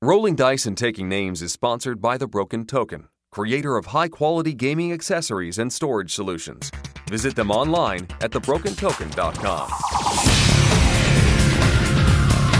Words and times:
Rolling 0.00 0.36
Dice 0.36 0.64
and 0.64 0.78
Taking 0.78 1.08
Names 1.08 1.42
is 1.42 1.52
sponsored 1.52 2.00
by 2.00 2.16
The 2.16 2.28
Broken 2.28 2.66
Token, 2.66 3.08
creator 3.32 3.76
of 3.76 3.86
high 3.86 4.06
quality 4.06 4.54
gaming 4.54 4.92
accessories 4.92 5.58
and 5.58 5.72
storage 5.72 6.14
solutions. 6.14 6.70
Visit 7.08 7.34
them 7.34 7.50
online 7.50 8.06
at 8.20 8.30
thebrokentoken.com. 8.30 9.70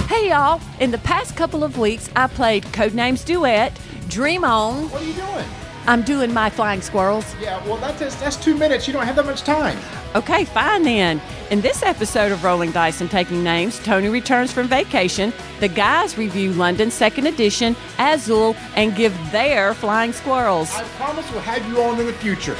Hey 0.08 0.30
y'all, 0.30 0.60
in 0.80 0.90
the 0.90 0.98
past 0.98 1.36
couple 1.36 1.62
of 1.62 1.78
weeks, 1.78 2.10
I 2.16 2.26
played 2.26 2.64
Codenames 2.64 3.24
Duet, 3.24 3.78
Dream 4.08 4.42
On. 4.42 4.90
What 4.90 5.00
are 5.00 5.04
you 5.04 5.12
doing? 5.12 5.46
I'm 5.88 6.02
doing 6.02 6.34
my 6.34 6.50
flying 6.50 6.82
squirrels. 6.82 7.24
Yeah, 7.40 7.66
well, 7.66 7.78
that's 7.78 8.14
that's 8.16 8.36
two 8.36 8.54
minutes. 8.54 8.86
You 8.86 8.92
don't 8.92 9.06
have 9.06 9.16
that 9.16 9.24
much 9.24 9.40
time. 9.40 9.78
Okay, 10.14 10.44
fine 10.44 10.82
then. 10.82 11.18
In 11.50 11.62
this 11.62 11.82
episode 11.82 12.30
of 12.30 12.44
Rolling 12.44 12.72
Dice 12.72 13.00
and 13.00 13.10
Taking 13.10 13.42
Names, 13.42 13.78
Tony 13.78 14.10
returns 14.10 14.52
from 14.52 14.68
vacation. 14.68 15.32
The 15.60 15.68
guys 15.68 16.18
review 16.18 16.52
London 16.52 16.90
Second 16.90 17.26
Edition, 17.26 17.74
Azul, 17.98 18.54
and 18.76 18.94
give 18.94 19.14
their 19.32 19.72
flying 19.72 20.12
squirrels. 20.12 20.70
I 20.74 20.82
promise 20.98 21.30
we'll 21.32 21.40
have 21.40 21.66
you 21.66 21.80
on 21.80 21.98
in 21.98 22.04
the 22.04 22.12
future. 22.12 22.54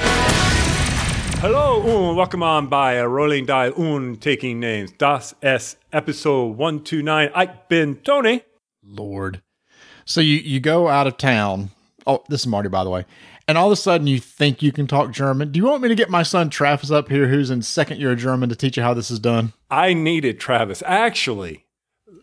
Hello 1.43 1.83
und 1.83 2.17
welcome 2.17 2.43
on 2.43 2.69
by 2.69 2.95
a 2.95 3.07
Rolling 3.07 3.45
Die 3.45 3.69
und 3.69 4.23
Taking 4.23 4.59
Names. 4.59 4.91
Das 4.97 5.35
ist 5.43 5.77
episode 5.93 6.57
129. 6.57 7.31
I've 7.35 7.69
been 7.69 7.97
Tony. 7.97 8.45
Lord. 8.83 9.43
So 10.07 10.23
you 10.23 10.37
you 10.37 10.61
go 10.61 10.89
out 10.89 11.07
of 11.07 11.19
town. 11.19 11.73
Oh, 12.09 12.25
this 12.31 12.41
is 12.41 12.47
Marty, 12.47 12.71
by 12.71 12.85
the 12.85 12.91
way. 12.91 13.05
And 13.47 13.59
all 13.59 13.67
of 13.67 13.73
a 13.73 13.77
sudden, 13.77 14.07
you 14.07 14.19
think 14.19 14.63
you 14.63 14.73
can 14.73 14.87
talk 14.87 15.13
German. 15.13 15.53
Do 15.53 15.59
you 15.59 15.67
want 15.67 15.83
me 15.83 15.89
to 15.89 15.95
get 15.95 16.09
my 16.09 16.23
son 16.23 16.49
Travis 16.49 16.91
up 16.91 17.11
here, 17.11 17.29
who's 17.29 17.51
in 17.51 17.61
second 17.61 18.01
year 18.01 18.13
of 18.13 18.19
German, 18.19 18.49
to 18.49 18.57
teach 18.57 18.79
you 18.79 18.83
how 18.83 18.95
this 18.95 19.11
is 19.11 19.19
done? 19.19 19.53
I 19.71 19.93
needed 19.93 20.41
Travis. 20.41 20.83
Actually, 20.87 21.67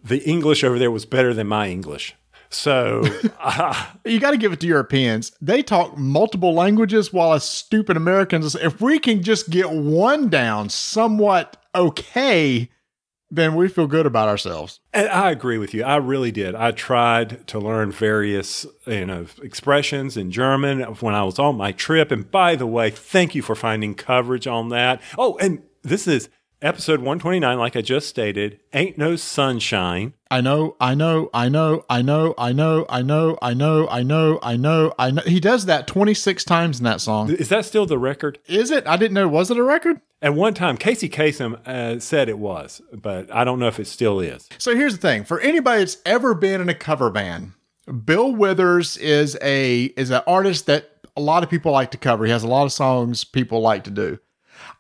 the 0.04 0.28
English 0.28 0.64
over 0.64 0.80
there 0.80 0.90
was 0.90 1.06
better 1.06 1.36
than 1.36 1.46
my 1.48 1.70
English. 1.70 2.16
So, 2.50 3.04
uh, 3.40 3.86
You 4.04 4.20
got 4.20 4.32
to 4.32 4.38
give 4.38 4.54
it 4.54 4.60
to 4.62 4.68
Europeans. 4.68 5.32
They 5.40 5.62
talk 5.62 5.98
multiple 5.98 6.56
languages, 6.56 7.14
while 7.14 7.32
us 7.32 7.48
stupid 7.48 7.96
Americans, 7.96 8.56
if 8.56 8.82
we 8.82 8.98
can 8.98 9.22
just 9.22 9.52
get 9.52 9.70
one 9.70 10.30
down 10.30 10.70
somewhat 10.70 11.58
okay, 11.76 12.70
then 13.32 13.56
we 13.56 13.68
feel 13.68 13.88
good 13.88 14.06
about 14.06 14.28
ourselves. 14.30 14.80
and 14.94 15.10
I 15.10 15.32
agree 15.32 15.58
with 15.58 15.74
you. 15.74 15.84
I 15.84 15.98
really 15.98 16.32
did. 16.32 16.56
I 16.56 16.72
tried 16.72 17.48
to 17.48 17.60
learn 17.60 17.92
various, 17.92 18.66
you 18.86 19.06
know, 19.06 19.26
expressions 19.42 20.16
in 20.16 20.32
German 20.32 20.82
when 20.82 21.16
I 21.16 21.24
was 21.24 21.40
on 21.40 21.58
my 21.58 21.72
trip. 21.72 22.12
And 22.12 22.30
by 22.30 22.56
the 22.56 22.68
way, 22.68 22.90
thank 22.92 23.36
you 23.36 23.42
for 23.42 23.56
finding 23.56 23.96
coverage 23.96 24.48
on 24.48 24.70
that. 24.70 25.02
Oh, 25.18 25.38
and 25.40 25.64
this 25.82 26.08
is 26.08 26.30
episode 26.66 27.00
129, 27.00 27.60
like 27.60 27.76
I 27.76 27.82
just 27.82 28.10
stated. 28.10 28.60
Ain't 28.74 28.98
no 28.98 29.16
sunshine. 29.16 30.14
I 30.32 30.42
know, 30.42 30.76
I 30.82 30.96
know, 30.96 31.30
I 31.32 31.48
know, 31.48 31.86
I 31.88 32.02
know, 32.02 32.34
I 32.38 32.52
know, 32.52 32.86
I 32.90 33.04
know, 33.04 33.38
I 33.40 33.54
know, 33.54 33.88
I 33.92 34.02
know, 34.02 34.40
I 34.42 34.58
know, 34.58 34.94
I 34.98 35.12
know. 35.12 35.22
He 35.22 35.40
does 35.40 35.68
that 35.68 35.86
26 35.86 36.44
times 36.44 36.80
in 36.80 36.84
that 36.86 37.02
song. 37.02 37.30
Is 37.30 37.50
that 37.50 37.66
still 37.66 37.86
the 37.86 38.00
record? 38.00 38.40
Is 38.48 38.72
it? 38.72 38.88
I 38.88 38.98
didn't 38.98 39.14
know. 39.14 39.28
Was 39.28 39.52
it 39.52 39.58
a 39.58 39.64
record? 39.64 40.02
At 40.24 40.34
one 40.34 40.56
time, 40.56 40.78
Casey 40.78 41.08
Kasem 41.08 41.66
uh, 41.68 42.00
said 42.00 42.30
it 42.30 42.40
was, 42.40 42.82
but 42.92 43.32
I 43.32 43.44
don't 43.44 43.60
know 43.60 43.68
if 43.68 43.80
it 43.80 43.86
still 43.86 44.20
is. 44.20 44.50
So 44.58 44.76
here's 44.76 44.96
the 44.96 45.02
thing: 45.02 45.24
for 45.24 45.40
anybody 45.40 45.80
that's 45.80 45.98
ever 46.04 46.34
been 46.34 46.62
in 46.62 46.70
a 46.70 46.74
cover 46.74 47.12
band, 47.12 47.52
Bill 48.04 48.34
Withers 48.34 48.98
is 48.98 49.38
a 49.44 49.84
is 49.98 50.10
an 50.10 50.24
artist 50.26 50.66
that 50.66 50.90
a 51.16 51.22
lot 51.22 51.44
of 51.44 51.50
people 51.50 51.72
like 51.72 51.92
to 51.92 51.98
cover. 51.98 52.26
He 52.26 52.32
has 52.32 52.44
a 52.44 52.48
lot 52.48 52.66
of 52.66 52.74
songs 52.74 53.24
people 53.24 53.62
like 53.62 53.84
to 53.84 53.92
do. 53.92 54.20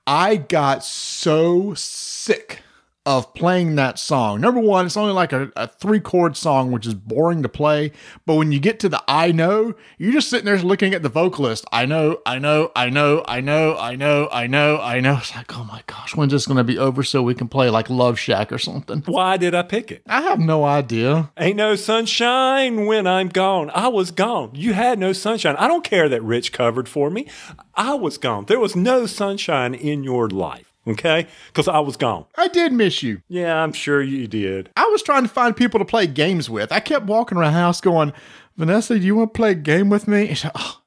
I 0.07 0.35
got 0.35 0.83
so 0.83 1.73
sick 1.73 2.61
of 3.05 3.33
playing 3.33 3.75
that 3.75 3.99
song. 3.99 4.41
Number 4.41 4.59
one, 4.59 4.85
it's 4.85 4.97
only 4.97 5.13
like 5.13 5.31
a, 5.31 5.51
a 5.55 5.67
three 5.67 5.99
chord 5.99 6.35
song, 6.35 6.71
which 6.71 6.87
is 6.87 6.93
boring 6.93 7.43
to 7.43 7.49
play. 7.49 7.91
But 8.25 8.35
when 8.35 8.51
you 8.51 8.59
get 8.59 8.79
to 8.79 8.89
the 8.89 9.03
I 9.07 9.31
know, 9.31 9.75
you're 9.97 10.11
just 10.11 10.29
sitting 10.29 10.45
there 10.45 10.57
looking 10.57 10.93
at 10.93 11.03
the 11.03 11.09
vocalist. 11.09 11.65
I 11.71 11.85
know, 11.85 12.21
I 12.25 12.39
know, 12.39 12.71
I 12.75 12.89
know, 12.89 13.23
I 13.27 13.41
know, 13.41 13.75
I 13.77 13.95
know, 13.95 14.27
I 14.31 14.47
know, 14.47 14.79
I 14.79 14.99
know. 14.99 15.17
It's 15.17 15.35
like, 15.35 15.55
oh 15.55 15.63
my 15.65 15.83
gosh, 15.87 16.15
when's 16.15 16.31
this 16.31 16.47
going 16.47 16.57
to 16.57 16.63
be 16.63 16.77
over 16.77 17.03
so 17.03 17.21
we 17.21 17.35
can 17.35 17.47
play 17.47 17.69
like 17.69 17.89
Love 17.89 18.17
Shack 18.17 18.51
or 18.51 18.57
something? 18.57 19.03
Why 19.05 19.37
did 19.37 19.53
I 19.53 19.61
pick 19.61 19.91
it? 19.91 20.01
I 20.07 20.21
have 20.21 20.39
no 20.39 20.63
idea. 20.63 21.31
Ain't 21.37 21.57
no 21.57 21.75
sunshine 21.75 22.85
when 22.85 23.05
I'm 23.05 23.29
gone. 23.29 23.69
I 23.73 23.87
was 23.87 24.11
gone. 24.11 24.51
You 24.53 24.73
had 24.73 24.97
no 24.97 25.13
sunshine. 25.13 25.55
I 25.57 25.67
don't 25.67 25.83
care 25.83 26.09
that 26.09 26.23
Rich 26.23 26.51
covered 26.51 26.89
for 26.89 27.09
me. 27.09 27.27
I 27.75 27.93
was 27.93 28.17
gone. 28.17 28.45
There 28.45 28.59
was 28.59 28.75
no 28.75 29.05
sunshine 29.05 29.73
in 29.73 30.03
your 30.03 30.29
life, 30.29 30.73
okay? 30.87 31.27
Because 31.47 31.67
I 31.67 31.79
was 31.79 31.97
gone. 31.97 32.25
I 32.37 32.47
did 32.47 32.73
miss 32.73 33.03
you. 33.03 33.21
Yeah, 33.27 33.61
I'm 33.61 33.73
sure 33.73 34.01
you 34.01 34.27
did. 34.27 34.69
I 34.75 34.85
was 34.87 35.01
trying 35.01 35.23
to 35.23 35.29
find 35.29 35.55
people 35.55 35.79
to 35.79 35.85
play 35.85 36.07
games 36.07 36.49
with. 36.49 36.71
I 36.71 36.79
kept 36.79 37.05
walking 37.05 37.37
around 37.37 37.53
the 37.53 37.59
house 37.59 37.81
going, 37.81 38.13
Vanessa, 38.57 38.97
do 38.97 39.05
you 39.05 39.15
want 39.15 39.33
to 39.33 39.37
play 39.37 39.51
a 39.51 39.55
game 39.55 39.89
with 39.89 40.07
me? 40.07 40.33
She 40.33 40.47
oh, 40.55 40.81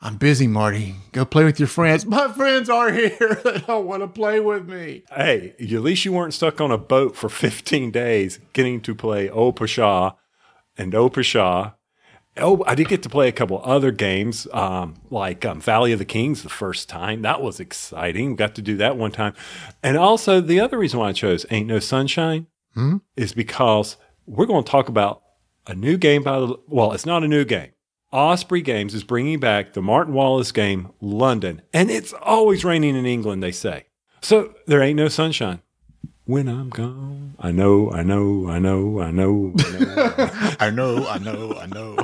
I'm 0.00 0.18
busy, 0.18 0.46
Marty. 0.46 0.96
Go 1.12 1.24
play 1.24 1.44
with 1.44 1.58
your 1.58 1.68
friends. 1.68 2.04
My 2.06 2.28
friends 2.32 2.68
are 2.68 2.92
here. 2.92 3.40
They 3.44 3.58
don't 3.60 3.86
want 3.86 4.02
to 4.02 4.08
play 4.08 4.40
with 4.40 4.68
me. 4.68 5.04
Hey, 5.10 5.54
at 5.58 5.68
least 5.70 6.04
you 6.04 6.12
weren't 6.12 6.34
stuck 6.34 6.60
on 6.60 6.70
a 6.70 6.78
boat 6.78 7.16
for 7.16 7.28
15 7.30 7.90
days 7.90 8.38
getting 8.52 8.80
to 8.82 8.94
play 8.94 9.30
Oh 9.30 9.52
Pasha 9.52 10.14
and 10.76 10.94
Oh 10.94 11.08
Pasha. 11.08 11.75
Oh, 12.38 12.62
I 12.66 12.74
did 12.74 12.88
get 12.88 13.02
to 13.04 13.08
play 13.08 13.28
a 13.28 13.32
couple 13.32 13.60
other 13.64 13.90
games, 13.90 14.46
um, 14.52 14.94
like 15.10 15.44
um, 15.44 15.60
Valley 15.60 15.92
of 15.92 15.98
the 15.98 16.04
Kings 16.04 16.42
the 16.42 16.48
first 16.48 16.88
time. 16.88 17.22
That 17.22 17.40
was 17.40 17.60
exciting. 17.60 18.30
We 18.30 18.36
Got 18.36 18.54
to 18.56 18.62
do 18.62 18.76
that 18.76 18.96
one 18.96 19.10
time. 19.10 19.34
And 19.82 19.96
also, 19.96 20.40
the 20.40 20.60
other 20.60 20.76
reason 20.78 21.00
why 21.00 21.08
I 21.08 21.12
chose 21.12 21.46
Ain't 21.50 21.66
No 21.66 21.78
Sunshine 21.78 22.46
is 23.16 23.32
because 23.32 23.96
we're 24.26 24.44
going 24.46 24.64
to 24.64 24.70
talk 24.70 24.88
about 24.90 25.22
a 25.66 25.74
new 25.74 25.96
game 25.96 26.22
by 26.22 26.38
the, 26.40 26.56
well, 26.68 26.92
it's 26.92 27.06
not 27.06 27.24
a 27.24 27.28
new 27.28 27.44
game. 27.44 27.70
Osprey 28.12 28.60
Games 28.62 28.94
is 28.94 29.02
bringing 29.02 29.40
back 29.40 29.72
the 29.72 29.82
Martin 29.82 30.14
Wallace 30.14 30.52
game, 30.52 30.92
London. 31.00 31.62
And 31.72 31.90
it's 31.90 32.12
always 32.12 32.64
raining 32.64 32.96
in 32.96 33.06
England, 33.06 33.42
they 33.42 33.52
say. 33.52 33.86
So 34.20 34.54
there 34.66 34.82
ain't 34.82 34.96
no 34.96 35.08
sunshine. 35.08 35.60
When 36.26 36.48
I'm 36.48 36.70
gone, 36.70 37.36
I 37.38 37.52
know, 37.52 37.92
I 37.92 38.02
know, 38.02 38.48
I 38.48 38.58
know, 38.58 39.00
I 39.00 39.12
know, 39.12 39.54
I 40.58 40.70
know. 40.70 41.06
I 41.06 41.18
know, 41.18 41.54
I 41.54 41.66
know, 41.68 41.96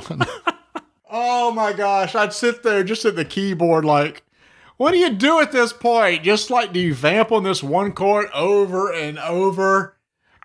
oh 1.11 1.51
my 1.51 1.73
gosh. 1.73 2.15
I'd 2.15 2.31
sit 2.31 2.63
there 2.63 2.85
just 2.85 3.03
at 3.03 3.17
the 3.17 3.25
keyboard 3.25 3.83
like, 3.83 4.23
what 4.77 4.91
do 4.91 4.97
you 4.97 5.09
do 5.09 5.41
at 5.41 5.51
this 5.51 5.73
point? 5.73 6.23
Just 6.23 6.49
like, 6.49 6.71
do 6.71 6.79
you 6.79 6.95
vamp 6.95 7.33
on 7.33 7.43
this 7.43 7.61
one 7.61 7.91
chord 7.91 8.29
over 8.33 8.93
and 8.93 9.19
over? 9.19 9.97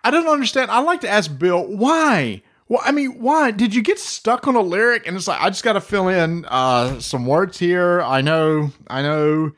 I 0.03 0.11
don't 0.11 0.27
understand. 0.27 0.71
I 0.71 0.79
like 0.79 0.99
to 1.01 1.09
ask 1.09 1.39
Bill, 1.39 1.65
why? 1.65 2.41
Well, 2.67 2.81
I 2.83 2.91
mean, 2.91 3.21
why 3.21 3.51
did 3.51 3.73
you 3.73 3.81
get 3.81 3.97
stuck 3.97 4.45
on 4.45 4.55
a 4.55 4.61
lyric 4.61 5.07
and 5.07 5.15
it's 5.15 5.29
like 5.29 5.41
I 5.41 5.49
just 5.49 5.63
got 5.63 5.73
to 5.73 5.81
fill 5.81 6.09
in 6.09 6.43
uh, 6.49 6.99
some 6.99 7.25
words 7.25 7.57
here. 7.57 8.01
I 8.01 8.19
know, 8.19 8.73
I 8.87 9.01
know, 9.03 9.53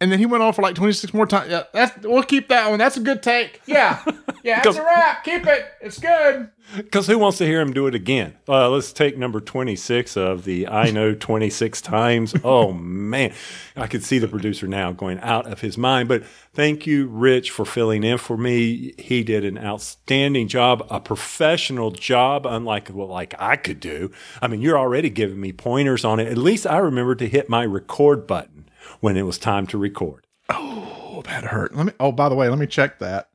and 0.00 0.10
then 0.10 0.18
he 0.18 0.26
went 0.26 0.42
on 0.42 0.52
for 0.52 0.62
like 0.62 0.74
twenty 0.74 0.92
six 0.92 1.14
more 1.14 1.26
times. 1.26 1.50
Yeah, 1.50 1.64
that's 1.72 2.04
we'll 2.04 2.22
keep 2.22 2.48
that 2.48 2.68
one. 2.70 2.78
That's 2.78 2.96
a 2.96 3.00
good 3.00 3.22
take. 3.22 3.60
Yeah, 3.66 4.02
yeah, 4.42 4.62
that's 4.62 4.76
a 4.76 4.82
wrap. 4.82 5.24
Keep 5.24 5.46
it. 5.46 5.66
It's 5.80 5.98
good. 5.98 6.50
Because 6.76 7.06
who 7.06 7.18
wants 7.18 7.38
to 7.38 7.46
hear 7.46 7.60
him 7.60 7.72
do 7.72 7.86
it 7.86 7.94
again? 7.94 8.34
Uh, 8.48 8.68
let's 8.70 8.92
take 8.92 9.18
number 9.18 9.40
26 9.40 10.16
of 10.16 10.44
the 10.44 10.66
I 10.66 10.90
Know 10.90 11.14
26 11.14 11.80
Times. 11.82 12.34
Oh, 12.44 12.72
man. 12.72 13.32
I 13.76 13.86
could 13.86 14.02
see 14.02 14.18
the 14.18 14.28
producer 14.28 14.66
now 14.66 14.92
going 14.92 15.18
out 15.20 15.46
of 15.46 15.60
his 15.60 15.78
mind. 15.78 16.08
But 16.08 16.24
thank 16.52 16.86
you, 16.86 17.06
Rich, 17.06 17.50
for 17.50 17.64
filling 17.64 18.02
in 18.04 18.18
for 18.18 18.36
me. 18.36 18.92
He 18.98 19.22
did 19.22 19.44
an 19.44 19.58
outstanding 19.58 20.48
job, 20.48 20.86
a 20.90 21.00
professional 21.00 21.90
job, 21.90 22.44
unlike 22.46 22.88
what 22.88 23.08
like 23.08 23.34
I 23.38 23.56
could 23.56 23.80
do. 23.80 24.10
I 24.42 24.48
mean, 24.48 24.60
you're 24.60 24.78
already 24.78 25.10
giving 25.10 25.40
me 25.40 25.52
pointers 25.52 26.04
on 26.04 26.20
it. 26.20 26.28
At 26.28 26.38
least 26.38 26.66
I 26.66 26.78
remember 26.78 27.14
to 27.14 27.28
hit 27.28 27.48
my 27.48 27.64
record 27.64 28.26
button 28.26 28.63
when 29.00 29.16
it 29.16 29.22
was 29.22 29.38
time 29.38 29.66
to 29.68 29.78
record. 29.78 30.26
Oh, 30.48 31.22
that 31.26 31.44
hurt. 31.44 31.74
Let 31.74 31.86
me. 31.86 31.92
Oh, 32.00 32.12
by 32.12 32.28
the 32.28 32.34
way, 32.34 32.48
let 32.48 32.58
me 32.58 32.66
check 32.66 32.98
that. 32.98 33.28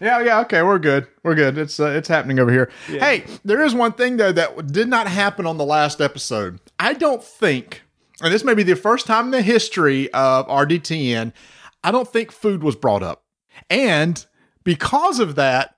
Yeah, 0.00 0.20
yeah, 0.22 0.40
okay, 0.40 0.62
we're 0.62 0.78
good. 0.78 1.08
We're 1.24 1.34
good. 1.34 1.58
It's 1.58 1.80
uh, 1.80 1.88
it's 1.88 2.08
happening 2.08 2.38
over 2.38 2.52
here. 2.52 2.70
Hey, 2.86 3.24
there 3.44 3.62
is 3.62 3.74
one 3.74 3.92
thing 3.92 4.16
though 4.16 4.32
that 4.32 4.68
did 4.68 4.88
not 4.88 5.08
happen 5.08 5.44
on 5.44 5.58
the 5.58 5.64
last 5.64 6.00
episode. 6.00 6.60
I 6.78 6.92
don't 6.94 7.22
think, 7.22 7.82
and 8.20 8.32
this 8.32 8.44
may 8.44 8.54
be 8.54 8.62
the 8.62 8.76
first 8.76 9.06
time 9.06 9.26
in 9.26 9.30
the 9.32 9.42
history 9.42 10.12
of 10.12 10.46
RDTN, 10.46 11.32
I 11.82 11.90
don't 11.90 12.08
think 12.08 12.30
food 12.30 12.62
was 12.62 12.76
brought 12.76 13.02
up, 13.02 13.24
and 13.68 14.24
because 14.62 15.18
of 15.18 15.34
that, 15.34 15.74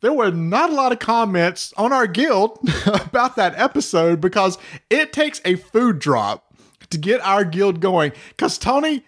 there 0.00 0.12
were 0.12 0.32
not 0.32 0.70
a 0.70 0.74
lot 0.74 0.92
of 0.92 0.98
comments 0.98 1.72
on 1.76 1.92
our 1.92 2.08
guild 2.08 2.58
about 2.86 3.36
that 3.36 3.54
episode 3.56 4.20
because 4.20 4.58
it 4.88 5.12
takes 5.12 5.40
a 5.44 5.54
food 5.54 6.00
drop 6.00 6.49
to 6.90 6.98
get 6.98 7.20
our 7.20 7.44
guild 7.44 7.80
going. 7.80 8.12
Because 8.30 8.58
Tony, 8.58 9.04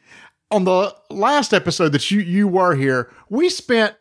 on 0.51 0.65
the 0.65 0.95
last 1.11 1.53
episode 1.53 1.91
that 1.93 2.11
you 2.11 2.21
you 2.21 2.49
were 2.49 2.75
here, 2.75 3.11
we 3.29 3.49
spent 3.49 3.95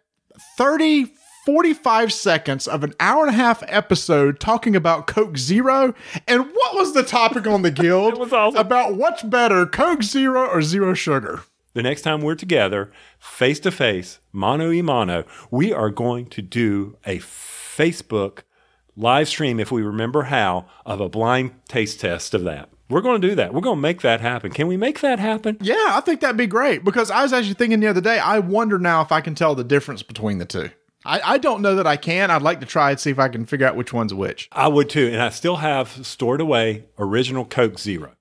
30 0.57 1.13
45 1.45 2.13
seconds 2.13 2.67
of 2.67 2.83
an 2.83 2.93
hour 2.99 3.25
and 3.25 3.33
a 3.33 3.37
half 3.37 3.63
episode 3.67 4.39
talking 4.39 4.75
about 4.75 5.07
Coke 5.07 5.37
Zero. 5.37 5.95
And 6.27 6.45
what 6.45 6.75
was 6.75 6.93
the 6.93 7.03
topic 7.03 7.47
on 7.47 7.63
the 7.63 7.71
guild? 7.71 8.31
Awesome. 8.31 8.59
About 8.59 8.95
what's 8.95 9.23
better, 9.23 9.65
Coke 9.65 10.03
Zero 10.03 10.47
or 10.47 10.61
Zero 10.61 10.93
Sugar? 10.93 11.41
The 11.73 11.81
next 11.81 12.01
time 12.01 12.21
we're 12.21 12.35
together, 12.35 12.91
face 13.17 13.59
to 13.61 13.71
face, 13.71 14.19
mano 14.31 14.69
y 14.69 14.81
mano, 14.81 15.23
we 15.49 15.71
are 15.73 15.89
going 15.89 16.27
to 16.27 16.41
do 16.41 16.97
a 17.05 17.17
Facebook 17.17 18.39
live 18.95 19.29
stream, 19.29 19.59
if 19.59 19.71
we 19.71 19.81
remember 19.81 20.23
how, 20.23 20.65
of 20.85 20.99
a 20.99 21.09
blind 21.09 21.53
taste 21.67 22.01
test 22.01 22.33
of 22.33 22.43
that. 22.43 22.69
We're 22.91 23.01
going 23.01 23.21
to 23.21 23.27
do 23.27 23.35
that. 23.35 23.53
We're 23.53 23.61
going 23.61 23.77
to 23.77 23.81
make 23.81 24.01
that 24.01 24.21
happen. 24.21 24.51
Can 24.51 24.67
we 24.67 24.77
make 24.77 24.99
that 24.99 25.17
happen? 25.17 25.57
Yeah, 25.61 25.75
I 25.89 26.01
think 26.01 26.19
that'd 26.21 26.37
be 26.37 26.47
great 26.47 26.83
because 26.83 27.09
I 27.09 27.23
was 27.23 27.33
actually 27.33 27.53
thinking 27.53 27.79
the 27.79 27.87
other 27.87 28.01
day, 28.01 28.19
I 28.19 28.39
wonder 28.39 28.77
now 28.77 29.01
if 29.01 29.11
I 29.11 29.21
can 29.21 29.33
tell 29.33 29.55
the 29.55 29.63
difference 29.63 30.03
between 30.03 30.37
the 30.37 30.45
two. 30.45 30.69
I, 31.05 31.21
I 31.23 31.37
don't 31.37 31.61
know 31.61 31.75
that 31.75 31.87
I 31.87 31.97
can. 31.97 32.29
I'd 32.29 32.41
like 32.41 32.59
to 32.59 32.65
try 32.65 32.91
and 32.91 32.99
see 32.99 33.09
if 33.09 33.17
I 33.17 33.27
can 33.27 33.45
figure 33.45 33.65
out 33.65 33.75
which 33.75 33.93
one's 33.93 34.13
which. 34.13 34.49
I 34.51 34.67
would 34.67 34.89
too. 34.89 35.07
And 35.07 35.21
I 35.21 35.29
still 35.29 35.57
have 35.57 36.05
stored 36.05 36.41
away 36.41 36.85
original 36.99 37.45
Coke 37.45 37.79
Zero. 37.79 38.13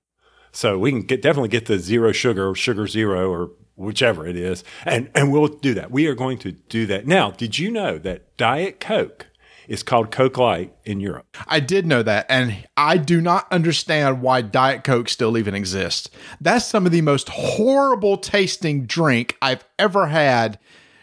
So 0.51 0.77
we 0.77 0.91
can 0.91 1.01
get 1.03 1.21
definitely 1.21 1.49
get 1.49 1.65
the 1.65 1.79
zero 1.79 2.11
sugar 2.11 2.49
or 2.49 2.55
sugar 2.55 2.87
zero 2.87 3.29
or 3.29 3.51
whichever 3.75 4.27
it 4.27 4.35
is. 4.35 4.63
And 4.85 5.09
and 5.15 5.31
we'll 5.31 5.47
do 5.47 5.73
that. 5.75 5.91
We 5.91 6.07
are 6.07 6.15
going 6.15 6.39
to 6.39 6.51
do 6.51 6.85
that. 6.87 7.07
Now, 7.07 7.31
did 7.31 7.59
you 7.59 7.71
know 7.71 7.97
that 7.99 8.35
Diet 8.37 8.79
Coke 8.79 9.27
is 9.67 9.83
called 9.83 10.11
Coke 10.11 10.37
Light 10.37 10.73
in 10.85 10.99
Europe? 10.99 11.37
I 11.47 11.59
did 11.59 11.85
know 11.85 12.03
that, 12.03 12.25
and 12.29 12.67
I 12.77 12.97
do 12.97 13.21
not 13.21 13.51
understand 13.51 14.21
why 14.21 14.41
Diet 14.41 14.83
Coke 14.83 15.09
still 15.09 15.37
even 15.37 15.55
exists. 15.55 16.09
That's 16.39 16.65
some 16.65 16.85
of 16.85 16.91
the 16.91 17.01
most 17.01 17.29
horrible 17.29 18.17
tasting 18.17 18.85
drink 18.85 19.37
I've 19.41 19.65
ever 19.79 20.07
had 20.07 20.59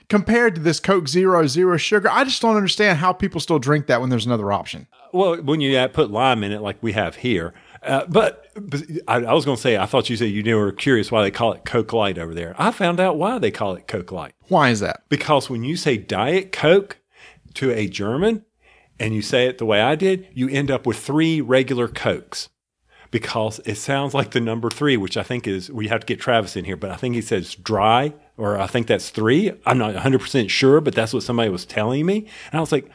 compared 0.08 0.54
to 0.54 0.60
this 0.60 0.80
Coke 0.80 1.08
Zero 1.08 1.46
Zero 1.46 1.76
Sugar. 1.76 2.08
I 2.10 2.24
just 2.24 2.40
don't 2.42 2.56
understand 2.56 2.98
how 2.98 3.12
people 3.12 3.40
still 3.40 3.58
drink 3.58 3.86
that 3.86 4.00
when 4.00 4.10
there's 4.10 4.26
another 4.26 4.52
option. 4.52 4.86
Well, 5.12 5.36
when 5.42 5.60
you 5.60 5.88
put 5.88 6.10
lime 6.10 6.42
in 6.44 6.52
it 6.52 6.60
like 6.60 6.82
we 6.82 6.92
have 6.92 7.16
here. 7.16 7.54
Uh, 7.82 8.04
but, 8.06 8.46
but 8.56 8.82
I, 9.06 9.16
I 9.24 9.32
was 9.32 9.44
going 9.44 9.56
to 9.56 9.62
say, 9.62 9.76
I 9.76 9.86
thought 9.86 10.10
you 10.10 10.16
said 10.16 10.26
you 10.30 10.56
were 10.56 10.72
curious 10.72 11.12
why 11.12 11.22
they 11.22 11.30
call 11.30 11.52
it 11.52 11.64
Coke 11.64 11.92
Light 11.92 12.18
over 12.18 12.34
there. 12.34 12.54
I 12.58 12.72
found 12.72 12.98
out 12.98 13.16
why 13.16 13.38
they 13.38 13.50
call 13.50 13.74
it 13.74 13.86
Coke 13.86 14.10
Light. 14.10 14.34
Why 14.48 14.70
is 14.70 14.80
that? 14.80 15.04
Because 15.08 15.48
when 15.48 15.62
you 15.62 15.76
say 15.76 15.96
Diet 15.96 16.50
Coke 16.50 16.98
to 17.54 17.70
a 17.70 17.86
German 17.86 18.44
and 18.98 19.14
you 19.14 19.22
say 19.22 19.46
it 19.46 19.58
the 19.58 19.66
way 19.66 19.80
I 19.80 19.94
did, 19.94 20.28
you 20.32 20.48
end 20.48 20.70
up 20.70 20.86
with 20.86 20.98
three 20.98 21.40
regular 21.40 21.88
Cokes 21.88 22.48
because 23.10 23.60
it 23.64 23.76
sounds 23.76 24.14
like 24.14 24.32
the 24.32 24.40
number 24.40 24.70
three, 24.70 24.96
which 24.96 25.16
I 25.16 25.22
think 25.22 25.46
is, 25.46 25.70
we 25.70 25.88
have 25.88 26.00
to 26.00 26.06
get 26.06 26.20
Travis 26.20 26.56
in 26.56 26.64
here, 26.64 26.76
but 26.76 26.90
I 26.90 26.96
think 26.96 27.14
he 27.14 27.22
says 27.22 27.54
dry, 27.54 28.12
or 28.36 28.58
I 28.58 28.66
think 28.66 28.86
that's 28.86 29.10
three. 29.10 29.52
I'm 29.64 29.78
not 29.78 29.94
100% 29.94 30.50
sure, 30.50 30.80
but 30.80 30.94
that's 30.94 31.14
what 31.14 31.22
somebody 31.22 31.48
was 31.48 31.64
telling 31.64 32.04
me. 32.04 32.28
And 32.50 32.58
I 32.58 32.60
was 32.60 32.72
like, 32.72 32.90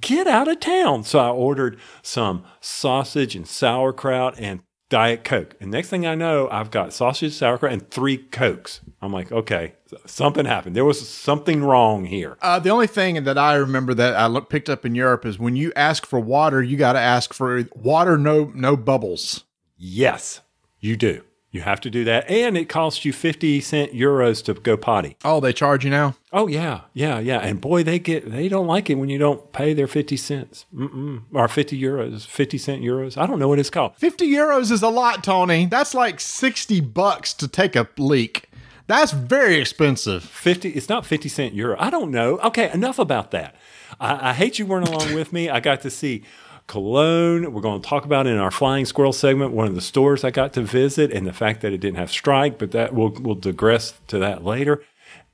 get 0.00 0.26
out 0.26 0.48
of 0.48 0.60
town. 0.60 1.04
So 1.04 1.18
I 1.18 1.30
ordered 1.30 1.78
some 2.02 2.44
sausage 2.60 3.34
and 3.34 3.46
sauerkraut 3.46 4.34
and 4.38 4.60
Diet 4.88 5.24
Coke. 5.24 5.56
And 5.60 5.70
next 5.70 5.88
thing 5.88 6.06
I 6.06 6.14
know, 6.14 6.48
I've 6.50 6.70
got 6.70 6.92
sausage, 6.92 7.32
sauerkraut, 7.32 7.72
and 7.72 7.90
three 7.90 8.18
Cokes. 8.18 8.80
I'm 9.00 9.12
like, 9.12 9.32
okay, 9.32 9.74
something 10.06 10.44
happened. 10.44 10.76
There 10.76 10.84
was 10.84 11.08
something 11.08 11.62
wrong 11.62 12.04
here. 12.04 12.36
Uh, 12.40 12.58
the 12.58 12.70
only 12.70 12.86
thing 12.86 13.24
that 13.24 13.38
I 13.38 13.54
remember 13.54 13.94
that 13.94 14.14
I 14.14 14.26
look, 14.26 14.48
picked 14.48 14.68
up 14.68 14.84
in 14.84 14.94
Europe 14.94 15.24
is 15.26 15.38
when 15.38 15.56
you 15.56 15.72
ask 15.74 16.06
for 16.06 16.20
water, 16.20 16.62
you 16.62 16.76
got 16.76 16.92
to 16.94 17.00
ask 17.00 17.32
for 17.32 17.64
water, 17.74 18.16
no 18.16 18.52
no 18.54 18.76
bubbles. 18.76 19.44
Yes, 19.76 20.40
you 20.80 20.96
do. 20.96 21.22
You 21.54 21.60
have 21.60 21.80
to 21.82 21.90
do 21.90 22.02
that. 22.02 22.28
And 22.28 22.56
it 22.56 22.68
costs 22.68 23.04
you 23.04 23.12
50 23.12 23.60
cent 23.60 23.92
euros 23.92 24.44
to 24.46 24.54
go 24.54 24.76
potty. 24.76 25.16
Oh, 25.24 25.38
they 25.38 25.52
charge 25.52 25.84
you 25.84 25.90
now? 25.90 26.16
Oh, 26.32 26.48
yeah. 26.48 26.80
Yeah. 26.94 27.20
Yeah. 27.20 27.38
And 27.38 27.60
boy, 27.60 27.84
they 27.84 28.00
get, 28.00 28.28
they 28.28 28.48
don't 28.48 28.66
like 28.66 28.90
it 28.90 28.96
when 28.96 29.08
you 29.08 29.18
don't 29.18 29.52
pay 29.52 29.72
their 29.72 29.86
50 29.86 30.16
cents 30.16 30.66
Mm-mm. 30.74 31.22
or 31.32 31.46
50 31.46 31.80
euros, 31.80 32.26
50 32.26 32.58
cent 32.58 32.82
euros. 32.82 33.16
I 33.16 33.26
don't 33.26 33.38
know 33.38 33.46
what 33.46 33.60
it's 33.60 33.70
called. 33.70 33.94
50 33.98 34.28
euros 34.28 34.72
is 34.72 34.82
a 34.82 34.88
lot, 34.88 35.22
Tony. 35.22 35.66
That's 35.66 35.94
like 35.94 36.18
60 36.18 36.80
bucks 36.80 37.32
to 37.34 37.46
take 37.46 37.76
a 37.76 37.88
leak. 37.98 38.50
That's 38.88 39.12
very 39.12 39.54
expensive. 39.54 40.24
50, 40.24 40.70
it's 40.70 40.88
not 40.88 41.06
50 41.06 41.28
cent 41.28 41.54
euro. 41.54 41.76
I 41.78 41.88
don't 41.88 42.10
know. 42.10 42.40
Okay. 42.40 42.68
Enough 42.72 42.98
about 42.98 43.30
that. 43.30 43.54
I, 44.00 44.30
I 44.30 44.32
hate 44.32 44.58
you 44.58 44.66
weren't 44.66 44.88
along 44.88 45.14
with 45.14 45.32
me. 45.32 45.48
I 45.48 45.60
got 45.60 45.82
to 45.82 45.90
see 45.90 46.24
Cologne. 46.66 47.52
We're 47.52 47.60
going 47.60 47.80
to 47.80 47.88
talk 47.88 48.04
about 48.04 48.26
in 48.26 48.38
our 48.38 48.50
Flying 48.50 48.84
Squirrel 48.84 49.12
segment 49.12 49.52
one 49.52 49.66
of 49.66 49.74
the 49.74 49.80
stores 49.80 50.24
I 50.24 50.30
got 50.30 50.52
to 50.54 50.62
visit 50.62 51.12
and 51.12 51.26
the 51.26 51.32
fact 51.32 51.60
that 51.62 51.72
it 51.72 51.78
didn't 51.78 51.98
have 51.98 52.10
strike, 52.10 52.58
but 52.58 52.70
that 52.72 52.94
we'll, 52.94 53.10
we'll 53.10 53.34
digress 53.34 53.94
to 54.08 54.18
that 54.18 54.44
later. 54.44 54.82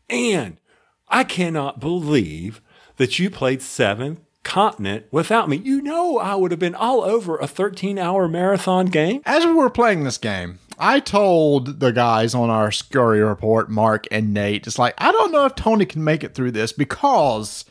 And 0.09 0.59
I 1.09 1.25
cannot 1.25 1.81
believe 1.81 2.61
that 2.97 3.19
you 3.19 3.31
played 3.31 3.63
seven 3.63 4.19
continent 4.43 5.07
without 5.11 5.49
me. 5.49 5.57
You 5.57 5.83
know, 5.83 6.19
I 6.19 6.35
would 6.35 6.51
have 6.51 6.61
been 6.61 6.75
all 6.75 7.03
over 7.03 7.37
a 7.37 7.47
13 7.47 7.99
hour 7.99 8.29
marathon 8.29 8.87
game. 8.87 9.23
As 9.25 9.45
we 9.45 9.53
were 9.53 9.71
playing 9.71 10.05
this 10.05 10.19
game, 10.19 10.59
I 10.79 11.01
told 11.01 11.81
the 11.81 11.93
guys 11.93 12.35
on 12.35 12.49
our 12.49 12.73
Scurry 12.73 13.21
report, 13.21 13.71
Mark 13.71 14.07
and 14.11 14.33
Nate, 14.33 14.67
it's 14.67 14.79
like, 14.79 14.95
I 14.99 15.13
don't 15.13 15.31
know 15.31 15.45
if 15.45 15.55
Tony 15.55 15.85
can 15.85 16.03
make 16.03 16.25
it 16.25 16.35
through 16.35 16.53
this 16.53 16.73
because 16.73 17.67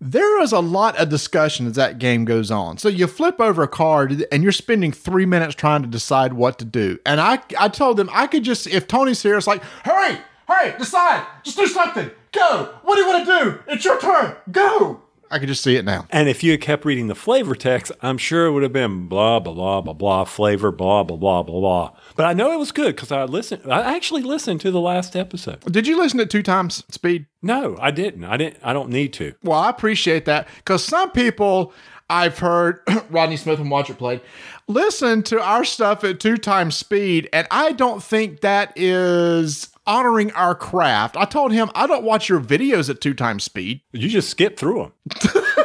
there 0.00 0.42
is 0.42 0.52
a 0.52 0.60
lot 0.60 0.96
of 0.98 1.08
discussion 1.08 1.66
as 1.66 1.74
that 1.74 1.98
game 1.98 2.24
goes 2.24 2.50
on. 2.50 2.78
So 2.78 2.88
you 2.88 3.06
flip 3.06 3.40
over 3.40 3.62
a 3.62 3.68
card 3.68 4.26
and 4.30 4.42
you're 4.42 4.52
spending 4.52 4.92
three 4.92 5.26
minutes 5.26 5.54
trying 5.54 5.82
to 5.82 5.88
decide 5.88 6.34
what 6.34 6.58
to 6.58 6.64
do. 6.64 6.98
And 7.06 7.20
I, 7.20 7.40
I 7.58 7.68
told 7.68 7.96
them 7.96 8.10
I 8.12 8.26
could 8.26 8.44
just, 8.44 8.66
if 8.66 8.86
Tony's 8.86 9.22
here, 9.22 9.36
it's 9.36 9.46
like, 9.46 9.62
hurry, 9.84 10.18
hurry, 10.46 10.76
decide, 10.78 11.26
just 11.42 11.56
do 11.56 11.66
something, 11.66 12.10
go. 12.32 12.74
What 12.82 12.96
do 12.96 13.00
you 13.02 13.08
want 13.08 13.26
to 13.26 13.44
do? 13.44 13.58
It's 13.68 13.84
your 13.84 13.98
turn, 13.98 14.36
go. 14.50 15.02
I 15.30 15.38
could 15.38 15.48
just 15.48 15.62
see 15.62 15.76
it 15.76 15.84
now. 15.84 16.06
And 16.10 16.28
if 16.28 16.42
you 16.42 16.52
had 16.52 16.60
kept 16.60 16.84
reading 16.84 17.08
the 17.08 17.14
flavor 17.14 17.54
text, 17.54 17.92
I'm 18.02 18.18
sure 18.18 18.46
it 18.46 18.52
would 18.52 18.62
have 18.62 18.72
been 18.72 19.08
blah, 19.08 19.40
blah, 19.40 19.52
blah, 19.52 19.80
blah, 19.80 19.92
blah, 19.92 20.24
flavor, 20.24 20.70
blah, 20.72 21.02
blah, 21.02 21.16
blah, 21.16 21.42
blah, 21.42 21.60
blah. 21.60 21.92
But 22.16 22.26
I 22.26 22.32
know 22.32 22.52
it 22.52 22.58
was 22.58 22.72
good 22.72 22.94
because 22.94 23.12
I 23.12 23.24
listened. 23.24 23.70
I 23.70 23.94
actually 23.94 24.22
listened 24.22 24.60
to 24.62 24.70
the 24.70 24.80
last 24.80 25.16
episode. 25.16 25.60
Did 25.70 25.86
you 25.86 25.98
listen 25.98 26.20
at 26.20 26.30
two 26.30 26.42
times 26.42 26.84
speed? 26.90 27.26
No, 27.42 27.76
I 27.80 27.90
didn't. 27.90 28.24
I 28.24 28.36
didn't. 28.36 28.58
I 28.62 28.72
don't 28.72 28.90
need 28.90 29.12
to. 29.14 29.34
Well, 29.42 29.58
I 29.58 29.70
appreciate 29.70 30.24
that 30.26 30.48
because 30.56 30.84
some 30.84 31.10
people 31.10 31.72
I've 32.08 32.38
heard 32.38 32.80
Rodney 33.10 33.36
Smith 33.36 33.58
and 33.58 33.70
Watch 33.70 33.90
It 33.90 33.98
Played 33.98 34.20
listen 34.68 35.22
to 35.24 35.40
our 35.40 35.64
stuff 35.64 36.04
at 36.04 36.20
two 36.20 36.36
times 36.36 36.76
speed, 36.76 37.28
and 37.32 37.46
I 37.50 37.72
don't 37.72 38.02
think 38.02 38.40
that 38.40 38.72
is 38.76 39.70
honoring 39.86 40.32
our 40.32 40.54
craft. 40.54 41.16
I 41.16 41.24
told 41.24 41.52
him 41.52 41.70
I 41.74 41.86
don't 41.86 42.04
watch 42.04 42.28
your 42.28 42.40
videos 42.40 42.90
at 42.90 43.00
two 43.00 43.14
times 43.14 43.44
speed. 43.44 43.80
You 43.92 44.08
just 44.08 44.28
skip 44.30 44.58
through 44.58 44.92
them. 45.04 45.42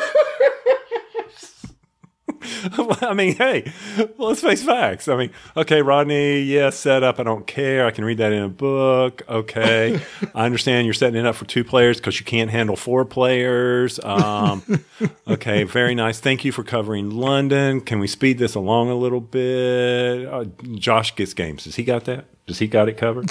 I 3.02 3.14
mean, 3.14 3.36
hey, 3.36 3.72
let's 4.18 4.42
face 4.42 4.64
facts. 4.64 5.08
I 5.08 5.16
mean, 5.16 5.32
okay, 5.56 5.82
Rodney, 5.82 6.42
yeah, 6.42 6.70
set 6.70 7.04
up. 7.04 7.20
I 7.20 7.24
don't 7.24 7.46
care. 7.48 7.86
I 7.86 7.92
can 7.92 8.06
read 8.06 8.18
that 8.18 8.32
in 8.32 8.44
a 8.44 8.50
book. 8.50 9.22
Okay. 9.28 10.02
I 10.36 10.46
understand 10.46 10.86
you're 10.86 10.94
setting 10.94 11.20
it 11.20 11.26
up 11.26 11.36
for 11.36 11.46
two 11.46 11.64
players 11.64 11.98
because 11.98 12.20
you 12.20 12.26
can't 12.26 12.50
handle 12.50 12.76
four 12.76 13.06
players. 13.06 14.00
Um, 14.04 14.84
okay, 15.28 15.64
very 15.64 15.96
nice. 15.96 16.20
Thank 16.20 16.46
you 16.46 16.52
for 16.52 16.64
covering 16.64 17.12
London. 17.12 17.82
Can 17.82 18.00
we 18.00 18.08
speed 18.08 18.38
this 18.38 18.56
along 18.56 18.90
a 18.90 18.96
little 18.96 19.22
bit? 19.22 20.28
Uh, 20.28 20.46
Josh 20.76 21.16
gets 21.16 21.34
games. 21.34 21.66
Has 21.66 21.76
he 21.76 21.84
got 21.84 22.06
that? 22.06 22.26
Does 22.48 22.60
he 22.60 22.68
got 22.68 22.90
it 22.90 22.98
covered? 22.98 23.30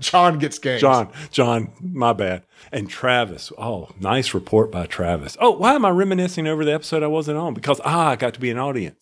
John 0.00 0.38
gets 0.38 0.58
games. 0.58 0.80
John, 0.80 1.10
John, 1.30 1.72
my 1.80 2.12
bad. 2.12 2.44
And 2.72 2.88
Travis. 2.88 3.52
Oh, 3.58 3.88
nice 3.98 4.32
report 4.32 4.70
by 4.70 4.86
Travis. 4.86 5.36
Oh, 5.40 5.50
why 5.50 5.74
am 5.74 5.84
I 5.84 5.90
reminiscing 5.90 6.46
over 6.46 6.64
the 6.64 6.72
episode 6.72 7.02
I 7.02 7.08
wasn't 7.08 7.38
on? 7.38 7.52
Because 7.54 7.80
ah, 7.84 8.10
I 8.10 8.16
got 8.16 8.34
to 8.34 8.40
be 8.40 8.50
an 8.50 8.58
audience. 8.58 9.00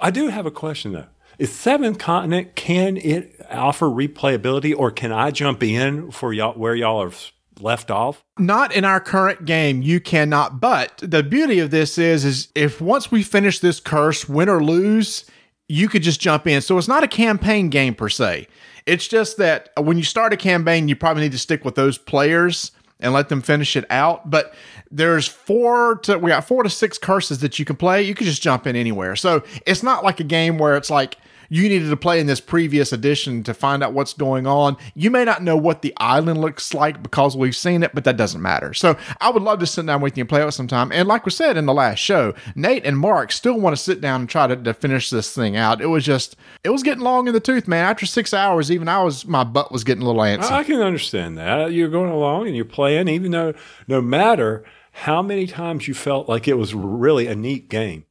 I 0.00 0.10
do 0.10 0.28
have 0.28 0.46
a 0.46 0.50
question 0.50 0.92
though. 0.92 1.06
Is 1.38 1.52
Seventh 1.52 1.98
Continent 1.98 2.54
can 2.54 2.96
it 2.96 3.44
offer 3.50 3.86
replayability, 3.86 4.74
or 4.76 4.92
can 4.92 5.10
I 5.10 5.32
jump 5.32 5.62
in 5.64 6.12
for 6.12 6.32
y'all 6.32 6.54
where 6.54 6.76
y'all 6.76 7.02
are 7.02 7.12
left 7.60 7.90
off? 7.90 8.22
Not 8.38 8.72
in 8.72 8.84
our 8.84 9.00
current 9.00 9.44
game, 9.44 9.82
you 9.82 10.00
cannot. 10.00 10.60
But 10.60 10.98
the 10.98 11.24
beauty 11.24 11.58
of 11.58 11.72
this 11.72 11.98
is, 11.98 12.24
is 12.24 12.48
if 12.54 12.80
once 12.80 13.10
we 13.10 13.24
finish 13.24 13.58
this 13.58 13.80
curse, 13.80 14.28
win 14.28 14.48
or 14.48 14.62
lose, 14.62 15.24
you 15.68 15.88
could 15.88 16.02
just 16.02 16.20
jump 16.20 16.46
in. 16.46 16.60
So 16.60 16.78
it's 16.78 16.88
not 16.88 17.02
a 17.02 17.08
campaign 17.08 17.68
game 17.68 17.96
per 17.96 18.08
se. 18.08 18.46
It's 18.86 19.08
just 19.08 19.38
that 19.38 19.70
when 19.76 19.96
you 19.96 20.04
start 20.04 20.32
a 20.32 20.36
campaign, 20.36 20.86
you 20.86 20.94
probably 20.94 21.24
need 21.24 21.32
to 21.32 21.38
stick 21.38 21.64
with 21.64 21.74
those 21.74 21.98
players 21.98 22.70
and 23.04 23.12
let 23.12 23.28
them 23.28 23.42
finish 23.42 23.76
it 23.76 23.84
out. 23.90 24.28
But 24.28 24.54
there's 24.90 25.28
four 25.28 25.96
to 26.04 26.18
we 26.18 26.30
got 26.30 26.44
four 26.46 26.62
to 26.62 26.70
six 26.70 26.98
curses 26.98 27.38
that 27.40 27.58
you 27.58 27.64
can 27.64 27.76
play. 27.76 28.02
You 28.02 28.14
can 28.14 28.26
just 28.26 28.42
jump 28.42 28.66
in 28.66 28.74
anywhere. 28.74 29.14
So 29.14 29.44
it's 29.66 29.82
not 29.82 30.02
like 30.02 30.18
a 30.18 30.24
game 30.24 30.58
where 30.58 30.76
it's 30.76 30.90
like 30.90 31.18
you 31.48 31.68
needed 31.68 31.90
to 31.90 31.96
play 31.96 32.20
in 32.20 32.26
this 32.26 32.40
previous 32.40 32.92
edition 32.92 33.42
to 33.44 33.54
find 33.54 33.82
out 33.82 33.92
what's 33.92 34.12
going 34.12 34.46
on. 34.46 34.76
You 34.94 35.10
may 35.10 35.24
not 35.24 35.42
know 35.42 35.56
what 35.56 35.82
the 35.82 35.92
island 35.96 36.40
looks 36.40 36.74
like 36.74 37.02
because 37.02 37.36
we've 37.36 37.56
seen 37.56 37.82
it, 37.82 37.94
but 37.94 38.04
that 38.04 38.16
doesn't 38.16 38.42
matter. 38.42 38.74
So 38.74 38.96
I 39.20 39.30
would 39.30 39.42
love 39.42 39.60
to 39.60 39.66
sit 39.66 39.86
down 39.86 40.00
with 40.00 40.16
you 40.16 40.22
and 40.22 40.28
play 40.28 40.46
it 40.46 40.52
sometime. 40.52 40.92
And 40.92 41.08
like 41.08 41.24
we 41.24 41.30
said 41.30 41.56
in 41.56 41.66
the 41.66 41.74
last 41.74 41.98
show, 41.98 42.34
Nate 42.54 42.84
and 42.84 42.98
Mark 42.98 43.32
still 43.32 43.58
want 43.58 43.76
to 43.76 43.82
sit 43.82 44.00
down 44.00 44.22
and 44.22 44.28
try 44.28 44.46
to, 44.46 44.56
to 44.56 44.74
finish 44.74 45.10
this 45.10 45.34
thing 45.34 45.56
out. 45.56 45.80
It 45.80 45.86
was 45.86 46.04
just, 46.04 46.36
it 46.62 46.70
was 46.70 46.82
getting 46.82 47.02
long 47.02 47.26
in 47.26 47.34
the 47.34 47.40
tooth, 47.40 47.68
man. 47.68 47.84
After 47.84 48.06
six 48.06 48.32
hours, 48.32 48.70
even 48.70 48.88
I 48.88 49.02
was, 49.02 49.26
my 49.26 49.44
butt 49.44 49.72
was 49.72 49.84
getting 49.84 50.02
a 50.02 50.06
little 50.06 50.22
antsy. 50.22 50.50
I 50.50 50.64
can 50.64 50.80
understand 50.80 51.38
that. 51.38 51.72
You're 51.72 51.88
going 51.88 52.10
along 52.10 52.46
and 52.46 52.56
you're 52.56 52.64
playing, 52.64 53.08
even 53.08 53.30
though 53.30 53.54
no 53.86 54.00
matter 54.00 54.64
how 54.92 55.22
many 55.22 55.46
times 55.46 55.88
you 55.88 55.94
felt 55.94 56.28
like 56.28 56.46
it 56.46 56.54
was 56.54 56.74
really 56.74 57.26
a 57.26 57.34
neat 57.34 57.68
game. 57.68 58.04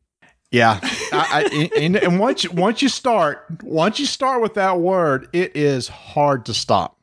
Yeah, 0.54 0.80
I, 0.84 1.50
I, 1.52 1.80
and, 1.80 1.96
and 1.96 2.20
once 2.20 2.44
you, 2.44 2.52
once 2.52 2.84
you 2.84 2.88
start, 2.88 3.44
once 3.64 4.00
you 4.00 4.06
start 4.06 4.40
with 4.40 4.54
that 4.54 4.80
word, 4.80 5.28
it 5.34 5.58
is 5.58 5.88
hard 5.88 6.46
to 6.46 6.54
stop. 6.54 6.96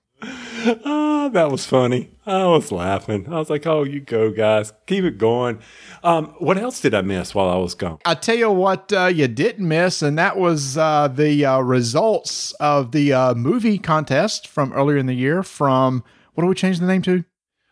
Ah, 0.85 1.29
that 1.33 1.51
was 1.51 1.67
funny. 1.67 2.11
I 2.27 2.47
was 2.47 2.71
laughing. 2.71 3.27
I 3.27 3.39
was 3.39 3.51
like, 3.51 3.67
"Oh, 3.67 3.83
you 3.83 3.99
go, 3.99 4.31
guys. 4.31 4.73
Keep 4.87 5.03
it 5.03 5.19
going." 5.19 5.59
Um, 6.05 6.27
what 6.39 6.59
else 6.59 6.81
did 6.81 6.95
I 6.95 7.01
miss 7.01 7.35
while 7.35 7.49
I 7.49 7.57
was 7.57 7.75
gone? 7.75 7.99
I 8.05 8.15
tell 8.15 8.37
you 8.37 8.53
what, 8.53 8.93
uh, 8.93 9.07
you 9.07 9.27
didn't 9.27 9.67
miss, 9.67 10.01
and 10.01 10.17
that 10.17 10.37
was 10.37 10.79
uh, 10.79 11.09
the 11.09 11.45
uh, 11.45 11.59
results 11.59 12.53
of 12.61 12.93
the 12.93 13.13
uh, 13.13 13.35
movie 13.35 13.79
contest 13.79 14.47
from 14.47 14.73
earlier 14.75 14.97
in 14.97 15.07
the 15.07 15.15
year. 15.15 15.43
From 15.43 16.05
what 16.35 16.45
do 16.45 16.47
we 16.49 16.55
change 16.55 16.79
the 16.79 16.87
name 16.87 17.03
to? 17.03 17.25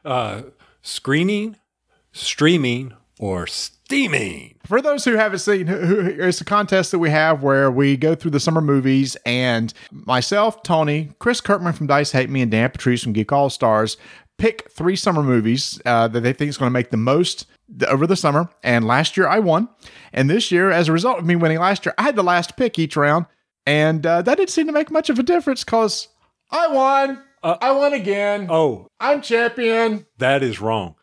Uh, 0.04 0.42
screening, 0.82 1.56
streaming, 2.10 2.94
or 3.20 3.46
steaming. 3.88 4.54
For 4.66 4.82
those 4.82 5.06
who 5.06 5.14
haven't 5.14 5.38
seen, 5.38 5.66
who, 5.66 5.78
who, 5.78 6.22
it's 6.22 6.42
a 6.42 6.44
contest 6.44 6.90
that 6.90 6.98
we 6.98 7.08
have 7.08 7.42
where 7.42 7.70
we 7.70 7.96
go 7.96 8.14
through 8.14 8.32
the 8.32 8.40
summer 8.40 8.60
movies, 8.60 9.16
and 9.24 9.72
myself, 9.90 10.62
Tony, 10.62 11.08
Chris 11.20 11.40
Kirkman 11.40 11.72
from 11.72 11.86
Dice 11.86 12.12
Hate 12.12 12.28
Me, 12.28 12.42
and 12.42 12.50
Dan 12.50 12.68
Patriss 12.68 13.02
from 13.02 13.14
Geek 13.14 13.32
All 13.32 13.48
Stars 13.48 13.96
pick 14.36 14.70
three 14.70 14.94
summer 14.94 15.22
movies 15.22 15.80
uh, 15.86 16.06
that 16.08 16.20
they 16.20 16.34
think 16.34 16.50
is 16.50 16.58
going 16.58 16.68
to 16.68 16.72
make 16.72 16.90
the 16.90 16.98
most 16.98 17.46
over 17.88 18.06
the 18.06 18.14
summer. 18.14 18.50
And 18.62 18.86
last 18.86 19.16
year 19.16 19.26
I 19.26 19.38
won, 19.38 19.70
and 20.12 20.28
this 20.28 20.52
year, 20.52 20.70
as 20.70 20.88
a 20.88 20.92
result 20.92 21.18
of 21.18 21.24
me 21.24 21.34
winning 21.34 21.58
last 21.58 21.86
year, 21.86 21.94
I 21.96 22.02
had 22.02 22.14
the 22.14 22.22
last 22.22 22.58
pick 22.58 22.78
each 22.78 22.94
round, 22.94 23.24
and 23.64 24.04
uh, 24.04 24.20
that 24.20 24.36
didn't 24.36 24.50
seem 24.50 24.66
to 24.66 24.72
make 24.72 24.90
much 24.90 25.08
of 25.08 25.18
a 25.18 25.22
difference 25.22 25.64
because 25.64 26.08
I 26.50 26.68
won. 26.68 27.22
I 27.42 27.70
won 27.70 27.94
again. 27.94 28.48
Oh, 28.50 28.88
I'm 29.00 29.22
champion. 29.22 30.04
That 30.18 30.42
is 30.42 30.60
wrong. 30.60 30.96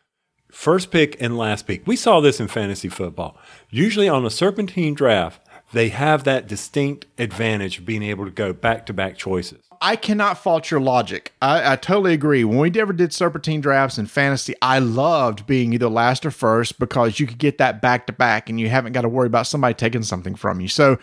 First 0.56 0.90
pick 0.90 1.22
and 1.22 1.38
last 1.38 1.68
pick. 1.68 1.86
We 1.86 1.98
saw 1.98 2.22
this 2.22 2.40
in 2.40 2.48
fantasy 2.48 2.88
football. 2.88 3.38
Usually 3.70 4.08
on 4.08 4.26
a 4.26 4.30
serpentine 4.30 4.94
draft, 4.94 5.42
they 5.74 5.90
have 5.90 6.24
that 6.24 6.48
distinct 6.48 7.06
advantage 7.20 7.80
of 7.80 7.86
being 7.86 8.02
able 8.02 8.24
to 8.24 8.32
go 8.32 8.54
back 8.54 8.86
to 8.86 8.94
back 8.94 9.18
choices. 9.18 9.60
I 9.82 9.98
cannot 9.98 10.38
fault 10.38 10.72
your 10.72 10.80
logic. 10.80 11.34
I, 11.42 11.74
I 11.74 11.76
totally 11.76 12.14
agree. 12.14 12.46
When 12.46 12.58
we 12.58 12.72
ever 12.80 12.94
did 12.94 13.14
serpentine 13.14 13.60
drafts 13.60 13.98
in 13.98 14.06
fantasy, 14.08 14.56
I 14.62 14.80
loved 14.80 15.46
being 15.46 15.74
either 15.74 15.90
last 15.90 16.26
or 16.26 16.32
first 16.32 16.80
because 16.80 17.20
you 17.20 17.28
could 17.28 17.38
get 17.38 17.58
that 17.58 17.82
back 17.82 18.08
to 18.08 18.14
back 18.14 18.50
and 18.50 18.58
you 18.58 18.70
haven't 18.70 18.94
got 18.94 19.02
to 19.02 19.10
worry 19.10 19.28
about 19.28 19.48
somebody 19.48 19.74
taking 19.74 20.04
something 20.04 20.36
from 20.36 20.62
you. 20.62 20.70
So, 20.70 20.98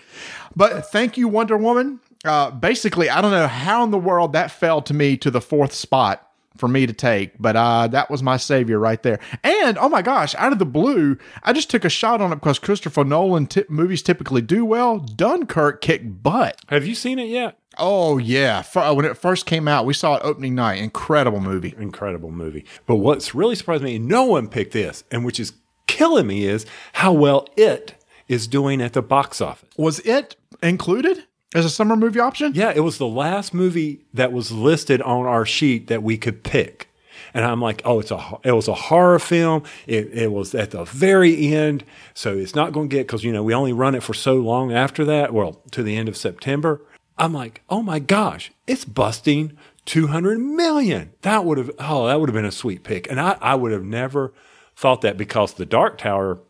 but 0.57 0.91
thank 0.91 1.19
you, 1.19 1.29
Wonder 1.29 1.59
Woman. 1.59 2.01
Uh, 2.25 2.51
basically, 2.51 3.11
I 3.11 3.21
don't 3.21 3.33
know 3.33 3.49
how 3.49 3.85
in 3.85 3.91
the 3.91 3.99
world 3.99 4.33
that 4.33 4.51
fell 4.51 4.81
to 4.81 4.95
me 4.95 5.19
to 5.19 5.31
the 5.31 5.43
fourth 5.43 5.75
spot 5.75 6.27
for 6.57 6.69
me 6.69 6.87
to 6.87 6.93
take, 6.93 7.33
but 7.39 7.57
uh, 7.57 7.89
that 7.89 8.11
was 8.11 8.23
my 8.23 8.37
savior 8.37 8.79
right 8.79 9.03
there. 9.03 9.19
And 9.43 9.79
oh 9.79 9.89
my 9.89 10.03
gosh, 10.03 10.35
out 10.37 10.53
of 10.53 10.59
the 10.59 10.67
blue, 10.67 11.17
I 11.43 11.53
just 11.53 11.71
took 11.71 11.85
a 11.85 11.89
shot 11.89 12.21
on 12.21 12.33
it 12.33 12.37
because 12.37 12.59
Christopher 12.59 13.05
Nolan 13.05 13.47
t- 13.47 13.65
movies 13.69 14.03
typically 14.03 14.43
do 14.43 14.65
well. 14.65 14.99
Dunkirk 14.99 15.81
kicked 15.81 16.23
butt. 16.23 16.61
Have 16.69 16.87
you 16.87 16.95
seen 16.95 17.19
it 17.19 17.29
yet? 17.29 17.59
Oh 17.79 18.19
yeah, 18.19 18.63
For, 18.63 18.95
when 18.95 19.07
it 19.07 19.17
first 19.17 19.47
came 19.47 19.67
out, 19.67 19.87
we 19.87 19.95
saw 19.95 20.17
it 20.17 20.23
opening 20.25 20.55
night. 20.55 20.83
Incredible 20.83 21.41
movie. 21.41 21.75
Incredible 21.79 22.31
movie. 22.31 22.67
But 22.87 22.97
what's 22.97 23.35
really 23.35 23.55
surprised 23.55 23.83
me, 23.83 23.99
no 23.99 24.25
one 24.25 24.49
picked 24.49 24.73
this, 24.73 25.05
and 25.11 25.25
which 25.25 25.41
is 25.41 25.55
killing 25.87 26.27
me, 26.27 26.45
is 26.45 26.67
how 26.95 27.13
well 27.13 27.49
it 27.57 27.95
is 28.29 28.47
doing 28.47 28.83
at 28.83 28.93
the 28.93 29.03
box 29.03 29.41
office. 29.41 29.71
Was 29.77 30.01
it 30.01 30.37
included 30.63 31.25
as 31.55 31.65
a 31.65 31.71
summer 31.71 31.97
movie 31.97 32.21
option? 32.21 32.53
Yeah, 32.55 32.73
it 32.75 32.81
was 32.81 32.99
the 32.99 33.07
last 33.07 33.53
movie 33.55 34.05
that 34.15 34.33
was 34.33 34.51
listed 34.51 35.03
on 35.03 35.27
our 35.27 35.45
sheet 35.45 35.89
that 35.89 36.03
we 36.03 36.17
could 36.17 36.43
pick. 36.43 36.89
And 37.35 37.45
I'm 37.45 37.61
like, 37.61 37.81
oh, 37.85 38.01
it's 38.01 38.11
a 38.11 38.39
it 38.45 38.53
was 38.53 38.69
a 38.69 38.75
horror 38.75 39.19
film. 39.19 39.63
It, 39.87 40.13
it 40.13 40.33
was 40.33 40.55
at 40.55 40.71
the 40.71 40.85
very 40.85 41.55
end, 41.55 41.85
so 42.15 42.37
it's 42.37 42.55
not 42.55 42.73
going 42.73 42.89
to 42.91 42.95
get 42.97 43.07
because 43.07 43.25
you 43.25 43.33
know 43.33 43.43
we 43.43 43.55
only 43.55 43.73
run 43.73 43.95
it 43.95 44.03
for 44.03 44.13
so 44.13 44.35
long 44.35 44.73
after 44.73 45.05
that. 45.07 45.33
Well, 45.33 45.63
to 45.71 45.83
the 45.83 45.97
end 45.97 46.09
of 46.09 46.17
September. 46.17 46.83
I'm 47.19 47.33
like, 47.33 47.63
oh 47.69 47.83
my 47.83 47.99
gosh, 47.99 48.53
it's 48.67 48.85
busting 48.85 49.57
200 49.85 50.39
million. 50.39 51.13
That 51.23 51.45
would 51.45 51.59
have 51.59 51.71
oh 51.79 52.07
that 52.07 52.21
would 52.21 52.29
have 52.29 52.35
been 52.35 52.45
a 52.45 52.53
sweet 52.53 52.85
pick, 52.85 53.11
and 53.11 53.21
I 53.21 53.39
I 53.41 53.55
would 53.55 53.73
have 53.73 53.85
never 53.85 54.33
thought 54.77 55.01
that 55.03 55.17
because 55.17 55.55
the 55.55 55.67
Dark 55.67 55.99
Tower, 55.99 56.41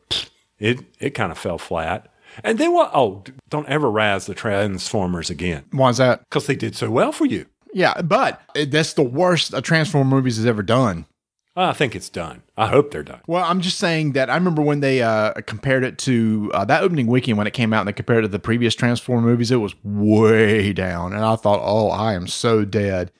it 0.58 0.80
it 0.98 1.10
kind 1.10 1.30
of 1.30 1.38
fell 1.38 1.58
flat. 1.58 2.11
And 2.42 2.58
then 2.58 2.72
what? 2.72 2.90
Oh, 2.94 3.24
don't 3.48 3.68
ever 3.68 3.90
razz 3.90 4.26
the 4.26 4.34
Transformers 4.34 5.30
again. 5.30 5.64
Why's 5.70 5.98
that? 5.98 6.20
Because 6.28 6.46
they 6.46 6.56
did 6.56 6.74
so 6.76 6.90
well 6.90 7.12
for 7.12 7.26
you. 7.26 7.46
Yeah, 7.72 8.00
but 8.02 8.40
that's 8.54 8.92
the 8.94 9.02
worst 9.02 9.54
a 9.54 9.62
Transformer 9.62 10.08
movies 10.08 10.36
has 10.36 10.46
ever 10.46 10.62
done. 10.62 11.06
I 11.54 11.74
think 11.74 11.94
it's 11.94 12.08
done. 12.08 12.42
I 12.56 12.68
hope 12.68 12.90
they're 12.90 13.02
done. 13.02 13.20
Well, 13.26 13.44
I'm 13.44 13.60
just 13.60 13.78
saying 13.78 14.12
that 14.12 14.30
I 14.30 14.34
remember 14.36 14.62
when 14.62 14.80
they 14.80 15.02
uh, 15.02 15.34
compared 15.42 15.84
it 15.84 15.98
to 15.98 16.50
uh, 16.54 16.64
that 16.64 16.82
opening 16.82 17.06
weekend 17.06 17.36
when 17.36 17.46
it 17.46 17.52
came 17.52 17.74
out 17.74 17.80
and 17.80 17.88
they 17.88 17.92
compared 17.92 18.20
it 18.20 18.28
to 18.28 18.32
the 18.32 18.38
previous 18.38 18.74
Transformer 18.74 19.20
movies, 19.26 19.50
it 19.50 19.56
was 19.56 19.74
way 19.84 20.72
down. 20.72 21.12
And 21.12 21.22
I 21.24 21.36
thought, 21.36 21.60
oh, 21.62 21.90
I 21.90 22.14
am 22.14 22.26
so 22.26 22.64
dead. 22.64 23.12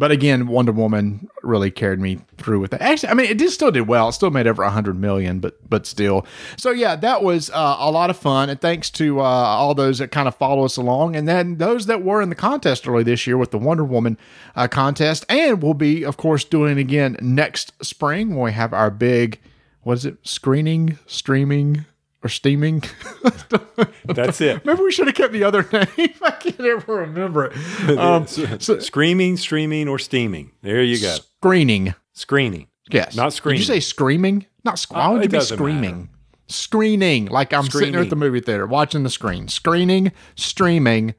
But 0.00 0.10
again, 0.10 0.46
Wonder 0.46 0.72
Woman 0.72 1.28
really 1.42 1.70
carried 1.70 1.98
me 1.98 2.20
through 2.38 2.60
with 2.60 2.70
that. 2.70 2.80
Actually, 2.80 3.10
I 3.10 3.14
mean, 3.14 3.26
it 3.26 3.36
did 3.36 3.50
still 3.50 3.70
did 3.70 3.86
well. 3.86 4.08
It 4.08 4.12
still 4.12 4.30
made 4.30 4.46
over 4.46 4.64
hundred 4.64 4.98
million, 4.98 5.40
but 5.40 5.58
but 5.68 5.84
still. 5.84 6.24
So 6.56 6.70
yeah, 6.70 6.96
that 6.96 7.22
was 7.22 7.50
uh, 7.50 7.76
a 7.78 7.90
lot 7.90 8.08
of 8.08 8.16
fun, 8.16 8.48
and 8.48 8.58
thanks 8.58 8.88
to 8.92 9.20
uh, 9.20 9.22
all 9.22 9.74
those 9.74 9.98
that 9.98 10.10
kind 10.10 10.26
of 10.26 10.34
follow 10.34 10.64
us 10.64 10.78
along, 10.78 11.16
and 11.16 11.28
then 11.28 11.58
those 11.58 11.84
that 11.84 12.02
were 12.02 12.22
in 12.22 12.30
the 12.30 12.34
contest 12.34 12.88
early 12.88 13.02
this 13.02 13.26
year 13.26 13.36
with 13.36 13.50
the 13.50 13.58
Wonder 13.58 13.84
Woman 13.84 14.16
uh, 14.56 14.68
contest, 14.68 15.26
and 15.28 15.62
we'll 15.62 15.74
be, 15.74 16.02
of 16.02 16.16
course, 16.16 16.44
doing 16.44 16.78
it 16.78 16.80
again 16.80 17.18
next 17.20 17.74
spring 17.84 18.30
when 18.30 18.44
we 18.46 18.52
have 18.52 18.72
our 18.72 18.90
big, 18.90 19.38
what 19.82 19.98
is 19.98 20.06
it, 20.06 20.16
screening, 20.22 20.98
streaming, 21.04 21.84
or 22.22 22.28
steaming. 22.28 22.82
That's 24.04 24.40
it. 24.40 24.64
Maybe 24.64 24.82
we 24.82 24.92
should 24.92 25.06
have 25.06 25.16
kept 25.16 25.32
the 25.32 25.44
other 25.44 25.66
name. 25.72 25.86
I 26.22 26.30
can't 26.32 26.60
ever 26.60 26.94
remember 26.96 27.46
it. 27.46 27.98
Um, 27.98 28.26
so, 28.26 28.78
Screaming, 28.78 29.36
streaming, 29.36 29.88
or 29.88 29.98
steaming. 29.98 30.52
There 30.62 30.82
you 30.82 31.00
go. 31.00 31.16
Screening. 31.42 31.94
Screening. 32.12 32.68
Yes. 32.90 33.14
Not 33.16 33.32
screening. 33.32 33.60
Did 33.60 33.68
you 33.68 33.74
say 33.74 33.80
screaming? 33.80 34.46
Not 34.64 34.78
sc- 34.78 34.92
why 34.92 35.04
Uh, 35.06 35.12
would 35.12 35.22
it 35.22 35.32
you 35.32 35.38
be 35.38 35.44
screaming? 35.44 35.96
matter. 36.02 36.08
Screening, 36.48 37.26
like 37.26 37.52
I'm 37.52 37.64
sitting 37.66 37.92
there 37.92 38.00
at 38.02 38.10
the 38.10 38.16
movie 38.16 38.40
theater 38.40 38.66
watching 38.66 39.04
the 39.04 39.10
screen. 39.10 39.46
Screening, 39.46 40.10
streaming, 40.34 41.14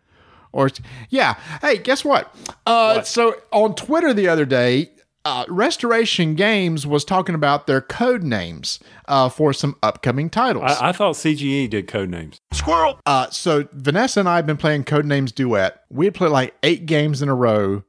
or 0.51 0.69
yeah. 1.09 1.35
Hey, 1.61 1.77
guess 1.77 2.03
what? 2.03 2.35
Uh, 2.65 2.95
What? 2.95 3.07
So 3.07 3.35
on 3.53 3.73
Twitter 3.75 4.13
the 4.13 4.27
other 4.27 4.43
day, 4.45 4.91
uh, 5.23 5.45
Restoration 5.47 6.35
Games 6.35 6.87
was 6.87 7.05
talking 7.05 7.35
about 7.35 7.67
their 7.67 7.81
code 7.81 8.23
names 8.23 8.79
uh, 9.07 9.29
for 9.29 9.53
some 9.53 9.75
upcoming 9.83 10.29
titles. 10.29 10.65
I, 10.65 10.89
I 10.89 10.91
thought 10.91 11.15
CGE 11.15 11.69
did 11.69 11.87
code 11.87 12.09
names. 12.09 12.39
Squirrel. 12.51 12.99
Uh, 13.05 13.29
so 13.29 13.67
Vanessa 13.71 14.19
and 14.19 14.29
I 14.29 14.37
have 14.37 14.45
been 14.45 14.57
playing 14.57 14.85
Codenames 14.85 15.33
Duet. 15.33 15.83
We 15.89 16.05
had 16.05 16.13
played 16.15 16.31
like 16.31 16.55
eight 16.63 16.85
games 16.85 17.21
in 17.21 17.29
a 17.29 17.35
row 17.35 17.83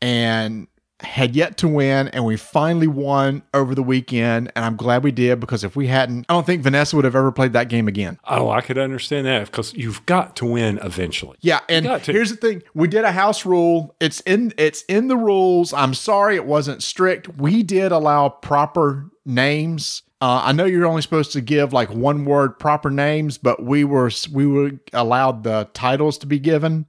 and 0.00 0.68
had 1.00 1.36
yet 1.36 1.58
to 1.58 1.68
win, 1.68 2.08
and 2.08 2.24
we 2.24 2.36
finally 2.36 2.86
won 2.86 3.42
over 3.52 3.74
the 3.74 3.82
weekend. 3.82 4.50
And 4.56 4.64
I'm 4.64 4.76
glad 4.76 5.04
we 5.04 5.12
did 5.12 5.40
because 5.40 5.62
if 5.62 5.76
we 5.76 5.88
hadn't, 5.88 6.26
I 6.28 6.34
don't 6.34 6.46
think 6.46 6.62
Vanessa 6.62 6.96
would 6.96 7.04
have 7.04 7.14
ever 7.14 7.30
played 7.30 7.52
that 7.52 7.68
game 7.68 7.86
again. 7.86 8.18
Oh, 8.24 8.48
I 8.50 8.60
could 8.60 8.78
understand 8.78 9.26
that 9.26 9.46
because 9.46 9.74
you've 9.74 10.04
got 10.06 10.36
to 10.36 10.46
win 10.46 10.78
eventually. 10.82 11.36
Yeah, 11.40 11.60
and 11.68 11.86
here's 12.02 12.30
the 12.30 12.36
thing: 12.36 12.62
we 12.74 12.88
did 12.88 13.04
a 13.04 13.12
house 13.12 13.44
rule. 13.44 13.94
It's 14.00 14.20
in 14.20 14.54
it's 14.56 14.82
in 14.82 15.08
the 15.08 15.16
rules. 15.16 15.72
I'm 15.72 15.94
sorry 15.94 16.36
it 16.36 16.46
wasn't 16.46 16.82
strict. 16.82 17.36
We 17.36 17.62
did 17.62 17.92
allow 17.92 18.28
proper 18.28 19.10
names. 19.24 20.02
Uh, 20.22 20.40
I 20.44 20.52
know 20.52 20.64
you're 20.64 20.86
only 20.86 21.02
supposed 21.02 21.32
to 21.32 21.42
give 21.42 21.74
like 21.74 21.90
one 21.90 22.24
word 22.24 22.58
proper 22.58 22.90
names, 22.90 23.36
but 23.36 23.62
we 23.62 23.84
were 23.84 24.10
we 24.32 24.46
were 24.46 24.72
allowed 24.94 25.44
the 25.44 25.68
titles 25.74 26.16
to 26.18 26.26
be 26.26 26.38
given 26.38 26.86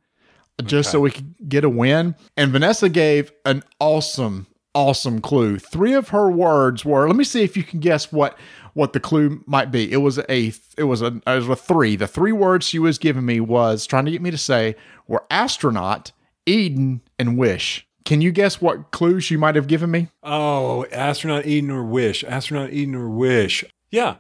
just 0.66 0.92
so 0.92 1.00
we 1.00 1.12
could 1.12 1.36
get 1.48 1.64
a 1.64 1.70
win. 1.70 2.16
And 2.36 2.52
Vanessa 2.52 2.90
gave 2.90 3.32
an 3.46 3.64
awesome, 3.80 4.48
awesome 4.74 5.22
clue. 5.22 5.60
Three 5.60 5.94
of 5.94 6.10
her 6.10 6.30
words 6.30 6.84
were. 6.84 7.08
Let 7.08 7.16
me 7.16 7.24
see 7.24 7.44
if 7.44 7.56
you 7.56 7.64
can 7.64 7.80
guess 7.80 8.12
what 8.12 8.38
what 8.74 8.94
the 8.94 9.00
clue 9.00 9.44
might 9.48 9.72
be. 9.72 9.92
It 9.92 9.98
was 9.98 10.20
a 10.30 10.54
it 10.78 10.84
was 10.84 11.02
a 11.02 11.22
it 11.26 11.26
was 11.28 11.50
a 11.50 11.56
three. 11.56 11.96
The 11.96 12.08
three 12.08 12.32
words 12.32 12.68
she 12.68 12.80
was 12.80 12.98
giving 12.98 13.26
me 13.26 13.40
was 13.40 13.86
trying 13.86 14.06
to 14.06 14.12
get 14.12 14.22
me 14.22 14.32
to 14.32 14.38
say 14.38 14.76
were 15.08 15.26
astronaut, 15.30 16.12
Eden, 16.46 17.02
and 17.18 17.38
wish. 17.38 17.88
Can 18.06 18.22
you 18.22 18.32
guess 18.32 18.62
what 18.62 18.92
clue 18.92 19.20
she 19.20 19.36
might 19.36 19.56
have 19.56 19.68
given 19.68 19.92
me? 19.92 20.08
Oh, 20.24 20.86
astronaut 20.94 21.46
Eden 21.46 21.70
or 21.72 21.84
Wish, 21.84 22.24
astronaut 22.24 22.72
Eden 22.72 22.96
or 22.96 23.10
Wish. 23.10 23.66
Yeah, 23.92 24.16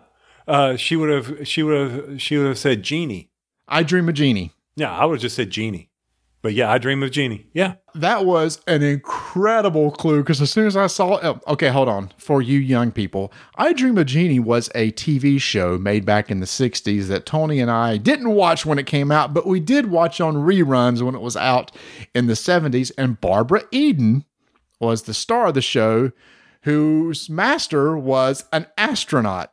uh, 0.46 0.75
she 0.75 0.98
would 0.98 1.10
have. 1.10 1.48
She 1.48 1.63
would 1.63 1.91
have. 1.91 2.22
She 2.22 2.38
would 2.38 2.48
have 2.48 2.58
said 2.58 2.84
genie. 2.84 3.29
I 3.65 3.84
Dream 3.84 4.10
of 4.10 4.15
Jeannie. 4.15 4.51
Yeah, 4.75 4.91
I 4.91 5.06
would 5.06 5.15
have 5.15 5.22
just 5.22 5.38
said 5.38 5.51
genie. 5.51 5.89
But 6.41 6.53
yeah, 6.53 6.72
I 6.72 6.77
Dream 6.77 7.01
of 7.01 7.12
Jeannie. 7.12 7.48
Yeah. 7.53 7.75
That 7.96 8.25
was 8.25 8.62
an 8.67 8.84
incredible 8.84 9.91
clue 9.91 10.22
because 10.22 10.41
as 10.41 10.51
soon 10.51 10.67
as 10.67 10.77
I 10.77 10.88
saw 10.88 11.17
it, 11.17 11.25
oh, 11.25 11.39
okay, 11.53 11.70
hold 11.70 11.89
on. 11.89 12.12
For 12.17 12.41
you 12.41 12.60
young 12.60 12.91
people, 12.91 13.34
I 13.56 13.74
Dream 13.74 13.98
of 13.98 14.06
Jeannie 14.06 14.39
was 14.39 14.70
a 14.75 14.91
TV 14.91 15.41
show 15.41 15.77
made 15.77 16.06
back 16.06 16.29
in 16.29 16.39
the 16.39 16.46
60s 16.46 17.08
that 17.08 17.25
Tony 17.25 17.60
and 17.60 17.72
I 17.72 17.98
didn't 17.98 18.29
watch 18.29 18.65
when 18.65 18.77
it 18.77 18.86
came 18.86 19.12
out, 19.12 19.34
but 19.34 19.48
we 19.48 19.60
did 19.60 19.89
watch 19.89 20.22
on 20.22 20.36
reruns 20.36 21.01
when 21.01 21.15
it 21.15 21.22
was 21.22 21.36
out 21.36 21.72
in 22.13 22.27
the 22.27 22.34
70s. 22.34 22.91
And 22.98 23.20
Barbara 23.20 23.63
Eden 23.72 24.24
was 24.79 25.03
the 25.03 25.13
star 25.13 25.48
of 25.48 25.56
the 25.56 25.62
show, 25.62 26.12
whose 26.62 27.29
master 27.29 27.98
was 27.98 28.46
an 28.53 28.67
astronaut. 28.77 29.51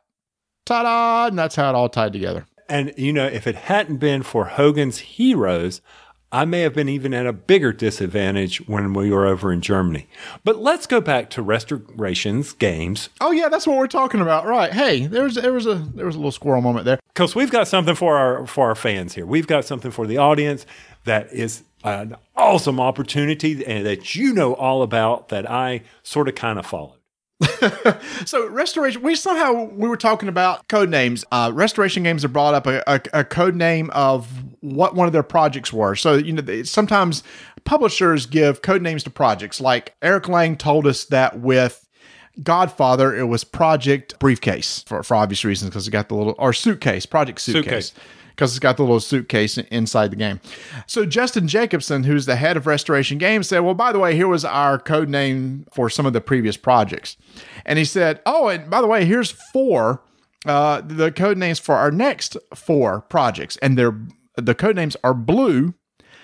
Ta 0.65 0.83
da! 0.83 1.27
And 1.27 1.37
that's 1.37 1.55
how 1.55 1.69
it 1.69 1.75
all 1.75 1.89
tied 1.89 2.13
together. 2.13 2.45
And 2.67 2.93
you 2.97 3.13
know, 3.13 3.27
if 3.27 3.47
it 3.47 3.55
hadn't 3.55 3.97
been 3.97 4.23
for 4.23 4.45
Hogan's 4.45 4.97
Heroes, 4.99 5.81
I 6.31 6.43
may 6.45 6.61
have 6.61 6.73
been 6.73 6.89
even 6.89 7.13
at 7.13 7.25
a 7.25 7.31
bigger 7.33 7.71
disadvantage 7.71 8.57
when 8.67 8.93
we 8.93 9.09
were 9.11 9.25
over 9.25 9.53
in 9.53 9.61
Germany. 9.61 10.07
But 10.43 10.57
let's 10.57 10.85
go 10.85 10.99
back 10.99 11.29
to 11.31 11.41
restorations 11.41 12.51
games 12.53 13.09
Oh 13.21 13.31
yeah, 13.31 13.47
that's 13.49 13.65
what 13.67 13.77
we're 13.77 13.87
talking 13.87 14.19
about, 14.21 14.45
right? 14.45 14.73
Hey, 14.73 15.05
there 15.07 15.23
was 15.23 15.35
there 15.35 15.53
was 15.53 15.65
a 15.65 15.75
there 15.75 16.05
was 16.05 16.15
a 16.15 16.19
little 16.19 16.31
squirrel 16.31 16.61
moment 16.61 16.85
there. 16.85 16.99
because 17.13 17.35
we've 17.35 17.51
got 17.51 17.67
something 17.67 17.95
for 17.95 18.17
our 18.17 18.45
for 18.47 18.67
our 18.69 18.75
fans 18.75 19.13
here. 19.15 19.25
We've 19.25 19.47
got 19.47 19.65
something 19.65 19.91
for 19.91 20.05
the 20.07 20.17
audience 20.17 20.65
that 21.05 21.31
is 21.31 21.63
an 21.83 22.15
awesome 22.35 22.79
opportunity 22.79 23.63
and 23.65 23.85
that 23.85 24.15
you 24.15 24.33
know 24.33 24.55
all 24.55 24.81
about 24.81 25.29
that 25.29 25.49
I 25.49 25.83
sort 26.03 26.27
of 26.27 26.35
kind 26.35 26.57
of 26.59 26.65
followed. 26.65 26.97
So 28.25 28.47
restoration, 28.47 29.01
we 29.03 29.15
somehow 29.15 29.65
we 29.65 29.87
were 29.87 29.97
talking 29.97 30.29
about 30.29 30.67
code 30.67 30.89
names. 30.89 31.23
Uh, 31.31 31.51
restoration 31.53 32.01
games 32.03 32.23
have 32.23 32.33
brought 32.33 32.53
up 32.53 32.65
a, 32.65 32.83
a, 32.87 33.01
a 33.19 33.23
code 33.23 33.55
name 33.55 33.89
of 33.93 34.27
what 34.73 34.95
one 34.95 35.07
of 35.07 35.13
their 35.13 35.23
projects 35.23 35.71
were. 35.71 35.95
So 35.95 36.15
you 36.15 36.33
know, 36.33 36.41
they, 36.41 36.63
sometimes 36.63 37.23
publishers 37.63 38.25
give 38.25 38.61
code 38.61 38.81
names 38.81 39.03
to 39.03 39.09
projects. 39.09 39.61
Like 39.61 39.95
Eric 40.01 40.27
Lang 40.27 40.57
told 40.57 40.87
us 40.87 41.05
that 41.05 41.39
with 41.39 41.87
Godfather, 42.41 43.15
it 43.15 43.25
was 43.25 43.43
Project 43.43 44.19
Briefcase 44.19 44.83
for, 44.83 45.03
for 45.03 45.15
obvious 45.15 45.45
reasons 45.45 45.69
because 45.69 45.87
it 45.87 45.91
got 45.91 46.09
the 46.09 46.15
little 46.15 46.35
or 46.37 46.53
suitcase, 46.53 47.05
Project 47.05 47.39
Suitcase. 47.39 47.87
Suitcase. 47.87 47.93
Because 48.29 48.51
it's 48.51 48.59
got 48.59 48.75
the 48.75 48.83
little 48.83 48.99
suitcase 48.99 49.57
inside 49.57 50.11
the 50.11 50.17
game. 50.17 50.41
So 50.87 51.05
Justin 51.05 51.47
Jacobson, 51.47 52.03
who's 52.03 52.25
the 52.25 52.35
head 52.35 52.57
of 52.57 52.67
Restoration 52.67 53.17
Games, 53.17 53.47
said, 53.47 53.59
"Well, 53.59 53.75
by 53.75 53.93
the 53.93 53.99
way, 53.99 54.13
here 54.13 54.27
was 54.27 54.43
our 54.43 54.77
code 54.77 55.07
name 55.07 55.65
for 55.71 55.89
some 55.89 56.05
of 56.05 56.11
the 56.11 56.19
previous 56.19 56.57
projects," 56.57 57.15
and 57.65 57.79
he 57.79 57.85
said, 57.85 58.19
"Oh, 58.25 58.49
and 58.49 58.69
by 58.69 58.81
the 58.81 58.87
way, 58.87 59.05
here's 59.05 59.31
four 59.31 60.01
uh, 60.45 60.81
the 60.85 61.11
code 61.11 61.37
names 61.37 61.59
for 61.59 61.75
our 61.75 61.91
next 61.91 62.37
four 62.53 63.01
projects, 63.01 63.57
and 63.57 63.77
they're 63.77 63.97
the 64.37 64.55
code 64.55 64.75
names 64.75 64.97
are 65.03 65.13
Blue, 65.13 65.73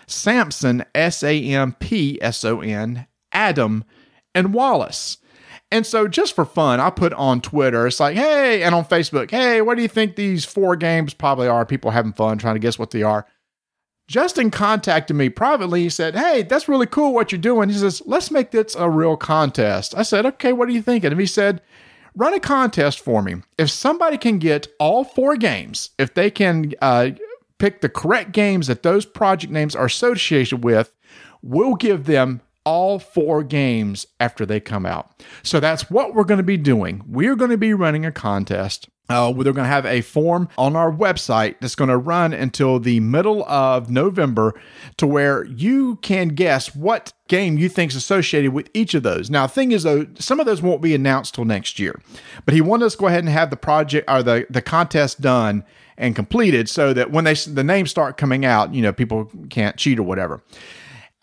Samson, 0.07 0.85
S 0.95 1.23
A 1.23 1.43
M 1.43 1.73
P 1.73 2.17
S 2.21 2.43
O 2.45 2.61
N, 2.61 3.07
Adam, 3.31 3.83
and 4.33 4.53
Wallace." 4.53 5.17
And 5.73 5.85
so, 5.85 6.07
just 6.07 6.35
for 6.35 6.43
fun, 6.43 6.81
I 6.81 6.89
put 6.89 7.13
on 7.13 7.39
Twitter, 7.39 7.87
it's 7.87 8.01
like, 8.01 8.17
hey, 8.17 8.61
and 8.61 8.75
on 8.75 8.83
Facebook, 8.83 9.31
hey, 9.31 9.61
what 9.61 9.75
do 9.75 9.81
you 9.81 9.87
think 9.87 10.17
these 10.17 10.43
four 10.43 10.75
games 10.75 11.13
probably 11.13 11.47
are? 11.47 11.65
People 11.65 11.91
having 11.91 12.11
fun 12.11 12.37
trying 12.37 12.55
to 12.55 12.59
guess 12.59 12.77
what 12.77 12.91
they 12.91 13.03
are. 13.03 13.25
Justin 14.11 14.51
contacted 14.51 15.15
me 15.15 15.29
privately. 15.29 15.83
He 15.83 15.89
said, 15.89 16.15
Hey, 16.15 16.43
that's 16.43 16.67
really 16.67 16.85
cool 16.85 17.13
what 17.13 17.31
you're 17.31 17.39
doing. 17.39 17.69
He 17.69 17.77
says, 17.77 18.01
Let's 18.05 18.29
make 18.29 18.51
this 18.51 18.75
a 18.75 18.89
real 18.89 19.15
contest. 19.15 19.95
I 19.95 20.03
said, 20.03 20.25
Okay, 20.25 20.51
what 20.51 20.67
are 20.67 20.73
you 20.73 20.81
thinking? 20.81 21.11
And 21.11 21.19
he 21.19 21.25
said, 21.25 21.61
Run 22.13 22.33
a 22.33 22.39
contest 22.41 22.99
for 22.99 23.21
me. 23.21 23.35
If 23.57 23.69
somebody 23.69 24.17
can 24.17 24.37
get 24.37 24.67
all 24.79 25.05
four 25.05 25.37
games, 25.37 25.91
if 25.97 26.13
they 26.13 26.29
can 26.29 26.73
uh, 26.81 27.11
pick 27.61 27.81
the 27.81 27.89
correct 27.89 28.31
games 28.31 28.65
that 28.65 28.81
those 28.81 29.05
project 29.05 29.53
names 29.53 29.75
are 29.75 29.85
associated 29.85 30.63
with, 30.63 30.91
we'll 31.43 31.75
give 31.75 32.05
them 32.05 32.41
all 32.65 32.97
four 32.97 33.43
games 33.43 34.07
after 34.19 34.47
they 34.47 34.59
come 34.59 34.83
out. 34.83 35.23
So 35.43 35.59
that's 35.59 35.89
what 35.91 36.15
we're 36.15 36.23
going 36.23 36.39
to 36.39 36.43
be 36.43 36.57
doing. 36.57 37.03
We're 37.07 37.35
going 37.35 37.51
to 37.51 37.57
be 37.57 37.75
running 37.75 38.03
a 38.03 38.11
contest. 38.11 38.89
Uh, 39.09 39.31
we're 39.35 39.43
going 39.43 39.57
to 39.57 39.65
have 39.65 39.85
a 39.85 40.01
form 40.01 40.49
on 40.57 40.75
our 40.75 40.91
website 40.91 41.55
that's 41.59 41.75
going 41.75 41.89
to 41.89 41.97
run 41.97 42.33
until 42.33 42.79
the 42.79 42.99
middle 42.99 43.43
of 43.45 43.91
November 43.91 44.59
to 44.97 45.05
where 45.05 45.43
you 45.45 45.97
can 45.97 46.29
guess 46.29 46.73
what 46.73 47.13
game 47.27 47.59
you 47.59 47.69
think 47.69 47.91
is 47.91 47.95
associated 47.95 48.53
with 48.53 48.69
each 48.73 48.95
of 48.95 49.03
those. 49.03 49.29
Now, 49.29 49.45
the 49.45 49.53
thing 49.53 49.71
is, 49.71 49.83
though, 49.83 50.07
some 50.17 50.39
of 50.39 50.47
those 50.47 50.63
won't 50.63 50.81
be 50.81 50.95
announced 50.95 51.35
till 51.35 51.45
next 51.45 51.77
year, 51.77 52.01
but 52.45 52.55
he 52.55 52.61
wanted 52.61 52.85
us 52.85 52.93
to 52.93 52.99
go 52.99 53.07
ahead 53.07 53.19
and 53.19 53.29
have 53.29 53.51
the 53.51 53.57
project 53.57 54.09
or 54.09 54.23
the, 54.23 54.47
the 54.49 54.61
contest 54.61 55.21
done 55.21 55.63
and 56.01 56.15
completed 56.15 56.67
so 56.67 56.93
that 56.93 57.11
when 57.11 57.23
they 57.23 57.35
the 57.35 57.63
names 57.63 57.91
start 57.91 58.17
coming 58.17 58.43
out, 58.43 58.73
you 58.73 58.81
know, 58.81 58.91
people 58.91 59.31
can't 59.49 59.77
cheat 59.77 59.99
or 59.99 60.03
whatever. 60.03 60.43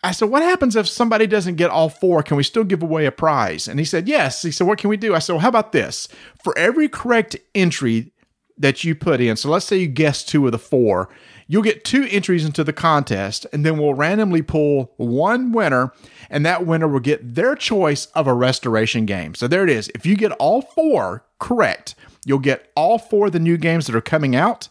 I 0.01 0.11
said, 0.11 0.29
What 0.29 0.41
happens 0.41 0.75
if 0.75 0.87
somebody 0.87 1.27
doesn't 1.27 1.55
get 1.55 1.69
all 1.69 1.89
four? 1.89 2.23
Can 2.23 2.37
we 2.37 2.43
still 2.43 2.63
give 2.63 2.81
away 2.81 3.05
a 3.05 3.11
prize? 3.11 3.67
And 3.67 3.77
he 3.77 3.85
said, 3.85 4.07
Yes. 4.07 4.41
He 4.41 4.51
said, 4.51 4.65
What 4.65 4.79
can 4.79 4.89
we 4.89 4.97
do? 4.97 5.13
I 5.13 5.19
said, 5.19 5.33
Well, 5.33 5.41
how 5.41 5.49
about 5.49 5.73
this? 5.73 6.07
For 6.41 6.57
every 6.57 6.87
correct 6.87 7.35
entry 7.53 8.13
that 8.57 8.83
you 8.83 8.95
put 8.95 9.21
in, 9.21 9.35
so 9.35 9.49
let's 9.49 9.65
say 9.65 9.77
you 9.77 9.87
guess 9.87 10.23
two 10.23 10.45
of 10.45 10.53
the 10.53 10.59
four, 10.59 11.09
you'll 11.47 11.63
get 11.63 11.83
two 11.83 12.07
entries 12.09 12.45
into 12.45 12.63
the 12.63 12.73
contest, 12.73 13.45
and 13.51 13.65
then 13.65 13.77
we'll 13.77 13.93
randomly 13.93 14.41
pull 14.41 14.93
one 14.95 15.51
winner, 15.51 15.93
and 16.29 16.45
that 16.45 16.65
winner 16.65 16.87
will 16.87 16.99
get 16.99 17.35
their 17.35 17.55
choice 17.55 18.05
of 18.07 18.27
a 18.27 18.33
restoration 18.33 19.05
game. 19.05 19.35
So 19.35 19.47
there 19.47 19.63
it 19.63 19.69
is. 19.69 19.89
If 19.93 20.05
you 20.05 20.15
get 20.15 20.31
all 20.33 20.61
four 20.61 21.25
correct, 21.39 21.95
you'll 22.25 22.39
get 22.39 22.71
all 22.75 22.97
four 22.97 23.27
of 23.27 23.33
the 23.33 23.39
new 23.39 23.57
games 23.57 23.87
that 23.87 23.95
are 23.95 24.01
coming 24.01 24.35
out. 24.35 24.69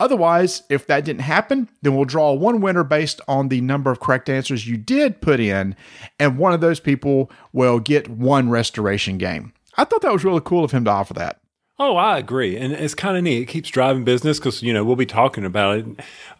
Otherwise, 0.00 0.62
if 0.68 0.86
that 0.86 1.04
didn't 1.04 1.22
happen, 1.22 1.68
then 1.82 1.94
we'll 1.94 2.04
draw 2.04 2.32
one 2.32 2.60
winner 2.60 2.84
based 2.84 3.20
on 3.26 3.48
the 3.48 3.60
number 3.60 3.90
of 3.90 4.00
correct 4.00 4.28
answers 4.28 4.66
you 4.66 4.76
did 4.76 5.20
put 5.20 5.40
in, 5.40 5.74
and 6.18 6.38
one 6.38 6.52
of 6.52 6.60
those 6.60 6.80
people 6.80 7.30
will 7.52 7.80
get 7.80 8.08
one 8.08 8.50
restoration 8.50 9.18
game. 9.18 9.52
I 9.76 9.84
thought 9.84 10.02
that 10.02 10.12
was 10.12 10.24
really 10.24 10.42
cool 10.44 10.64
of 10.64 10.72
him 10.72 10.84
to 10.84 10.90
offer 10.90 11.14
that. 11.14 11.40
Oh, 11.80 11.96
I 11.96 12.18
agree, 12.18 12.56
and 12.56 12.72
it's 12.72 12.94
kind 12.94 13.16
of 13.16 13.22
neat. 13.22 13.42
It 13.42 13.46
keeps 13.46 13.68
driving 13.68 14.02
business 14.02 14.40
because 14.40 14.64
you 14.64 14.72
know 14.72 14.84
we'll 14.84 14.96
be 14.96 15.06
talking 15.06 15.44
about 15.44 15.78
it 15.78 15.86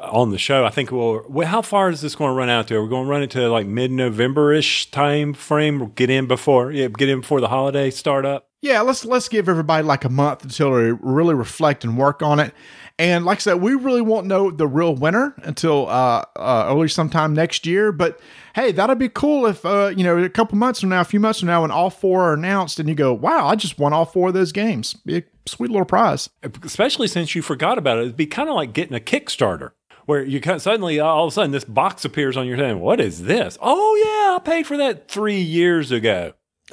on 0.01 0.33
the 0.33 0.39
show. 0.39 0.65
I 0.65 0.71
think 0.71 0.91
we'll. 0.91 1.45
How 1.45 1.63
far 1.63 1.91
is 1.91 2.01
this 2.01 2.17
going 2.17 2.31
to 2.31 2.35
run 2.35 2.49
out 2.49 2.67
to? 2.69 2.81
We're 2.81 2.89
going 2.89 3.05
to 3.05 3.11
run 3.11 3.23
it 3.23 3.31
to 3.33 3.49
like 3.49 3.67
mid-November 3.67 4.53
ish 4.53 4.91
time 4.91 5.35
frame. 5.35 5.93
Get 5.95 6.11
in 6.11 6.27
before, 6.27 6.73
yeah, 6.73 6.89
get 6.89 7.09
in 7.09 7.21
before 7.21 7.41
the 7.41 7.49
holiday 7.49 7.91
startup. 7.91 8.49
Yeah, 8.63 8.81
let's 8.81 9.05
let's 9.05 9.29
give 9.29 9.49
everybody 9.49 9.85
like 9.85 10.05
a 10.05 10.09
month 10.09 10.43
until 10.43 10.75
they 10.75 10.91
really 10.91 11.35
reflect 11.35 11.85
and 11.85 11.97
work 11.97 12.21
on 12.21 12.41
it. 12.41 12.53
And 12.99 13.25
like 13.25 13.39
I 13.39 13.41
said, 13.41 13.61
we 13.61 13.75
really 13.75 14.01
won't 14.01 14.27
know 14.27 14.51
the 14.51 14.67
real 14.67 14.93
winner 14.93 15.37
until 15.45 15.89
uh, 15.89 16.25
uh, 16.35 16.67
early 16.69 16.89
sometime 16.89 17.33
next 17.33 17.65
year. 17.65 17.93
But 17.93 18.19
hey, 18.59 18.73
that'd 18.73 18.99
be 18.99 19.09
cool 19.09 19.47
if 19.47 19.65
uh, 19.65 19.93
you 19.97 20.05
know 20.05 20.19
a 20.19 20.29
couple 20.29 20.59
months 20.59 20.81
from 20.81 20.89
now, 20.89 21.01
a 21.01 21.05
few 21.05 21.21
months 21.21 21.41
from 21.41 21.47
now, 21.47 21.63
when 21.63 21.71
all 21.71 21.91
four 21.91 22.25
are 22.25 22.35
announced, 22.35 22.81
and 22.81 22.89
you 22.89 22.95
go, 22.95 23.13
"Wow, 23.13 23.47
I 23.47 23.55
just 23.55 23.79
won 23.79 23.93
all 23.93 24.05
four 24.05 24.29
of 24.29 24.35
those 24.35 24.53
games!" 24.53 24.95
Be 24.95 25.19
a 25.19 25.23
sweet 25.47 25.71
little 25.71 25.87
prize. 25.87 26.29
Especially 26.65 27.09
since 27.09 27.35
you 27.35 27.43
forgot 27.43 27.79
about 27.79 27.99
it, 27.99 28.03
it'd 28.03 28.17
be 28.17 28.27
kind 28.27 28.49
of 28.49 28.57
like 28.57 28.73
getting 28.73 28.97
a 28.97 29.01
Kickstarter. 29.01 29.73
Where 30.07 30.25
you 30.25 30.41
kind 30.41 30.57
of 30.57 30.63
suddenly 30.63 30.99
all 31.01 31.27
of 31.27 31.33
a 31.33 31.35
sudden 31.35 31.51
this 31.51 31.65
box 31.65 32.05
appears 32.05 32.37
on 32.37 32.47
your 32.47 32.57
thing. 32.57 32.81
What 32.81 32.99
is 32.99 33.25
this? 33.25 33.59
Oh 33.61 33.95
yeah, 33.97 34.37
I 34.37 34.39
paid 34.43 34.67
for 34.67 34.79
that 34.79 35.09
three 35.09 35.41
years 35.41 35.93
ago. 35.93 36.33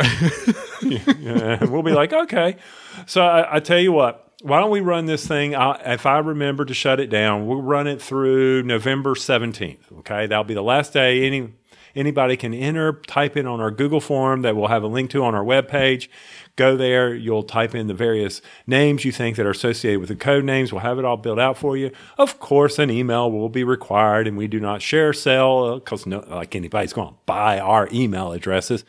yeah, 0.82 1.63
we'll 1.65 1.84
be 1.84 1.91
like, 1.91 2.13
okay. 2.13 2.58
So 3.06 3.26
I, 3.26 3.58
I, 3.58 3.60
tell 3.62 3.80
you 3.80 3.93
what, 3.93 4.34
why 4.41 4.60
don't 4.60 4.69
we 4.69 4.82
run 4.82 5.06
this 5.06 5.26
thing? 5.26 5.56
I, 5.56 5.93
if 5.93 6.06
I 6.06 6.17
remember 6.19 6.65
to 6.65 6.74
shut 6.74 7.00
it 7.00 7.08
down, 7.08 7.48
we'll 7.48 7.62
run 7.62 7.88
it 7.88 8.02
through 8.02 8.63
November 8.63 9.15
seventeenth. 9.15 9.91
Okay, 10.00 10.28
that'll 10.28 10.43
be 10.45 10.54
the 10.54 10.63
last 10.63 10.93
day. 10.93 11.26
Any 11.26 11.54
anybody 11.95 12.38
can 12.38 12.53
enter, 12.53 12.93
type 13.08 13.38
in 13.38 13.47
on 13.47 13.60
our 13.62 13.71
Google 13.71 14.01
form 14.01 14.41
that 14.41 14.55
we'll 14.55 14.67
have 14.67 14.84
a 14.84 14.88
link 14.88 15.10
to 15.12 15.23
on 15.23 15.34
our 15.34 15.43
webpage. 15.43 16.08
Go 16.55 16.77
there. 16.77 17.13
You'll 17.13 17.43
type 17.43 17.75
in 17.75 17.88
the 17.88 17.93
various 17.93 18.41
names 18.67 19.05
you 19.05 19.12
think 19.12 19.36
that 19.38 19.45
are 19.45 19.51
associated 19.51 19.99
with 19.99 20.10
the 20.10 20.15
code 20.15 20.45
names. 20.45 20.71
We'll 20.71 20.81
have 20.81 20.99
it 20.99 21.05
all 21.05 21.17
built 21.17 21.39
out 21.39 21.58
for 21.58 21.75
you. 21.75 21.91
Of 22.17 22.39
course, 22.39 22.79
an 22.79 22.89
email 22.89 23.31
will 23.31 23.49
be 23.49 23.63
required, 23.63 24.27
and 24.27 24.38
we 24.38 24.47
do 24.47 24.60
not 24.60 24.81
share, 24.81 25.13
sell, 25.13 25.75
because 25.75 26.05
no, 26.05 26.19
like 26.29 26.55
anybody's 26.55 26.93
going 26.93 27.10
to 27.10 27.15
buy 27.25 27.60
our 27.60 27.89
email 27.91 28.31
addresses 28.31 28.86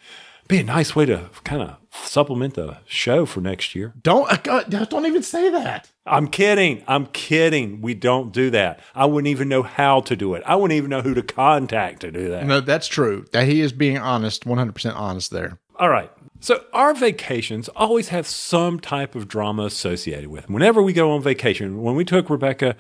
be 0.48 0.58
a 0.58 0.64
nice 0.64 0.94
way 0.94 1.06
to 1.06 1.30
kind 1.44 1.62
of 1.62 1.76
supplement 1.90 2.54
the 2.54 2.78
show 2.86 3.26
for 3.26 3.40
next 3.40 3.74
year. 3.74 3.94
Don't 4.02 4.48
uh, 4.48 4.62
don't 4.64 5.06
even 5.06 5.22
say 5.22 5.50
that. 5.50 5.90
I'm 6.04 6.28
kidding. 6.28 6.84
I'm 6.86 7.06
kidding. 7.06 7.80
We 7.80 7.94
don't 7.94 8.32
do 8.32 8.50
that. 8.50 8.80
I 8.94 9.06
wouldn't 9.06 9.28
even 9.28 9.48
know 9.48 9.62
how 9.62 10.00
to 10.02 10.14
do 10.16 10.34
it. 10.34 10.42
I 10.46 10.56
wouldn't 10.56 10.76
even 10.76 10.90
know 10.90 11.02
who 11.02 11.14
to 11.14 11.22
contact 11.22 12.00
to 12.00 12.12
do 12.12 12.30
that. 12.30 12.46
No, 12.46 12.60
that's 12.60 12.86
true. 12.86 13.24
That 13.32 13.46
he 13.46 13.60
is 13.60 13.72
being 13.72 13.98
honest, 13.98 14.44
100% 14.44 14.94
honest 14.94 15.30
there. 15.30 15.58
All 15.76 15.88
right. 15.88 16.10
So 16.40 16.64
our 16.72 16.94
vacations 16.94 17.68
always 17.70 18.08
have 18.08 18.26
some 18.26 18.78
type 18.78 19.14
of 19.14 19.26
drama 19.26 19.64
associated 19.64 20.28
with 20.28 20.44
them. 20.44 20.52
Whenever 20.52 20.82
we 20.82 20.92
go 20.92 21.12
on 21.12 21.22
vacation, 21.22 21.82
when 21.82 21.96
we 21.96 22.04
took 22.04 22.30
Rebecca 22.30 22.76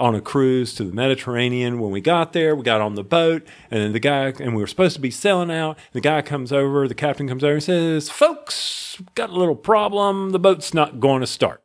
on 0.00 0.14
a 0.14 0.20
cruise 0.20 0.74
to 0.74 0.84
the 0.84 0.92
Mediterranean, 0.92 1.78
when 1.78 1.90
we 1.90 2.00
got 2.00 2.32
there, 2.32 2.56
we 2.56 2.62
got 2.62 2.80
on 2.80 2.94
the 2.94 3.04
boat, 3.04 3.46
and 3.70 3.80
then 3.80 3.92
the 3.92 4.00
guy, 4.00 4.32
and 4.40 4.56
we 4.56 4.62
were 4.62 4.66
supposed 4.66 4.96
to 4.96 5.00
be 5.00 5.10
sailing 5.10 5.50
out. 5.50 5.78
The 5.92 6.00
guy 6.00 6.22
comes 6.22 6.52
over, 6.52 6.88
the 6.88 6.94
captain 6.94 7.28
comes 7.28 7.44
over 7.44 7.54
and 7.54 7.62
says, 7.62 8.08
"Folks, 8.08 9.00
got 9.14 9.30
a 9.30 9.34
little 9.34 9.54
problem. 9.54 10.30
The 10.30 10.38
boat's 10.38 10.72
not 10.74 11.00
going 11.00 11.20
to 11.20 11.26
start." 11.26 11.62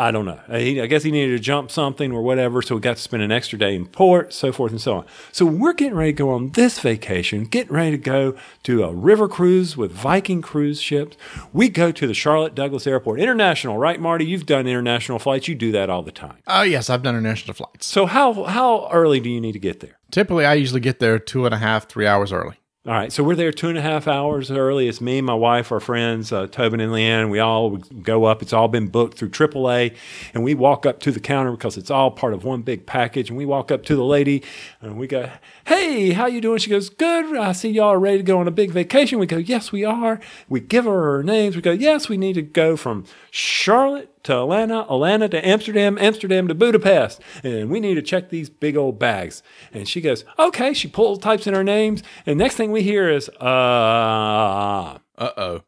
I 0.00 0.10
don't 0.12 0.24
know. 0.24 0.40
Uh, 0.48 0.54
I 0.54 0.86
guess 0.86 1.02
he 1.02 1.10
needed 1.10 1.36
to 1.36 1.38
jump 1.38 1.70
something 1.70 2.10
or 2.10 2.22
whatever, 2.22 2.62
so 2.62 2.74
we 2.74 2.80
got 2.80 2.96
to 2.96 3.02
spend 3.02 3.22
an 3.22 3.30
extra 3.30 3.58
day 3.58 3.74
in 3.74 3.84
port, 3.84 4.32
so 4.32 4.50
forth 4.50 4.72
and 4.72 4.80
so 4.80 4.94
on. 4.94 5.04
So 5.30 5.44
we're 5.44 5.74
getting 5.74 5.94
ready 5.94 6.12
to 6.12 6.16
go 6.16 6.30
on 6.30 6.52
this 6.52 6.78
vacation, 6.78 7.44
getting 7.44 7.74
ready 7.74 7.90
to 7.90 7.98
go 7.98 8.34
to 8.62 8.84
a 8.84 8.94
river 8.94 9.28
cruise 9.28 9.76
with 9.76 9.92
Viking 9.92 10.40
cruise 10.40 10.80
ships. 10.80 11.18
We 11.52 11.68
go 11.68 11.92
to 11.92 12.06
the 12.06 12.14
Charlotte 12.14 12.54
Douglas 12.54 12.86
Airport 12.86 13.20
International, 13.20 13.76
right, 13.76 14.00
Marty? 14.00 14.24
You've 14.24 14.46
done 14.46 14.66
international 14.66 15.18
flights. 15.18 15.48
You 15.48 15.54
do 15.54 15.70
that 15.72 15.90
all 15.90 16.02
the 16.02 16.12
time. 16.12 16.38
Oh 16.46 16.62
yes, 16.62 16.88
I've 16.88 17.02
done 17.02 17.14
international 17.14 17.52
flights. 17.52 17.86
So 17.86 18.06
how 18.06 18.44
how 18.44 18.88
early 18.90 19.20
do 19.20 19.28
you 19.28 19.40
need 19.40 19.52
to 19.52 19.58
get 19.58 19.80
there? 19.80 19.98
Typically, 20.10 20.46
I 20.46 20.54
usually 20.54 20.80
get 20.80 20.98
there 20.98 21.18
two 21.18 21.44
and 21.44 21.54
a 21.54 21.58
half, 21.58 21.88
three 21.90 22.06
hours 22.06 22.32
early. 22.32 22.56
All 22.86 22.94
right, 22.94 23.12
so 23.12 23.22
we're 23.22 23.34
there 23.34 23.52
two 23.52 23.68
and 23.68 23.76
a 23.76 23.82
half 23.82 24.08
hours 24.08 24.50
early. 24.50 24.88
It's 24.88 25.02
me, 25.02 25.20
my 25.20 25.34
wife, 25.34 25.70
our 25.70 25.80
friends, 25.80 26.32
uh, 26.32 26.46
Tobin 26.46 26.80
and 26.80 26.90
Leanne. 26.90 27.28
We 27.28 27.38
all 27.38 27.76
go 27.76 28.24
up. 28.24 28.40
It's 28.40 28.54
all 28.54 28.68
been 28.68 28.86
booked 28.86 29.18
through 29.18 29.28
AAA. 29.28 29.94
And 30.32 30.42
we 30.42 30.54
walk 30.54 30.86
up 30.86 30.98
to 31.00 31.12
the 31.12 31.20
counter 31.20 31.50
because 31.50 31.76
it's 31.76 31.90
all 31.90 32.10
part 32.10 32.32
of 32.32 32.42
one 32.42 32.62
big 32.62 32.86
package. 32.86 33.28
And 33.28 33.36
we 33.36 33.44
walk 33.44 33.70
up 33.70 33.82
to 33.84 33.94
the 33.94 34.02
lady 34.02 34.42
and 34.80 34.96
we 34.96 35.06
go, 35.06 35.30
hey, 35.70 36.10
how 36.10 36.26
you 36.26 36.40
doing? 36.40 36.58
She 36.58 36.68
goes, 36.68 36.88
good. 36.88 37.36
I 37.36 37.52
see 37.52 37.68
y'all 37.70 37.90
are 37.90 38.00
ready 38.00 38.16
to 38.16 38.24
go 38.24 38.40
on 38.40 38.48
a 38.48 38.50
big 38.50 38.72
vacation. 38.72 39.20
We 39.20 39.26
go, 39.26 39.36
yes, 39.36 39.70
we 39.70 39.84
are. 39.84 40.18
We 40.48 40.58
give 40.58 40.84
her 40.84 41.00
her 41.02 41.22
names. 41.22 41.54
We 41.54 41.62
go, 41.62 41.70
yes, 41.70 42.08
we 42.08 42.16
need 42.16 42.32
to 42.32 42.42
go 42.42 42.76
from 42.76 43.04
Charlotte 43.30 44.10
to 44.24 44.36
Atlanta, 44.36 44.80
Atlanta 44.80 45.28
to 45.28 45.46
Amsterdam, 45.46 45.96
Amsterdam 46.00 46.48
to 46.48 46.56
Budapest. 46.56 47.20
And 47.44 47.70
we 47.70 47.78
need 47.78 47.94
to 47.94 48.02
check 48.02 48.30
these 48.30 48.50
big 48.50 48.76
old 48.76 48.98
bags. 48.98 49.44
And 49.72 49.88
she 49.88 50.00
goes, 50.00 50.24
okay. 50.40 50.74
She 50.74 50.88
pulls, 50.88 51.20
types 51.20 51.46
in 51.46 51.54
her 51.54 51.62
names. 51.62 52.02
And 52.26 52.36
next 52.36 52.56
thing 52.56 52.72
we 52.72 52.82
hear 52.82 53.08
is, 53.08 53.28
uh, 53.40 54.98
Uh 55.18 55.30
oh. 55.36 55.62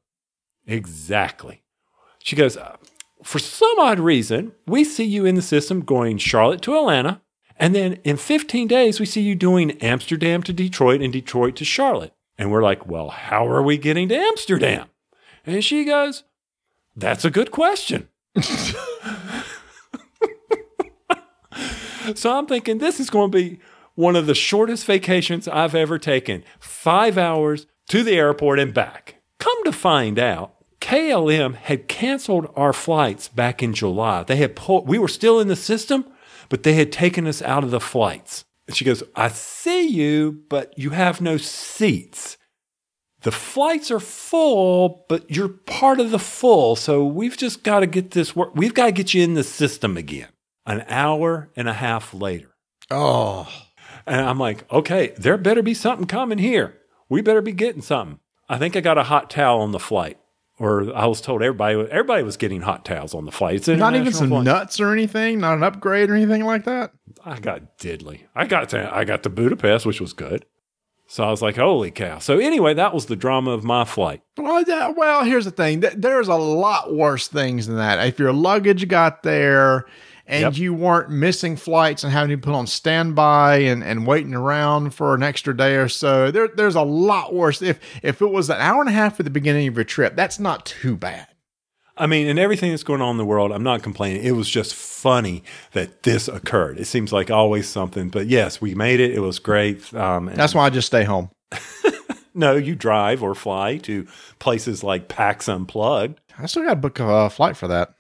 exactly. 0.67 1.63
She 2.19 2.35
goes, 2.35 2.57
uh, 2.57 2.77
for 3.23 3.39
some 3.39 3.79
odd 3.79 4.01
reason, 4.01 4.51
we 4.67 4.83
see 4.83 5.05
you 5.05 5.27
in 5.27 5.37
the 5.37 5.43
system 5.43 5.83
going 5.83 6.19
Charlotte 6.19 6.61
to 6.63 6.77
Atlanta. 6.77 7.21
And 7.59 7.75
then 7.75 7.95
in 8.05 8.17
15 8.17 8.69
days, 8.69 9.01
we 9.01 9.07
see 9.07 9.23
you 9.23 9.35
doing 9.35 9.73
Amsterdam 9.83 10.43
to 10.45 10.53
Detroit 10.53 11.01
and 11.01 11.13
Detroit 11.13 11.57
to 11.57 11.65
Charlotte. 11.65 12.15
And 12.39 12.51
we're 12.51 12.63
like, 12.63 12.87
well, 12.87 13.11
how 13.11 13.47
are 13.47 13.63
we 13.63 13.79
getting 13.79 14.09
to 14.09 14.17
Amsterdam? 14.17 14.89
And 15.45 15.63
she 15.65 15.85
goes, 15.85 16.25
that's 16.97 17.25
a 17.25 17.31
good 17.31 17.51
question. 17.51 18.09
so 22.15 22.37
I'm 22.37 22.47
thinking 22.47 22.79
this 22.79 23.01
is 23.01 23.11
going 23.11 23.31
to 23.31 23.37
be 23.37 23.61
one 23.95 24.17
of 24.17 24.27
the 24.27 24.35
shortest 24.35 24.87
vacations 24.87 25.47
I've 25.47 25.75
ever 25.75 25.99
taken. 25.99 26.45
Five 26.59 27.19
hours 27.19 27.67
to 27.89 28.03
the 28.03 28.13
airport 28.13 28.59
and 28.59 28.73
back. 28.73 29.17
Come 29.39 29.65
to 29.65 29.73
find 29.73 30.19
out, 30.19 30.55
KLM 30.81 31.55
had 31.55 31.89
canceled 31.89 32.51
our 32.57 32.73
flights 32.73 33.29
back 33.29 33.63
in 33.63 33.73
July. 33.73 34.23
They 34.23 34.37
had 34.37 34.57
pulled, 34.57 34.89
we 34.89 34.99
were 34.99 35.09
still 35.09 35.41
in 35.41 35.49
the 35.49 35.57
system, 35.57 36.07
but 36.53 36.65
they 36.65 36.75
had 36.75 36.93
taken 36.93 37.27
us 37.27 37.41
out 37.41 37.65
of 37.65 37.71
the 37.71 37.81
flights. 37.81 38.45
And 38.67 38.77
she 38.77 38.85
goes, 38.85 39.03
I 39.17 39.29
see 39.29 39.89
you, 39.89 40.43
but 40.51 40.79
you 40.79 40.91
have 40.91 41.19
no 41.19 41.39
seats. 41.39 42.37
The 43.23 43.33
flights 43.33 43.91
are 43.91 43.99
full, 43.99 45.07
but 45.09 45.35
you're 45.35 45.49
part 45.49 45.99
of 45.99 46.11
the 46.11 46.19
full. 46.19 46.77
So 46.77 47.07
we've 47.07 47.39
just 47.39 47.63
got 47.63 47.81
to 47.81 47.87
get 47.87 48.11
this 48.11 48.37
work. 48.37 48.55
We've 48.55 48.75
got 48.75 48.85
to 48.85 48.93
get 48.93 49.15
you 49.15 49.23
in 49.23 49.33
the 49.33 49.43
system 49.43 49.97
again. 49.97 50.29
An 50.67 50.85
hour 50.89 51.49
and 51.57 51.71
a 51.71 51.73
half 51.73 52.13
later. 52.13 52.55
Oh. 52.91 53.49
And 54.07 54.21
I'm 54.21 54.39
like, 54.39 54.71
okay, 54.71 55.15
there 55.17 55.39
better 55.39 55.63
be 55.63 55.73
something 55.73 56.07
coming 56.07 56.37
here. 56.37 56.77
We 57.09 57.23
better 57.23 57.41
be 57.41 57.53
getting 57.53 57.81
something. 57.81 58.21
I 58.47 58.59
think 58.59 58.77
I 58.77 58.83
got 58.83 58.99
a 58.99 59.05
hot 59.05 59.31
towel 59.31 59.63
on 59.63 59.73
the 59.73 59.79
flight. 59.81 60.19
Or 60.63 60.95
I 60.95 61.07
was 61.07 61.21
told 61.21 61.43
everybody 61.43 61.75
everybody 61.91 62.23
was 62.23 62.37
getting 62.37 62.61
hot 62.61 62.85
towels 62.85 63.15
on 63.15 63.25
the 63.25 63.33
flight. 63.33 63.57
It's 63.57 63.67
Not 63.67 63.97
even 63.97 64.13
some 64.13 64.29
flight. 64.29 64.45
nuts 64.45 64.79
or 64.79 64.93
anything? 64.93 65.41
Not 65.41 65.55
an 65.59 65.65
upgrade 65.65 66.09
or 66.09 66.15
anything 66.15 66.45
like 66.45 66.65
that? 66.67 66.93
I 67.25 67.41
got 67.41 67.79
diddly. 67.79 68.21
I 68.37 68.47
got 68.47 68.69
to 68.69 68.95
I 68.95 69.03
got 69.03 69.25
to 69.25 69.29
Budapest, 69.29 69.85
which 69.85 70.01
was 70.01 70.13
good. 70.13 70.47
So 71.09 71.25
I 71.25 71.31
was 71.31 71.43
like, 71.43 71.57
holy 71.57 71.91
cow. 71.91 72.21
So 72.21 72.39
anyway, 72.39 72.75
that 72.75 72.95
was 72.95 73.07
the 73.07 73.17
drama 73.17 73.51
of 73.51 73.65
my 73.65 73.85
flight. 73.85 74.23
Well, 74.39 74.65
that, 74.65 74.97
well, 74.97 75.25
here's 75.25 75.45
the 75.47 75.51
thing. 75.51 75.81
There's 75.81 76.29
a 76.29 76.37
lot 76.37 76.95
worse 76.95 77.27
things 77.27 77.67
than 77.67 77.77
that. 77.77 78.07
If 78.07 78.21
your 78.21 78.33
luggage 78.33 78.87
got 78.87 79.25
there 79.25 79.85
and 80.33 80.41
Yep. 80.43 80.57
you 80.57 80.75
weren't 80.75 81.11
missing 81.11 81.57
flights 81.57 82.03
and 82.03 82.13
having 82.13 82.31
to 82.37 82.43
put 82.43 82.55
on 82.55 82.67
standby 82.67 83.59
and, 83.59 83.85
and 83.85 84.07
waiting 84.07 84.35
around 84.35 84.95
for 84.95 85.15
an 85.15 85.23
extra 85.23 85.57
day 85.57 85.77
or 85.77 85.89
so, 85.89 86.31
there, 86.31 86.49
there's 86.49 86.75
a 86.75 86.83
lot 86.83 87.35
worse. 87.35 87.61
If 87.63 87.79
if 88.03 88.23
it 88.23 88.31
was 88.31 88.49
an 88.51 88.57
hour 88.59 88.81
and 88.81 88.89
a 88.89 88.93
half 88.93 89.21
at 89.21 89.25
the 89.25 89.31
beginning 89.31 89.69
of 89.69 89.75
your 89.77 89.85
trip, 89.85 90.17
that's 90.17 90.39
not 90.41 90.65
too 90.67 90.97
bad. 90.97 91.29
I 91.97 92.07
mean, 92.07 92.27
and 92.27 92.39
everything 92.39 92.71
that's 92.71 92.83
going 92.85 93.03
on 93.03 93.11
in 93.11 93.17
the 93.19 93.25
world, 93.27 93.53
I'm 93.53 93.63
not 93.63 93.83
complaining. 93.83 94.25
It 94.25 94.33
was 94.33 94.49
just 94.49 94.75
funny 94.75 95.45
that 95.73 96.03
this 96.05 96.27
occurred. 96.27 96.79
It 96.79 96.87
seems 96.87 97.13
like 97.13 97.31
always 97.31 97.69
something, 97.69 98.09
but 98.09 98.27
yes, 98.29 98.63
we 98.63 98.75
made 98.75 98.99
it. 98.99 99.13
It 99.13 99.21
was 99.21 99.39
great. 99.39 99.93
Um, 99.95 100.31
That's 100.35 100.55
why 100.55 100.65
I 100.65 100.71
just 100.71 100.87
stay 100.87 101.05
home. 101.05 101.29
no, 102.35 102.57
you 102.57 102.75
drive 102.75 103.23
or 103.23 103.35
fly 103.35 103.77
to 103.79 104.07
places 104.39 104.83
like 104.83 105.09
PAX 105.09 105.49
Unplugged. 105.51 106.19
I 106.39 106.47
still 106.47 106.63
got 106.63 106.71
to 106.71 106.77
book 106.77 106.99
a 106.99 107.29
flight 107.29 107.59
for 107.59 107.69
that. 107.69 107.95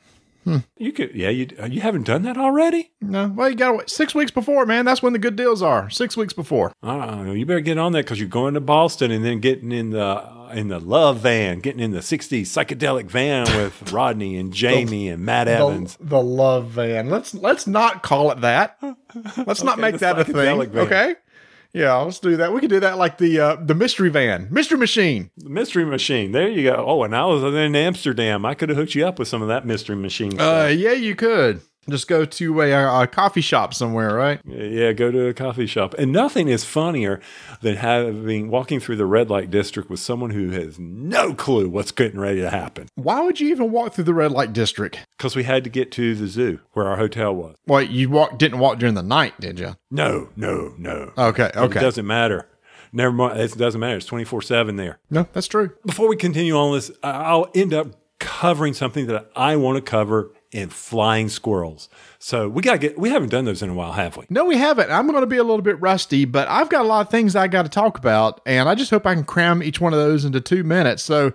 You 0.77 0.93
could, 0.93 1.15
yeah, 1.15 1.29
you 1.29 1.49
you 1.69 1.81
haven't 1.81 2.05
done 2.05 2.23
that 2.23 2.37
already. 2.37 2.91
No, 3.01 3.29
well, 3.29 3.49
you 3.49 3.57
got 3.57 3.71
to 3.71 3.77
wait 3.79 3.91
six 3.91 4.15
weeks 4.15 4.31
before, 4.31 4.67
man. 4.67 4.85
That's 4.85 5.03
when 5.03 5.13
the 5.13 5.19
good 5.19 5.37
deals 5.37 5.63
are. 5.63 5.89
Six 5.91 6.17
weeks 6.17 6.33
before. 6.33 6.73
Uh, 6.83 7.33
you 7.35 7.47
better 7.47 7.61
get 7.61 7.79
on 7.79 7.93
that 7.93 8.05
because 8.05 8.19
you're 8.19 8.29
going 8.29 8.55
to 8.55 8.61
Boston 8.61 9.11
and 9.11 9.25
then 9.25 9.41
getting 9.41 9.71
in 9.73 9.91
the 9.91 10.51
in 10.53 10.69
the 10.69 10.81
love 10.81 11.21
van, 11.21 11.61
getting 11.61 11.81
in 11.81 11.93
the 11.93 12.01
'60s 12.01 12.43
psychedelic 12.43 13.11
van 13.11 13.45
with 13.57 13.93
Rodney 13.93 14.37
and 14.37 14.53
Jamie 14.53 15.09
and 15.09 15.25
Matt 15.25 15.49
Evans. 15.49 15.97
The, 15.97 16.07
the 16.07 16.23
love 16.23 16.67
van. 16.69 17.09
Let's 17.09 17.35
let's 17.35 17.67
not 17.67 18.03
call 18.03 18.31
it 18.33 18.41
that. 18.41 18.79
Let's 19.47 19.63
not 19.65 19.79
make 19.79 19.99
that 19.99 20.19
a 20.19 20.25
thing. 20.25 20.35
van. 20.35 20.61
Okay. 20.61 21.15
Yeah, 21.75 21.97
let's 21.97 22.19
do 22.19 22.37
that. 22.37 22.53
We 22.53 22.61
could 22.61 22.69
do 22.71 22.81
that 22.81 22.99
like 22.99 23.17
the 23.17 23.41
uh, 23.41 23.57
the 23.57 23.75
mystery 23.75 24.11
van, 24.11 24.49
mystery 24.51 24.79
machine. 24.79 25.31
The 25.39 25.49
mystery 25.49 25.87
machine. 25.87 26.33
There 26.33 26.49
you 26.49 26.65
go. 26.65 26.85
Oh, 26.87 27.03
and 27.03 27.17
I 27.17 27.25
was 27.25 27.43
in 27.43 27.75
Amsterdam. 27.75 28.45
I 28.45 28.55
could 28.55 28.69
have 28.69 28.77
hooked 28.77 28.95
you 28.95 29.07
up 29.07 29.19
with 29.19 29.29
some 29.29 29.41
of 29.41 29.49
that 29.49 29.65
mystery 29.65 29.97
machine. 29.97 30.39
Uh, 30.39 30.67
yeah, 30.67 30.93
you 30.93 31.15
could 31.15 31.63
just 31.89 32.07
go 32.09 32.25
to 32.25 32.61
a, 32.63 33.03
a 33.03 33.07
coffee 33.07 33.41
shop 33.41 33.75
somewhere, 33.75 34.15
right? 34.15 34.41
yeah, 34.45 34.93
go 34.93 35.11
to 35.11 35.27
a 35.27 35.35
coffee 35.35 35.67
shop. 35.67 35.95
And 35.99 36.13
nothing 36.13 36.49
is 36.49 36.65
funnier 36.65 37.21
than 37.61 37.77
having 37.77 38.49
walking 38.49 38.81
through 38.81 38.97
the 38.97 39.07
red 39.07 39.31
light 39.31 39.51
district 39.51 39.91
with 39.91 40.01
someone 40.01 40.31
who 40.31 40.51
has 40.51 40.79
no 40.79 41.35
clue 41.35 41.69
what's 41.69 41.93
getting 41.93 42.21
ready 42.21 42.41
to 42.41 42.51
happen. 42.51 42.89
Why 42.95 43.23
would 43.23 43.41
you 43.41 43.49
even 43.49 43.71
walk 43.71 43.95
through 43.95 44.05
the 44.05 44.15
red 44.15 44.33
light 44.33 44.53
district? 44.53 44.99
Because 45.17 45.35
we 45.35 45.43
had 45.45 45.65
to 45.65 45.71
get 45.71 45.91
to 45.93 46.15
the 46.15 46.27
zoo 46.27 46.61
where 46.73 46.87
our 46.87 46.97
hotel 46.97 47.35
was. 47.35 47.57
Well, 47.67 47.83
you 47.83 48.11
walk 48.11 48.39
didn't 48.39 48.59
walk 48.59 48.79
during 48.79 48.95
the 48.95 49.03
night, 49.03 49.39
did 49.41 49.59
you? 49.59 49.77
No, 49.91 50.29
no, 50.37 50.75
no. 50.79 51.13
Okay, 51.19 51.51
okay. 51.55 51.79
It 51.79 51.83
doesn't 51.83 52.07
matter. 52.07 52.49
Never 52.93 53.13
mind. 53.13 53.41
It 53.41 53.57
doesn't 53.57 53.81
matter. 53.81 53.97
It's 53.97 54.07
24 54.07 54.43
7 54.43 54.77
there. 54.77 54.99
No, 55.11 55.27
that's 55.33 55.47
true. 55.47 55.71
Before 55.87 56.09
we 56.09 56.17
continue 56.17 56.55
on 56.57 56.75
this, 56.75 56.91
I'll 57.03 57.51
end 57.55 57.73
up 57.73 57.89
covering 58.19 58.75
something 58.75 59.07
that 59.07 59.31
I 59.35 59.57
want 59.57 59.77
to 59.77 59.83
cover 59.83 60.31
in 60.53 60.69
flying 60.69 61.31
squirrels. 61.31 61.89
So 62.19 62.47
we 62.47 62.61
got 62.63 62.73
to 62.73 62.79
get, 62.79 62.99
we 62.99 63.09
haven't 63.09 63.31
done 63.31 63.47
those 63.47 63.63
in 63.63 63.71
a 63.71 63.75
while, 63.75 63.93
have 63.93 64.19
we? 64.19 64.27
No, 64.29 64.45
we 64.45 64.57
haven't. 64.57 64.91
I'm 64.91 65.07
going 65.07 65.21
to 65.23 65.27
be 65.27 65.39
a 65.39 65.43
little 65.43 65.63
bit 65.63 65.81
rusty, 65.81 66.27
but 66.27 66.47
I've 66.47 66.69
got 66.69 66.83
a 66.83 66.89
lot 66.89 67.07
of 67.07 67.11
things 67.11 67.35
I 67.35 67.49
got 67.49 67.63
to 67.63 67.71
talk 67.71 67.99
about, 67.99 68.43
and 68.45 68.69
I 68.69 68.75
just 68.75 68.91
hope 68.91 69.07
I 69.07 69.15
can 69.15 69.25
cram 69.25 69.63
each 69.63 69.81
one 69.81 69.95
of 69.95 69.99
those 69.99 70.27
into 70.27 70.43
two 70.43 70.63
minutes. 70.63 71.03
So 71.03 71.33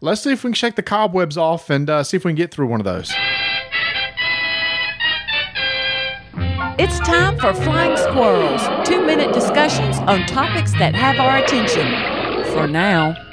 let's 0.00 0.22
see 0.22 0.32
if 0.32 0.44
we 0.44 0.48
can 0.48 0.54
shake 0.54 0.76
the 0.76 0.84
cobwebs 0.84 1.36
off 1.36 1.68
and 1.68 1.90
uh, 1.90 2.04
see 2.04 2.16
if 2.16 2.24
we 2.24 2.30
can 2.30 2.36
get 2.36 2.52
through 2.52 2.68
one 2.68 2.80
of 2.80 2.84
those. 2.84 3.12
It's 6.78 6.98
time 7.00 7.38
for 7.38 7.52
Flying 7.52 7.96
Squirrels, 7.96 8.88
two 8.88 9.04
minute 9.04 9.34
discussions 9.34 9.98
on 9.98 10.24
topics 10.26 10.72
that 10.74 10.94
have 10.94 11.18
our 11.18 11.38
attention. 11.38 11.86
For 12.54 12.66
now. 12.66 13.29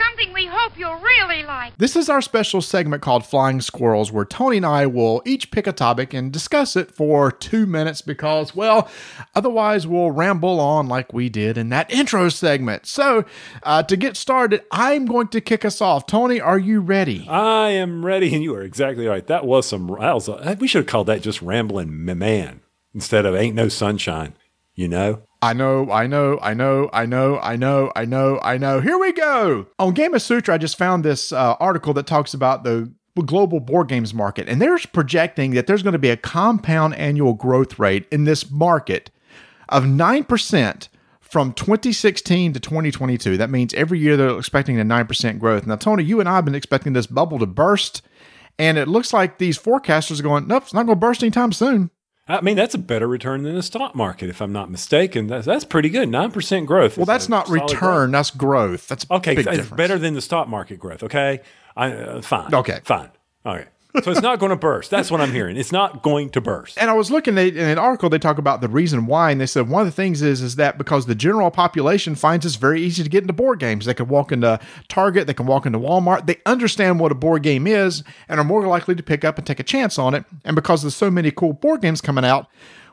Now 0.00 0.06
here's 0.06 0.16
something 0.16 0.32
we 0.32 0.46
hope 0.46 0.78
you'll 0.78 0.96
really 0.96 1.42
like. 1.44 1.76
This 1.78 1.96
is 1.96 2.08
our 2.08 2.22
special 2.22 2.62
segment 2.62 3.02
called 3.02 3.26
Flying 3.26 3.60
Squirrels, 3.60 4.10
where 4.10 4.24
Tony 4.24 4.58
and 4.58 4.66
I 4.66 4.86
will 4.86 5.22
each 5.26 5.50
pick 5.50 5.66
a 5.66 5.72
topic 5.72 6.14
and 6.14 6.32
discuss 6.32 6.76
it 6.76 6.90
for 6.90 7.30
two 7.30 7.66
minutes 7.66 8.00
because, 8.00 8.54
well, 8.54 8.88
otherwise 9.34 9.86
we'll 9.86 10.10
ramble 10.10 10.58
on 10.60 10.88
like 10.88 11.12
we 11.12 11.28
did 11.28 11.58
in 11.58 11.68
that 11.70 11.90
intro 11.92 12.28
segment. 12.28 12.86
So, 12.86 13.24
uh, 13.62 13.82
to 13.84 13.96
get 13.96 14.16
started, 14.16 14.62
I'm 14.70 15.06
going 15.06 15.28
to 15.28 15.40
kick 15.40 15.64
us 15.64 15.80
off. 15.80 16.06
Tony, 16.06 16.40
are 16.40 16.58
you 16.58 16.80
ready? 16.80 17.26
I 17.28 17.70
am 17.70 18.04
ready, 18.04 18.34
and 18.34 18.42
you 18.42 18.54
are 18.54 18.62
exactly 18.62 19.06
right. 19.06 19.26
That 19.26 19.44
was 19.44 19.66
some. 19.66 19.86
That 20.00 20.14
was 20.14 20.28
a, 20.28 20.56
we 20.58 20.68
should 20.68 20.80
have 20.80 20.88
called 20.88 21.08
that 21.08 21.22
just 21.22 21.42
rambling 21.42 22.04
man 22.04 22.60
instead 22.94 23.26
of 23.26 23.34
ain't 23.34 23.54
no 23.54 23.68
sunshine. 23.68 24.34
You 24.80 24.88
know, 24.88 25.20
I 25.42 25.52
know, 25.52 25.90
I 25.90 26.06
know, 26.06 26.38
I 26.40 26.54
know, 26.54 26.88
I 26.90 27.04
know, 27.04 27.38
I 27.42 27.54
know, 27.54 27.92
I 27.94 28.06
know, 28.06 28.40
I 28.42 28.56
know. 28.56 28.80
Here 28.80 28.98
we 28.98 29.12
go. 29.12 29.66
On 29.78 29.94
Gamasutra, 29.94 30.54
I 30.54 30.56
just 30.56 30.78
found 30.78 31.04
this 31.04 31.32
uh, 31.32 31.54
article 31.60 31.92
that 31.92 32.06
talks 32.06 32.32
about 32.32 32.64
the 32.64 32.90
global 33.26 33.60
board 33.60 33.88
games 33.88 34.14
market, 34.14 34.48
and 34.48 34.58
they're 34.58 34.78
projecting 34.94 35.50
that 35.50 35.66
there's 35.66 35.82
going 35.82 35.92
to 35.92 35.98
be 35.98 36.08
a 36.08 36.16
compound 36.16 36.94
annual 36.94 37.34
growth 37.34 37.78
rate 37.78 38.06
in 38.10 38.24
this 38.24 38.50
market 38.50 39.10
of 39.68 39.84
9% 39.84 40.88
from 41.20 41.52
2016 41.52 42.54
to 42.54 42.58
2022. 42.58 43.36
That 43.36 43.50
means 43.50 43.74
every 43.74 43.98
year 43.98 44.16
they're 44.16 44.38
expecting 44.38 44.80
a 44.80 44.82
9% 44.82 45.38
growth. 45.38 45.66
Now, 45.66 45.76
Tony, 45.76 46.04
you 46.04 46.20
and 46.20 46.28
I 46.28 46.36
have 46.36 46.46
been 46.46 46.54
expecting 46.54 46.94
this 46.94 47.06
bubble 47.06 47.38
to 47.40 47.46
burst, 47.46 48.00
and 48.58 48.78
it 48.78 48.88
looks 48.88 49.12
like 49.12 49.36
these 49.36 49.58
forecasters 49.58 50.20
are 50.20 50.22
going, 50.22 50.46
nope, 50.46 50.62
it's 50.62 50.72
not 50.72 50.86
going 50.86 50.96
to 50.96 51.00
burst 51.00 51.22
anytime 51.22 51.52
soon. 51.52 51.90
I 52.30 52.40
mean 52.40 52.56
that's 52.56 52.74
a 52.74 52.78
better 52.78 53.06
return 53.06 53.42
than 53.42 53.54
the 53.54 53.62
stock 53.62 53.94
market, 53.94 54.30
if 54.30 54.40
I'm 54.40 54.52
not 54.52 54.70
mistaken. 54.70 55.26
That's 55.26 55.46
that's 55.46 55.64
pretty 55.64 55.88
good. 55.88 56.08
Nine 56.08 56.30
percent 56.30 56.66
growth. 56.66 56.96
Well, 56.96 57.06
that's 57.06 57.28
not 57.28 57.48
return, 57.48 58.12
that's 58.12 58.30
growth. 58.30 58.88
That's 58.88 59.06
Okay, 59.10 59.34
it's 59.34 59.44
difference. 59.44 59.70
better 59.70 59.98
than 59.98 60.14
the 60.14 60.20
stock 60.20 60.48
market 60.48 60.78
growth. 60.78 61.02
Okay, 61.02 61.40
I 61.76 61.92
uh, 61.92 62.22
fine. 62.22 62.54
Okay. 62.54 62.80
fine. 62.84 63.10
All 63.44 63.54
right. 63.56 63.68
So 64.02 64.10
it's 64.10 64.22
not 64.22 64.38
going 64.38 64.50
to 64.50 64.56
burst. 64.56 64.90
That's 64.90 65.10
what 65.10 65.20
I'm 65.20 65.32
hearing. 65.32 65.56
It's 65.56 65.72
not 65.72 66.02
going 66.02 66.30
to 66.30 66.40
burst. 66.40 66.78
And 66.78 66.88
I 66.88 66.94
was 66.94 67.10
looking 67.10 67.36
at 67.38 67.48
in 67.48 67.66
an 67.66 67.78
article 67.78 68.08
they 68.08 68.18
talk 68.18 68.38
about 68.38 68.60
the 68.60 68.68
reason 68.68 69.06
why, 69.06 69.30
and 69.30 69.40
they 69.40 69.46
said 69.46 69.68
one 69.68 69.82
of 69.82 69.86
the 69.86 69.92
things 69.92 70.22
is 70.22 70.42
is 70.42 70.56
that 70.56 70.78
because 70.78 71.06
the 71.06 71.14
general 71.14 71.50
population 71.50 72.14
finds 72.14 72.46
it's 72.46 72.54
very 72.54 72.80
easy 72.80 73.02
to 73.02 73.08
get 73.08 73.22
into 73.22 73.32
board 73.32 73.58
games. 73.58 73.86
They 73.86 73.94
can 73.94 74.08
walk 74.08 74.32
into 74.32 74.60
Target, 74.88 75.26
they 75.26 75.34
can 75.34 75.46
walk 75.46 75.66
into 75.66 75.78
Walmart. 75.78 76.26
They 76.26 76.36
understand 76.46 77.00
what 77.00 77.12
a 77.12 77.16
board 77.16 77.42
game 77.42 77.66
is 77.66 78.04
and 78.28 78.38
are 78.38 78.44
more 78.44 78.66
likely 78.66 78.94
to 78.94 79.02
pick 79.02 79.24
up 79.24 79.38
and 79.38 79.46
take 79.46 79.60
a 79.60 79.64
chance 79.64 79.98
on 79.98 80.14
it. 80.14 80.24
And 80.44 80.54
because 80.54 80.82
there's 80.82 80.96
so 80.96 81.10
many 81.10 81.30
cool 81.30 81.52
board 81.52 81.82
games 81.82 82.00
coming 82.00 82.24
out, 82.24 82.48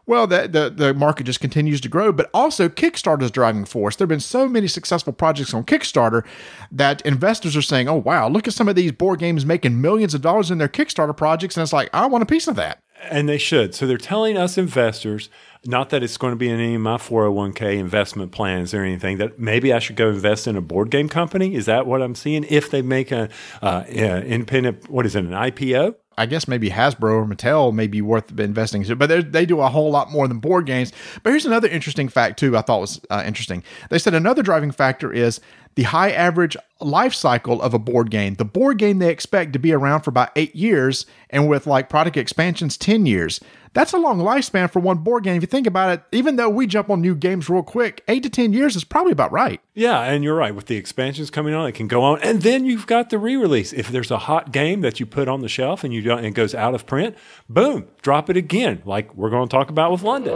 well, 0.08 0.26
the, 0.26 0.48
the, 0.48 0.70
the 0.70 0.94
market 0.94 1.26
just 1.26 1.42
continues 1.42 1.82
to 1.82 1.90
grow, 1.90 2.14
but 2.14 2.30
also 2.34 2.70
Kickstarter's 2.70 3.30
driving 3.30 3.66
force. 3.66 3.98
There 3.98 4.06
have 4.06 4.10
been 4.10 4.22
so 4.22 4.48
many 4.48 4.68
successful 4.68 5.12
projects 5.12 5.54
on 5.54 5.66
Kickstarter 5.66 6.26
that 6.72 7.02
investors 7.02 7.58
are 7.58 7.62
saying, 7.62 7.90
oh, 7.90 7.98
wow, 7.98 8.30
look 8.30 8.48
at 8.48 8.54
some 8.54 8.70
of 8.70 8.76
these 8.76 8.94
board 8.94 9.20
games 9.20 9.46
making 9.46 9.82
millions 9.82 10.14
of 10.14 10.22
dollars 10.22 10.50
in 10.50 10.60
their 10.60 10.70
Kickstarter 10.70 11.16
projects. 11.16 11.58
And 11.58 11.62
it's 11.62 11.74
like, 11.74 11.90
I 11.94 12.06
want 12.06 12.24
a 12.24 12.26
piece 12.26 12.48
of 12.48 12.56
that. 12.56 12.80
And 13.12 13.28
they 13.28 13.38
should. 13.38 13.76
So 13.76 13.86
they're 13.86 13.98
telling 13.98 14.38
us 14.38 14.58
investors, 14.58 15.30
not 15.66 15.90
that 15.90 16.04
it's 16.04 16.18
going 16.18 16.32
to 16.32 16.38
be 16.38 16.50
in 16.50 16.60
any 16.60 16.76
of 16.76 16.82
my 16.82 16.96
401k 16.96 17.78
investment 17.78 18.32
plans 18.32 18.74
or 18.74 18.84
anything, 18.84 19.18
that 19.18 19.38
maybe 19.38 19.74
I 19.74 19.80
should 19.80 19.98
go 19.98 20.10
invest 20.10 20.48
in 20.48 20.56
a 20.56 20.62
board 20.62 20.90
game 20.90 21.10
company. 21.10 21.54
Is 21.54 21.66
that 21.66 21.86
what 21.86 22.02
I'm 22.02 22.16
seeing? 22.16 22.46
If 22.46 22.72
they 22.72 22.82
make 22.82 23.12
a 23.12 23.30
uh, 23.62 23.84
independent, 23.90 24.90
what 24.90 25.06
is 25.06 25.18
it, 25.18 25.26
an 25.26 25.32
IPO? 25.32 25.96
I 26.18 26.26
guess 26.26 26.48
maybe 26.48 26.70
Hasbro 26.70 27.12
or 27.12 27.26
Mattel 27.26 27.74
may 27.74 27.88
be 27.88 28.02
worth 28.02 28.38
investing 28.40 28.84
in, 28.84 28.98
but 28.98 29.32
they 29.32 29.46
do 29.46 29.62
a 29.62 29.70
whole 29.70 29.92
lot 29.92 30.12
more 30.12 30.28
than 30.28 30.40
board 30.40 30.66
games. 30.66 30.92
But 31.24 31.30
here's 31.30 31.46
another 31.46 31.68
interesting 31.68 32.10
fact 32.10 32.40
too. 32.40 32.58
I 32.58 32.62
thought 32.62 32.82
was 32.82 33.02
uh, 33.10 33.24
interesting. 33.26 33.64
They 33.90 34.00
said 34.00 34.14
another 34.14 34.42
driving 34.42 34.72
factor 34.72 35.14
is 35.14 35.40
the 35.78 35.84
high 35.84 36.10
average 36.10 36.58
life 36.82 37.14
cycle 37.14 37.62
of 37.62 37.72
a 37.72 37.80
board 37.80 38.10
game. 38.10 38.34
The 38.34 38.46
board 38.46 38.80
game 38.80 38.98
they 38.98 39.12
expect 39.12 39.54
to 39.54 39.60
be 39.60 39.72
around 39.72 40.02
for 40.02 40.10
about 40.10 40.32
eight 40.36 40.56
years, 40.56 41.06
and 41.30 41.48
with 41.48 41.68
like 41.68 41.88
product 41.88 42.18
expansions, 42.18 42.78
ten 42.78 43.06
years. 43.06 43.40
That's 43.74 43.94
a 43.94 44.00
long 44.00 44.18
lifespan 44.18 44.72
for 44.72 44.80
one 44.80 44.98
board 44.98 45.24
game. 45.24 45.36
If 45.36 45.44
you 45.44 45.48
think 45.48 45.68
about 45.68 45.92
it, 45.94 46.04
even 46.12 46.36
though 46.36 46.50
we 46.50 46.66
jump 46.66 46.90
on 46.90 47.00
new 47.00 47.14
games 47.14 47.48
real 47.48 47.62
quick, 47.62 48.04
eight 48.08 48.24
to 48.24 48.30
10 48.30 48.52
years 48.52 48.76
is 48.76 48.84
probably 48.84 49.12
about 49.12 49.32
right. 49.32 49.62
Yeah, 49.76 50.02
and 50.02 50.24
you're 50.24 50.34
right. 50.34 50.56
With 50.56 50.66
the 50.66 50.78
expansions 50.78 51.30
coming 51.30 51.54
on, 51.54 51.68
it 51.68 51.74
can 51.74 51.88
go 51.88 52.02
on. 52.02 52.20
And 52.22 52.42
then 52.42 52.66
you've 52.66 52.88
got 52.88 53.12
the 53.12 53.20
re 53.20 53.36
release. 53.36 53.74
If 53.74 53.90
there's 53.90 54.10
a 54.10 54.18
hot 54.18 54.52
game 54.52 54.82
that 54.82 55.00
you 55.00 55.06
put 55.06 55.28
on 55.28 55.42
the 55.42 55.50
shelf 55.50 55.84
and 55.84 55.94
you 55.94 56.02
don't, 56.02 56.18
and 56.20 56.28
it 56.28 56.32
goes 56.32 56.56
out 56.56 56.74
of 56.74 56.88
print, 56.88 57.16
boom, 57.50 57.88
drop 58.02 58.32
it 58.32 58.38
again, 58.38 58.82
like 58.84 59.14
we're 59.14 59.30
going 59.30 59.48
to 59.48 59.52
talk 59.56 59.70
about 59.70 59.92
with 59.92 60.02
London. 60.02 60.34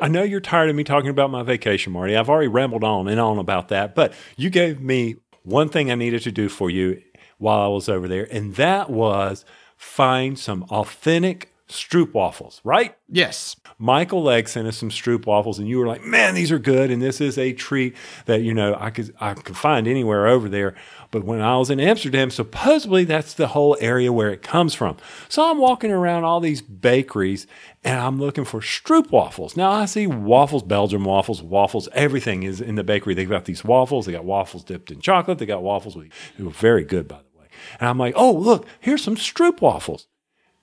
I 0.00 0.08
know 0.08 0.22
you're 0.22 0.40
tired 0.40 0.70
of 0.70 0.76
me 0.76 0.84
talking 0.84 1.10
about 1.10 1.30
my 1.30 1.42
vacation, 1.42 1.92
Marty. 1.92 2.16
I've 2.16 2.30
already 2.30 2.48
rambled 2.48 2.84
on 2.84 3.06
and 3.06 3.20
on 3.20 3.38
about 3.38 3.68
that, 3.68 3.94
but 3.94 4.14
you 4.36 4.48
gave 4.48 4.80
me 4.80 5.16
one 5.42 5.68
thing 5.68 5.90
I 5.90 5.94
needed 5.94 6.22
to 6.22 6.32
do 6.32 6.48
for 6.48 6.70
you 6.70 7.02
while 7.38 7.60
I 7.60 7.68
was 7.68 7.88
over 7.88 8.08
there, 8.08 8.26
and 8.30 8.54
that 8.56 8.88
was 8.88 9.44
find 9.76 10.38
some 10.38 10.64
authentic 10.64 11.49
Stroop 11.70 12.12
waffles, 12.12 12.60
right? 12.64 12.96
Yes. 13.08 13.56
Michael 13.78 14.22
Legg 14.22 14.48
sent 14.48 14.66
us 14.66 14.76
some 14.76 14.90
Stroop 14.90 15.26
waffles, 15.26 15.58
and 15.58 15.68
you 15.68 15.78
were 15.78 15.86
like, 15.86 16.04
"Man, 16.04 16.34
these 16.34 16.50
are 16.52 16.58
good!" 16.58 16.90
And 16.90 17.00
this 17.00 17.20
is 17.20 17.38
a 17.38 17.52
treat 17.52 17.96
that 18.26 18.42
you 18.42 18.52
know 18.52 18.76
I 18.78 18.90
could 18.90 19.14
I 19.20 19.34
could 19.34 19.56
find 19.56 19.86
anywhere 19.86 20.26
over 20.26 20.48
there. 20.48 20.74
But 21.10 21.24
when 21.24 21.40
I 21.40 21.56
was 21.56 21.70
in 21.70 21.80
Amsterdam, 21.80 22.30
supposedly 22.30 23.04
that's 23.04 23.34
the 23.34 23.48
whole 23.48 23.76
area 23.80 24.12
where 24.12 24.30
it 24.30 24.42
comes 24.42 24.74
from. 24.74 24.96
So 25.28 25.48
I'm 25.48 25.58
walking 25.58 25.90
around 25.90 26.24
all 26.24 26.40
these 26.40 26.60
bakeries, 26.62 27.46
and 27.82 27.98
I'm 27.98 28.18
looking 28.18 28.44
for 28.44 28.60
Stroop 28.60 29.10
waffles. 29.10 29.56
Now 29.56 29.70
I 29.70 29.86
see 29.86 30.06
waffles, 30.06 30.62
Belgian 30.62 31.04
waffles, 31.04 31.42
waffles. 31.42 31.88
Everything 31.92 32.42
is 32.42 32.60
in 32.60 32.74
the 32.74 32.84
bakery. 32.84 33.14
They've 33.14 33.28
got 33.28 33.44
these 33.44 33.64
waffles. 33.64 34.06
They 34.06 34.12
got 34.12 34.24
waffles 34.24 34.64
dipped 34.64 34.90
in 34.90 35.00
chocolate. 35.00 35.38
They 35.38 35.46
got 35.46 35.62
waffles 35.62 35.96
with, 35.96 36.12
very 36.38 36.84
good, 36.84 37.08
by 37.08 37.18
the 37.18 37.40
way. 37.40 37.46
And 37.78 37.88
I'm 37.88 37.98
like, 37.98 38.14
"Oh, 38.16 38.32
look, 38.32 38.66
here's 38.80 39.02
some 39.02 39.16
Stroop 39.16 39.60
waffles." 39.60 40.06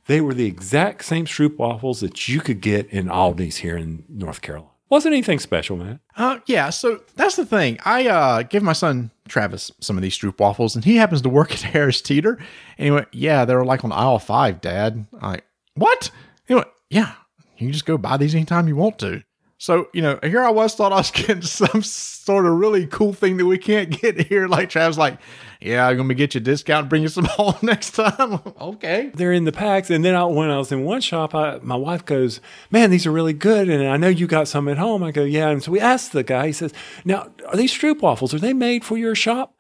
They 0.07 0.21
were 0.21 0.33
the 0.33 0.45
exact 0.45 1.05
same 1.05 1.25
Stroop 1.25 1.57
waffles 1.57 1.99
that 1.99 2.27
you 2.27 2.39
could 2.39 2.61
get 2.61 2.87
in 2.87 3.07
Aldi's 3.07 3.57
here 3.57 3.77
in 3.77 4.05
North 4.09 4.41
Carolina. 4.41 4.71
Wasn't 4.89 5.13
anything 5.13 5.39
special, 5.39 5.75
man. 5.75 5.99
Uh, 6.15 6.39
yeah, 6.45 6.69
so 6.69 7.01
that's 7.15 7.35
the 7.35 7.45
thing. 7.45 7.77
I 7.83 8.07
uh, 8.07 8.43
give 8.43 8.63
my 8.63 8.71
son 8.71 9.11
Travis 9.27 9.69
some 9.81 9.97
of 9.97 10.01
these 10.01 10.17
Stroop 10.17 10.39
waffles, 10.39 10.75
and 10.75 10.85
he 10.85 10.95
happens 10.95 11.21
to 11.23 11.29
work 11.29 11.51
at 11.51 11.61
Harris 11.73 12.01
Teeter. 12.01 12.37
And 12.77 12.85
he 12.85 12.91
went, 12.91 13.09
Yeah, 13.11 13.43
they 13.43 13.53
were 13.53 13.65
like 13.65 13.83
on 13.83 13.91
aisle 13.91 14.19
five, 14.19 14.61
Dad. 14.61 15.05
I 15.21 15.31
like, 15.31 15.45
What? 15.75 16.09
He 16.47 16.55
went, 16.55 16.67
Yeah, 16.89 17.13
you 17.57 17.67
can 17.67 17.73
just 17.73 17.85
go 17.85 17.97
buy 17.97 18.15
these 18.15 18.33
anytime 18.33 18.69
you 18.69 18.77
want 18.77 18.97
to. 18.99 19.23
So, 19.59 19.87
you 19.91 20.03
know, 20.03 20.19
here 20.21 20.43
I 20.43 20.51
was 20.51 20.75
thought 20.75 20.93
I 20.93 20.97
was 20.97 21.09
getting 21.11 21.41
some 21.41 21.81
sort 21.81 22.45
of 22.45 22.53
really 22.53 22.85
cool 22.85 23.13
thing 23.13 23.37
that 23.37 23.45
we 23.45 23.57
can't 23.57 23.89
get 23.89 24.27
here. 24.27 24.47
Like 24.47 24.69
Travis, 24.69 24.97
like, 24.97 25.17
yeah, 25.59 25.87
I'm 25.87 25.97
gonna 25.97 26.13
get 26.13 26.35
you 26.35 26.39
a 26.39 26.43
discount, 26.43 26.83
and 26.83 26.89
bring 26.89 27.01
you 27.01 27.07
some 27.07 27.25
home 27.29 27.55
next 27.63 27.91
time. 27.91 28.39
okay. 28.61 29.11
They're 29.13 29.33
in 29.33 29.45
the 29.45 29.51
packs. 29.51 29.89
And 29.89 30.05
then 30.05 30.15
I, 30.15 30.25
when 30.25 30.51
I 30.51 30.57
was 30.57 30.71
in 30.71 30.83
one 30.83 31.01
shop, 31.01 31.33
I, 31.33 31.59
my 31.63 31.75
wife 31.75 32.05
goes, 32.05 32.39
Man, 32.69 32.91
these 32.91 33.07
are 33.07 33.11
really 33.11 33.33
good. 33.33 33.69
And 33.69 33.87
I 33.87 33.97
know 33.97 34.09
you 34.09 34.27
got 34.27 34.47
some 34.47 34.67
at 34.67 34.77
home. 34.77 35.03
I 35.03 35.11
go, 35.11 35.23
Yeah. 35.23 35.49
And 35.49 35.63
so 35.63 35.71
we 35.71 35.79
asked 35.79 36.11
the 36.11 36.23
guy, 36.23 36.47
he 36.47 36.53
says, 36.53 36.73
Now, 37.03 37.31
are 37.47 37.57
these 37.57 37.73
Stroop 37.73 38.01
waffles? 38.01 38.33
Are 38.33 38.39
they 38.39 38.53
made 38.53 38.85
for 38.85 38.97
your 38.97 39.15
shop? 39.15 39.55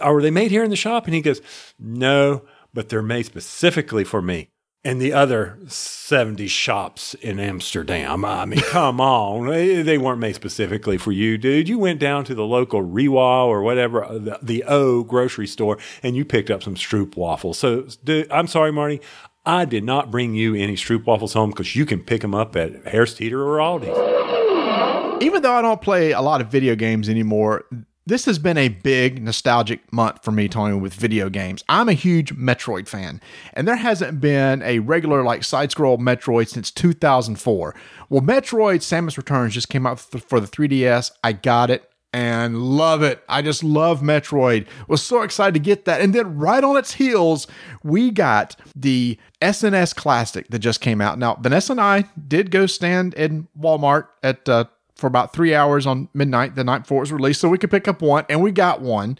Are 0.00 0.22
they 0.22 0.30
made 0.30 0.50
here 0.50 0.64
in 0.64 0.70
the 0.70 0.76
shop? 0.76 1.04
And 1.04 1.14
he 1.14 1.20
goes, 1.20 1.42
No, 1.78 2.44
but 2.72 2.88
they're 2.88 3.02
made 3.02 3.26
specifically 3.26 4.04
for 4.04 4.22
me 4.22 4.48
and 4.84 5.00
the 5.00 5.12
other 5.12 5.58
70 5.66 6.46
shops 6.46 7.14
in 7.14 7.40
Amsterdam. 7.40 8.24
I 8.24 8.44
mean, 8.44 8.60
come 8.68 9.00
on. 9.00 9.46
They 9.46 9.98
weren't 9.98 10.20
made 10.20 10.34
specifically 10.34 10.98
for 10.98 11.10
you, 11.10 11.38
dude. 11.38 11.68
You 11.68 11.78
went 11.78 12.00
down 12.00 12.24
to 12.26 12.34
the 12.34 12.44
local 12.44 12.82
Rewa 12.82 13.46
or 13.46 13.62
whatever, 13.62 14.04
uh, 14.04 14.18
the, 14.18 14.38
the 14.42 14.64
O 14.64 15.02
grocery 15.02 15.46
store, 15.46 15.78
and 16.02 16.14
you 16.14 16.24
picked 16.24 16.50
up 16.50 16.62
some 16.62 16.74
Stroop 16.74 17.16
waffles. 17.16 17.58
So, 17.58 17.88
dude, 18.04 18.30
I'm 18.30 18.46
sorry, 18.46 18.72
Marty. 18.72 19.00
I 19.46 19.64
did 19.64 19.84
not 19.84 20.10
bring 20.10 20.34
you 20.34 20.54
any 20.54 20.74
Stroop 20.74 21.04
waffles 21.04 21.34
home 21.34 21.50
because 21.50 21.76
you 21.76 21.84
can 21.84 22.02
pick 22.02 22.22
them 22.22 22.34
up 22.34 22.56
at 22.56 22.86
Harris 22.86 23.14
Teeter 23.14 23.42
or 23.42 23.58
Aldi's. 23.58 25.22
Even 25.22 25.42
though 25.42 25.52
I 25.52 25.62
don't 25.62 25.80
play 25.80 26.12
a 26.12 26.20
lot 26.20 26.40
of 26.40 26.48
video 26.48 26.74
games 26.74 27.08
anymore, 27.08 27.64
this 28.06 28.26
has 28.26 28.38
been 28.38 28.58
a 28.58 28.68
big 28.68 29.22
nostalgic 29.22 29.92
month 29.92 30.22
for 30.22 30.30
me, 30.30 30.48
Tony, 30.48 30.76
with 30.76 30.94
video 30.94 31.30
games. 31.30 31.64
I'm 31.68 31.88
a 31.88 31.94
huge 31.94 32.34
Metroid 32.34 32.86
fan, 32.88 33.20
and 33.54 33.66
there 33.66 33.76
hasn't 33.76 34.20
been 34.20 34.62
a 34.62 34.80
regular, 34.80 35.22
like, 35.22 35.44
side 35.44 35.70
scroll 35.70 35.98
Metroid 35.98 36.48
since 36.48 36.70
2004. 36.70 37.74
Well, 38.08 38.22
Metroid 38.22 38.80
Samus 38.80 39.16
Returns 39.16 39.54
just 39.54 39.68
came 39.68 39.86
out 39.86 39.98
for 39.98 40.40
the 40.40 40.46
3DS. 40.46 41.12
I 41.22 41.32
got 41.32 41.70
it 41.70 41.90
and 42.14 42.62
love 42.62 43.02
it. 43.02 43.24
I 43.28 43.42
just 43.42 43.64
love 43.64 44.00
Metroid. 44.00 44.66
Was 44.86 45.02
so 45.02 45.22
excited 45.22 45.54
to 45.54 45.58
get 45.60 45.84
that. 45.86 46.00
And 46.00 46.14
then 46.14 46.36
right 46.38 46.62
on 46.62 46.76
its 46.76 46.94
heels, 46.94 47.48
we 47.82 48.12
got 48.12 48.54
the 48.76 49.18
SNES 49.42 49.96
Classic 49.96 50.46
that 50.48 50.60
just 50.60 50.80
came 50.80 51.00
out. 51.00 51.18
Now, 51.18 51.34
Vanessa 51.34 51.72
and 51.72 51.80
I 51.80 52.04
did 52.28 52.52
go 52.52 52.66
stand 52.66 53.14
in 53.14 53.48
Walmart 53.58 54.06
at 54.22 54.48
uh, 54.48 54.66
for 54.96 55.06
about 55.06 55.32
three 55.32 55.54
hours 55.54 55.86
on 55.86 56.08
midnight 56.14 56.54
the 56.54 56.64
night 56.64 56.82
before 56.82 56.98
it 56.98 57.00
was 57.00 57.12
released, 57.12 57.40
so 57.40 57.48
we 57.48 57.58
could 57.58 57.70
pick 57.70 57.88
up 57.88 58.00
one, 58.00 58.24
and 58.28 58.42
we 58.42 58.52
got 58.52 58.80
one. 58.80 59.18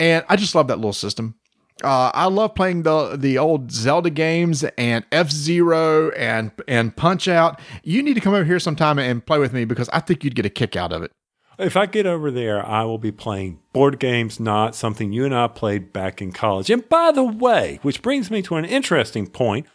And 0.00 0.24
I 0.28 0.36
just 0.36 0.54
love 0.54 0.68
that 0.68 0.76
little 0.76 0.92
system. 0.92 1.36
Uh, 1.82 2.10
I 2.14 2.26
love 2.26 2.54
playing 2.54 2.82
the 2.82 3.16
the 3.16 3.38
old 3.38 3.72
Zelda 3.72 4.10
games 4.10 4.62
and 4.78 5.04
F 5.10 5.30
Zero 5.30 6.10
and 6.10 6.52
and 6.68 6.96
Punch 6.96 7.26
Out. 7.28 7.60
You 7.82 8.02
need 8.02 8.14
to 8.14 8.20
come 8.20 8.34
over 8.34 8.44
here 8.44 8.60
sometime 8.60 8.98
and 8.98 9.24
play 9.24 9.38
with 9.38 9.52
me 9.52 9.64
because 9.64 9.88
I 9.92 10.00
think 10.00 10.22
you'd 10.22 10.34
get 10.34 10.46
a 10.46 10.50
kick 10.50 10.76
out 10.76 10.92
of 10.92 11.02
it. 11.02 11.12
If 11.58 11.76
I 11.76 11.86
get 11.86 12.06
over 12.06 12.30
there, 12.30 12.64
I 12.64 12.84
will 12.84 12.98
be 12.98 13.12
playing 13.12 13.60
board 13.72 13.98
games, 13.98 14.40
not 14.40 14.74
something 14.74 15.12
you 15.12 15.24
and 15.24 15.34
I 15.34 15.48
played 15.48 15.92
back 15.92 16.22
in 16.22 16.32
college. 16.32 16.70
And 16.70 16.88
by 16.88 17.12
the 17.12 17.24
way, 17.24 17.78
which 17.82 18.02
brings 18.02 18.30
me 18.30 18.42
to 18.42 18.56
an 18.56 18.64
interesting 18.64 19.26
point. 19.26 19.66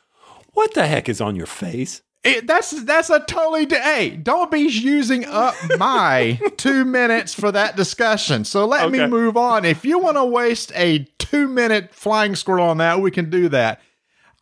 What 0.54 0.74
the 0.74 0.88
heck 0.88 1.08
is 1.08 1.22
on 1.22 1.36
your 1.36 1.46
face? 1.46 2.02
It, 2.28 2.48
that's 2.48 2.72
that's 2.84 3.10
a 3.10 3.20
totally 3.22 3.66
hey 3.70 4.10
don't 4.10 4.52
be 4.52 4.60
using 4.60 5.26
up 5.26 5.56
my 5.78 6.40
two 6.58 6.84
minutes 6.84 7.34
for 7.34 7.52
that 7.52 7.76
discussion. 7.76 8.44
So 8.44 8.66
let 8.66 8.86
okay. 8.86 9.00
me 9.00 9.08
move 9.08 9.38
on. 9.38 9.66
If 9.66 9.86
you 9.86 10.00
want 10.00 10.18
to 10.18 10.26
waste 10.26 10.72
a 10.76 11.08
two 11.18 11.48
minute 11.48 11.94
flying 11.94 12.36
squirrel 12.36 12.68
on 12.68 12.78
that 12.78 13.02
we 13.02 13.12
can 13.12 13.30
do 13.30 13.50
that. 13.50 13.82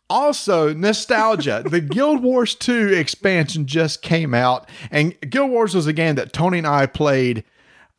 Also 0.08 0.72
nostalgia. 0.72 1.62
The 1.70 1.80
guild 1.80 2.22
wars 2.22 2.54
2 2.54 2.88
expansion 2.88 3.66
just 3.66 4.02
came 4.02 4.34
out 4.34 4.68
and 4.90 5.18
guild 5.20 5.50
wars 5.50 5.74
was 5.74 5.86
a 5.86 5.92
game 5.92 6.14
that 6.14 6.32
tony 6.32 6.58
and 6.58 6.66
i 6.66 6.86
played 6.86 7.44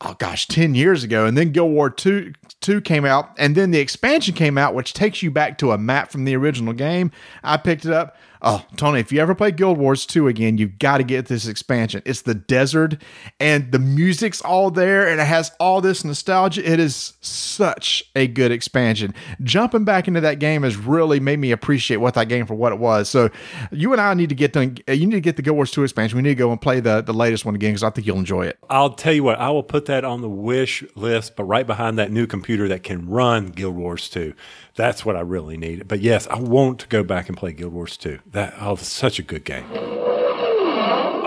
oh 0.02 0.16
gosh 0.18 0.48
10 0.48 0.76
years 0.76 1.04
ago 1.04 1.26
and 1.26 1.38
then 1.38 1.52
guild 1.52 1.72
war 1.72 1.90
2 1.90 2.34
2 2.62 2.82
came 2.82 3.06
out 3.06 3.32
and 3.38 3.56
then 3.56 3.72
the 3.72 3.80
expansion 3.80 4.34
came 4.34 4.58
out 4.58 4.74
which 4.74 4.94
takes 4.94 5.22
you 5.22 5.32
back 5.32 5.58
to 5.58 5.72
a 5.72 5.78
map 5.78 6.12
from 6.12 6.26
the 6.26 6.36
original 6.36 6.74
game. 6.74 7.12
I 7.44 7.58
picked 7.58 7.86
it 7.86 7.92
up 7.92 8.16
Oh, 8.42 8.66
Tony, 8.76 9.00
if 9.00 9.12
you 9.12 9.20
ever 9.20 9.34
play 9.34 9.52
Guild 9.52 9.78
Wars 9.78 10.06
2 10.06 10.28
again, 10.28 10.58
you've 10.58 10.80
got 10.80 10.98
to 10.98 11.04
get 11.04 11.28
this 11.28 11.48
expansion. 11.48 12.02
It's 12.06 12.22
the 12.22 12.36
desert 12.36 13.02
and 13.40 13.72
the 13.72 13.80
music's 13.80 14.42
all 14.42 14.70
there 14.70 15.08
and 15.08 15.20
it 15.20 15.26
has 15.26 15.52
all 15.60 15.82
this 15.82 16.04
nostalgia. 16.04 16.70
It 16.70 16.80
is 16.80 17.14
such 17.22 18.04
a 18.16 18.28
good 18.28 18.52
expansion. 18.52 19.14
Jumping 19.42 19.86
back 19.86 20.08
into 20.08 20.22
that 20.22 20.40
game 20.40 20.64
has 20.64 20.78
really 20.78 21.20
made 21.20 21.40
me 21.40 21.52
appreciate 21.52 21.98
what 21.98 22.14
that 22.14 22.30
game 22.30 22.46
for 22.46 22.56
what 22.56 22.72
it 22.72 22.80
was. 22.80 23.10
So 23.10 23.30
you 23.72 23.92
and 23.92 24.02
I 24.02 24.14
need 24.14 24.30
to 24.30 24.36
get 24.36 24.54
the 24.54 24.82
uh, 24.88 24.92
you 24.92 25.08
need 25.08 25.16
to 25.16 25.22
get 25.22 25.36
the 25.36 25.42
Guild 25.42 25.56
Wars 25.56 25.72
2 25.72 25.84
expansion. 25.84 26.18
We 26.18 26.24
need 26.24 26.30
to 26.30 26.36
go 26.36 26.52
and 26.52 26.62
play 26.62 26.80
the, 26.80 27.02
the 27.02 27.14
latest 27.14 27.46
one 27.46 27.56
again 27.56 27.72
because 27.72 27.84
I 27.84 27.90
think 27.90 28.06
you'll 28.06 28.20
enjoy 28.20 28.46
it. 28.46 28.60
I'll 28.70 28.94
tell 28.94 29.14
you 29.14 29.24
what, 29.24 29.40
I 29.40 29.50
will 29.50 29.64
put 29.64 29.86
that 29.86 30.04
on 30.04 30.22
the 30.22 30.30
wish 30.30 30.84
list, 30.96 31.36
but 31.36 31.46
right 31.46 31.66
behind 31.66 31.98
that 31.98 32.12
new 32.12 32.28
computer 32.28 32.68
that 32.68 32.84
can 32.84 33.10
run 33.10 33.48
Guild 33.48 33.76
Wars 33.76 34.10
2. 34.10 34.34
That's 34.76 35.04
what 35.04 35.16
I 35.16 35.22
really 35.22 35.58
need. 35.58 35.88
But 35.88 36.02
yes, 36.02 36.28
I 36.28 36.38
want 36.40 36.80
to 36.82 36.88
go 36.88 37.04
back 37.04 37.30
and 37.30 37.38
play 37.38 37.52
Guild 37.52 37.74
Wars 37.74 37.98
2. 37.98 38.20
That 38.32 38.56
oh, 38.60 38.76
such 38.76 39.20
a 39.20 39.24
good 39.24 39.46
game. 39.46 39.66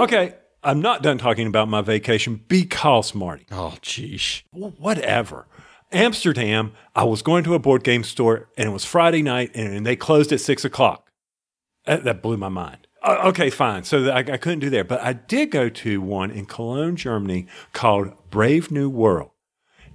Okay, 0.00 0.34
I'm 0.62 0.80
not 0.80 1.02
done 1.02 1.18
talking 1.18 1.46
about 1.46 1.68
my 1.68 1.80
vacation 1.80 2.42
because 2.48 3.14
Marty. 3.14 3.46
Oh, 3.50 3.74
geesh. 3.82 4.42
Whatever. 4.52 5.46
Amsterdam, 5.92 6.72
I 6.94 7.04
was 7.04 7.22
going 7.22 7.44
to 7.44 7.54
a 7.54 7.58
board 7.58 7.82
game 7.82 8.04
store 8.04 8.48
and 8.56 8.68
it 8.68 8.72
was 8.72 8.84
Friday 8.84 9.22
night 9.22 9.50
and 9.54 9.84
they 9.84 9.96
closed 9.96 10.32
at 10.32 10.40
six 10.40 10.64
o'clock. 10.64 11.10
That, 11.86 12.04
that 12.04 12.22
blew 12.22 12.36
my 12.36 12.48
mind. 12.48 12.86
Uh, 13.02 13.22
okay, 13.28 13.48
fine. 13.50 13.84
So 13.84 14.10
I, 14.10 14.18
I 14.18 14.36
couldn't 14.36 14.60
do 14.60 14.70
there, 14.70 14.84
but 14.84 15.00
I 15.00 15.14
did 15.14 15.50
go 15.50 15.68
to 15.70 16.00
one 16.00 16.30
in 16.30 16.44
Cologne, 16.44 16.96
Germany 16.96 17.46
called 17.72 18.12
Brave 18.30 18.70
New 18.70 18.90
World. 18.90 19.30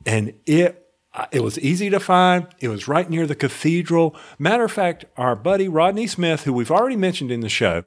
And 0.06 0.34
it 0.46 0.85
it 1.32 1.42
was 1.42 1.58
easy 1.60 1.90
to 1.90 2.00
find. 2.00 2.48
It 2.60 2.68
was 2.68 2.88
right 2.88 3.10
near 3.10 3.26
the 3.26 3.36
cathedral. 3.36 4.16
Matter 4.38 4.64
of 4.66 4.72
fact, 4.72 5.06
our 5.18 5.36
buddy 5.36 5.68
Rodney 5.68 6.08
Smith, 6.08 6.44
who 6.44 6.54
we've 6.54 6.72
already 6.72 6.98
mentioned 6.98 7.32
in 7.32 7.40
the 7.40 7.50
show, 7.50 7.84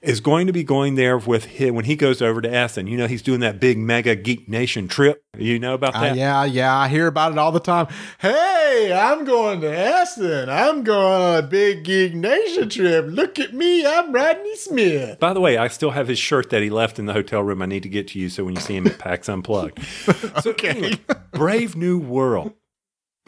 is 0.00 0.20
going 0.20 0.46
to 0.48 0.52
be 0.52 0.64
going 0.64 0.96
there 0.96 1.16
with 1.16 1.44
him 1.44 1.74
when 1.74 1.84
he 1.84 1.94
goes 1.94 2.20
over 2.20 2.40
to 2.40 2.52
Essen. 2.52 2.86
You 2.88 2.96
know, 2.96 3.06
he's 3.06 3.22
doing 3.22 3.40
that 3.40 3.60
big 3.60 3.78
mega 3.78 4.16
geek 4.16 4.48
nation 4.48 4.88
trip. 4.88 5.24
You 5.38 5.58
know 5.58 5.74
about 5.74 5.92
that? 5.94 6.12
Uh, 6.12 6.14
yeah, 6.14 6.44
yeah. 6.44 6.76
I 6.76 6.88
hear 6.88 7.06
about 7.06 7.32
it 7.32 7.38
all 7.38 7.52
the 7.52 7.60
time. 7.60 7.86
Hey, 8.18 8.92
I'm 8.92 9.24
going 9.24 9.60
to 9.60 9.68
Essen. 9.78 10.48
I'm 10.50 10.82
going 10.82 11.22
on 11.22 11.44
a 11.44 11.46
big 11.46 11.84
geek 11.84 12.14
nation 12.14 12.68
trip. 12.68 13.06
Look 13.08 13.38
at 13.38 13.54
me. 13.54 13.86
I'm 13.86 14.12
Rodney 14.12 14.56
Smith. 14.56 15.20
By 15.20 15.32
the 15.32 15.40
way, 15.40 15.56
I 15.56 15.68
still 15.68 15.92
have 15.92 16.08
his 16.08 16.18
shirt 16.18 16.50
that 16.50 16.62
he 16.62 16.70
left 16.70 16.98
in 16.98 17.06
the 17.06 17.12
hotel 17.12 17.42
room. 17.42 17.62
I 17.62 17.66
need 17.66 17.82
to 17.84 17.88
get 17.88 18.08
to 18.08 18.18
you 18.18 18.28
so 18.28 18.44
when 18.44 18.54
you 18.54 18.60
see 18.60 18.76
him 18.76 18.86
at 18.86 18.98
PAX 18.98 19.28
Unplugged. 19.28 19.78
So, 20.42 20.50
Okay. 20.50 20.68
anyway, 20.70 20.98
Brave 21.32 21.76
New 21.76 21.98
World. 21.98 22.52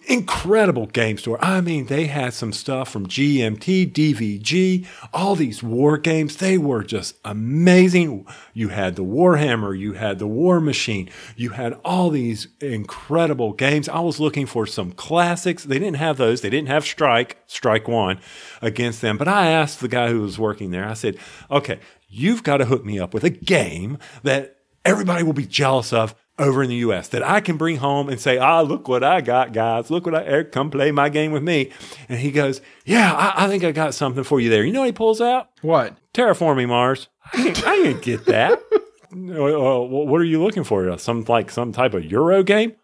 Incredible 0.06 0.86
game 0.86 1.16
store. 1.16 1.42
I 1.42 1.62
mean, 1.62 1.86
they 1.86 2.06
had 2.06 2.34
some 2.34 2.52
stuff 2.52 2.90
from 2.90 3.06
GMT, 3.06 3.90
DVG, 3.90 4.86
all 5.14 5.34
these 5.34 5.62
war 5.62 5.96
games. 5.96 6.36
They 6.36 6.58
were 6.58 6.82
just 6.82 7.16
amazing. 7.24 8.26
You 8.52 8.68
had 8.68 8.96
the 8.96 9.04
Warhammer, 9.04 9.78
you 9.78 9.94
had 9.94 10.18
the 10.18 10.26
Warmachine, 10.26 11.10
you 11.36 11.50
had 11.50 11.72
all 11.84 12.10
these 12.10 12.48
incredible 12.60 13.54
games. 13.54 13.88
I 13.88 14.00
was 14.00 14.20
looking 14.20 14.44
for 14.44 14.66
some 14.66 14.92
classics. 14.92 15.64
They 15.64 15.78
didn't 15.78 15.96
have 15.96 16.18
those. 16.18 16.42
They 16.42 16.50
didn't 16.50 16.68
have 16.68 16.84
Strike, 16.84 17.38
Strike 17.46 17.88
One 17.88 18.20
against 18.60 19.00
them. 19.00 19.16
But 19.16 19.28
I 19.28 19.46
asked 19.46 19.80
the 19.80 19.88
guy 19.88 20.10
who 20.10 20.20
was 20.20 20.38
working 20.38 20.70
there, 20.70 20.86
I 20.86 20.94
said, 20.94 21.16
okay, 21.50 21.80
you've 22.08 22.42
got 22.42 22.58
to 22.58 22.66
hook 22.66 22.84
me 22.84 22.98
up 22.98 23.14
with 23.14 23.24
a 23.24 23.30
game 23.30 23.98
that 24.22 24.58
everybody 24.84 25.22
will 25.22 25.32
be 25.32 25.46
jealous 25.46 25.92
of 25.92 26.14
over 26.38 26.62
in 26.62 26.68
the 26.68 26.76
US 26.76 27.08
that 27.08 27.22
I 27.22 27.40
can 27.40 27.56
bring 27.56 27.76
home 27.76 28.08
and 28.08 28.20
say, 28.20 28.38
ah, 28.38 28.60
look 28.60 28.88
what 28.88 29.04
I 29.04 29.20
got, 29.20 29.52
guys. 29.52 29.90
Look 29.90 30.06
what 30.06 30.14
I, 30.14 30.24
Eric, 30.24 30.52
come 30.52 30.70
play 30.70 30.90
my 30.90 31.08
game 31.08 31.32
with 31.32 31.42
me. 31.42 31.70
And 32.08 32.18
he 32.18 32.30
goes, 32.30 32.60
yeah, 32.84 33.12
I, 33.12 33.44
I 33.44 33.48
think 33.48 33.64
I 33.64 33.72
got 33.72 33.94
something 33.94 34.24
for 34.24 34.40
you 34.40 34.50
there. 34.50 34.64
You 34.64 34.72
know 34.72 34.80
what 34.80 34.86
he 34.86 34.92
pulls 34.92 35.20
out? 35.20 35.48
What? 35.62 35.96
Terraforming 36.12 36.68
Mars. 36.68 37.08
I 37.32 37.46
ain't, 37.46 37.66
I 37.66 37.74
ain't 37.76 38.02
get 38.02 38.24
that. 38.26 38.60
Uh, 39.14 39.78
what 39.78 40.20
are 40.20 40.24
you 40.24 40.42
looking 40.42 40.64
for? 40.64 40.98
Some 40.98 41.22
like 41.28 41.48
some 41.48 41.70
type 41.70 41.94
of 41.94 42.04
Euro 42.04 42.42
game? 42.42 42.74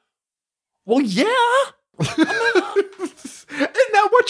Well, 0.86 1.00
yeah. 1.00 1.24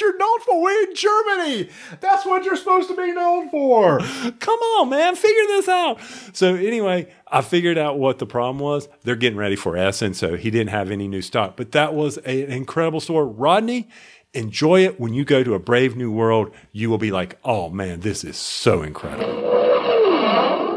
Isn't 0.01 0.19
that 0.19 0.19
what 0.19 0.19
you're 0.19 0.19
known 0.19 0.41
for? 0.41 0.63
We're 0.63 0.89
in 0.89 0.95
Germany. 0.95 1.69
That's 2.01 2.27
what 2.27 2.45
you're 2.45 2.57
supposed 2.57 2.89
to 2.89 2.97
be 2.97 3.13
known 3.13 3.51
for. 3.51 3.99
Come 4.41 4.59
on, 4.59 4.89
man, 4.91 5.15
figure 5.17 5.47
this 5.49 5.69
out. 5.69 6.01
So 6.33 6.55
anyway, 6.55 7.13
I 7.29 7.43
figured 7.43 7.79
out 7.79 7.99
what 7.99 8.19
the 8.19 8.27
problem 8.27 8.59
was. 8.59 8.89
They're 9.03 9.17
getting 9.17 9.39
ready 9.39 9.57
for 9.57 9.77
Essen, 9.77 10.15
so 10.15 10.37
he 10.37 10.51
didn't 10.51 10.71
have 10.71 10.91
any 10.91 11.09
new 11.09 11.23
stock. 11.23 11.57
But 11.57 11.73
that 11.73 11.95
was 11.95 12.19
a- 12.19 12.45
an 12.45 12.53
incredible 12.53 13.01
store. 13.01 13.27
Rodney, 13.27 13.89
enjoy 14.35 14.85
it. 14.85 14.99
When 15.01 15.13
you 15.15 15.25
go 15.25 15.43
to 15.43 15.55
a 15.55 15.59
brave 15.59 15.97
new 15.97 16.11
world, 16.11 16.53
you 16.73 16.89
will 16.91 16.99
be 16.99 17.11
like, 17.11 17.39
oh 17.45 17.69
man, 17.71 18.01
this 18.01 18.25
is 18.25 18.37
so 18.37 18.83
incredible. 18.83 19.49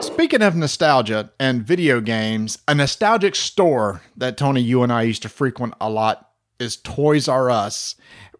Speaking 0.01 0.41
of 0.41 0.55
nostalgia 0.55 1.31
and 1.39 1.63
video 1.65 2.01
games, 2.01 2.57
a 2.67 2.75
nostalgic 2.75 3.35
store 3.35 4.01
that 4.17 4.35
Tony, 4.37 4.61
you 4.61 4.83
and 4.83 4.91
I 4.91 5.03
used 5.03 5.21
to 5.21 5.29
frequent 5.29 5.75
a 5.79 5.89
lot 5.89 6.29
is 6.59 6.75
Toys 6.77 7.27
R 7.27 7.49
Us. 7.49 7.95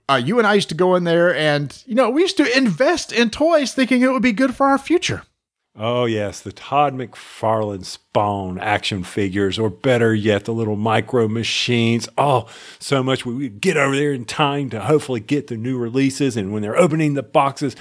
Uh, 0.09 0.21
you 0.23 0.37
and 0.37 0.45
I 0.45 0.53
used 0.53 0.69
to 0.69 0.75
go 0.75 0.95
in 0.95 1.05
there 1.05 1.33
and, 1.33 1.81
you 1.85 1.95
know, 1.95 2.09
we 2.09 2.21
used 2.21 2.37
to 2.37 2.57
invest 2.57 3.11
in 3.11 3.29
toys 3.29 3.73
thinking 3.73 4.01
it 4.01 4.11
would 4.11 4.21
be 4.21 4.33
good 4.33 4.55
for 4.55 4.67
our 4.67 4.77
future. 4.77 5.23
Oh, 5.75 6.05
yes, 6.05 6.39
the 6.39 6.51
Todd 6.51 6.93
McFarlane 6.93 7.83
Spawn 7.83 8.59
action 8.59 9.03
figures, 9.03 9.57
or 9.57 9.71
better 9.71 10.13
yet, 10.13 10.45
the 10.45 10.53
little 10.53 10.75
micro 10.75 11.27
machines. 11.27 12.07
Oh, 12.15 12.47
so 12.77 13.01
much. 13.01 13.25
We 13.25 13.33
would 13.33 13.59
get 13.59 13.75
over 13.75 13.95
there 13.95 14.13
in 14.13 14.25
time 14.25 14.69
to 14.69 14.81
hopefully 14.81 15.19
get 15.19 15.47
the 15.47 15.57
new 15.57 15.79
releases. 15.79 16.37
And 16.37 16.53
when 16.53 16.61
they're 16.61 16.77
opening 16.77 17.15
the 17.15 17.23
boxes, 17.23 17.75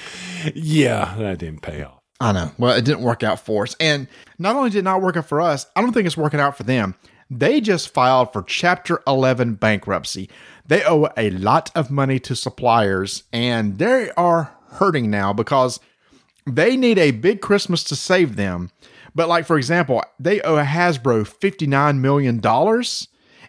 yeah, 0.55 1.15
that 1.19 1.41
didn't 1.41 1.61
pay 1.61 1.83
off. 1.83 1.99
I 2.19 2.33
know. 2.33 2.53
Well, 2.57 2.75
it 2.75 2.87
didn't 2.87 3.03
work 3.03 3.23
out 3.23 3.41
for 3.41 3.65
us. 3.65 3.77
And 3.79 4.09
not 4.39 4.57
only 4.57 4.71
did 4.71 4.79
it 4.79 4.85
not 4.85 5.03
work 5.03 5.19
out 5.19 5.27
for 5.27 5.43
us, 5.43 5.67
I 5.77 5.83
don't 5.83 5.93
think 5.93 6.07
it's 6.07 6.17
working 6.17 6.41
out 6.41 6.57
for 6.57 6.63
them. 6.63 6.95
They 7.39 7.63
just 7.63 7.89
filed 7.89 8.33
for 8.33 8.43
Chapter 8.43 9.03
11 9.07 9.55
bankruptcy. 9.55 10.29
They 10.67 10.85
owe 10.85 11.09
a 11.17 11.31
lot 11.31 11.71
of 11.75 11.91
money 11.91 12.19
to 12.21 12.37
suppliers, 12.37 13.25
and 13.33 13.79
they 13.79 14.11
are 14.19 14.55
hurting 14.73 15.11
now 15.11 15.33
because 15.33 15.81
they 16.47 16.77
need 16.77 16.99
a 16.99 17.11
big 17.11 17.41
Christmas 17.41 17.85
to 17.85 17.97
save 17.97 18.37
them. 18.37 18.71
But, 19.15 19.29
like, 19.29 19.47
for 19.47 19.57
example, 19.57 20.03
they 20.19 20.43
owe 20.43 20.63
Hasbro 20.63 21.27
$59 21.27 21.99
million, 21.99 22.37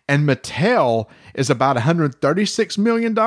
and 0.08 0.28
Mattel 0.28 1.08
is 1.34 1.50
about 1.50 1.76
$136 1.76 2.78
million. 2.78 3.17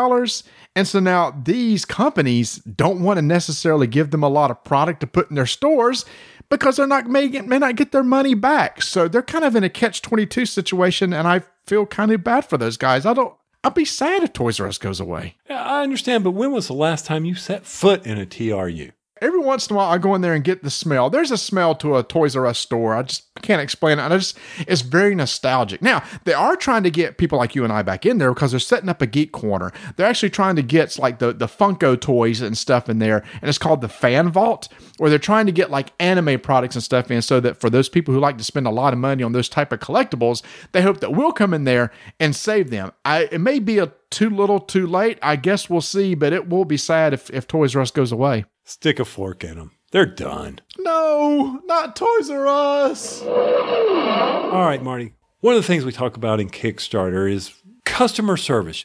And 0.75 0.89
so 0.89 1.01
now 1.01 1.31
these 1.45 1.85
companies 1.85 2.57
don't 2.59 3.03
want 3.03 3.19
to 3.19 3.23
necessarily 3.23 3.87
give 3.87 4.11
them 4.11 4.23
a 4.23 4.29
lot 4.29 4.51
of 4.51 4.65
product 4.65 5.01
to 5.01 5.07
put 5.07 5.29
in 5.31 5.37
their 5.37 5.47
stores 5.47 6.05
because 6.49 6.77
they're 6.77 6.87
not 6.87 7.07
may, 7.07 7.29
may 7.29 7.59
not 7.59 7.77
get 7.77 7.93
their 7.93 8.05
money 8.05 8.35
back. 8.35 8.83
So 8.83 9.09
they're 9.09 9.23
kind 9.23 9.45
of 9.45 9.57
in 9.57 9.65
a 9.65 9.69
catch 9.69 10.03
22 10.03 10.47
situation. 10.47 11.13
And 11.13 11.27
I 11.27 11.43
feel 11.67 11.87
kind 11.87 12.13
of 12.13 12.25
bad 12.25 12.45
for 12.45 12.59
those 12.59 12.77
guys. 12.77 13.05
I 13.07 13.15
don't, 13.15 13.35
I'd 13.65 13.75
be 13.75 13.85
sad 13.85 14.23
if 14.23 14.33
Toys 14.33 14.61
R 14.61 14.69
Us 14.69 14.79
goes 14.79 15.01
away. 15.01 15.37
Yeah, 15.51 15.63
I 15.63 15.83
understand, 15.83 16.25
but 16.25 16.33
when 16.33 16.53
was 16.53 16.69
the 16.69 16.75
last 16.75 17.05
time 17.07 17.25
you 17.25 17.35
set 17.35 17.67
foot 17.67 18.07
in 18.07 18.19
a 18.19 18.27
TRU? 18.27 18.91
Every 19.23 19.39
once 19.39 19.67
in 19.69 19.75
a 19.75 19.77
while, 19.79 19.91
I 19.91 19.97
go 19.97 20.15
in 20.15 20.21
there 20.21 20.35
and 20.35 20.45
get 20.45 20.63
the 20.63 20.71
smell. 20.71 21.09
There's 21.09 21.31
a 21.31 21.39
smell 21.39 21.75
to 21.77 21.97
a 21.97 22.03
Toys 22.03 22.37
R 22.37 22.47
Us 22.47 22.59
store. 22.59 22.95
I 22.95 23.03
just 23.03 23.25
can't 23.41 23.63
explain 23.63 23.99
it. 23.99 24.03
I 24.03 24.09
just, 24.11 24.37
it's 24.61 24.83
very 24.83 25.15
nostalgic. 25.15 25.81
Now, 25.81 26.03
they 26.25 26.35
are 26.35 26.55
trying 26.55 26.83
to 26.83 26.91
get 26.91 27.17
people 27.17 27.39
like 27.39 27.55
you 27.55 27.65
and 27.65 27.73
I 27.73 27.81
back 27.81 28.05
in 28.05 28.19
there 28.19 28.35
because 28.35 28.51
they're 28.51 28.61
setting 28.61 28.91
up 28.91 29.01
a 29.01 29.07
geek 29.07 29.33
corner. 29.33 29.73
They're 29.97 30.07
actually 30.07 30.31
trying 30.31 30.57
to 30.57 30.63
get 30.63 30.99
like 30.99 31.19
the, 31.19 31.33
the 31.33 31.47
Funko 31.47 31.99
toys 31.99 32.43
and 32.43 32.59
stuff 32.59 32.91
in 32.91 32.99
there. 32.99 33.25
And 33.41 33.49
it's 33.49 33.57
called 33.57 33.81
the 33.81 33.89
Fan 33.89 34.29
Vault, 34.29 34.69
where 34.99 35.09
they're 35.09 35.19
trying 35.19 35.47
to 35.47 35.53
get 35.53 35.71
like 35.71 35.93
anime 35.99 36.39
products 36.39 36.75
and 36.75 36.85
stuff 36.85 37.11
in 37.11 37.23
so 37.23 37.41
that 37.41 37.57
for 37.57 37.71
those 37.71 37.89
people 37.89 38.13
who 38.13 38.21
like 38.21 38.37
to 38.37 38.45
spend 38.45 38.67
a 38.67 38.71
lot 38.71 38.93
of 38.93 38.99
money 38.99 39.23
on 39.23 39.33
those 39.33 39.49
type 39.49 39.73
of 39.73 39.81
collectibles, 39.81 40.43
they 40.73 40.83
hope 40.83 41.01
that 41.01 41.13
we'll 41.13 41.33
come 41.33 41.55
in 41.55 41.65
there 41.65 41.91
and 42.21 42.37
save 42.37 42.69
them. 42.69 42.93
I, 43.05 43.29
it 43.33 43.41
may 43.41 43.61
be 43.61 43.79
a 43.79 43.93
too 44.11 44.31
little 44.31 44.61
too 44.61 44.87
late. 44.87 45.19
I 45.23 45.37
guess 45.37 45.69
we'll 45.71 45.81
see, 45.81 46.15
but 46.15 46.33
it 46.33 46.49
will 46.49 46.65
be 46.65 46.77
sad 46.77 47.13
if, 47.13 47.31
if 47.31 47.47
Toys 47.47 47.75
R 47.75 47.83
Us 47.83 47.91
goes 47.91 48.13
away. 48.13 48.45
Stick 48.65 48.99
a 48.99 49.05
fork 49.05 49.45
in 49.45 49.57
them. 49.57 49.73
They're 49.93 50.07
done. 50.07 50.61
No, 50.79 51.61
not 51.67 51.97
Toys 51.97 52.31
R 52.31 52.47
Us. 52.47 53.23
All 53.23 54.65
right, 54.65 54.83
Marty. 54.83 55.13
One 55.41 55.55
of 55.55 55.63
the 55.63 55.67
things 55.67 55.85
we 55.85 55.93
talk 55.93 56.17
about 56.17 56.41
in 56.41 56.51
Kickstarter 56.51 57.31
is 57.31 57.53
customer 57.85 58.37
service. 58.37 58.85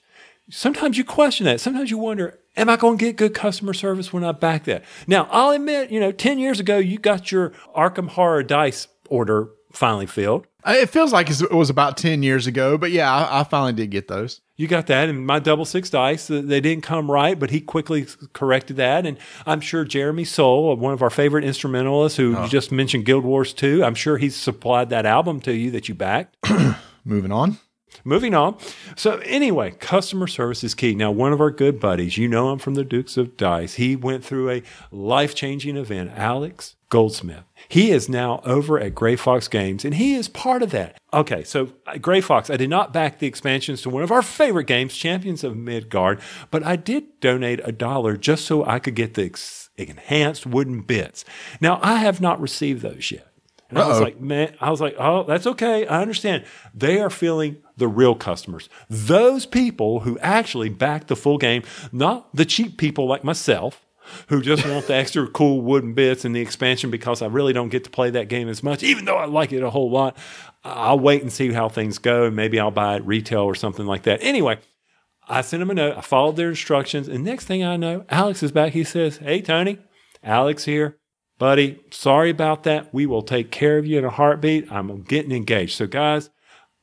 Sometimes 0.50 0.98
you 0.98 1.04
question 1.04 1.46
that. 1.46 1.62
Sometimes 1.62 1.90
you 1.90 1.98
wonder, 1.98 2.40
am 2.58 2.70
I 2.70 2.76
going 2.76 2.98
to 2.98 3.06
get 3.06 3.16
good 3.16 3.34
customer 3.34 3.74
service 3.74 4.12
when 4.12 4.24
I 4.24 4.32
back 4.32 4.66
that? 4.66 4.84
Now, 5.08 5.28
I'll 5.32 5.52
admit, 5.52 5.92
you 5.92 6.00
know, 6.00 6.12
10 6.12 6.40
years 6.40 6.60
ago, 6.60 6.78
you 6.78 6.98
got 7.00 7.32
your 7.32 7.52
Arkham 7.76 8.10
Horror 8.10 8.44
Dice 8.44 8.88
order 9.10 9.50
finally 9.72 10.06
filled. 10.06 10.46
Uh, 10.64 10.76
It 10.78 10.90
feels 10.90 11.12
like 11.12 11.30
it 11.30 11.52
was 11.52 11.70
about 11.70 11.98
10 11.98 12.24
years 12.24 12.48
ago, 12.48 12.78
but 12.78 12.92
yeah, 12.92 13.12
I, 13.14 13.42
I 13.42 13.44
finally 13.44 13.74
did 13.74 13.90
get 13.92 14.08
those. 14.08 14.42
You 14.58 14.68
got 14.68 14.88
that, 14.88 15.10
and 15.10 15.26
my 15.26 15.40
double 15.40 15.66
six 15.66 15.90
dice, 15.90 16.30
uh, 16.30 16.42
they 16.44 16.62
didn't 16.62 16.84
come 16.84 17.10
right, 17.10 17.38
but 17.40 17.50
he 17.50 17.60
quickly 17.62 18.06
corrected 18.34 18.78
that. 18.78 19.08
And 19.08 19.18
I'm 19.46 19.60
sure 19.60 19.84
Jeremy 19.84 20.24
Soule, 20.24 20.76
one 20.76 20.94
of 20.94 21.02
our 21.02 21.10
favorite 21.10 21.44
instrumentalists, 21.44 22.18
who 22.18 22.40
you 22.40 22.48
just 22.48 22.72
mentioned 22.72 23.06
Guild 23.06 23.24
Wars 23.24 23.54
2, 23.54 23.84
I'm 23.84 23.96
sure 23.96 24.18
he's 24.18 24.36
supplied 24.36 24.90
that 24.92 25.06
album 25.08 25.40
to 25.42 25.54
you 25.54 25.72
that 25.72 25.90
you 25.90 25.96
backed. 25.96 26.38
Moving 27.06 27.32
on. 27.32 27.58
Moving 28.04 28.34
on. 28.34 28.58
So, 28.96 29.18
anyway, 29.26 29.72
customer 29.72 30.26
service 30.28 30.64
is 30.64 30.74
key. 30.74 30.96
Now, 30.96 31.12
one 31.12 31.34
of 31.34 31.42
our 31.42 31.52
good 31.52 31.80
buddies, 31.80 32.18
you 32.18 32.28
know 32.28 32.52
him 32.52 32.58
from 32.60 32.76
the 32.76 32.84
Dukes 32.86 33.18
of 33.18 33.36
Dice, 33.38 33.74
he 33.76 33.96
went 33.96 34.24
through 34.24 34.50
a 34.50 34.64
life 34.92 35.36
changing 35.36 35.76
event. 35.76 36.12
Alex 36.16 36.76
Goldsmith. 36.92 37.46
He 37.70 37.90
is 37.90 38.10
now 38.10 38.42
over 38.44 38.78
at 38.78 38.94
Grey 38.94 39.16
Fox 39.16 39.48
Games, 39.48 39.86
and 39.86 39.96
he 39.96 40.14
is 40.14 40.28
part 40.28 40.62
of 40.62 40.72
that. 40.72 41.00
Okay, 41.14 41.44
so 41.46 41.72
uh, 41.88 41.98
Grey 41.98 42.20
Fox, 42.20 42.50
I 42.50 42.58
did 42.58 42.70
not 42.70 42.92
back 42.92 43.20
the 43.20 43.28
expansions 43.28 43.82
to 43.84 43.90
one 43.90 44.04
of 44.04 44.12
our 44.12 44.22
favorite 44.22 44.66
games, 44.66 44.94
Champions 44.94 45.46
of 45.46 45.56
Midgard, 45.56 46.20
but 46.52 46.64
I 46.64 46.76
did 46.76 47.22
donate 47.22 47.62
a 47.64 47.72
dollar 47.72 48.18
just 48.18 48.44
so 48.44 48.66
I 48.66 48.80
could 48.80 48.96
get 48.96 49.14
the 49.14 49.24
ex- 49.24 49.70
enhanced 49.78 50.46
wooden 50.46 50.82
bits. 50.82 51.24
Now, 51.62 51.80
I 51.82 51.96
have 51.96 52.20
not 52.20 52.42
received 52.42 52.82
those 52.82 53.10
yet. 53.10 53.26
And 53.70 53.80
I 53.80 53.88
was 53.88 54.02
like, 54.02 54.20
man, 54.20 54.54
I 54.60 54.70
was 54.70 54.82
like, 54.82 54.96
oh, 55.00 55.24
that's 55.24 55.48
okay. 55.48 55.88
I 55.88 56.02
understand. 56.02 56.44
They 56.76 57.00
are 57.00 57.10
feeling 57.10 57.64
the 57.78 57.88
real 57.88 58.16
customers. 58.16 58.68
Those 58.90 59.46
people 59.46 60.02
who 60.02 60.20
actually 60.20 60.68
back 60.68 61.08
the 61.08 61.16
full 61.16 61.38
game, 61.38 61.64
not 61.94 62.36
the 62.36 62.44
cheap 62.44 62.78
people 62.78 63.08
like 63.08 63.24
myself 63.24 63.86
who 64.28 64.42
just 64.42 64.68
want 64.68 64.88
the 64.88 64.96
extra 64.96 65.28
cool 65.28 65.62
wooden 65.62 65.94
bits 65.94 66.26
and 66.26 66.36
the 66.36 66.42
expansion 66.42 66.92
because 66.92 67.22
I 67.22 67.28
really 67.28 67.54
don't 67.54 67.70
get 67.70 67.84
to 67.86 67.90
play 67.90 68.10
that 68.12 68.28
game 68.28 68.48
as 68.50 68.64
much, 68.64 68.84
even 68.84 69.06
though 69.06 69.18
I 69.18 69.26
like 69.26 69.52
it 69.52 69.64
a 69.64 69.70
whole 69.70 69.90
lot. 69.92 70.18
I'll 70.64 71.00
wait 71.00 71.22
and 71.22 71.32
see 71.32 71.52
how 71.52 71.70
things 71.70 71.98
go. 71.98 72.26
and 72.26 72.36
Maybe 72.36 72.60
I'll 72.60 72.72
buy 72.72 72.96
it 72.98 73.06
retail 73.06 73.42
or 73.42 73.56
something 73.56 73.86
like 73.86 74.04
that. 74.04 74.20
Anyway, 74.22 74.60
I 75.28 75.42
sent 75.42 75.62
him 75.64 75.70
a 75.72 75.74
note. 75.74 75.98
I 75.98 76.02
followed 76.02 76.36
their 76.36 76.50
instructions. 76.50 77.08
And 77.08 77.24
next 77.24 77.46
thing 77.46 77.64
I 77.64 77.78
know, 77.78 78.06
Alex 78.10 78.44
is 78.44 78.52
back. 78.52 78.74
He 78.74 78.84
says, 78.84 79.18
Hey, 79.18 79.42
Tony, 79.42 79.80
Alex 80.24 80.66
here. 80.66 80.98
Buddy, 81.40 81.80
sorry 81.90 82.30
about 82.30 82.64
that. 82.64 82.94
We 82.94 83.08
will 83.08 83.24
take 83.24 83.50
care 83.50 83.80
of 83.80 83.86
you 83.88 83.98
in 83.98 84.06
a 84.06 84.12
heartbeat. 84.12 84.72
I'm 84.72 85.02
getting 85.02 85.32
engaged. 85.32 85.76
So, 85.76 85.88
guys, 85.88 86.30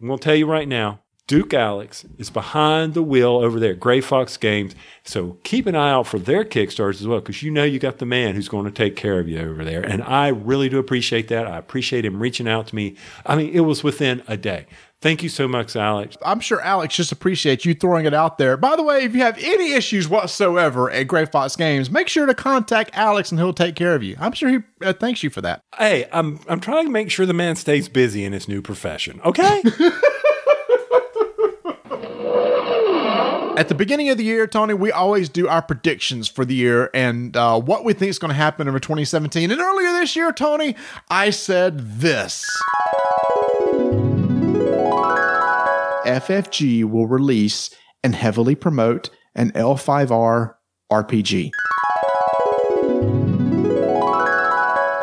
I'm 0.00 0.08
going 0.08 0.18
to 0.18 0.24
tell 0.24 0.34
you 0.34 0.46
right 0.46 0.66
now 0.66 1.00
Duke 1.28 1.52
Alex 1.52 2.06
is 2.16 2.30
behind 2.30 2.94
the 2.94 3.02
wheel 3.02 3.36
over 3.36 3.60
there 3.60 3.72
at 3.72 3.80
Grey 3.80 4.00
Fox 4.00 4.38
Games. 4.38 4.74
So 5.04 5.36
keep 5.44 5.66
an 5.66 5.76
eye 5.76 5.90
out 5.90 6.06
for 6.06 6.18
their 6.18 6.42
Kickstarters 6.42 7.02
as 7.02 7.06
well, 7.06 7.20
because 7.20 7.42
you 7.42 7.50
know 7.50 7.64
you 7.64 7.78
got 7.78 7.98
the 7.98 8.06
man 8.06 8.34
who's 8.34 8.48
going 8.48 8.64
to 8.64 8.70
take 8.70 8.96
care 8.96 9.20
of 9.20 9.28
you 9.28 9.38
over 9.38 9.62
there. 9.62 9.82
And 9.82 10.02
I 10.02 10.28
really 10.28 10.70
do 10.70 10.78
appreciate 10.78 11.28
that. 11.28 11.46
I 11.46 11.58
appreciate 11.58 12.06
him 12.06 12.18
reaching 12.18 12.48
out 12.48 12.68
to 12.68 12.74
me. 12.74 12.96
I 13.26 13.36
mean, 13.36 13.52
it 13.52 13.60
was 13.60 13.84
within 13.84 14.22
a 14.26 14.38
day. 14.38 14.66
Thank 15.00 15.22
you 15.22 15.28
so 15.28 15.46
much, 15.46 15.76
Alex. 15.76 16.16
I'm 16.24 16.40
sure 16.40 16.60
Alex 16.60 16.96
just 16.96 17.12
appreciates 17.12 17.64
you 17.64 17.74
throwing 17.74 18.06
it 18.06 18.14
out 18.14 18.38
there. 18.38 18.56
By 18.56 18.74
the 18.74 18.82
way, 18.82 19.04
if 19.04 19.14
you 19.14 19.20
have 19.20 19.38
any 19.38 19.72
issues 19.74 20.08
whatsoever 20.08 20.90
at 20.90 21.04
Grey 21.04 21.26
Fox 21.26 21.54
Games, 21.54 21.88
make 21.88 22.08
sure 22.08 22.26
to 22.26 22.34
contact 22.34 22.90
Alex 22.94 23.30
and 23.30 23.38
he'll 23.38 23.52
take 23.52 23.76
care 23.76 23.94
of 23.94 24.02
you. 24.02 24.16
I'm 24.18 24.32
sure 24.32 24.48
he 24.48 24.58
uh, 24.82 24.94
thanks 24.94 25.22
you 25.22 25.30
for 25.30 25.42
that. 25.42 25.60
Hey, 25.76 26.08
I'm 26.10 26.40
I'm 26.48 26.58
trying 26.58 26.86
to 26.86 26.90
make 26.90 27.10
sure 27.10 27.26
the 27.26 27.34
man 27.34 27.54
stays 27.54 27.88
busy 27.88 28.24
in 28.24 28.32
his 28.32 28.48
new 28.48 28.60
profession. 28.60 29.20
Okay. 29.24 29.62
At 33.58 33.66
the 33.66 33.74
beginning 33.74 34.08
of 34.08 34.18
the 34.18 34.22
year, 34.22 34.46
Tony, 34.46 34.72
we 34.72 34.92
always 34.92 35.28
do 35.28 35.48
our 35.48 35.60
predictions 35.60 36.28
for 36.28 36.44
the 36.44 36.54
year 36.54 36.90
and 36.94 37.36
uh, 37.36 37.60
what 37.60 37.84
we 37.84 37.92
think 37.92 38.10
is 38.10 38.20
going 38.20 38.28
to 38.28 38.36
happen 38.36 38.68
over 38.68 38.78
2017. 38.78 39.50
And 39.50 39.60
earlier 39.60 39.90
this 39.94 40.14
year, 40.14 40.30
Tony, 40.30 40.76
I 41.10 41.30
said 41.30 41.98
this 41.98 42.46
FFG 46.06 46.84
will 46.84 47.08
release 47.08 47.74
and 48.04 48.14
heavily 48.14 48.54
promote 48.54 49.10
an 49.34 49.50
L5R 49.50 50.54
RPG. 50.92 51.50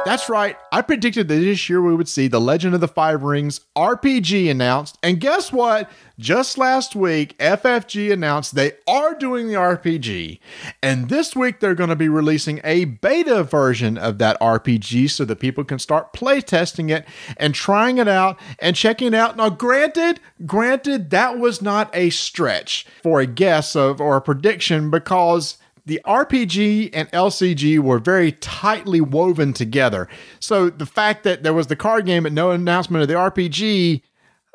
That's 0.06 0.30
right. 0.30 0.56
I 0.72 0.84
predicted 0.84 1.28
that 1.30 1.36
this 1.36 1.68
year 1.68 1.82
we 1.82 1.96
would 1.96 2.08
see 2.08 2.28
The 2.28 2.40
Legend 2.40 2.76
of 2.76 2.82
the 2.82 2.88
Five 2.88 3.24
Rings 3.24 3.62
RPG 3.76 4.52
announced. 4.52 5.00
And 5.02 5.20
guess 5.20 5.52
what? 5.52 5.90
Just 6.20 6.60
last 6.60 6.96
week, 6.96 7.36
FFG 7.40 8.14
announced 8.14 8.54
they 8.54 8.74
are 8.88 9.16
doing 9.16 9.48
the 9.48 9.56
RPG. 9.56 10.40
And 10.84 11.10
this 11.10 11.36
week, 11.36 11.60
they're 11.60 11.74
going 11.74 11.90
to 11.90 11.96
be 11.96 12.08
releasing 12.08 12.62
a 12.64 12.86
beta 12.86 13.44
version 13.44 13.98
of 13.98 14.20
that 14.20 14.40
RPG 14.40 15.10
so 15.10 15.26
that 15.26 15.40
people 15.40 15.64
can 15.64 15.80
start 15.80 16.14
playtesting 16.14 16.92
it 16.92 17.08
and 17.38 17.56
trying 17.56 17.98
it 17.98 18.08
out 18.08 18.40
and 18.60 18.76
checking 18.76 19.08
it 19.08 19.14
out. 19.16 19.38
Now, 19.38 19.50
granted, 19.50 20.20
granted, 20.46 21.10
that 21.10 21.40
was 21.40 21.64
not 21.64 21.90
a 21.96 22.12
stretch 22.12 22.86
for 23.02 23.22
a 23.22 23.26
guess 23.26 23.76
of 23.76 24.00
or 24.00 24.18
a 24.18 24.22
prediction 24.22 24.92
because 24.92 25.58
the 25.86 26.02
RPG 26.06 26.90
and 26.94 27.12
LCG 27.12 27.80
were 27.80 28.00
very 28.00 28.32
tightly 28.34 29.02
woven 29.02 29.54
together. 29.54 30.08
So 30.40 30.70
the 30.70 30.86
fact 30.86 31.24
that 31.24 31.44
there 31.44 31.54
was 31.54 31.68
the 31.68 31.76
card 31.76 32.06
game 32.06 32.24
but 32.24 32.34
no 32.34 32.52
announcement 32.52 33.04
of 33.04 33.08
the 33.08 33.14
RPG, 33.14 34.02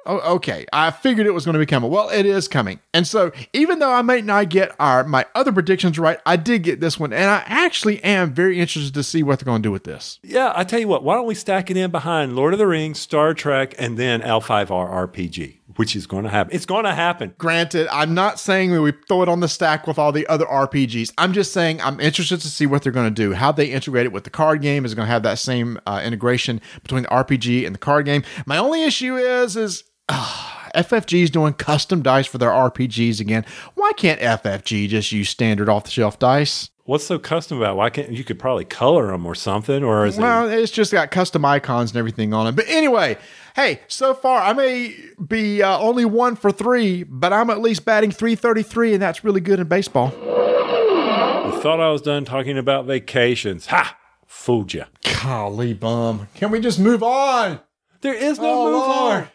okay, 0.07 0.67
I 0.73 0.91
figured 0.91 1.27
it 1.27 1.33
was 1.33 1.45
going 1.45 1.53
to 1.53 1.59
be 1.59 1.67
coming. 1.67 1.91
Well, 1.91 2.09
it 2.09 2.27
is 2.27 2.49
coming. 2.49 2.81
And 2.93 3.07
so 3.07 3.33
even 3.53 3.79
though 3.79 3.93
I 3.93 4.03
may 4.03 4.21
not 4.23 4.49
get 4.49 4.75
our 4.81 5.05
my 5.05 5.27
other 5.35 5.53
predictions 5.53 5.99
right, 5.99 6.19
I 6.27 6.37
did 6.37 6.63
get 6.63 6.81
this 6.81 6.99
one, 6.99 7.13
and 7.13 7.31
I 7.31 7.45
actually 7.47 8.03
am 8.03 8.33
very 8.35 8.59
interested 8.59 8.95
to 8.95 9.03
see 9.03 9.23
what 9.23 9.39
they're 9.39 9.45
going 9.47 9.63
to 9.63 9.67
do 9.67 9.73
with 9.73 9.85
this. 9.85 10.19
yeah, 10.23 10.53
I 10.55 10.65
tell 10.65 10.81
you 10.81 10.89
what. 10.89 11.05
Why 11.05 11.15
don't 11.15 11.27
we 11.27 11.35
stack 11.35 11.71
it 11.71 11.77
in 11.77 11.91
behind 11.91 12.35
Lord 12.35 12.53
of 12.53 12.59
the 12.59 12.67
Rings, 12.67 12.99
Star 12.99 13.35
Trek, 13.35 13.75
and 13.79 13.97
then 13.97 14.21
L5R 14.23 14.69
RPG, 15.13 15.59
which 15.81 15.97
is 15.97 16.07
going 16.07 16.25
to 16.25 16.29
happen. 16.29 16.55
It's 16.55 16.67
going 16.67 16.85
to 16.85 16.93
happen. 16.95 17.33
Granted, 17.39 17.89
I'm 17.91 18.13
not 18.13 18.39
saying 18.39 18.71
that 18.73 18.83
we 18.83 18.93
throw 19.09 19.23
it 19.23 19.31
on 19.31 19.41
the 19.41 19.49
stack 19.49 19.87
with 19.87 19.99
all 19.99 20.13
the 20.13 20.27
other 20.27 20.45
RPGs. 20.45 21.11
I'm 21.17 21.33
just 21.33 21.55
saying 21.55 21.81
I'm 21.81 21.99
interested 22.01 22.39
to 22.43 22.49
see 22.49 22.67
what 22.67 22.83
they're 22.83 22.93
going 22.93 23.07
to 23.07 23.11
do. 23.23 23.33
How 23.33 23.51
they 23.51 23.65
integrate 23.73 24.05
it 24.05 24.13
with 24.13 24.25
the 24.25 24.31
card 24.31 24.61
game 24.61 24.85
is 24.85 24.95
going 24.95 25.07
to 25.07 25.11
have 25.11 25.23
that 25.23 25.39
same 25.39 25.79
uh, 25.87 26.03
integration 26.05 26.61
between 26.83 27.05
the 27.05 27.09
RPG 27.09 27.65
and 27.65 27.75
the 27.75 27.79
card 27.79 28.05
game. 28.05 28.25
My 28.45 28.59
only 28.59 28.85
issue 28.85 29.17
is 29.17 29.57
is 29.57 29.85
uh, 30.11 30.51
FFG 30.75 31.23
is 31.23 31.31
doing 31.31 31.55
custom 31.55 32.03
dice 32.03 32.27
for 32.27 32.37
their 32.37 32.51
RPGs 32.51 33.19
again. 33.19 33.47
Why 33.75 33.93
can't 33.97 34.21
FFG 34.21 34.87
just 34.87 35.13
use 35.13 35.31
standard 35.31 35.71
off 35.71 35.85
the 35.85 35.91
shelf 35.91 36.19
dice? 36.19 36.69
What's 36.85 37.07
so 37.07 37.19
custom 37.19 37.57
about? 37.59 37.73
it? 37.73 37.77
Why 37.77 37.89
can't 37.89 38.11
you 38.11 38.25
could 38.25 38.39
probably 38.39 38.65
color 38.67 39.07
them 39.07 39.25
or 39.25 39.35
something? 39.35 39.83
Or 39.83 40.05
is 40.05 40.19
Well, 40.19 40.51
it? 40.51 40.59
it's 40.59 40.73
just 40.73 40.93
got 40.93 41.11
custom 41.11 41.45
icons 41.45 41.93
and 41.93 41.99
everything 41.99 42.35
on 42.35 42.49
it. 42.49 42.53
But 42.57 42.67
anyway, 42.69 43.17
hey, 43.57 43.81
so 43.89 44.15
far 44.15 44.41
I 44.43 44.53
may 44.53 44.95
be 45.27 45.63
uh, 45.63 45.79
only 45.79 46.05
one 46.05 46.37
for 46.37 46.51
three, 46.53 47.03
but 47.05 47.33
I'm 47.33 47.51
at 47.51 47.61
least 47.61 47.85
batting 47.85 48.11
333, 48.11 48.95
and 48.95 49.03
that's 49.03 49.25
really 49.25 49.41
good 49.41 49.61
in 49.61 49.67
baseball. 49.69 50.13
You 50.15 51.61
thought 51.61 51.81
I 51.81 51.91
was 51.91 52.03
done 52.03 52.25
talking 52.25 52.57
about 52.59 52.87
vacations? 52.87 53.67
Ha! 53.67 53.97
Fooled 54.27 54.73
you. 54.73 54.85
Golly 55.23 55.75
bum. 55.75 56.29
Can 56.35 56.51
we 56.51 56.61
just 56.61 56.79
move 56.79 57.03
on? 57.03 57.61
There 58.01 58.15
is 58.15 58.39
no 58.39 58.45
Oh, 58.49 58.65
move 58.67 58.75
Lord. 58.75 59.15
on. 59.25 59.29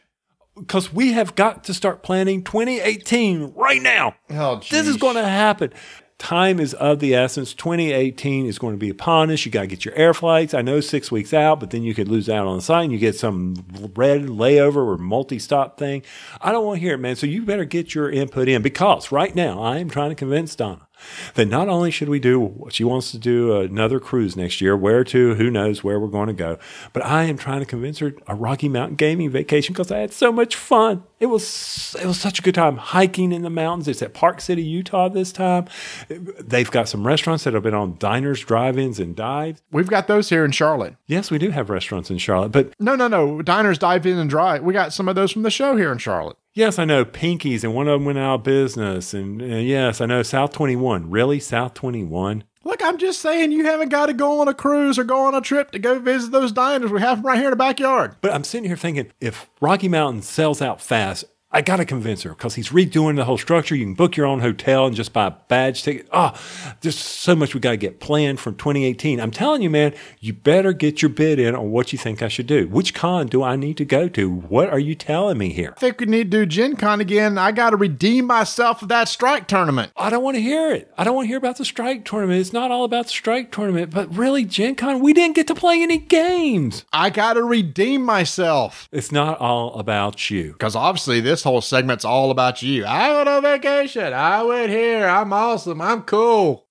Because 0.57 0.93
we 0.93 1.11
have 1.11 1.35
got 1.35 1.65
to 1.65 1.73
start 1.73 2.01
planning 2.01 2.41
2018 2.43 3.53
right 3.55 3.81
now. 3.81 4.15
Oh, 4.29 4.61
this 4.71 4.87
is 4.87 4.95
going 4.97 5.15
to 5.15 5.27
happen. 5.27 5.73
Time 6.17 6.61
is 6.61 6.73
of 6.75 6.99
the 6.99 7.13
essence. 7.13 7.53
2018 7.53 8.45
is 8.45 8.57
going 8.57 8.73
to 8.73 8.79
be 8.79 8.89
upon 8.89 9.29
us. 9.31 9.45
You 9.45 9.51
got 9.51 9.61
to 9.61 9.67
get 9.67 9.83
your 9.83 9.93
air 9.95 10.13
flights. 10.13 10.53
I 10.53 10.61
know 10.61 10.79
six 10.79 11.11
weeks 11.11 11.33
out, 11.33 11.59
but 11.59 11.71
then 11.71 11.83
you 11.83 11.93
could 11.93 12.07
lose 12.07 12.29
out 12.29 12.47
on 12.47 12.59
the 12.59 12.73
and 12.73 12.91
you 12.91 12.97
get 12.97 13.15
some 13.15 13.53
red 13.95 14.23
layover 14.23 14.77
or 14.77 14.97
multi 14.97 15.39
stop 15.39 15.77
thing. 15.77 16.03
I 16.39 16.53
don't 16.53 16.65
want 16.65 16.77
to 16.77 16.81
hear 16.81 16.93
it, 16.93 16.99
man. 16.99 17.17
So 17.17 17.27
you 17.27 17.43
better 17.43 17.65
get 17.65 17.93
your 17.93 18.09
input 18.09 18.47
in 18.47 18.61
because 18.61 19.11
right 19.11 19.35
now 19.35 19.61
I 19.61 19.79
am 19.79 19.89
trying 19.89 20.09
to 20.09 20.15
convince 20.15 20.55
Donna 20.55 20.87
that 21.35 21.47
not 21.47 21.69
only 21.69 21.91
should 21.91 22.09
we 22.09 22.19
do 22.19 22.39
what 22.39 22.73
she 22.73 22.83
wants 22.83 23.11
to 23.11 23.17
do 23.17 23.55
another 23.59 23.99
cruise 23.99 24.35
next 24.35 24.61
year, 24.61 24.75
where 24.75 25.03
to, 25.05 25.35
who 25.35 25.49
knows 25.49 25.83
where 25.83 25.99
we're 25.99 26.07
going 26.07 26.27
to 26.27 26.33
go, 26.33 26.57
but 26.93 27.05
I 27.05 27.23
am 27.23 27.37
trying 27.37 27.59
to 27.59 27.65
convince 27.65 27.99
her 27.99 28.13
a 28.27 28.35
Rocky 28.35 28.69
Mountain 28.69 28.95
gaming 28.95 29.29
vacation 29.29 29.73
because 29.73 29.91
I 29.91 29.99
had 29.99 30.13
so 30.13 30.31
much 30.31 30.55
fun. 30.55 31.03
It 31.19 31.27
was 31.27 31.95
it 32.01 32.05
was 32.05 32.19
such 32.19 32.39
a 32.39 32.41
good 32.41 32.55
time 32.55 32.77
hiking 32.77 33.31
in 33.31 33.41
the 33.41 33.49
mountains. 33.49 33.87
It's 33.87 34.01
at 34.01 34.13
Park 34.13 34.41
City, 34.41 34.63
Utah 34.63 35.07
this 35.09 35.31
time. 35.31 35.65
They've 36.09 36.69
got 36.69 36.89
some 36.89 37.07
restaurants 37.07 37.45
that 37.45 37.53
have 37.53 37.63
been 37.63 37.73
on 37.73 37.95
diners, 37.99 38.41
drive-ins, 38.43 38.99
and 38.99 39.15
dives. 39.15 39.61
We've 39.71 39.87
got 39.87 40.07
those 40.07 40.29
here 40.29 40.43
in 40.43 40.51
Charlotte. 40.51 40.95
Yes, 41.07 41.31
we 41.31 41.37
do 41.37 41.51
have 41.51 41.69
restaurants 41.69 42.09
in 42.09 42.17
Charlotte, 42.17 42.51
but 42.51 42.73
No, 42.79 42.95
no, 42.95 43.07
no. 43.07 43.41
Diners 43.41 43.77
dive 43.77 44.05
in 44.05 44.17
and 44.17 44.29
drive. 44.29 44.63
We 44.63 44.73
got 44.73 44.93
some 44.93 45.07
of 45.07 45.15
those 45.15 45.31
from 45.31 45.43
the 45.43 45.51
show 45.51 45.77
here 45.77 45.91
in 45.91 45.97
Charlotte. 45.97 46.37
Yes, 46.57 46.79
I 46.79 46.85
know 46.85 47.03
Pinkies, 47.03 47.65
and 47.65 47.75
one 47.75 47.89
of 47.89 47.99
them 47.99 48.05
went 48.05 48.17
out 48.17 48.35
of 48.35 48.43
business. 48.43 49.13
And 49.13 49.41
uh, 49.41 49.57
yes, 49.57 49.99
I 49.99 50.05
know 50.05 50.23
South 50.23 50.53
21. 50.53 51.09
Really? 51.09 51.37
South 51.37 51.73
21? 51.73 52.45
Look, 52.63 52.81
I'm 52.81 52.97
just 52.97 53.19
saying 53.19 53.51
you 53.51 53.65
haven't 53.65 53.89
got 53.89 54.05
to 54.05 54.13
go 54.13 54.39
on 54.39 54.47
a 54.47 54.53
cruise 54.53 54.97
or 54.97 55.03
go 55.03 55.25
on 55.25 55.35
a 55.35 55.41
trip 55.41 55.71
to 55.71 55.79
go 55.79 55.99
visit 55.99 56.31
those 56.31 56.53
diners. 56.53 56.93
We 56.93 57.01
have 57.01 57.17
them 57.17 57.25
right 57.25 57.35
here 57.35 57.47
in 57.47 57.51
the 57.51 57.57
backyard. 57.57 58.15
But 58.21 58.33
I'm 58.33 58.45
sitting 58.45 58.69
here 58.69 58.77
thinking 58.77 59.11
if 59.19 59.49
Rocky 59.59 59.89
Mountain 59.89 60.21
sells 60.21 60.61
out 60.61 60.79
fast, 60.79 61.25
I 61.55 61.61
got 61.61 61.77
to 61.77 61.85
convince 61.85 62.23
her 62.23 62.31
because 62.31 62.55
he's 62.55 62.67
redoing 62.67 63.15
the 63.15 63.23
whole 63.23 63.37
structure. 63.37 63.75
You 63.75 63.85
can 63.85 63.93
book 63.93 64.17
your 64.17 64.25
own 64.25 64.41
hotel 64.41 64.87
and 64.87 64.93
just 64.93 65.13
buy 65.13 65.27
a 65.27 65.31
badge 65.31 65.83
ticket. 65.83 66.05
Oh, 66.11 66.33
there's 66.81 66.97
so 66.99 67.33
much 67.33 67.53
we 67.53 67.61
got 67.61 67.71
to 67.71 67.77
get 67.77 68.01
planned 68.01 68.41
from 68.41 68.55
2018. 68.55 69.21
I'm 69.21 69.31
telling 69.31 69.61
you, 69.61 69.69
man, 69.69 69.93
you 70.19 70.33
better 70.33 70.73
get 70.73 71.01
your 71.01 71.07
bid 71.07 71.39
in 71.39 71.55
on 71.55 71.71
what 71.71 71.93
you 71.93 71.97
think 71.97 72.21
I 72.21 72.27
should 72.27 72.47
do. 72.47 72.67
Which 72.67 72.93
con 72.93 73.27
do 73.27 73.41
I 73.41 73.55
need 73.55 73.77
to 73.77 73.85
go 73.85 74.09
to? 74.09 74.29
What 74.29 74.69
are 74.69 74.79
you 74.79 74.95
telling 74.95 75.37
me 75.37 75.53
here? 75.53 75.73
I 75.77 75.79
think 75.79 76.01
we 76.01 76.07
need 76.07 76.29
to 76.29 76.39
do 76.39 76.45
Gen 76.45 76.75
Con 76.75 76.99
again. 76.99 77.37
I 77.37 77.53
got 77.53 77.69
to 77.69 77.77
redeem 77.77 78.25
myself 78.25 78.81
of 78.81 78.89
that 78.89 79.07
strike 79.07 79.47
tournament. 79.47 79.93
I 79.95 80.09
don't 80.09 80.25
want 80.25 80.35
to 80.35 80.41
hear 80.41 80.73
it. 80.73 80.91
I 80.97 81.05
don't 81.05 81.15
want 81.15 81.27
to 81.27 81.29
hear 81.29 81.37
about 81.37 81.55
the 81.55 81.63
strike 81.63 82.03
tournament. 82.03 82.41
It's 82.41 82.51
not 82.51 82.69
all 82.69 82.83
about 82.83 83.05
the 83.05 83.11
strike 83.11 83.53
tournament, 83.53 83.91
but 83.91 84.13
really, 84.13 84.43
Gen 84.43 84.75
Con, 84.75 84.99
we 84.99 85.13
didn't 85.13 85.37
get 85.37 85.47
to 85.47 85.55
play 85.55 85.81
any 85.81 85.99
games. 85.99 86.83
I 86.91 87.09
got 87.11 87.35
to 87.35 87.43
redeem 87.43 88.01
myself. 88.03 88.89
It's 88.91 89.13
not 89.13 89.39
all 89.39 89.75
about 89.75 90.29
you. 90.29 90.51
Because 90.51 90.75
obviously, 90.75 91.21
this 91.21 91.44
whole 91.45 91.61
segment's 91.61 92.03
all 92.03 92.31
about 92.31 92.61
you. 92.61 92.83
I 92.85 93.15
went 93.15 93.29
on 93.29 93.41
vacation. 93.43 94.11
I 94.13 94.43
went 94.43 94.69
here. 94.71 95.07
I'm 95.07 95.31
awesome. 95.31 95.79
I'm 95.79 96.01
cool. 96.01 96.67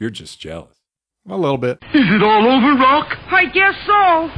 You're 0.00 0.10
just 0.10 0.40
jealous. 0.40 0.76
A 1.28 1.36
little 1.36 1.58
bit. 1.58 1.78
Is 1.94 2.02
it 2.04 2.22
all 2.22 2.46
over, 2.46 2.74
Rock? 2.74 3.16
I 3.30 3.44
guess 3.46 3.74
so. 3.86 4.30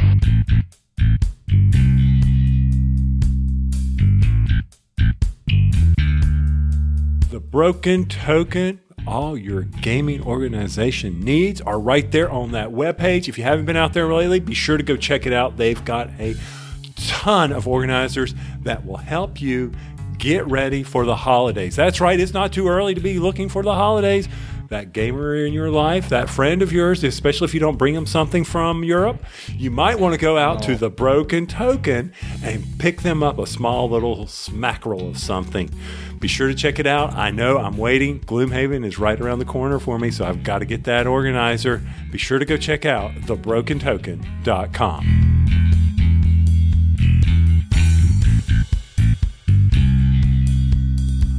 The 7.31 7.41
Broken 7.41 8.07
Token, 8.07 8.81
all 9.07 9.37
your 9.37 9.63
gaming 9.63 10.23
organization 10.23 11.21
needs 11.21 11.61
are 11.61 11.79
right 11.81 12.11
there 12.11 12.31
on 12.31 12.53
that 12.53 12.71
webpage. 12.71 13.29
If 13.29 13.39
you 13.39 13.45
haven't 13.45 13.65
been 13.67 13.77
out 13.77 13.93
there 13.93 14.13
lately, 14.13 14.41
be 14.41 14.55
sure 14.55 14.77
to 14.77 14.83
go 14.83 14.97
check 14.97 15.27
it 15.27 15.33
out. 15.33 15.57
They've 15.57 15.85
got 15.85 16.11
a 16.19 16.35
ton 17.17 17.51
of 17.51 17.67
organizers 17.67 18.35
that 18.63 18.85
will 18.85 18.99
help 18.99 19.41
you 19.41 19.73
get 20.19 20.47
ready 20.47 20.83
for 20.83 21.07
the 21.07 21.17
holidays. 21.17 21.77
That's 21.77 21.99
right, 22.01 22.21
it's 22.21 22.35
not 22.35 22.53
too 22.53 22.69
early 22.69 22.95
to 22.95 23.01
be 23.01 23.19
looking 23.19 23.49
for 23.49 23.63
the 23.63 23.75
holidays. 23.75 24.29
That 24.69 24.93
gamer 24.93 25.37
in 25.37 25.53
your 25.53 25.71
life, 25.71 26.09
that 26.09 26.29
friend 26.29 26.61
of 26.61 26.73
yours, 26.73 27.05
especially 27.05 27.45
if 27.45 27.55
you 27.55 27.61
don't 27.61 27.79
bring 27.79 27.95
them 27.95 28.05
something 28.05 28.43
from 28.43 28.83
Europe, 28.83 29.25
you 29.49 29.71
might 29.71 30.01
want 30.01 30.15
to 30.15 30.21
go 30.21 30.37
out 30.37 30.61
to 30.65 30.75
the 30.77 30.91
Broken 30.91 31.47
Token 31.47 32.13
and 32.43 32.65
pick 32.79 33.03
them 33.03 33.23
up 33.23 33.39
a 33.39 33.47
small 33.47 33.89
little 33.89 34.27
smackerel 34.27 35.11
of 35.11 35.19
something. 35.19 35.71
Be 36.19 36.27
sure 36.27 36.49
to 36.49 36.55
check 36.55 36.81
it 36.81 36.87
out. 36.87 37.15
I 37.15 37.31
know 37.31 37.59
I'm 37.59 37.77
waiting. 37.77 38.19
Gloomhaven 38.21 38.85
is 38.85 38.99
right 38.99 39.21
around 39.21 39.39
the 39.39 39.45
corner 39.45 39.79
for 39.79 40.01
me, 40.01 40.11
so 40.11 40.25
I've 40.25 40.43
got 40.43 40.59
to 40.59 40.65
get 40.65 40.83
that 40.85 41.07
organizer. 41.07 41.81
Be 42.11 42.19
sure 42.19 42.41
to 42.41 42.45
go 42.45 42.57
check 42.57 42.85
out 42.85 43.13
thebrokentoken.com. 43.13 45.46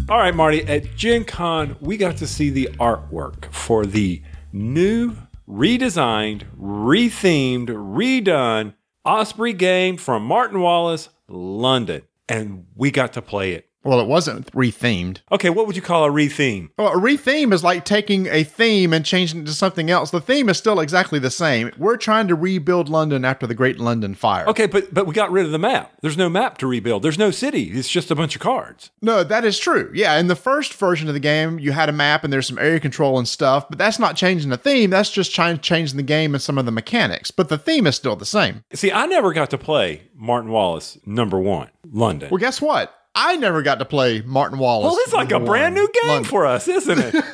All 0.10 0.18
right, 0.18 0.34
Marty, 0.34 0.64
at 0.64 0.96
Gen 0.96 1.26
Con, 1.26 1.76
we 1.82 1.98
got 1.98 2.16
to 2.18 2.28
see 2.28 2.50
the 2.50 2.70
artwork 2.80 3.52
for 3.54 3.86
the 3.86 4.22
new, 4.54 5.18
redesigned, 5.50 6.44
rethemed, 6.58 7.68
redone 7.68 8.74
Osprey 9.04 9.52
game 9.52 9.98
from 9.98 10.24
Martin 10.24 10.62
Wallace, 10.62 11.10
London. 11.28 12.04
And 12.30 12.68
we 12.74 12.90
got 12.90 13.12
to 13.14 13.22
play 13.22 13.52
it. 13.52 13.67
Well, 13.88 14.02
it 14.02 14.08
wasn't 14.08 14.52
rethemed. 14.52 15.20
Okay, 15.32 15.50
what 15.50 15.66
would 15.66 15.78
you 15.78 15.82
call 15.82 16.04
a 16.04 16.10
retheme? 16.10 16.72
Well, 16.78 16.90
a 16.90 16.98
retheme 16.98 17.54
is 17.54 17.64
like 17.64 17.86
taking 17.86 18.28
a 18.28 18.44
theme 18.44 18.92
and 18.92 19.06
changing 19.06 19.44
it 19.44 19.46
to 19.46 19.54
something 19.54 19.90
else. 19.90 20.12
The 20.12 20.20
theme 20.20 20.50
is 20.50 20.58
still 20.58 20.82
exactly 20.82 21.20
the 21.20 21.32
same. 21.32 21.72
We're 21.78 21.96
trying 21.96 22.28
to 22.28 22.36
rebuild 22.36 22.90
London 22.90 23.24
after 23.24 23.48
the 23.48 23.56
Great 23.56 23.80
London 23.80 24.14
Fire. 24.14 24.46
Okay, 24.50 24.66
but 24.66 24.94
but 24.94 25.08
we 25.08 25.14
got 25.14 25.32
rid 25.32 25.46
of 25.46 25.54
the 25.54 25.58
map. 25.58 25.94
There's 26.02 26.18
no 26.18 26.28
map 26.28 26.58
to 26.58 26.68
rebuild. 26.68 27.02
There's 27.02 27.18
no 27.18 27.32
city. 27.32 27.72
It's 27.72 27.88
just 27.88 28.12
a 28.12 28.16
bunch 28.16 28.36
of 28.36 28.42
cards. 28.42 28.92
No, 29.02 29.24
that 29.24 29.46
is 29.46 29.58
true. 29.58 29.90
Yeah, 29.94 30.20
in 30.20 30.28
the 30.28 30.36
first 30.36 30.74
version 30.74 31.08
of 31.08 31.14
the 31.14 31.22
game, 31.22 31.58
you 31.58 31.72
had 31.72 31.88
a 31.88 31.94
map 31.94 32.26
and 32.26 32.34
there's 32.34 32.48
some 32.48 32.60
area 32.60 32.82
control 32.82 33.18
and 33.18 33.28
stuff, 33.28 33.70
but 33.70 33.78
that's 33.78 34.00
not 34.00 34.18
changing 34.18 34.50
the 34.50 34.58
theme. 34.58 34.90
That's 34.90 35.12
just 35.12 35.34
trying 35.34 35.62
changing 35.62 35.96
the 35.96 36.04
game 36.04 36.36
and 36.36 36.42
some 36.42 36.58
of 36.58 36.66
the 36.66 36.72
mechanics. 36.74 37.32
But 37.32 37.48
the 37.48 37.58
theme 37.58 37.88
is 37.88 37.96
still 37.96 38.18
the 38.18 38.26
same. 38.26 38.66
See, 38.74 38.92
I 38.92 39.06
never 39.06 39.32
got 39.32 39.50
to 39.52 39.58
play 39.58 40.10
Martin 40.14 40.52
Wallace 40.52 40.98
number 41.06 41.40
one, 41.40 41.70
London. 41.90 42.30
Well, 42.30 42.40
guess 42.40 42.60
what? 42.62 42.94
I 43.20 43.36
never 43.38 43.64
got 43.64 43.80
to 43.80 43.86
play 43.86 44.22
Martin 44.22 44.60
Wallace. 44.60 44.92
well, 44.92 44.98
it's 45.02 45.14
like 45.14 45.32
a 45.32 45.40
brand 45.40 45.74
new 45.74 45.90
game 46.04 46.12
London. 46.12 46.30
for 46.30 46.46
us, 46.46 46.68
isn't 46.68 47.00
it? 47.00 47.16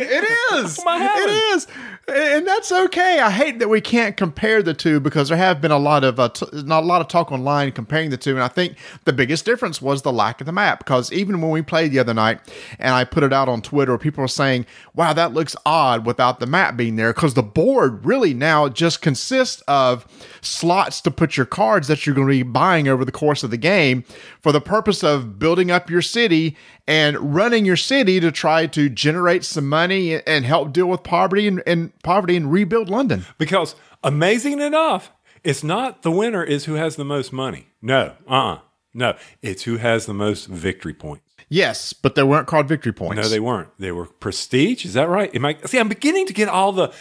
It 0.00 0.24
is. 0.64 0.80
It 0.86 1.54
is. 1.54 1.66
And 2.08 2.46
that's 2.46 2.72
okay. 2.72 3.20
I 3.20 3.30
hate 3.30 3.58
that 3.58 3.68
we 3.68 3.82
can't 3.82 4.16
compare 4.16 4.62
the 4.62 4.72
two 4.72 4.98
because 4.98 5.28
there 5.28 5.36
have 5.36 5.60
been 5.60 5.70
a 5.70 5.78
lot 5.78 6.04
of 6.04 6.18
uh, 6.18 6.30
t- 6.30 6.46
not 6.52 6.82
a 6.82 6.86
lot 6.86 7.02
of 7.02 7.08
talk 7.08 7.30
online 7.30 7.70
comparing 7.72 8.08
the 8.08 8.16
two, 8.16 8.30
and 8.30 8.42
I 8.42 8.48
think 8.48 8.76
the 9.04 9.12
biggest 9.12 9.44
difference 9.44 9.82
was 9.82 10.00
the 10.00 10.12
lack 10.12 10.40
of 10.40 10.46
the 10.46 10.52
map. 10.52 10.78
Because 10.78 11.12
even 11.12 11.42
when 11.42 11.50
we 11.50 11.60
played 11.60 11.92
the 11.92 11.98
other 11.98 12.14
night, 12.14 12.40
and 12.78 12.94
I 12.94 13.04
put 13.04 13.24
it 13.24 13.32
out 13.34 13.50
on 13.50 13.60
Twitter, 13.60 13.98
people 13.98 14.22
were 14.22 14.28
saying, 14.28 14.64
"Wow, 14.94 15.12
that 15.12 15.34
looks 15.34 15.54
odd 15.66 16.06
without 16.06 16.40
the 16.40 16.46
map 16.46 16.78
being 16.78 16.96
there." 16.96 17.12
Because 17.12 17.34
the 17.34 17.42
board 17.42 18.06
really 18.06 18.32
now 18.32 18.70
just 18.70 19.02
consists 19.02 19.62
of 19.68 20.06
slots 20.40 21.02
to 21.02 21.10
put 21.10 21.36
your 21.36 21.46
cards 21.46 21.88
that 21.88 22.06
you're 22.06 22.14
going 22.14 22.28
to 22.28 22.32
be 22.32 22.42
buying 22.42 22.88
over 22.88 23.04
the 23.04 23.12
course 23.12 23.42
of 23.42 23.50
the 23.50 23.58
game 23.58 24.02
for 24.40 24.50
the 24.50 24.62
purpose 24.62 25.04
of 25.04 25.38
building 25.38 25.70
up 25.70 25.90
your 25.90 26.02
city 26.02 26.56
and 26.88 27.34
running 27.34 27.66
your 27.66 27.76
city 27.76 28.18
to 28.18 28.32
try 28.32 28.66
to 28.66 28.88
generate 28.88 29.44
some 29.44 29.68
money 29.68 30.20
and 30.22 30.46
help 30.46 30.72
deal 30.72 30.86
with 30.86 31.02
poverty 31.02 31.46
and, 31.46 31.62
and 31.66 31.96
poverty 32.02 32.34
and 32.34 32.50
rebuild 32.50 32.88
London. 32.88 33.26
because 33.36 33.76
amazing 34.02 34.60
enough, 34.60 35.12
it's 35.44 35.62
not 35.62 36.02
the 36.02 36.10
winner 36.10 36.42
is 36.42 36.64
who 36.64 36.74
has 36.74 36.96
the 36.96 37.04
most 37.04 37.32
money. 37.32 37.68
No, 37.82 38.14
uh, 38.26 38.32
uh 38.32 38.58
no, 38.94 39.16
it's 39.42 39.64
who 39.64 39.76
has 39.76 40.06
the 40.06 40.14
most 40.14 40.46
victory 40.46 40.94
points. 40.94 41.27
Yes, 41.50 41.92
but 41.94 42.14
they 42.14 42.22
weren't 42.22 42.46
called 42.46 42.68
victory 42.68 42.92
points. 42.92 43.16
No, 43.22 43.28
they 43.28 43.40
weren't. 43.40 43.68
They 43.78 43.90
were 43.90 44.04
prestige. 44.06 44.84
Is 44.84 44.94
that 44.94 45.08
right? 45.08 45.34
Am 45.34 45.44
I 45.46 45.56
see? 45.64 45.78
I'm 45.78 45.88
beginning 45.88 46.26
to 46.26 46.32
get 46.34 46.48
all 46.48 46.72
the. 46.72 46.92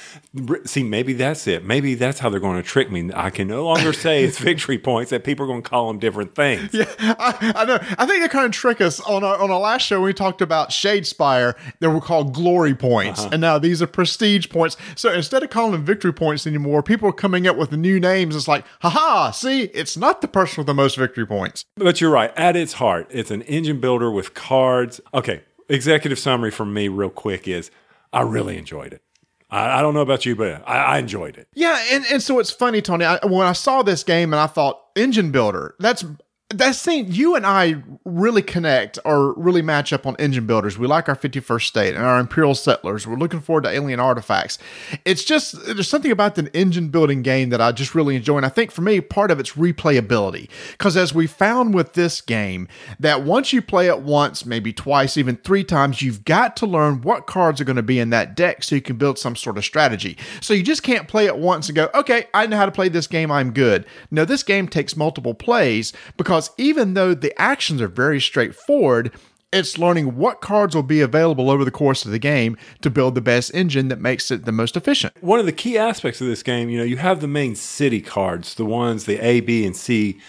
See, 0.66 0.84
maybe 0.84 1.14
that's 1.14 1.48
it. 1.48 1.66
Maybe 1.66 1.96
that's 1.96 2.20
how 2.20 2.30
they're 2.30 2.40
going 2.40 2.56
to 2.62 2.68
trick 2.68 2.90
me. 2.92 3.10
I 3.14 3.30
can 3.30 3.48
no 3.50 3.66
longer 3.66 3.92
say 3.92 4.24
it's 4.26 4.38
victory 4.40 4.78
points. 4.78 5.10
That 5.12 5.24
people 5.26 5.44
are 5.46 5.48
going 5.48 5.64
to 5.64 5.70
call 5.70 5.88
them 5.88 6.00
different 6.00 6.34
things. 6.36 6.70
I, 7.00 7.54
I 7.58 7.66
know. 7.66 7.78
I 7.98 8.06
think 8.06 8.22
they 8.22 8.30
kind 8.30 8.46
of 8.46 8.52
trick 8.52 8.80
us 8.80 9.00
on 9.02 9.24
our 9.24 9.38
on 9.42 9.52
our 9.52 9.60
last 9.60 9.82
show. 9.86 10.00
We 10.02 10.14
talked 10.14 10.42
about 10.42 10.70
Shadespire. 10.70 11.56
They 11.82 11.88
were 11.88 12.00
called 12.02 12.34
glory 12.34 12.76
points, 12.76 13.20
Uh-huh. 13.22 13.30
and 13.34 13.42
now 13.42 13.58
these 13.60 13.82
are 13.82 13.88
prestige 13.88 14.48
points. 14.50 14.78
So 14.96 15.12
instead 15.12 15.44
of 15.44 15.50
calling 15.50 15.74
them 15.74 15.84
victory 15.84 16.14
points 16.14 16.48
anymore, 16.48 16.84
people 16.84 17.10
are 17.10 17.14
coming 17.14 17.48
up 17.48 17.58
with 17.58 17.72
new 17.74 18.00
names. 18.00 18.36
It's 18.36 18.48
like, 18.48 18.64
haha! 18.82 19.32
See, 19.32 19.64
it's 19.64 19.98
not 19.98 20.22
the 20.22 20.28
person 20.30 20.62
with 20.62 20.68
the 20.68 20.74
most 20.74 20.96
victory 20.98 21.26
points. 21.26 21.66
But 21.76 22.00
you're 22.00 22.12
right. 22.12 22.32
At 22.38 22.56
its 22.56 22.74
heart, 22.74 23.08
it's 23.10 23.30
an 23.32 23.42
engine 23.44 23.80
builder 23.82 24.10
with 24.10 24.34
cards. 24.38 25.02
Okay, 25.14 25.42
executive 25.68 26.18
summary 26.18 26.52
from 26.52 26.74
me, 26.74 26.88
real 26.88 27.10
quick, 27.10 27.48
is 27.48 27.70
I 28.14 28.22
really 28.22 28.58
enjoyed 28.58 28.94
it. 28.94 29.02
I, 29.50 29.80
I 29.80 29.82
don't 29.82 29.94
know 29.94 30.02
about 30.02 30.26
you, 30.26 30.36
but 30.36 30.64
I, 30.68 30.78
I 30.78 30.98
enjoyed 31.00 31.38
it. 31.38 31.48
Yeah, 31.54 31.84
and, 31.92 32.06
and 32.12 32.24
so 32.24 32.40
it's 32.40 32.52
funny, 32.52 32.82
Tony. 32.82 33.04
I, 33.04 33.20
when 33.26 33.46
I 33.46 33.54
saw 33.54 33.82
this 33.82 34.04
game 34.04 34.32
and 34.34 34.40
I 34.40 34.48
thought 34.48 34.82
engine 34.96 35.32
builder, 35.32 35.76
that's 35.80 36.06
that's 36.50 36.82
thing 36.82 37.12
you 37.12 37.36
and 37.36 37.46
I 37.46 37.84
really 38.06 38.42
connect 38.42 38.98
or 39.04 39.34
really 39.34 39.62
match 39.62 39.92
up 39.92 40.06
on 40.06 40.16
engine 40.18 40.48
builders. 40.48 40.78
We 40.78 40.88
like 40.88 41.10
our 41.10 41.16
51st 41.16 41.64
state 41.64 41.94
and 41.94 42.06
our 42.06 42.20
imperial 42.20 42.56
settlers. 42.56 43.06
We're 43.06 43.18
looking 43.18 43.42
forward 43.42 43.66
to 43.66 43.70
alien 43.70 44.00
artifacts. 44.00 44.58
It's 45.04 45.26
just 45.26 45.66
there's 45.66 45.90
something 45.90 46.12
about 46.12 46.36
the 46.36 46.50
engine 46.56 46.88
building 46.88 47.22
game 47.22 47.50
that 47.50 47.60
I 47.60 47.74
just 47.74 47.94
really 47.94 48.16
enjoy. 48.16 48.38
And 48.38 48.46
I 48.46 48.50
think 48.50 48.72
for 48.72 48.82
me, 48.82 49.02
part 49.02 49.30
of 49.30 49.42
it's 49.42 49.54
replayability. 49.54 50.50
Because 50.72 50.96
as 50.96 51.14
we 51.14 51.28
found 51.28 51.74
with 51.74 51.94
this 51.94 52.22
game, 52.22 52.70
that 52.98 53.24
once 53.24 53.52
you 53.52 53.62
play 53.62 53.88
it 53.88 54.00
once, 54.00 54.46
maybe 54.46 54.72
twice, 54.72 55.18
even 55.18 55.36
three 55.36 55.66
times, 55.66 56.02
you've 56.02 56.24
got 56.24 56.56
to 56.58 56.66
learn 56.66 57.02
what 57.02 57.28
cards 57.28 57.60
are 57.60 57.66
going 57.66 57.76
to 57.76 57.84
be 57.84 58.00
in 58.00 58.10
that 58.12 58.38
deck 58.38 58.64
so 58.64 58.74
you 58.74 58.82
can 58.82 58.96
build 58.96 59.20
some 59.20 59.36
sort 59.36 59.58
of 59.58 59.66
strategy. 59.66 60.18
So 60.40 60.54
you 60.54 60.64
just 60.64 60.84
can't 60.84 61.10
play 61.10 61.26
it 61.26 61.38
once 61.38 61.68
and 61.68 61.76
go, 61.76 61.90
okay, 61.94 62.28
I 62.34 62.48
know 62.48 62.56
how 62.56 62.66
to 62.66 62.72
play 62.72 62.88
this 62.88 63.08
game, 63.08 63.32
I'm 63.32 63.52
good. 63.52 63.86
No, 64.12 64.24
this 64.24 64.44
game 64.44 64.70
takes 64.70 64.96
multiple 64.96 65.34
plays 65.34 65.92
because 66.16 66.37
even 66.58 66.94
though 66.94 67.14
the 67.14 67.40
actions 67.40 67.82
are 67.82 67.88
very 67.88 68.20
straightforward, 68.22 69.12
it's 69.54 69.78
learning 69.78 70.18
what 70.18 70.42
cards 70.42 70.76
will 70.76 70.84
be 70.84 71.02
available 71.02 71.50
over 71.50 71.64
the 71.64 71.72
course 71.72 72.06
of 72.06 72.12
the 72.12 72.20
game 72.20 72.58
to 72.82 72.90
build 72.90 73.16
the 73.16 73.22
best 73.22 73.54
engine 73.54 73.88
that 73.88 74.00
makes 74.00 74.30
it 74.30 74.46
the 74.46 74.52
most 74.52 74.76
efficient. 74.76 75.14
One 75.22 75.40
of 75.40 75.46
the 75.46 75.52
key 75.52 75.78
aspects 75.78 76.20
of 76.20 76.28
this 76.28 76.44
game, 76.44 76.70
you 76.70 76.78
know, 76.78 76.84
you 76.84 76.98
have 76.98 77.22
the 77.22 77.28
main 77.28 77.56
city 77.56 78.02
cards, 78.02 78.56
the 78.56 78.66
ones, 78.66 79.06
the 79.06 79.20
A, 79.26 79.40
B, 79.40 79.66
and 79.66 79.76
C 79.76 80.20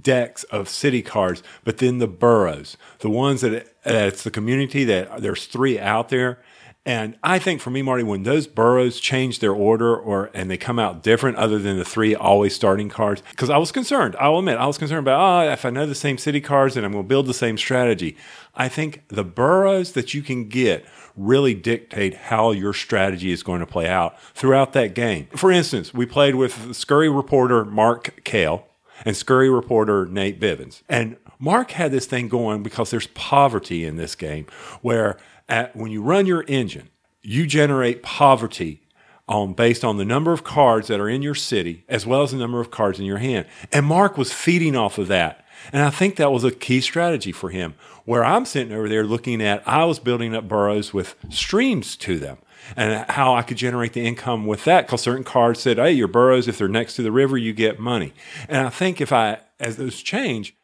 decks 0.00 0.44
of 0.44 0.68
city 0.68 1.02
cards, 1.02 1.42
but 1.62 1.78
then 1.78 1.98
the 1.98 2.08
boroughs, 2.08 2.76
the 3.00 3.10
ones 3.10 3.42
that 3.42 3.52
that 3.84 4.08
it's 4.08 4.24
the 4.24 4.30
community 4.30 4.84
that 4.84 5.20
there's 5.20 5.46
three 5.46 5.78
out 5.78 6.08
there. 6.08 6.38
And 6.86 7.16
I 7.22 7.38
think 7.38 7.62
for 7.62 7.70
me, 7.70 7.80
Marty, 7.80 8.02
when 8.02 8.24
those 8.24 8.46
boroughs 8.46 9.00
change 9.00 9.38
their 9.38 9.52
order 9.52 9.96
or 9.96 10.30
and 10.34 10.50
they 10.50 10.58
come 10.58 10.78
out 10.78 11.02
different, 11.02 11.38
other 11.38 11.58
than 11.58 11.78
the 11.78 11.84
three 11.84 12.14
always 12.14 12.54
starting 12.54 12.90
cards, 12.90 13.22
because 13.30 13.48
I 13.48 13.56
was 13.56 13.72
concerned. 13.72 14.16
I 14.16 14.28
will 14.28 14.40
admit, 14.40 14.58
I 14.58 14.66
was 14.66 14.76
concerned 14.76 15.00
about 15.00 15.46
oh, 15.46 15.50
if 15.50 15.64
I 15.64 15.70
know 15.70 15.86
the 15.86 15.94
same 15.94 16.18
city 16.18 16.42
cards 16.42 16.76
and 16.76 16.84
I'm 16.84 16.92
going 16.92 17.04
to 17.04 17.08
build 17.08 17.26
the 17.26 17.34
same 17.34 17.56
strategy. 17.56 18.16
I 18.54 18.68
think 18.68 19.02
the 19.08 19.24
boroughs 19.24 19.92
that 19.92 20.12
you 20.12 20.20
can 20.20 20.48
get 20.48 20.84
really 21.16 21.54
dictate 21.54 22.14
how 22.14 22.50
your 22.50 22.74
strategy 22.74 23.32
is 23.32 23.42
going 23.42 23.60
to 23.60 23.66
play 23.66 23.88
out 23.88 24.20
throughout 24.34 24.74
that 24.74 24.94
game. 24.94 25.28
For 25.34 25.50
instance, 25.50 25.94
we 25.94 26.04
played 26.04 26.34
with 26.34 26.74
Scurry 26.74 27.08
reporter 27.08 27.64
Mark 27.64 28.20
Kale 28.24 28.66
and 29.06 29.16
Scurry 29.16 29.48
reporter 29.48 30.04
Nate 30.06 30.38
Bivens. 30.38 30.82
And 30.88 31.16
Mark 31.38 31.72
had 31.72 31.92
this 31.92 32.06
thing 32.06 32.28
going 32.28 32.62
because 32.62 32.90
there's 32.90 33.06
poverty 33.08 33.84
in 33.84 33.96
this 33.96 34.14
game 34.14 34.46
where 34.82 35.18
at, 35.48 35.74
when 35.76 35.90
you 35.90 36.02
run 36.02 36.26
your 36.26 36.44
engine, 36.48 36.88
you 37.22 37.46
generate 37.46 38.02
poverty 38.02 38.82
on 39.26 39.54
based 39.54 39.84
on 39.84 39.96
the 39.96 40.04
number 40.04 40.32
of 40.32 40.44
cards 40.44 40.88
that 40.88 41.00
are 41.00 41.08
in 41.08 41.22
your 41.22 41.34
city 41.34 41.84
as 41.88 42.06
well 42.06 42.22
as 42.22 42.32
the 42.32 42.36
number 42.36 42.60
of 42.60 42.70
cards 42.70 42.98
in 42.98 43.06
your 43.06 43.18
hand. 43.18 43.46
And 43.72 43.86
Mark 43.86 44.18
was 44.18 44.32
feeding 44.32 44.76
off 44.76 44.98
of 44.98 45.08
that. 45.08 45.44
And 45.72 45.82
I 45.82 45.90
think 45.90 46.16
that 46.16 46.30
was 46.30 46.44
a 46.44 46.50
key 46.50 46.80
strategy 46.80 47.32
for 47.32 47.48
him. 47.48 47.74
Where 48.04 48.22
I'm 48.22 48.44
sitting 48.44 48.74
over 48.74 48.88
there 48.88 49.04
looking 49.04 49.40
at, 49.40 49.66
I 49.66 49.84
was 49.86 49.98
building 49.98 50.34
up 50.34 50.46
boroughs 50.46 50.92
with 50.92 51.16
streams 51.30 51.96
to 51.98 52.18
them 52.18 52.36
and 52.76 53.08
how 53.10 53.34
I 53.34 53.42
could 53.42 53.56
generate 53.56 53.94
the 53.94 54.06
income 54.06 54.46
with 54.46 54.64
that. 54.64 54.86
Because 54.86 55.00
certain 55.00 55.24
cards 55.24 55.60
said, 55.60 55.78
hey, 55.78 55.92
your 55.92 56.08
boroughs, 56.08 56.46
if 56.46 56.58
they're 56.58 56.68
next 56.68 56.96
to 56.96 57.02
the 57.02 57.12
river, 57.12 57.38
you 57.38 57.54
get 57.54 57.78
money. 57.78 58.12
And 58.46 58.66
I 58.66 58.70
think 58.70 59.00
if 59.00 59.10
I, 59.10 59.38
as 59.58 59.78
those 59.78 60.02
change, 60.02 60.54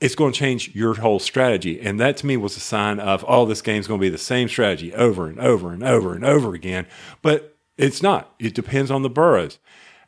it's 0.00 0.14
going 0.14 0.32
to 0.32 0.38
change 0.38 0.74
your 0.74 0.94
whole 0.94 1.18
strategy. 1.18 1.80
And 1.80 1.98
that 2.00 2.16
to 2.18 2.26
me 2.26 2.36
was 2.36 2.56
a 2.56 2.60
sign 2.60 3.00
of, 3.00 3.24
oh, 3.26 3.46
this 3.46 3.62
game's 3.62 3.86
going 3.86 4.00
to 4.00 4.04
be 4.04 4.10
the 4.10 4.18
same 4.18 4.48
strategy 4.48 4.92
over 4.94 5.26
and 5.26 5.38
over 5.40 5.72
and 5.72 5.82
over 5.82 6.14
and 6.14 6.24
over 6.24 6.54
again. 6.54 6.86
But 7.22 7.56
it's 7.76 8.02
not. 8.02 8.34
It 8.38 8.54
depends 8.54 8.90
on 8.90 9.02
the 9.02 9.10
boroughs. 9.10 9.58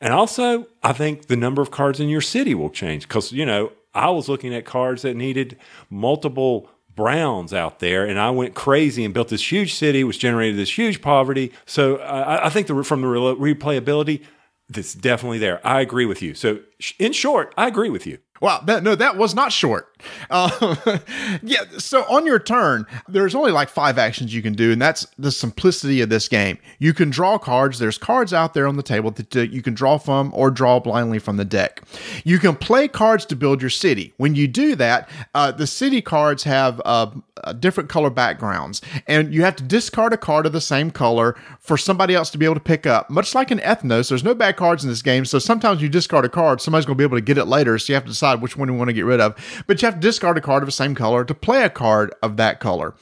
And 0.01 0.13
also, 0.13 0.67
I 0.83 0.93
think 0.93 1.27
the 1.27 1.37
number 1.37 1.63
of 1.63 1.71
cards 1.71 2.01
in 2.01 2.09
your 2.09 2.21
city 2.21 2.55
will 2.55 2.71
change 2.71 3.09
because, 3.09 3.33
you 3.33 3.47
know, 3.47 3.73
I 3.95 4.11
was 4.11 4.29
looking 4.29 4.55
at 4.55 4.67
cards 4.67 5.03
that 5.03 5.17
needed 5.17 5.57
multiple 5.89 6.69
browns 6.95 7.53
out 7.53 7.79
there, 7.79 8.05
and 8.05 8.19
I 8.19 8.31
went 8.31 8.55
crazy 8.55 9.05
and 9.05 9.15
built 9.15 9.29
this 9.29 9.53
huge 9.53 9.75
city, 9.75 10.05
which 10.05 10.19
generated 10.19 10.57
this 10.57 10.77
huge 10.77 11.01
poverty. 11.01 11.53
So 11.65 11.97
I, 11.97 12.47
I 12.47 12.49
think 12.51 12.67
the, 12.67 12.83
from 12.83 13.03
the 13.03 13.07
replayability, 13.07 14.23
that's 14.69 14.95
definitely 14.95 15.39
there. 15.39 15.65
I 15.67 15.81
agree 15.81 16.07
with 16.07 16.23
you. 16.23 16.35
So, 16.35 16.61
in 16.99 17.13
short, 17.13 17.55
I 17.57 17.69
agree 17.69 17.91
with 17.91 18.07
you. 18.07 18.19
Wow, 18.41 18.61
that, 18.67 18.83
no, 18.83 18.95
that 18.95 19.17
was 19.17 19.35
not 19.35 19.53
short. 19.53 19.97
Uh, 20.31 20.77
yeah, 21.43 21.63
so 21.79 22.03
on 22.05 22.27
your 22.27 22.39
turn, 22.39 22.87
there's 23.09 23.35
only 23.35 23.51
like 23.51 23.69
five 23.69 23.99
actions 23.99 24.35
you 24.35 24.43
can 24.43 24.53
do, 24.53 24.73
and 24.73 24.81
that's 24.81 25.07
the 25.19 25.33
simplicity 25.33 26.01
of 26.01 26.09
this 26.09 26.29
game. 26.29 26.59
You 26.79 26.93
can 26.93 27.11
draw 27.11 27.39
cards. 27.39 27.79
There's 27.79 27.99
cards 27.99 28.33
out 28.33 28.55
there 28.55 28.67
on 28.67 28.77
the 28.77 28.83
table 28.83 29.11
that 29.13 29.35
uh, 29.37 29.41
you 29.41 29.63
can 29.63 29.75
draw 29.75 29.99
from 29.99 30.31
or 30.35 30.51
draw 30.51 30.79
blindly 30.81 31.19
from 31.19 31.37
the 31.37 31.45
deck. 31.45 31.83
You 32.25 32.39
can 32.39 32.57
play 32.57 32.89
cards 32.89 33.25
to 33.27 33.37
build 33.37 33.61
your 33.61 33.71
city. 33.71 34.13
When 34.17 34.35
you 34.35 34.49
do 34.49 34.75
that, 34.77 35.09
uh, 35.35 35.53
the 35.53 35.67
city 35.67 36.03
cards 36.03 36.45
have 36.45 36.81
uh, 36.85 37.11
different 37.59 37.89
color 37.89 38.11
backgrounds, 38.11 38.83
and 39.07 39.33
you 39.33 39.43
have 39.43 39.57
to 39.57 39.65
discard 39.65 40.13
a 40.13 40.19
card 40.19 40.47
of 40.47 40.53
the 40.53 40.61
same 40.61 40.91
color 40.91 41.37
for 41.61 41.77
somebody 41.77 42.15
else 42.15 42.31
to 42.31 42.39
be 42.39 42.45
able 42.45 42.55
to 42.55 42.61
pick 42.61 42.87
up. 42.87 43.09
Much 43.11 43.35
like 43.35 43.51
in 43.51 43.59
Ethnos, 43.59 44.09
there's 44.09 44.25
no 44.25 44.35
bad 44.35 44.57
cards 44.57 44.85
in 44.85 44.91
this 44.91 45.03
game, 45.03 45.25
so 45.25 45.39
sometimes 45.39 45.81
you 45.81 45.89
discard 45.89 46.25
a 46.25 46.29
card, 46.29 46.61
somebody's 46.61 46.85
going 46.85 46.97
to 46.97 46.99
be 46.99 47.05
able 47.05 47.17
to 47.17 47.23
get 47.23 47.39
it 47.39 47.47
later, 47.47 47.79
so 47.79 47.93
you 47.93 47.95
have 47.95 48.05
to 48.05 48.11
decide 48.11 48.26
which 48.35 48.57
one 48.57 48.69
you 48.69 48.75
want 48.75 48.89
to 48.89 48.95
get 48.95 49.05
rid 49.05 49.21
of. 49.21 49.35
But 49.67 49.81
you 49.81 49.87
have 49.87 49.95
to 49.95 50.01
discard 50.01 50.37
a 50.37 50.41
card 50.41 50.63
of 50.63 50.67
the 50.67 50.73
same 50.73 50.95
color 50.95 51.25
to 51.25 51.35
play 51.35 51.63
a 51.63 51.71
card 51.71 52.15
of 52.23 52.37
that 52.37 52.61
color. 52.61 52.95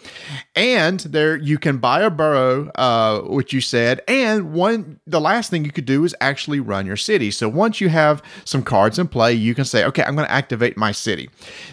And 0.56 1.00
there 1.00 1.36
you 1.36 1.58
can 1.58 1.78
buy 1.78 2.02
a 2.02 2.10
borough, 2.10 2.70
uh, 2.76 3.20
which 3.22 3.52
you 3.52 3.60
said, 3.60 4.02
and 4.06 4.52
one 4.52 5.00
the 5.06 5.20
last 5.20 5.50
thing 5.50 5.64
you 5.64 5.72
could 5.72 5.84
do 5.84 6.04
is 6.04 6.14
actually 6.20 6.60
run 6.60 6.86
your 6.86 6.96
city. 6.96 7.30
So 7.30 7.48
once 7.48 7.80
you 7.80 7.88
have 7.88 8.22
some 8.44 8.62
cards 8.62 8.98
in 8.98 9.08
play, 9.08 9.34
you 9.34 9.54
can 9.54 9.64
say, 9.64 9.84
okay, 9.84 10.04
I'm 10.04 10.14
going 10.14 10.26
to 10.26 10.32
activate 10.32 10.76
my 10.76 10.92
city. 10.92 11.28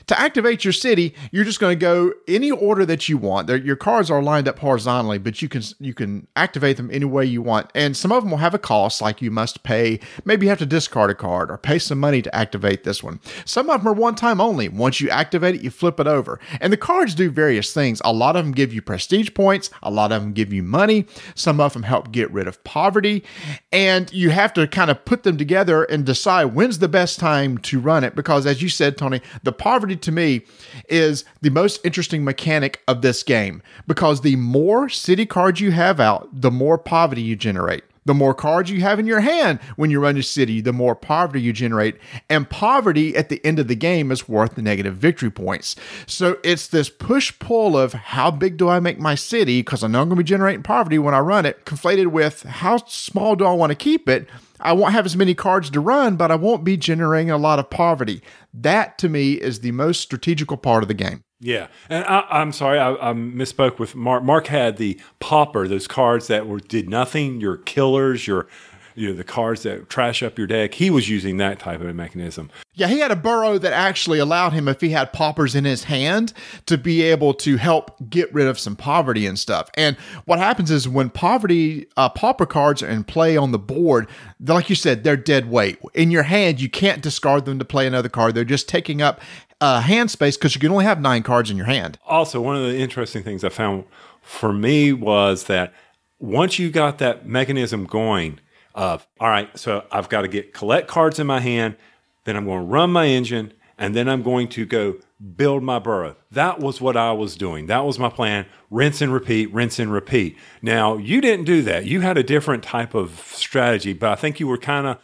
To 0.07 0.19
activate 0.19 0.63
your 0.63 0.73
city, 0.73 1.13
you're 1.31 1.45
just 1.45 1.59
going 1.59 1.77
to 1.77 1.79
go 1.79 2.11
any 2.27 2.49
order 2.49 2.85
that 2.85 3.07
you 3.07 3.17
want. 3.17 3.47
There, 3.47 3.57
your 3.57 3.75
cards 3.75 4.09
are 4.09 4.21
lined 4.21 4.47
up 4.47 4.57
horizontally, 4.59 5.19
but 5.19 5.41
you 5.41 5.49
can 5.49 5.61
you 5.79 5.93
can 5.93 6.27
activate 6.35 6.77
them 6.77 6.89
any 6.91 7.05
way 7.05 7.25
you 7.25 7.41
want. 7.41 7.69
And 7.75 7.95
some 7.95 8.11
of 8.11 8.23
them 8.23 8.31
will 8.31 8.39
have 8.39 8.53
a 8.53 8.59
cost, 8.59 9.01
like 9.01 9.21
you 9.21 9.31
must 9.31 9.63
pay. 9.63 9.99
Maybe 10.25 10.47
you 10.47 10.49
have 10.49 10.59
to 10.59 10.65
discard 10.65 11.11
a 11.11 11.15
card 11.15 11.51
or 11.51 11.57
pay 11.57 11.77
some 11.77 11.99
money 11.99 12.21
to 12.23 12.35
activate 12.35 12.83
this 12.83 13.03
one. 13.03 13.19
Some 13.45 13.69
of 13.69 13.83
them 13.83 13.87
are 13.87 13.93
one 13.93 14.15
time 14.15 14.41
only. 14.41 14.69
Once 14.69 14.99
you 14.99 15.09
activate 15.09 15.55
it, 15.55 15.61
you 15.61 15.69
flip 15.69 15.99
it 15.99 16.07
over. 16.07 16.39
And 16.59 16.73
the 16.73 16.77
cards 16.77 17.13
do 17.13 17.29
various 17.29 17.73
things. 17.73 18.01
A 18.03 18.11
lot 18.11 18.35
of 18.35 18.43
them 18.43 18.53
give 18.53 18.70
you 18.73 18.81
prestige 18.81 19.33
points. 19.33 19.69
A 19.83 19.91
lot 19.91 20.11
of 20.11 20.21
them 20.21 20.33
give 20.33 20.51
you 20.53 20.63
money. 20.63 21.05
Some 21.35 21.59
of 21.59 21.73
them 21.73 21.83
help 21.83 22.11
get 22.11 22.31
rid 22.31 22.47
of 22.47 22.63
poverty. 22.63 23.23
And 23.71 24.11
you 24.13 24.29
have 24.29 24.53
to 24.53 24.67
kind 24.67 24.91
of 24.91 25.03
put 25.05 25.23
them 25.23 25.37
together 25.37 25.83
and 25.83 26.05
decide 26.05 26.45
when's 26.45 26.79
the 26.79 26.87
best 26.87 27.19
time 27.19 27.57
to 27.59 27.79
run 27.79 28.03
it. 28.03 28.15
Because 28.15 28.45
as 28.45 28.61
you 28.61 28.69
said, 28.69 28.97
Tony, 28.97 29.21
the 29.43 29.51
poverty 29.51 29.95
to 29.97 30.11
me 30.11 30.41
is 30.89 31.25
the 31.41 31.49
most 31.49 31.83
interesting 31.85 32.23
mechanic 32.23 32.81
of 32.87 33.01
this 33.01 33.23
game 33.23 33.61
because 33.87 34.21
the 34.21 34.35
more 34.35 34.89
city 34.89 35.25
cards 35.25 35.59
you 35.59 35.71
have 35.71 35.99
out, 35.99 36.29
the 36.31 36.51
more 36.51 36.77
poverty 36.77 37.21
you 37.21 37.35
generate. 37.35 37.83
The 38.03 38.13
more 38.15 38.33
cards 38.33 38.71
you 38.71 38.81
have 38.81 38.99
in 38.99 39.05
your 39.05 39.19
hand 39.19 39.59
when 39.75 39.91
you 39.91 39.99
run 39.99 40.15
your 40.15 40.23
city, 40.23 40.59
the 40.59 40.73
more 40.73 40.95
poverty 40.95 41.41
you 41.41 41.53
generate. 41.53 41.97
And 42.29 42.49
poverty 42.49 43.15
at 43.15 43.29
the 43.29 43.43
end 43.45 43.59
of 43.59 43.67
the 43.67 43.75
game 43.75 44.11
is 44.11 44.27
worth 44.27 44.55
the 44.55 44.63
negative 44.63 44.95
victory 44.95 45.29
points. 45.29 45.75
So 46.07 46.39
it's 46.43 46.67
this 46.67 46.89
push 46.89 47.37
pull 47.37 47.77
of 47.77 47.93
how 47.93 48.31
big 48.31 48.57
do 48.57 48.69
I 48.69 48.79
make 48.79 48.99
my 48.99 49.13
city? 49.13 49.59
Because 49.59 49.83
I 49.83 49.87
know 49.87 50.01
I'm 50.01 50.09
going 50.09 50.17
to 50.17 50.23
be 50.23 50.27
generating 50.27 50.63
poverty 50.63 50.97
when 50.97 51.13
I 51.13 51.19
run 51.19 51.45
it, 51.45 51.63
conflated 51.65 52.07
with 52.07 52.41
how 52.43 52.77
small 52.87 53.35
do 53.35 53.45
I 53.45 53.53
want 53.53 53.69
to 53.69 53.75
keep 53.75 54.09
it? 54.09 54.27
I 54.59 54.73
won't 54.73 54.93
have 54.93 55.05
as 55.05 55.17
many 55.17 55.35
cards 55.35 55.69
to 55.71 55.79
run, 55.79 56.15
but 56.15 56.31
I 56.31 56.35
won't 56.35 56.63
be 56.63 56.77
generating 56.77 57.31
a 57.31 57.37
lot 57.37 57.59
of 57.59 57.69
poverty. 57.69 58.21
That 58.53 58.97
to 58.99 59.09
me 59.09 59.33
is 59.33 59.59
the 59.59 59.71
most 59.71 60.01
strategical 60.01 60.57
part 60.57 60.83
of 60.83 60.87
the 60.87 60.93
game. 60.93 61.23
Yeah, 61.43 61.67
and 61.89 62.05
I, 62.05 62.39
am 62.39 62.51
sorry, 62.51 62.77
I, 62.77 62.91
I, 62.93 63.13
misspoke 63.13 63.79
with 63.79 63.95
Mark. 63.95 64.23
Mark 64.23 64.45
had 64.45 64.77
the 64.77 64.99
pauper, 65.19 65.67
those 65.67 65.87
cards 65.87 66.27
that 66.27 66.45
were 66.45 66.59
did 66.59 66.87
nothing. 66.87 67.41
Your 67.41 67.57
killers, 67.57 68.27
your 68.27 68.47
you 68.93 69.09
know 69.09 69.15
the 69.15 69.23
cards 69.23 69.63
that 69.63 69.89
trash 69.89 70.21
up 70.21 70.37
your 70.37 70.45
deck. 70.45 70.75
He 70.75 70.91
was 70.91 71.09
using 71.09 71.37
that 71.37 71.57
type 71.57 71.81
of 71.81 71.87
a 71.87 71.93
mechanism. 71.95 72.51
Yeah, 72.75 72.87
he 72.87 72.99
had 72.99 73.09
a 73.09 73.15
borough 73.15 73.57
that 73.57 73.73
actually 73.73 74.19
allowed 74.19 74.53
him, 74.53 74.67
if 74.67 74.81
he 74.81 74.89
had 74.89 75.13
paupers 75.13 75.55
in 75.55 75.65
his 75.65 75.85
hand, 75.85 76.31
to 76.67 76.77
be 76.77 77.01
able 77.01 77.33
to 77.35 77.57
help 77.57 77.95
get 78.07 78.31
rid 78.31 78.47
of 78.47 78.59
some 78.59 78.75
poverty 78.75 79.25
and 79.25 79.39
stuff. 79.39 79.67
And 79.75 79.97
what 80.25 80.37
happens 80.37 80.69
is 80.69 80.87
when 80.87 81.09
poverty 81.09 81.87
uh, 81.97 82.09
pauper 82.09 82.45
cards 82.45 82.83
are 82.83 82.87
in 82.87 83.03
play 83.03 83.35
on 83.35 83.51
the 83.51 83.59
board, 83.59 84.07
like 84.39 84.69
you 84.69 84.75
said, 84.75 85.03
they're 85.03 85.17
dead 85.17 85.49
weight 85.49 85.79
in 85.95 86.11
your 86.11 86.23
hand. 86.23 86.61
You 86.61 86.69
can't 86.69 87.01
discard 87.01 87.45
them 87.45 87.57
to 87.57 87.65
play 87.65 87.87
another 87.87 88.09
card. 88.09 88.35
They're 88.35 88.43
just 88.43 88.69
taking 88.69 89.01
up 89.01 89.21
uh, 89.61 89.79
hand 89.79 90.11
space 90.11 90.35
because 90.35 90.55
you 90.55 90.59
can 90.59 90.71
only 90.71 90.85
have 90.85 90.99
nine 90.99 91.23
cards 91.23 91.49
in 91.49 91.55
your 91.55 91.67
hand. 91.67 91.97
Also, 92.05 92.41
one 92.41 92.57
of 92.57 92.63
the 92.63 92.77
interesting 92.77 93.23
things 93.23 93.43
I 93.43 93.49
found 93.49 93.85
for 94.21 94.51
me 94.51 94.91
was 94.91 95.45
that 95.45 95.73
once 96.19 96.59
you 96.59 96.69
got 96.69 96.97
that 96.97 97.27
mechanism 97.27 97.85
going 97.85 98.39
of 98.73 99.07
all 99.19 99.29
right, 99.29 99.57
so 99.57 99.85
I've 99.91 100.09
got 100.09 100.21
to 100.21 100.27
get 100.27 100.53
collect 100.53 100.87
cards 100.87 101.19
in 101.19 101.27
my 101.27 101.39
hand, 101.39 101.75
then 102.23 102.35
I'm 102.35 102.45
going 102.45 102.59
to 102.59 102.65
run 102.65 102.91
my 102.91 103.05
engine, 103.05 103.53
and 103.77 103.95
then 103.95 104.07
I'm 104.07 104.23
going 104.23 104.47
to 104.49 104.65
go 104.65 104.95
build 105.35 105.61
my 105.61 105.77
borough. 105.77 106.15
That 106.31 106.59
was 106.59 106.79
what 106.79 106.95
I 106.95 107.11
was 107.11 107.35
doing. 107.35 107.67
That 107.67 107.85
was 107.85 107.99
my 107.99 108.09
plan. 108.09 108.45
Rinse 108.69 109.01
and 109.01 109.13
repeat, 109.13 109.53
rinse 109.53 109.77
and 109.77 109.91
repeat. 109.91 110.37
Now, 110.61 110.97
you 110.97 111.21
didn't 111.21 111.45
do 111.45 111.61
that. 111.63 111.85
You 111.85 112.01
had 112.01 112.17
a 112.17 112.23
different 112.23 112.63
type 112.63 112.95
of 112.95 113.19
strategy, 113.35 113.93
but 113.93 114.09
I 114.09 114.15
think 114.15 114.39
you 114.39 114.47
were 114.47 114.57
kind 114.57 114.87
of 114.87 114.97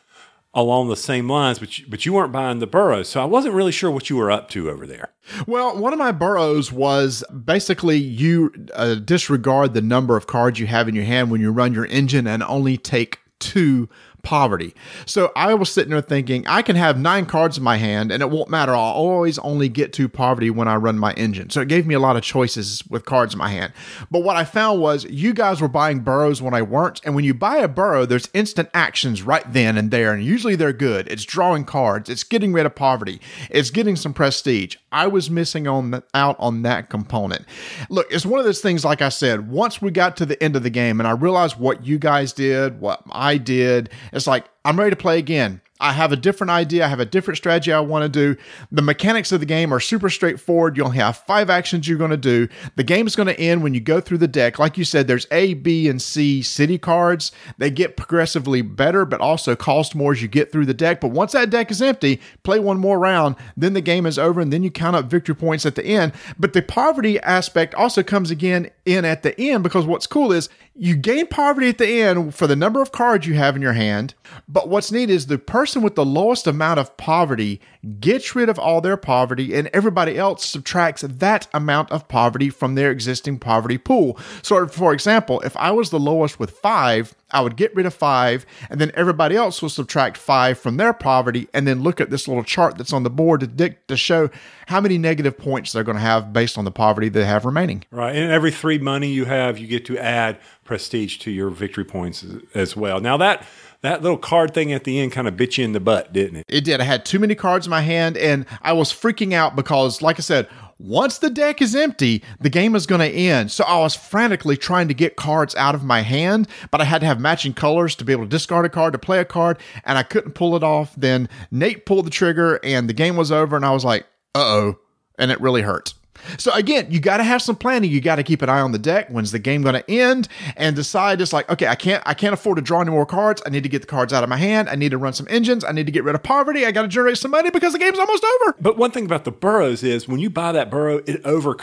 along 0.58 0.88
the 0.88 0.96
same 0.96 1.30
lines, 1.30 1.60
but 1.60 1.78
you, 1.78 1.86
but 1.88 2.04
you 2.04 2.12
weren't 2.12 2.32
buying 2.32 2.58
the 2.58 2.66
boroughs, 2.66 3.08
So 3.08 3.22
I 3.22 3.26
wasn't 3.26 3.54
really 3.54 3.72
sure 3.72 3.92
what 3.92 4.10
you 4.10 4.18
were 4.18 4.32
up 4.32 4.50
to 4.50 4.72
over 4.72 4.88
there. 4.88 5.14
Well, 5.46 5.78
one 5.78 5.94
of 5.94 6.00
my 6.00 6.12
boroughs 6.12 6.72
was 6.72 7.24
basically 7.46 7.98
you 7.98 8.52
uh, 8.74 8.96
disregard 8.96 9.76
the 9.76 9.84
number 9.84 10.18
of 10.18 10.26
cards 10.26 10.60
you 10.60 10.66
have 10.66 10.90
in 10.90 10.96
your 10.96 11.04
hand 11.04 11.30
when 11.30 11.42
you 11.42 11.52
run 11.52 11.76
your 11.76 11.86
engine 11.86 12.26
and 12.26 12.42
only 12.42 12.76
take 12.76 13.20
two 13.38 13.88
poverty. 14.28 14.74
So 15.06 15.32
I 15.38 15.54
was 15.54 15.72
sitting 15.72 15.92
there 15.92 16.02
thinking, 16.02 16.46
I 16.48 16.62
can 16.62 16.76
have 16.76 17.00
nine 17.00 17.26
cards 17.26 17.58
in 17.58 17.64
my 17.64 17.78
hand 17.78 18.12
and 18.12 18.22
it 18.22 18.30
won't 18.30 18.50
matter. 18.50 18.74
I'll 18.74 18.92
always 18.92 19.40
only 19.40 19.70
get 19.70 19.94
to 19.94 20.10
poverty 20.10 20.50
when 20.50 20.68
I 20.68 20.76
run 20.76 21.00
my 21.00 21.14
engine. 21.14 21.50
So 21.50 21.62
it 21.62 21.70
gave 21.70 21.88
me 21.88 21.96
a 21.96 22.00
lot 22.02 22.18
of 22.18 22.24
choices 22.24 22.84
with 22.90 23.06
cards 23.06 23.36
in 23.36 23.38
my 23.38 23.48
hand. 23.48 23.72
But 24.12 24.24
what 24.24 24.36
I 24.36 24.44
found 24.44 24.82
was 24.82 25.06
you 25.06 25.34
guys 25.34 25.62
were 25.62 25.70
buying 25.70 26.02
boroughs 26.02 26.42
when 26.42 26.54
I 26.54 26.62
weren't. 26.62 27.00
And 27.06 27.16
when 27.16 27.24
you 27.24 27.34
buy 27.34 27.60
a 27.60 27.70
borough, 27.70 28.06
there's 28.06 28.28
instant 28.34 28.68
actions 28.74 29.24
right 29.24 29.50
then 29.54 29.78
and 29.78 29.92
there. 29.92 30.12
And 30.12 30.22
usually 30.22 30.58
they're 30.58 30.74
good. 30.74 31.08
It's 31.08 31.24
drawing 31.24 31.64
cards, 31.64 32.10
it's 32.10 32.26
getting 32.26 32.52
rid 32.52 32.66
of 32.66 32.76
poverty, 32.76 33.22
it's 33.50 33.70
getting 33.70 33.96
some 33.96 34.14
prestige. 34.14 34.76
I 34.92 35.08
was 35.08 35.30
missing 35.30 35.68
on 35.70 35.92
the, 35.92 36.04
out 36.14 36.36
on 36.38 36.64
that 36.64 36.90
component. 36.90 37.46
Look, 37.90 38.08
it's 38.12 38.26
one 38.26 38.40
of 38.40 38.46
those 38.46 38.62
things, 38.62 38.84
like 38.84 39.02
I 39.02 39.10
said, 39.10 39.50
once 39.50 39.82
we 39.82 39.90
got 39.90 40.18
to 40.18 40.26
the 40.26 40.42
end 40.44 40.58
of 40.58 40.64
the 40.64 40.70
game 40.70 41.00
and 41.00 41.08
I 41.08 41.12
realized 41.12 41.58
what 41.58 41.86
you 41.86 41.98
guys 41.98 42.34
did, 42.34 42.82
what 42.82 43.04
I 43.12 43.38
did, 43.38 43.90
it's 44.18 44.28
like, 44.28 44.46
I'm 44.66 44.78
ready 44.78 44.90
to 44.90 44.96
play 44.96 45.18
again. 45.20 45.62
I 45.80 45.94
have 45.94 46.12
a 46.12 46.16
different 46.16 46.52
idea. 46.52 46.86
I 46.86 46.88
have 46.88 47.00
a 47.00 47.06
different 47.06 47.38
strategy 47.38 47.72
I 47.72 47.80
want 47.80 48.02
to 48.04 48.10
do. 48.10 48.40
The 48.72 48.82
mechanics 48.82 49.32
of 49.32 49.40
the 49.40 49.46
game 49.46 49.72
are 49.72 49.80
super 49.80 50.10
straightforward. 50.10 50.76
You 50.76 50.84
only 50.84 50.98
have 50.98 51.18
five 51.18 51.50
actions 51.50 51.88
you're 51.88 52.00
going 52.00 52.12
to 52.12 52.18
do. 52.18 52.48
The 52.76 52.84
game 52.84 53.06
is 53.06 53.16
going 53.16 53.28
to 53.28 53.40
end 53.40 53.62
when 53.62 53.74
you 53.74 53.80
go 53.80 54.02
through 54.02 54.18
the 54.18 54.28
deck. 54.28 54.58
Like 54.58 54.78
you 54.78 54.84
said, 54.84 55.08
there's 55.08 55.28
A, 55.30 55.54
B, 55.54 55.88
and 55.88 56.02
C 56.02 56.42
city 56.42 56.78
cards. 56.80 57.32
They 57.60 57.70
get 57.70 57.96
progressively 57.96 58.64
better, 58.64 59.06
but 59.06 59.22
also 59.22 59.56
cost 59.56 59.94
more 59.94 60.14
as 60.14 60.22
you 60.22 60.28
get 60.28 60.52
through 60.52 60.66
the 60.66 60.74
deck. 60.74 61.00
But 61.00 61.12
once 61.12 61.34
that 61.34 61.50
deck 61.52 61.70
is 61.70 61.82
empty, 61.82 62.20
play 62.44 62.60
one 62.60 62.80
more 62.80 62.98
round, 62.98 63.36
then 63.56 63.74
the 63.74 63.82
game 63.82 64.08
is 64.08 64.18
over, 64.18 64.42
and 64.42 64.52
then 64.52 64.64
you 64.64 64.72
count 64.72 64.96
up 64.96 65.06
victory 65.06 65.36
points 65.36 65.66
at 65.66 65.76
the 65.76 65.86
end. 65.86 66.14
But 66.40 66.54
the 66.54 66.64
poverty 66.64 67.20
aspect 67.20 67.76
also 67.76 68.02
comes 68.02 68.32
again 68.32 68.72
in 68.86 69.06
at 69.06 69.22
the 69.22 69.40
end 69.40 69.62
because 69.64 69.86
what's 69.86 70.08
cool 70.08 70.32
is 70.32 70.50
you 70.80 70.96
gain 70.96 71.26
poverty 71.26 71.70
at 71.70 71.80
the 71.80 72.02
end 72.02 72.36
for 72.36 72.46
the 72.46 72.56
number 72.56 72.82
of 72.82 72.92
cards 72.92 73.26
you 73.26 73.34
have 73.34 73.56
in 73.56 73.62
your 73.62 73.74
hand. 73.74 74.14
But 74.48 74.70
what's 74.70 74.92
neat 74.92 75.10
is 75.10 75.26
the 75.26 75.40
person 75.40 75.82
with 75.82 75.96
the 75.96 76.06
lowest 76.06 76.46
amount 76.46 76.80
of 76.80 76.96
poverty 76.98 77.60
gets 78.00 78.36
rid 78.36 78.48
of 78.48 78.60
all 78.60 78.80
their 78.80 78.98
poverty, 78.98 79.56
and 79.56 79.70
everybody 79.74 80.18
else 80.18 80.46
subtracts 80.46 81.02
that 81.02 81.48
amount 81.54 81.92
of 81.92 82.08
poverty 82.08 82.50
from 82.50 82.76
their 82.76 82.92
existing 82.92 83.40
poverty 83.40 83.78
pool. 83.78 84.20
So, 84.44 84.68
for 84.68 84.94
example, 84.94 85.42
if 85.42 85.58
I 85.58 85.72
was 85.72 85.90
the 85.90 86.00
lowest 86.00 86.40
with 86.40 86.52
five, 86.52 87.16
I 87.32 87.42
would 87.42 87.58
get 87.58 87.76
rid 87.76 87.86
of 87.86 87.94
five, 87.94 88.46
and 88.70 88.80
then 88.80 88.92
everybody 88.96 89.36
else 89.36 89.62
will 89.62 89.70
subtract 89.70 90.18
five 90.18 90.58
from 90.58 90.78
their 90.78 90.94
poverty, 90.94 91.48
and 91.54 91.68
then 91.68 91.82
look 91.82 92.00
at 92.00 92.10
this 92.10 92.28
little 92.28 92.44
chart 92.44 92.78
that's 92.78 92.94
on 92.94 93.04
the 93.04 93.10
board 93.10 93.42
to, 93.42 93.48
dic- 93.48 93.86
to 93.88 93.98
show 93.98 94.30
how 94.68 94.80
many 94.80 94.98
negative 94.98 95.38
points 95.38 95.72
they're 95.72 95.84
going 95.84 95.98
to 95.98 96.02
have 96.02 96.32
based 96.32 96.58
on 96.58 96.66
the 96.66 96.72
poverty 96.72 97.10
they 97.10 97.26
have 97.26 97.46
remaining. 97.46 97.84
Right. 97.92 98.16
And 98.16 98.32
every 98.32 98.52
three 98.52 98.78
money 98.78 99.10
you 99.10 99.26
have, 99.26 99.58
you 99.58 99.68
get 99.68 99.86
to 99.86 99.98
add 99.98 100.40
prestige 100.64 101.18
to 101.20 101.32
your 101.32 101.50
victory 101.50 101.86
points 101.86 102.26
as 102.54 102.76
well. 102.76 103.00
Now, 103.00 103.18
that 103.18 103.46
that 103.82 104.02
little 104.02 104.18
card 104.18 104.54
thing 104.54 104.74
at 104.74 104.84
the 104.86 105.00
end 105.00 105.12
kind 105.12 105.28
of 105.28 105.38
bit 105.38 105.58
you 105.58 105.64
in 105.64 105.72
the 105.72 105.80
butt, 105.80 106.12
didn't 106.12 106.38
it? 106.38 106.46
It 106.50 106.64
did. 106.64 106.82
I 106.82 106.84
had 106.84 107.06
too 107.06 107.20
many 107.20 107.36
cards 107.36 107.68
in 107.68 107.70
my 107.70 107.82
hand 107.82 108.18
and 108.18 108.46
I 108.62 108.74
was 108.74 108.92
freaking 108.92 109.34
out 109.34 109.56
because, 109.56 110.02
like 110.02 110.18
I 110.18 110.22
said, 110.22 110.48
once 110.80 111.18
the 111.18 111.30
deck 111.30 111.62
is 111.62 111.76
empty, 111.76 112.24
the 112.40 112.50
game 112.50 112.76
is 112.76 112.86
going 112.86 113.02
to 113.02 113.18
end. 113.18 113.52
So 113.52 113.64
I 113.64 113.80
was 113.80 113.96
frantically 113.96 114.58
trying 114.58 114.88
to 114.88 114.94
get 114.94 115.16
cards 115.16 115.56
out 115.56 115.76
of 115.76 115.84
my 115.84 116.02
hand, 116.02 116.48
but 116.72 116.82
I 116.82 116.84
had 116.84 117.00
to 117.02 117.08
have 117.08 117.20
matching 117.20 117.54
colors 117.54 117.96
to 117.96 118.06
be 118.06 118.12
able 118.12 118.26
to 118.26 118.30
discard 118.30 118.66
a 118.66 118.70
card, 118.70 118.94
to 118.94 119.00
play 119.00 119.20
a 119.20 119.26
card, 119.26 119.58
and 119.86 119.98
I 119.98 120.04
couldn't 120.04 120.34
pull 120.34 120.56
it 120.56 120.64
off. 120.64 120.94
Then 120.96 121.30
Nate 121.52 121.86
pulled 121.86 122.06
the 122.06 122.12
trigger 122.12 122.60
and 122.64 122.88
the 122.88 122.94
game 122.94 123.16
was 123.16 123.32
over, 123.32 123.56
and 123.56 123.66
I 123.66 123.72
was 123.72 123.86
like, 123.86 124.06
uh 124.36 124.40
oh. 124.40 124.80
And 125.20 125.32
it 125.32 125.42
really 125.42 125.64
hurt. 125.64 125.94
So 126.38 126.52
again, 126.54 126.88
you 126.90 127.00
got 127.00 127.18
to 127.18 127.24
have 127.24 127.42
some 127.42 127.56
planning. 127.56 127.92
You 127.92 128.02
got 128.02 128.16
to 128.18 128.24
keep 128.24 128.42
an 128.42 128.50
eye 128.50 128.62
on 128.62 128.72
the 128.72 128.80
deck. 128.80 129.10
When's 129.10 129.32
the 129.32 129.40
game 129.40 129.62
going 129.62 129.76
to 129.76 129.92
end? 129.92 130.28
And 130.56 130.76
decide 130.76 131.22
it's 131.22 131.34
like, 131.34 131.50
okay, 131.50 131.68
I 131.68 131.76
can't, 131.76 132.04
I 132.06 132.14
can't 132.14 132.34
afford 132.34 132.58
to 132.58 132.62
draw 132.62 132.82
any 132.82 132.92
more 132.92 133.06
cards. 133.06 133.42
I 133.46 133.50
need 133.50 133.64
to 133.64 133.70
get 133.70 133.82
the 133.82 133.88
cards 133.88 134.14
out 134.14 134.24
of 134.24 134.30
my 134.30 134.38
hand. 134.38 134.70
I 134.70 134.76
need 134.76 134.92
to 134.92 134.98
run 134.98 135.14
some 135.14 135.28
engines. 135.30 135.64
I 135.64 135.72
need 135.72 135.86
to 135.86 135.92
get 135.92 136.04
rid 136.04 136.16
of 136.16 136.24
poverty. 136.24 136.66
I 136.66 136.72
got 136.72 136.84
to 136.84 136.88
generate 136.88 137.18
some 137.18 137.32
money 137.32 137.50
because 137.50 137.74
the 137.74 137.80
game's 137.80 138.00
almost 138.00 138.24
over. 138.24 138.56
But 138.60 138.78
one 138.78 138.92
thing 138.92 139.06
about 139.06 139.26
the 139.26 139.32
boroughs 139.32 139.84
is 139.84 140.08
when 140.08 140.20
you 140.20 140.30
buy 140.30 140.52
that 140.52 140.70
borough, 140.70 141.02
it 141.06 141.22
over 141.26 141.56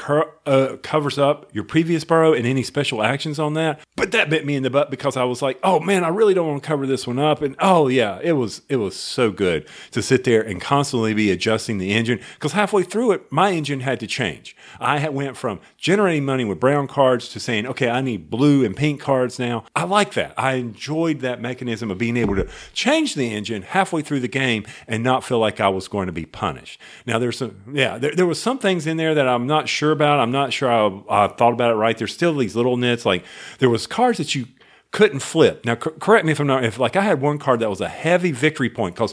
uh, 0.46 0.76
covers 0.82 1.18
up 1.18 1.48
your 1.54 1.64
previous 1.64 2.04
borough 2.04 2.32
and 2.32 2.46
any 2.46 2.62
special 2.62 3.02
actions 3.02 3.38
on 3.38 3.54
that. 3.54 3.80
But 3.96 4.12
that 4.12 4.30
bit 4.30 4.44
me 4.44 4.56
in 4.56 4.62
the 4.62 4.70
butt 4.70 4.90
because 4.90 5.16
I 5.16 5.24
was 5.24 5.42
like, 5.42 5.58
oh 5.62 5.80
man, 5.80 6.04
I 6.04 6.08
really 6.08 6.34
don't 6.34 6.48
want 6.48 6.62
to 6.62 6.66
cover 6.66 6.86
this 6.86 7.06
one 7.06 7.18
up. 7.18 7.42
And 7.42 7.56
oh 7.60 7.88
yeah, 7.88 8.20
it 8.22 8.32
was 8.32 8.62
it 8.68 8.76
was 8.76 8.96
so 8.96 9.30
good 9.30 9.66
to 9.92 10.02
sit 10.02 10.24
there 10.24 10.42
and 10.42 10.60
constantly 10.60 11.14
be 11.14 11.30
adjusting 11.30 11.78
the 11.78 11.92
engine 11.92 12.20
because 12.34 12.52
halfway 12.52 12.82
through 12.82 13.12
it, 13.12 13.30
my 13.30 13.52
engine 13.52 13.80
had 13.80 14.00
to 14.00 14.06
change. 14.06 14.43
I 14.80 15.08
went 15.08 15.36
from 15.36 15.60
generating 15.76 16.24
money 16.24 16.44
with 16.44 16.60
brown 16.60 16.88
cards 16.88 17.28
to 17.30 17.40
saying, 17.40 17.66
okay, 17.66 17.88
I 17.88 18.00
need 18.00 18.30
blue 18.30 18.64
and 18.64 18.76
pink 18.76 19.00
cards 19.00 19.38
now. 19.38 19.64
I 19.74 19.84
like 19.84 20.14
that. 20.14 20.34
I 20.36 20.54
enjoyed 20.54 21.20
that 21.20 21.40
mechanism 21.40 21.90
of 21.90 21.98
being 21.98 22.16
able 22.16 22.36
to 22.36 22.48
change 22.72 23.14
the 23.14 23.32
engine 23.32 23.62
halfway 23.62 24.02
through 24.02 24.20
the 24.20 24.28
game 24.28 24.64
and 24.88 25.02
not 25.02 25.24
feel 25.24 25.38
like 25.38 25.60
I 25.60 25.68
was 25.68 25.88
going 25.88 26.06
to 26.06 26.12
be 26.12 26.26
punished. 26.26 26.80
Now 27.06 27.18
there's 27.18 27.38
some, 27.38 27.56
yeah, 27.72 27.98
there, 27.98 28.12
there 28.14 28.26
was 28.26 28.40
some 28.40 28.58
things 28.58 28.86
in 28.86 28.96
there 28.96 29.14
that 29.14 29.28
I'm 29.28 29.46
not 29.46 29.68
sure 29.68 29.92
about. 29.92 30.20
I'm 30.20 30.32
not 30.32 30.52
sure 30.52 30.70
I, 30.70 31.24
I 31.24 31.28
thought 31.28 31.52
about 31.52 31.70
it 31.70 31.76
right. 31.76 31.96
There's 31.96 32.14
still 32.14 32.34
these 32.36 32.56
little 32.56 32.76
nits. 32.76 33.06
Like 33.06 33.24
there 33.58 33.70
was 33.70 33.86
cards 33.86 34.18
that 34.18 34.34
you 34.34 34.46
couldn't 34.94 35.18
flip. 35.18 35.64
Now, 35.64 35.74
correct 35.74 36.24
me 36.24 36.30
if 36.30 36.38
I'm 36.38 36.46
not, 36.46 36.62
if 36.62 36.78
like 36.78 36.94
I 36.94 37.02
had 37.02 37.20
one 37.20 37.38
card 37.38 37.58
that 37.58 37.68
was 37.68 37.80
a 37.80 37.88
heavy 37.88 38.30
victory 38.30 38.70
point 38.70 38.94
because 38.94 39.12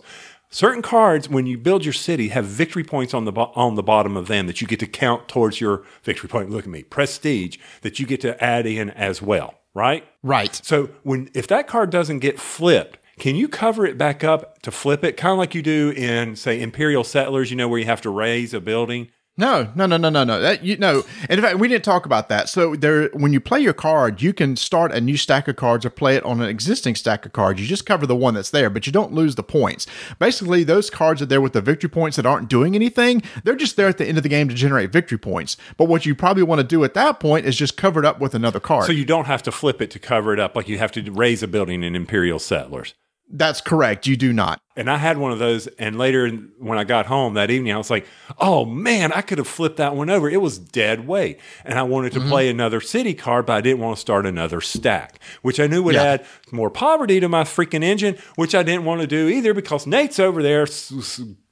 certain 0.52 0.84
cards, 0.84 1.28
when 1.28 1.48
you 1.48 1.58
build 1.58 1.84
your 1.84 1.94
city, 1.94 2.28
have 2.28 2.46
victory 2.46 2.84
points 2.84 3.16
on 3.16 3.26
the, 3.26 3.32
bo- 3.32 3.52
on 3.56 3.74
the 3.74 3.82
bottom 3.82 4.16
of 4.16 4.28
them 4.28 4.46
that 4.46 4.62
you 4.62 4.68
get 4.68 4.80
to 4.82 4.88
count 4.88 5.28
towards 5.28 5.60
your 5.60 5.84
victory 6.04 6.30
point. 6.30 6.52
Look 6.52 6.66
at 6.66 6.70
me, 6.70 6.84
prestige 6.84 7.58
that 7.82 8.00
you 8.00 8.06
get 8.06 8.22
to 8.22 8.42
add 8.44 8.68
in 8.68 8.92
as 8.92 9.22
well, 9.22 9.56
right? 9.74 10.06
Right. 10.22 10.54
So 10.64 10.92
when, 11.02 11.30
if 11.34 11.48
that 11.48 11.66
card 11.68 11.90
doesn't 11.90 12.20
get 12.20 12.40
flipped, 12.40 13.00
can 13.18 13.36
you 13.36 13.48
cover 13.48 13.86
it 13.86 13.98
back 13.98 14.24
up 14.24 14.62
to 14.62 14.72
flip 14.72 15.04
it? 15.04 15.18
Kind 15.18 15.34
of 15.34 15.38
like 15.38 15.56
you 15.56 15.62
do 15.62 15.92
in, 15.92 16.36
say, 16.36 16.62
Imperial 16.62 17.04
Settlers, 17.04 17.50
you 17.50 17.58
know, 17.58 17.68
where 17.68 17.80
you 17.80 17.86
have 17.86 18.02
to 18.02 18.10
raise 18.10 18.54
a 18.54 18.60
building 18.60 19.10
no, 19.42 19.72
no, 19.76 19.88
no, 19.88 19.98
no, 19.98 20.10
no, 20.10 20.24
no. 20.24 20.40
That 20.40 20.64
you 20.64 20.78
know, 20.78 21.04
and 21.28 21.40
in 21.40 21.42
fact, 21.42 21.58
we 21.58 21.68
didn't 21.68 21.84
talk 21.84 22.06
about 22.06 22.30
that. 22.30 22.48
So 22.48 22.76
there, 22.76 23.10
when 23.10 23.34
you 23.34 23.42
play 23.42 23.60
your 23.60 23.74
card, 23.74 24.22
you 24.22 24.34
can 24.34 24.56
start 24.56 24.92
a 24.92 25.02
new 25.02 25.18
stack 25.18 25.48
of 25.48 25.56
cards 25.56 25.84
or 25.84 25.90
play 25.90 26.16
it 26.16 26.24
on 26.24 26.42
an 26.42 26.48
existing 26.48 26.94
stack 26.94 27.26
of 27.26 27.34
cards. 27.34 27.60
You 27.60 27.66
just 27.66 27.88
cover 27.88 28.06
the 28.06 28.16
one 28.16 28.36
that's 28.36 28.52
there, 28.52 28.70
but 28.70 28.86
you 28.86 28.94
don't 28.94 29.12
lose 29.12 29.34
the 29.34 29.44
points. 29.44 29.88
Basically, 30.20 30.64
those 30.64 30.92
cards 30.92 31.24
are 31.24 31.26
there 31.26 31.42
with 31.42 31.54
the 31.54 31.62
victory 31.62 31.90
points 31.90 32.18
that 32.18 32.26
aren't 32.26 32.50
doing 32.50 32.76
anything. 32.76 33.24
They're 33.44 33.56
just 33.56 33.78
there 33.78 33.88
at 33.88 33.98
the 33.98 34.06
end 34.06 34.18
of 34.18 34.24
the 34.24 34.30
game 34.30 34.48
to 34.48 34.54
generate 34.54 34.92
victory 34.92 35.18
points. 35.18 35.58
But 35.76 35.86
what 35.86 36.06
you 36.06 36.14
probably 36.14 36.44
want 36.44 36.62
to 36.62 36.68
do 36.68 36.84
at 36.84 36.94
that 36.94 37.20
point 37.20 37.48
is 37.48 37.56
just 37.56 37.76
cover 37.76 38.00
it 38.00 38.06
up 38.06 38.20
with 38.20 38.36
another 38.36 38.60
card. 38.60 38.86
So 38.86 38.92
you 38.92 39.06
don't 39.06 39.26
have 39.26 39.42
to 39.44 39.52
flip 39.52 39.82
it 39.82 39.90
to 39.92 40.00
cover 40.00 40.34
it 40.34 40.40
up 40.40 40.56
like 40.56 40.70
you 40.70 40.78
have 40.78 40.92
to 40.92 41.12
raise 41.12 41.42
a 41.42 41.48
building 41.48 41.82
in 41.82 41.96
Imperial 41.96 42.38
Settlers. 42.38 42.94
That's 43.34 43.62
correct. 43.62 44.08
You 44.08 44.18
do 44.18 44.34
not. 44.34 44.62
And 44.76 44.90
I 44.90 44.98
had 44.98 45.18
one 45.18 45.32
of 45.32 45.40
those. 45.40 45.68
And 45.68 45.98
later, 45.98 46.30
when 46.60 46.78
I 46.78 46.84
got 46.84 47.06
home 47.06 47.36
that 47.36 47.50
evening, 47.50 47.74
I 47.74 47.78
was 47.78 47.90
like, 47.90 48.06
oh 48.40 48.66
man, 48.66 49.14
I 49.14 49.22
could 49.22 49.38
have 49.38 49.48
flipped 49.48 49.78
that 49.78 49.96
one 49.96 50.10
over. 50.10 50.30
It 50.30 50.42
was 50.42 50.60
dead 50.60 51.08
weight. 51.08 51.40
And 51.64 51.80
I 51.80 51.84
wanted 51.84 52.12
to 52.14 52.20
mm-hmm. 52.20 52.30
play 52.30 52.50
another 52.50 52.82
city 52.82 53.14
card, 53.14 53.46
but 53.46 53.54
I 53.54 53.62
didn't 53.62 53.80
want 53.80 53.96
to 53.96 54.02
start 54.02 54.26
another 54.26 54.60
stack, 54.60 55.20
which 55.42 55.60
I 55.60 55.68
knew 55.68 55.82
would 55.84 55.96
yeah. 55.96 56.04
add 56.04 56.26
more 56.52 56.70
poverty 56.70 57.20
to 57.22 57.30
my 57.30 57.44
freaking 57.44 57.84
engine, 57.84 58.18
which 58.36 58.54
I 58.54 58.64
didn't 58.64 58.86
want 58.86 59.02
to 59.02 59.08
do 59.08 59.30
either 59.30 59.54
because 59.54 59.88
Nate's 59.88 60.20
over 60.20 60.44
there 60.44 60.68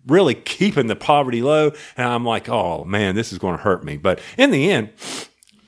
really 0.08 0.36
keeping 0.36 0.88
the 0.88 0.96
poverty 0.96 1.42
low. 1.42 1.72
And 1.96 2.08
I'm 2.08 2.26
like, 2.26 2.50
oh 2.50 2.84
man, 2.84 3.16
this 3.16 3.32
is 3.32 3.38
going 3.38 3.58
to 3.58 3.64
hurt 3.64 3.84
me. 3.84 3.96
But 3.98 4.20
in 4.38 4.52
the 4.52 4.70
end, 4.72 4.90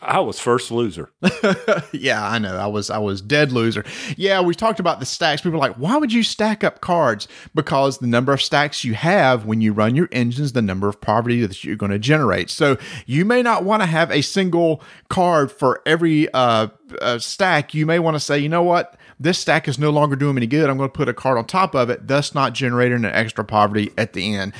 I 0.02 0.20
was 0.20 0.40
first 0.40 0.72
loser. 0.72 1.12
yeah, 1.92 2.28
I 2.28 2.40
know. 2.40 2.58
I 2.58 2.66
was 2.66 2.90
I 2.90 2.98
was 2.98 3.22
dead 3.22 3.52
loser. 3.52 3.86
Yeah, 4.18 4.42
we 4.42 4.56
talked 4.56 4.80
about 4.80 5.00
the 5.00 5.06
stacks. 5.06 5.42
People 5.42 5.58
are 5.58 5.60
like, 5.60 5.76
why 5.76 5.98
would 5.98 6.12
you 6.12 6.24
stack 6.24 6.64
up 6.64 6.82
cards? 6.82 7.28
Because 7.54 8.00
the 8.00 8.08
number 8.08 8.34
of 8.34 8.42
stacks 8.42 8.84
you 8.84 8.96
have 8.96 9.46
when 9.46 9.62
you 9.62 9.74
run 9.74 9.96
your 9.96 10.10
engines, 10.12 10.54
the 10.54 10.62
number 10.62 10.90
of 10.90 11.00
poverty 11.02 11.46
that 11.46 11.64
you're 11.64 11.76
going 11.76 11.92
to 11.92 12.00
generate. 12.00 12.50
So 12.50 12.78
you 13.06 13.26
may 13.26 13.44
not 13.44 13.64
want 13.64 13.84
to 13.84 13.88
have 13.88 14.10
a 14.12 14.22
single 14.22 14.82
card 15.10 15.52
for 15.52 15.82
every 15.86 16.32
uh, 16.34 16.70
uh, 17.02 17.20
stack. 17.20 17.74
You 17.74 17.86
may 17.86 18.00
want 18.00 18.16
to 18.16 18.20
say, 18.20 18.40
you 18.40 18.50
know 18.50 18.64
what? 18.64 18.98
this 19.22 19.38
stack 19.38 19.68
is 19.68 19.78
no 19.78 19.92
longer 19.92 20.16
doing 20.16 20.36
any 20.36 20.48
good. 20.48 20.70
I'm 20.70 20.78
going 20.78 20.90
to 20.90 20.94
put 20.94 21.08
a 21.08 21.14
card 21.14 21.38
on 21.38 21.46
top 21.46 21.76
of 21.76 21.90
it, 21.90 22.08
thus 22.08 22.34
not 22.34 22.54
generating 22.54 23.06
an 23.06 23.06
extra 23.06 23.46
poverty 23.46 23.92
at 23.98 24.14
the 24.14 24.36
end. 24.36 24.54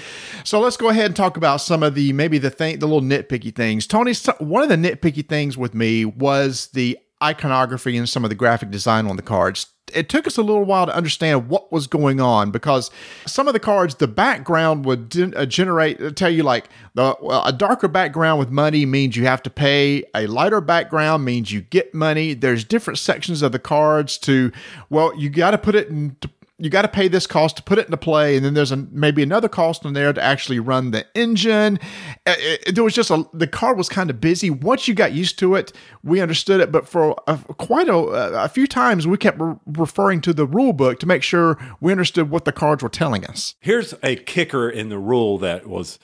So 0.44 0.60
let's 0.60 0.78
go 0.78 0.90
ahead 0.90 1.08
and 1.08 1.16
talk 1.16 1.36
about 1.36 1.58
some 1.62 1.82
of 1.82 1.96
the 1.96 2.14
maybe 2.14 2.38
the 2.38 2.52
thing, 2.52 2.80
the 2.80 2.86
little 2.86 3.02
nitpicky 3.02 3.54
things. 3.54 3.88
Tony, 3.88 4.14
one 4.38 4.62
of 4.62 4.70
the 4.70 4.76
nitpicky 4.76 5.28
things 5.28 5.58
with 5.58 5.74
me 5.74 6.06
was 6.06 6.68
the 6.68 6.98
iconography 7.24 7.98
and 7.98 8.08
some 8.08 8.24
of 8.24 8.30
the 8.30 8.36
graphic 8.36 8.70
design 8.70 9.08
on 9.08 9.16
the 9.16 9.22
cards 9.22 9.68
it 9.94 10.10
took 10.10 10.28
us 10.28 10.38
a 10.38 10.42
little 10.42 10.64
while 10.64 10.86
to 10.86 10.96
understand 10.96 11.50
what 11.50 11.72
was 11.72 11.88
going 11.88 12.20
on 12.20 12.52
because 12.52 12.92
some 13.26 13.48
of 13.48 13.54
the 13.54 13.60
cards, 13.60 13.96
the 13.96 14.08
background 14.08 14.86
would 14.86 15.10
de- 15.10 15.36
uh, 15.38 15.46
generate, 15.46 16.02
uh, 16.02 16.12
tell 16.12 16.30
you 16.30 16.44
like 16.44 16.70
the, 16.94 17.16
well, 17.22 17.44
a 17.46 17.54
darker 17.54 17.88
background 17.88 18.40
with 18.40 18.50
money 18.50 18.86
means 18.86 19.16
you 19.16 19.26
have 19.26 19.44
to 19.44 19.50
pay. 19.50 20.04
A 20.16 20.28
lighter 20.28 20.62
background 20.62 21.26
means 21.26 21.52
you 21.52 21.62
get 21.62 21.94
money. 21.94 22.34
There's 22.34 22.64
different 22.64 23.00
sections 23.00 23.42
of 23.42 23.52
the 23.52 23.60
cards 23.60 24.18
to, 24.20 24.52
well, 24.90 25.16
you 25.18 25.30
got 25.30 25.52
to 25.52 25.58
put 25.58 25.76
it 25.76 25.88
in 25.90 26.16
you 26.62 26.70
got 26.70 26.84
to 26.84 26.88
pay 26.88 27.08
this 27.08 27.26
cost 27.26 27.58
to 27.58 27.64
put 27.64 27.80
it 27.80 27.86
into 27.86 27.98
play, 27.98 28.36
and 28.36 28.46
then 28.46 28.54
there's 28.54 28.72
a, 28.72 28.78
maybe 28.78 29.24
another 29.24 29.50
cost 29.50 29.84
in 29.84 29.94
there 29.94 30.14
to 30.14 30.24
actually 30.24 30.60
run 30.60 30.92
the 30.92 31.06
engine. 31.16 31.80
It, 32.28 32.62
it, 32.68 32.76
there 32.76 32.84
was 32.84 32.94
just 32.94 33.10
a 33.10 33.26
the 33.34 33.48
car 33.48 33.74
was 33.74 33.90
kind 33.90 34.12
of 34.12 34.22
busy. 34.22 34.52
Once 34.52 34.88
you 34.88 34.94
got 34.94 35.12
used 35.12 35.40
to 35.40 35.56
it, 35.56 35.74
we 36.04 36.22
understood 36.22 36.62
it, 36.62 36.72
but 36.72 36.88
for 36.88 37.16
a, 37.26 37.38
quite 37.38 37.90
a, 37.90 37.96
a 37.96 38.48
few 38.48 38.68
times, 38.68 39.08
we 39.08 39.18
kept 39.18 39.40
re- 39.40 39.56
referring 39.66 40.22
to 40.22 40.34
the 40.34 40.46
rule 40.46 40.72
book 40.72 41.00
to 41.00 41.08
make 41.08 41.24
sure 41.24 41.58
we 41.80 41.92
understood 41.92 42.30
what 42.30 42.46
the 42.46 42.52
cards 42.52 42.84
were 42.84 42.90
telling 42.90 43.26
us. 43.26 43.56
Here's 43.60 43.96
a 44.04 44.16
kicker 44.16 44.70
in 44.70 44.90
the 44.90 45.00
rule 45.00 45.40
that 45.40 45.66
was 45.66 45.98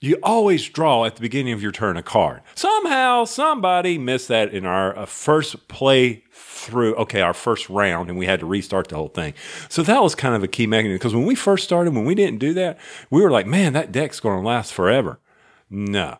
you 0.00 0.18
always 0.22 0.66
draw 0.68 1.04
at 1.04 1.16
the 1.16 1.20
beginning 1.20 1.52
of 1.52 1.62
your 1.62 1.72
turn 1.72 1.96
a 1.96 2.02
card. 2.02 2.40
Somehow, 2.54 3.24
somebody 3.24 3.98
missed 3.98 4.28
that 4.28 4.52
in 4.54 4.64
our 4.64 4.96
uh, 4.96 5.06
first 5.06 5.68
play 5.68 6.24
through, 6.32 6.94
okay, 6.94 7.20
our 7.20 7.34
first 7.34 7.68
round, 7.68 8.08
and 8.08 8.18
we 8.18 8.24
had 8.24 8.40
to 8.40 8.46
restart 8.46 8.88
the 8.88 8.96
whole 8.96 9.08
thing. 9.08 9.34
So 9.68 9.82
that 9.82 10.02
was 10.02 10.14
kind 10.14 10.34
of 10.34 10.42
a 10.42 10.48
key 10.48 10.66
mechanism 10.66 10.96
because 10.96 11.14
when 11.14 11.26
we 11.26 11.34
first 11.34 11.64
started, 11.64 11.94
when 11.94 12.06
we 12.06 12.14
didn't 12.14 12.38
do 12.38 12.54
that, 12.54 12.78
we 13.10 13.20
were 13.22 13.30
like, 13.30 13.46
man, 13.46 13.74
that 13.74 13.92
deck's 13.92 14.20
going 14.20 14.40
to 14.40 14.46
last 14.46 14.72
forever. 14.72 15.20
No, 15.68 16.18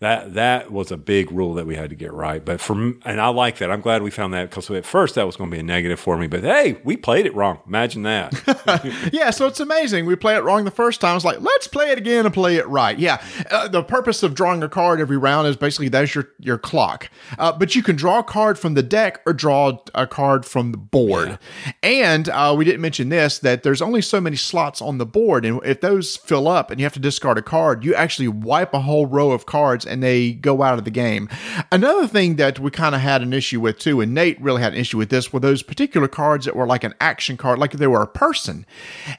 that 0.00 0.34
that 0.34 0.70
was 0.70 0.92
a 0.92 0.96
big 0.96 1.32
rule 1.32 1.54
that 1.54 1.66
we 1.66 1.74
had 1.74 1.90
to 1.90 1.96
get 1.96 2.12
right. 2.12 2.44
But 2.44 2.60
for 2.60 2.74
and 2.74 3.20
I 3.20 3.28
like 3.28 3.58
that. 3.58 3.68
I'm 3.68 3.80
glad 3.80 4.02
we 4.02 4.12
found 4.12 4.32
that 4.32 4.48
because 4.48 4.70
at 4.70 4.86
first 4.86 5.16
that 5.16 5.26
was 5.26 5.34
going 5.34 5.50
to 5.50 5.56
be 5.56 5.58
a 5.58 5.64
negative 5.64 5.98
for 5.98 6.16
me. 6.16 6.28
But 6.28 6.44
hey, 6.44 6.80
we 6.84 6.96
played 6.96 7.26
it 7.26 7.34
wrong. 7.34 7.58
Imagine 7.66 8.04
that. 8.04 9.10
yeah, 9.12 9.30
so 9.30 9.48
it's 9.48 9.58
amazing. 9.58 10.06
We 10.06 10.14
play 10.14 10.36
it 10.36 10.44
wrong 10.44 10.64
the 10.64 10.70
first 10.70 11.00
time. 11.00 11.16
It's 11.16 11.24
like 11.24 11.40
let's 11.40 11.66
play 11.66 11.90
it 11.90 11.98
again 11.98 12.26
and 12.26 12.32
play 12.32 12.56
it 12.56 12.68
right. 12.68 12.96
Yeah, 12.96 13.20
uh, 13.50 13.66
the 13.66 13.82
purpose 13.82 14.22
of 14.22 14.34
drawing 14.34 14.62
a 14.62 14.68
card 14.68 15.00
every 15.00 15.16
round 15.16 15.48
is 15.48 15.56
basically 15.56 15.88
that's 15.88 16.14
your 16.14 16.28
your 16.38 16.58
clock. 16.58 17.10
Uh, 17.36 17.50
but 17.50 17.74
you 17.74 17.82
can 17.82 17.96
draw 17.96 18.20
a 18.20 18.24
card 18.24 18.56
from 18.56 18.74
the 18.74 18.84
deck 18.84 19.20
or 19.26 19.32
draw 19.32 19.78
a 19.96 20.06
card 20.06 20.46
from 20.46 20.70
the 20.70 20.78
board. 20.78 21.28
Yeah. 21.28 21.72
And 21.82 22.28
uh, 22.28 22.54
we 22.56 22.64
didn't 22.64 22.82
mention 22.82 23.08
this 23.08 23.40
that 23.40 23.64
there's 23.64 23.82
only 23.82 24.02
so 24.02 24.20
many 24.20 24.36
slots 24.36 24.80
on 24.80 24.98
the 24.98 25.06
board, 25.06 25.44
and 25.44 25.60
if 25.64 25.80
those 25.80 26.16
fill 26.16 26.46
up 26.46 26.70
and 26.70 26.78
you 26.78 26.86
have 26.86 26.92
to 26.92 27.00
discard 27.00 27.36
a 27.36 27.42
card, 27.42 27.84
you 27.84 27.96
actually 27.96 28.28
wipe 28.28 28.72
a 28.72 28.80
whole 28.80 29.06
row 29.06 29.32
of 29.32 29.44
cards 29.44 29.87
and 29.88 30.02
they 30.02 30.32
go 30.32 30.62
out 30.62 30.78
of 30.78 30.84
the 30.84 30.90
game. 30.90 31.28
Another 31.72 32.06
thing 32.06 32.36
that 32.36 32.58
we 32.58 32.70
kind 32.70 32.94
of 32.94 33.00
had 33.00 33.22
an 33.22 33.32
issue 33.32 33.60
with 33.60 33.78
too, 33.78 34.00
and 34.00 34.14
Nate 34.14 34.40
really 34.40 34.62
had 34.62 34.72
an 34.74 34.78
issue 34.78 34.98
with 34.98 35.10
this, 35.10 35.32
were 35.32 35.40
those 35.40 35.62
particular 35.62 36.08
cards 36.08 36.44
that 36.44 36.56
were 36.56 36.66
like 36.66 36.84
an 36.84 36.94
action 37.00 37.36
card, 37.36 37.58
like 37.58 37.72
they 37.72 37.86
were 37.86 38.02
a 38.02 38.06
person. 38.06 38.66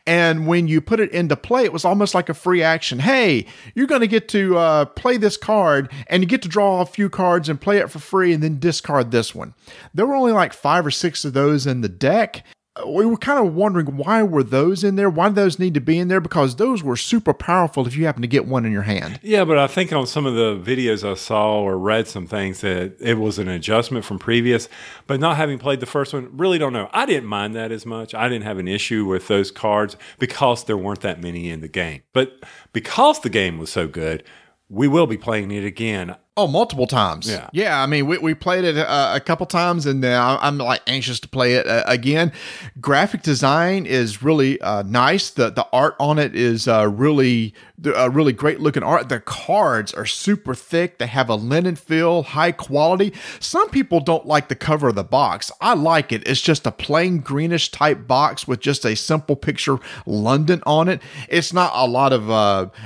And 0.05 0.47
when 0.47 0.67
you 0.67 0.81
put 0.81 0.99
it 0.99 1.11
into 1.11 1.35
play, 1.35 1.63
it 1.63 1.73
was 1.73 1.85
almost 1.85 2.13
like 2.13 2.29
a 2.29 2.33
free 2.33 2.63
action. 2.63 2.99
Hey, 2.99 3.45
you're 3.75 3.87
going 3.87 4.01
to 4.01 4.07
get 4.07 4.27
to 4.29 4.57
uh, 4.57 4.85
play 4.85 5.17
this 5.17 5.37
card 5.37 5.91
and 6.07 6.23
you 6.23 6.27
get 6.27 6.41
to 6.43 6.49
draw 6.49 6.81
a 6.81 6.85
few 6.85 7.09
cards 7.09 7.49
and 7.49 7.59
play 7.59 7.77
it 7.77 7.89
for 7.89 7.99
free 7.99 8.33
and 8.33 8.43
then 8.43 8.59
discard 8.59 9.11
this 9.11 9.33
one. 9.33 9.53
There 9.93 10.05
were 10.05 10.15
only 10.15 10.31
like 10.31 10.53
five 10.53 10.85
or 10.85 10.91
six 10.91 11.25
of 11.25 11.33
those 11.33 11.65
in 11.65 11.81
the 11.81 11.89
deck 11.89 12.43
we 12.85 13.05
were 13.05 13.17
kind 13.17 13.45
of 13.45 13.53
wondering 13.53 13.97
why 13.97 14.23
were 14.23 14.43
those 14.43 14.83
in 14.83 14.95
there? 14.95 15.09
Why 15.09 15.29
did 15.29 15.35
those 15.35 15.59
need 15.59 15.73
to 15.73 15.81
be 15.81 15.97
in 15.97 16.07
there? 16.07 16.21
Because 16.21 16.55
those 16.55 16.83
were 16.83 16.95
super 16.95 17.33
powerful 17.33 17.87
if 17.87 17.95
you 17.95 18.05
happen 18.05 18.21
to 18.21 18.27
get 18.27 18.45
one 18.45 18.65
in 18.65 18.71
your 18.71 18.83
hand. 18.83 19.19
Yeah, 19.23 19.45
but 19.45 19.57
I 19.57 19.67
think 19.67 19.91
on 19.91 20.07
some 20.07 20.25
of 20.25 20.35
the 20.35 20.55
videos 20.57 21.09
I 21.09 21.15
saw 21.15 21.59
or 21.61 21.77
read 21.77 22.07
some 22.07 22.27
things 22.27 22.61
that 22.61 22.95
it 22.99 23.17
was 23.17 23.39
an 23.39 23.47
adjustment 23.47 24.05
from 24.05 24.19
previous, 24.19 24.69
but 25.07 25.19
not 25.19 25.37
having 25.37 25.57
played 25.57 25.79
the 25.79 25.85
first 25.85 26.13
one, 26.13 26.29
really 26.37 26.57
don't 26.57 26.73
know. 26.73 26.89
I 26.93 27.05
didn't 27.05 27.29
mind 27.29 27.55
that 27.55 27.71
as 27.71 27.85
much. 27.85 28.13
I 28.13 28.29
didn't 28.29 28.45
have 28.45 28.57
an 28.57 28.67
issue 28.67 29.05
with 29.05 29.27
those 29.27 29.51
cards 29.51 29.97
because 30.17 30.63
there 30.65 30.77
weren't 30.77 31.01
that 31.01 31.21
many 31.21 31.49
in 31.49 31.61
the 31.61 31.67
game. 31.67 32.03
But 32.13 32.43
because 32.73 33.19
the 33.21 33.29
game 33.29 33.57
was 33.57 33.71
so 33.71 33.87
good, 33.87 34.23
we 34.69 34.87
will 34.87 35.07
be 35.07 35.17
playing 35.17 35.51
it 35.51 35.65
again. 35.65 36.15
Oh, 36.37 36.47
multiple 36.47 36.87
times. 36.87 37.29
Yeah. 37.29 37.49
Yeah. 37.51 37.83
I 37.83 37.85
mean, 37.85 38.07
we, 38.07 38.17
we 38.17 38.33
played 38.33 38.63
it 38.63 38.77
uh, 38.77 39.11
a 39.13 39.19
couple 39.19 39.45
times 39.45 39.85
and 39.85 40.05
uh, 40.05 40.37
I'm 40.41 40.57
like 40.57 40.81
anxious 40.87 41.19
to 41.19 41.27
play 41.27 41.55
it 41.55 41.67
uh, 41.67 41.83
again. 41.85 42.31
Graphic 42.79 43.23
design 43.23 43.85
is 43.85 44.23
really 44.23 44.61
uh, 44.61 44.83
nice. 44.83 45.31
The 45.31 45.49
the 45.49 45.67
art 45.73 45.95
on 45.99 46.17
it 46.17 46.35
is 46.35 46.65
uh, 46.65 46.89
really 46.89 47.53
uh, 47.85 48.09
really 48.09 48.31
great 48.31 48.61
looking 48.61 48.83
art. 48.83 49.09
The 49.09 49.19
cards 49.19 49.93
are 49.93 50.05
super 50.05 50.53
thick. 50.53 50.97
They 50.97 51.07
have 51.07 51.27
a 51.27 51.35
linen 51.35 51.75
feel, 51.75 52.23
high 52.23 52.53
quality. 52.53 53.11
Some 53.41 53.69
people 53.69 53.99
don't 53.99 54.25
like 54.25 54.47
the 54.47 54.55
cover 54.55 54.89
of 54.89 54.95
the 54.95 55.03
box. 55.03 55.51
I 55.59 55.73
like 55.73 56.13
it. 56.13 56.25
It's 56.25 56.41
just 56.41 56.65
a 56.65 56.71
plain 56.71 57.19
greenish 57.19 57.69
type 57.71 58.07
box 58.07 58.47
with 58.47 58.61
just 58.61 58.85
a 58.85 58.95
simple 58.95 59.35
picture 59.35 59.77
London 60.05 60.61
on 60.65 60.87
it. 60.87 61.01
It's 61.27 61.51
not 61.51 61.71
a 61.73 61.85
lot 61.85 62.13
of 62.13 62.23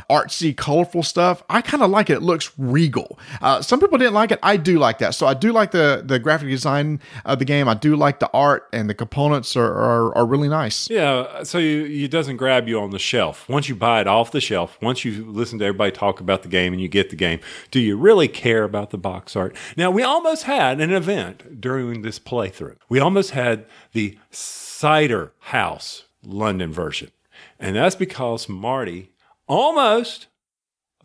artsy, 0.09 0.55
colorful 0.55 1.03
stuff. 1.03 1.43
I 1.49 1.61
kind 1.61 1.83
of 1.83 1.91
like 1.91 2.09
it. 2.09 2.13
It 2.13 2.23
looks 2.23 2.51
regal. 2.57 3.19
Uh, 3.43 3.61
some 3.61 3.77
people 3.77 3.97
didn't 3.97 4.13
like 4.13 4.31
it. 4.31 4.39
I 4.41 4.55
do 4.55 4.79
like 4.79 4.99
that. 4.99 5.13
So 5.15 5.27
I 5.27 5.33
do 5.33 5.51
like 5.51 5.71
the 5.71 6.01
the 6.03 6.17
graphic 6.17 6.47
design 6.47 7.01
of 7.25 7.39
the 7.39 7.45
game. 7.45 7.67
I 7.67 7.73
do 7.73 7.97
like 7.97 8.19
the 8.19 8.29
art 8.33 8.69
and 8.71 8.89
the 8.89 8.93
components 8.93 9.57
are 9.57 9.73
are, 9.73 10.17
are 10.17 10.25
really 10.25 10.47
nice. 10.47 10.89
Yeah. 10.89 11.43
So 11.43 11.57
you, 11.57 12.05
it 12.05 12.09
doesn't 12.09 12.37
grab 12.37 12.69
you 12.69 12.79
on 12.79 12.91
the 12.91 12.99
shelf. 12.99 13.47
Once 13.49 13.67
you 13.67 13.75
buy 13.75 13.99
it 13.99 14.07
off 14.07 14.31
the 14.31 14.39
shelf, 14.39 14.77
once 14.81 15.03
you 15.03 15.29
listen 15.29 15.59
to 15.59 15.65
everybody 15.65 15.91
talk 15.91 16.21
about 16.21 16.43
the 16.43 16.47
game 16.47 16.71
and 16.71 16.81
you 16.81 16.87
get 16.87 17.09
the 17.09 17.17
game, 17.17 17.41
do 17.69 17.81
you 17.81 17.97
really 17.97 18.29
care 18.29 18.63
about 18.63 18.91
the 18.91 18.97
box 18.97 19.35
art? 19.35 19.55
Now 19.75 19.91
we 19.91 20.03
almost 20.03 20.43
had 20.43 20.79
an 20.79 20.93
event 20.93 21.59
during 21.59 22.01
this 22.01 22.19
playthrough. 22.19 22.77
We 22.87 22.99
almost 22.99 23.31
had 23.31 23.65
the 23.91 24.17
Cider 24.31 25.33
House 25.39 26.05
London 26.25 26.71
version, 26.71 27.11
and 27.59 27.75
that's 27.75 27.97
because 27.97 28.47
Marty 28.47 29.11
almost 29.47 30.27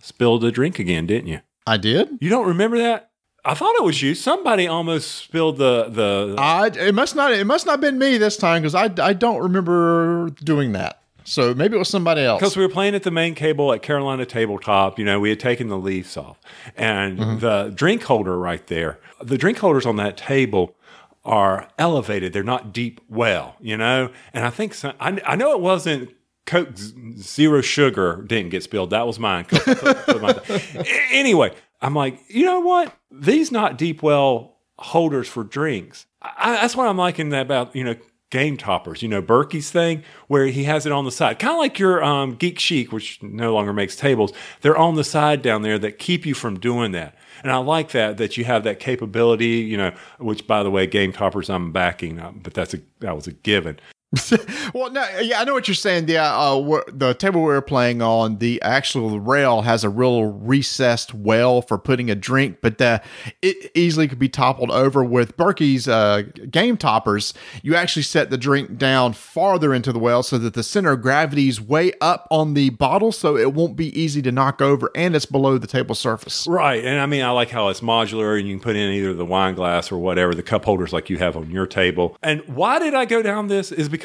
spilled 0.00 0.44
a 0.44 0.52
drink 0.52 0.78
again, 0.78 1.06
didn't 1.06 1.26
you? 1.26 1.40
I 1.68 1.76
did. 1.76 2.18
You 2.20 2.30
don't 2.30 2.48
remember 2.48 2.78
that? 2.78 3.10
I 3.44 3.54
thought 3.54 3.74
it 3.76 3.82
was 3.82 4.02
you. 4.02 4.14
Somebody 4.14 4.66
almost 4.66 5.14
spilled 5.14 5.58
the 5.58 5.88
the. 5.88 6.34
I 6.38 6.68
it 6.68 6.94
must 6.94 7.14
not 7.14 7.32
it 7.32 7.46
must 7.46 7.66
not 7.66 7.72
have 7.72 7.80
been 7.80 7.98
me 7.98 8.18
this 8.18 8.36
time 8.36 8.62
because 8.62 8.74
I 8.74 8.90
I 9.00 9.12
don't 9.12 9.42
remember 9.42 10.30
doing 10.42 10.72
that. 10.72 11.02
So 11.24 11.54
maybe 11.54 11.76
it 11.76 11.78
was 11.78 11.90
somebody 11.90 12.22
else. 12.22 12.40
Because 12.40 12.56
we 12.56 12.62
were 12.62 12.72
playing 12.72 12.94
at 12.94 13.02
the 13.02 13.10
main 13.10 13.34
cable 13.34 13.72
at 13.74 13.82
Carolina 13.82 14.24
Tabletop. 14.24 14.98
You 14.98 15.04
know, 15.04 15.20
we 15.20 15.28
had 15.28 15.38
taken 15.38 15.68
the 15.68 15.78
leaves 15.78 16.16
off, 16.16 16.40
and 16.74 17.18
mm-hmm. 17.18 17.38
the 17.38 17.70
drink 17.74 18.02
holder 18.04 18.38
right 18.38 18.66
there. 18.66 18.98
The 19.22 19.36
drink 19.36 19.58
holders 19.58 19.84
on 19.84 19.96
that 19.96 20.16
table 20.16 20.74
are 21.26 21.68
elevated. 21.78 22.32
They're 22.32 22.42
not 22.42 22.72
deep 22.72 23.00
well. 23.10 23.56
You 23.60 23.76
know, 23.76 24.10
and 24.32 24.46
I 24.46 24.50
think 24.50 24.72
some, 24.72 24.94
I 25.00 25.20
I 25.24 25.36
know 25.36 25.52
it 25.52 25.60
wasn't 25.60 26.10
Coke 26.48 26.78
Zero 27.18 27.60
Sugar 27.60 28.24
didn't 28.26 28.48
get 28.48 28.62
spilled. 28.62 28.88
That 28.88 29.06
was 29.06 29.18
mine. 29.18 29.44
anyway, 31.12 31.52
I'm 31.82 31.94
like, 31.94 32.20
you 32.28 32.46
know 32.46 32.60
what? 32.60 32.96
These 33.10 33.52
not 33.52 33.76
deep 33.76 34.02
well 34.02 34.56
holders 34.78 35.28
for 35.28 35.44
drinks. 35.44 36.06
I, 36.22 36.52
that's 36.52 36.74
what 36.74 36.88
I'm 36.88 36.96
liking 36.96 37.34
about, 37.34 37.76
you 37.76 37.84
know, 37.84 37.96
game 38.30 38.56
toppers. 38.56 39.02
You 39.02 39.08
know, 39.08 39.20
Berkey's 39.20 39.70
thing 39.70 40.02
where 40.28 40.46
he 40.46 40.64
has 40.64 40.86
it 40.86 40.92
on 40.92 41.04
the 41.04 41.12
side, 41.12 41.38
kind 41.38 41.52
of 41.52 41.58
like 41.58 41.78
your 41.78 42.02
um, 42.02 42.34
Geek 42.36 42.58
Chic, 42.58 42.92
which 42.92 43.22
no 43.22 43.52
longer 43.52 43.74
makes 43.74 43.94
tables. 43.94 44.32
They're 44.62 44.76
on 44.76 44.94
the 44.94 45.04
side 45.04 45.42
down 45.42 45.60
there 45.60 45.78
that 45.78 45.98
keep 45.98 46.24
you 46.24 46.32
from 46.32 46.58
doing 46.58 46.92
that. 46.92 47.14
And 47.42 47.52
I 47.52 47.58
like 47.58 47.90
that 47.90 48.16
that 48.16 48.38
you 48.38 48.44
have 48.44 48.64
that 48.64 48.80
capability. 48.80 49.58
You 49.58 49.76
know, 49.76 49.92
which 50.18 50.46
by 50.46 50.62
the 50.62 50.70
way, 50.70 50.86
game 50.86 51.12
toppers 51.12 51.50
I'm 51.50 51.72
backing, 51.72 52.18
uh, 52.18 52.32
but 52.34 52.54
that's 52.54 52.72
a 52.72 52.80
that 53.00 53.14
was 53.14 53.26
a 53.26 53.32
given. 53.32 53.78
well, 54.74 54.90
no, 54.90 55.06
yeah, 55.20 55.38
I 55.38 55.44
know 55.44 55.52
what 55.52 55.68
you're 55.68 55.74
saying. 55.74 56.08
Yeah, 56.08 56.34
uh, 56.34 56.80
the 56.90 57.12
table 57.12 57.42
we 57.42 57.52
are 57.52 57.60
playing 57.60 58.00
on, 58.00 58.38
the 58.38 58.60
actual 58.62 59.20
rail 59.20 59.60
has 59.62 59.84
a 59.84 59.90
real 59.90 60.24
recessed 60.24 61.12
well 61.12 61.60
for 61.60 61.76
putting 61.76 62.10
a 62.10 62.14
drink, 62.14 62.58
but 62.62 62.80
it 63.42 63.70
easily 63.74 64.08
could 64.08 64.18
be 64.18 64.30
toppled 64.30 64.70
over. 64.70 65.04
With 65.04 65.36
Berkey's 65.36 65.88
uh, 65.88 66.22
game 66.50 66.78
toppers, 66.78 67.34
you 67.62 67.74
actually 67.74 68.02
set 68.02 68.30
the 68.30 68.38
drink 68.38 68.78
down 68.78 69.12
farther 69.12 69.74
into 69.74 69.92
the 69.92 69.98
well 69.98 70.22
so 70.22 70.38
that 70.38 70.54
the 70.54 70.62
center 70.62 70.92
of 70.92 71.02
gravity 71.02 71.48
is 71.48 71.60
way 71.60 71.92
up 72.00 72.26
on 72.30 72.54
the 72.54 72.70
bottle, 72.70 73.12
so 73.12 73.36
it 73.36 73.52
won't 73.52 73.76
be 73.76 73.98
easy 74.00 74.22
to 74.22 74.32
knock 74.32 74.62
over, 74.62 74.90
and 74.94 75.14
it's 75.14 75.26
below 75.26 75.58
the 75.58 75.66
table 75.66 75.94
surface. 75.94 76.46
Right, 76.48 76.82
and 76.82 76.98
I 76.98 77.04
mean, 77.04 77.22
I 77.22 77.30
like 77.32 77.50
how 77.50 77.68
it's 77.68 77.80
modular, 77.80 78.38
and 78.38 78.48
you 78.48 78.54
can 78.54 78.62
put 78.62 78.74
in 78.74 78.90
either 78.90 79.12
the 79.12 79.26
wine 79.26 79.54
glass 79.54 79.92
or 79.92 79.98
whatever 79.98 80.34
the 80.34 80.42
cup 80.42 80.64
holders 80.64 80.94
like 80.94 81.10
you 81.10 81.18
have 81.18 81.36
on 81.36 81.50
your 81.50 81.66
table. 81.66 82.16
And 82.22 82.40
why 82.46 82.78
did 82.78 82.94
I 82.94 83.04
go 83.04 83.20
down 83.20 83.48
this? 83.48 83.70
Is 83.70 83.90
because 83.90 83.97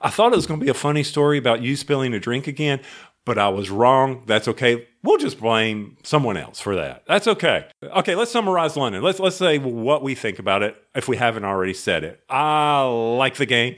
I 0.00 0.10
thought 0.10 0.32
it 0.32 0.36
was 0.36 0.46
going 0.46 0.60
to 0.60 0.64
be 0.64 0.70
a 0.70 0.74
funny 0.74 1.02
story 1.02 1.38
about 1.38 1.62
you 1.62 1.76
spilling 1.76 2.14
a 2.14 2.20
drink 2.20 2.46
again, 2.46 2.80
but 3.24 3.38
I 3.38 3.48
was 3.48 3.70
wrong. 3.70 4.22
That's 4.26 4.48
okay. 4.48 4.86
We'll 5.02 5.18
just 5.18 5.38
blame 5.38 5.96
someone 6.02 6.36
else 6.36 6.60
for 6.60 6.76
that. 6.76 7.04
That's 7.06 7.26
okay. 7.26 7.66
Okay, 7.82 8.14
let's 8.14 8.30
summarize 8.30 8.76
London. 8.76 9.02
Let's 9.02 9.20
let's 9.20 9.36
say 9.36 9.58
what 9.58 10.02
we 10.02 10.14
think 10.14 10.38
about 10.38 10.62
it 10.62 10.76
if 10.94 11.08
we 11.08 11.16
haven't 11.16 11.44
already 11.44 11.74
said 11.74 12.04
it. 12.04 12.22
I 12.30 12.82
like 12.82 13.36
the 13.36 13.46
game. 13.46 13.76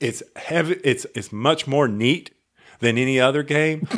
It's 0.00 0.22
heavy. 0.36 0.80
It's 0.84 1.06
it's 1.14 1.32
much 1.32 1.66
more 1.66 1.88
neat 1.88 2.32
than 2.80 2.98
any 2.98 3.18
other 3.18 3.42
game. 3.42 3.88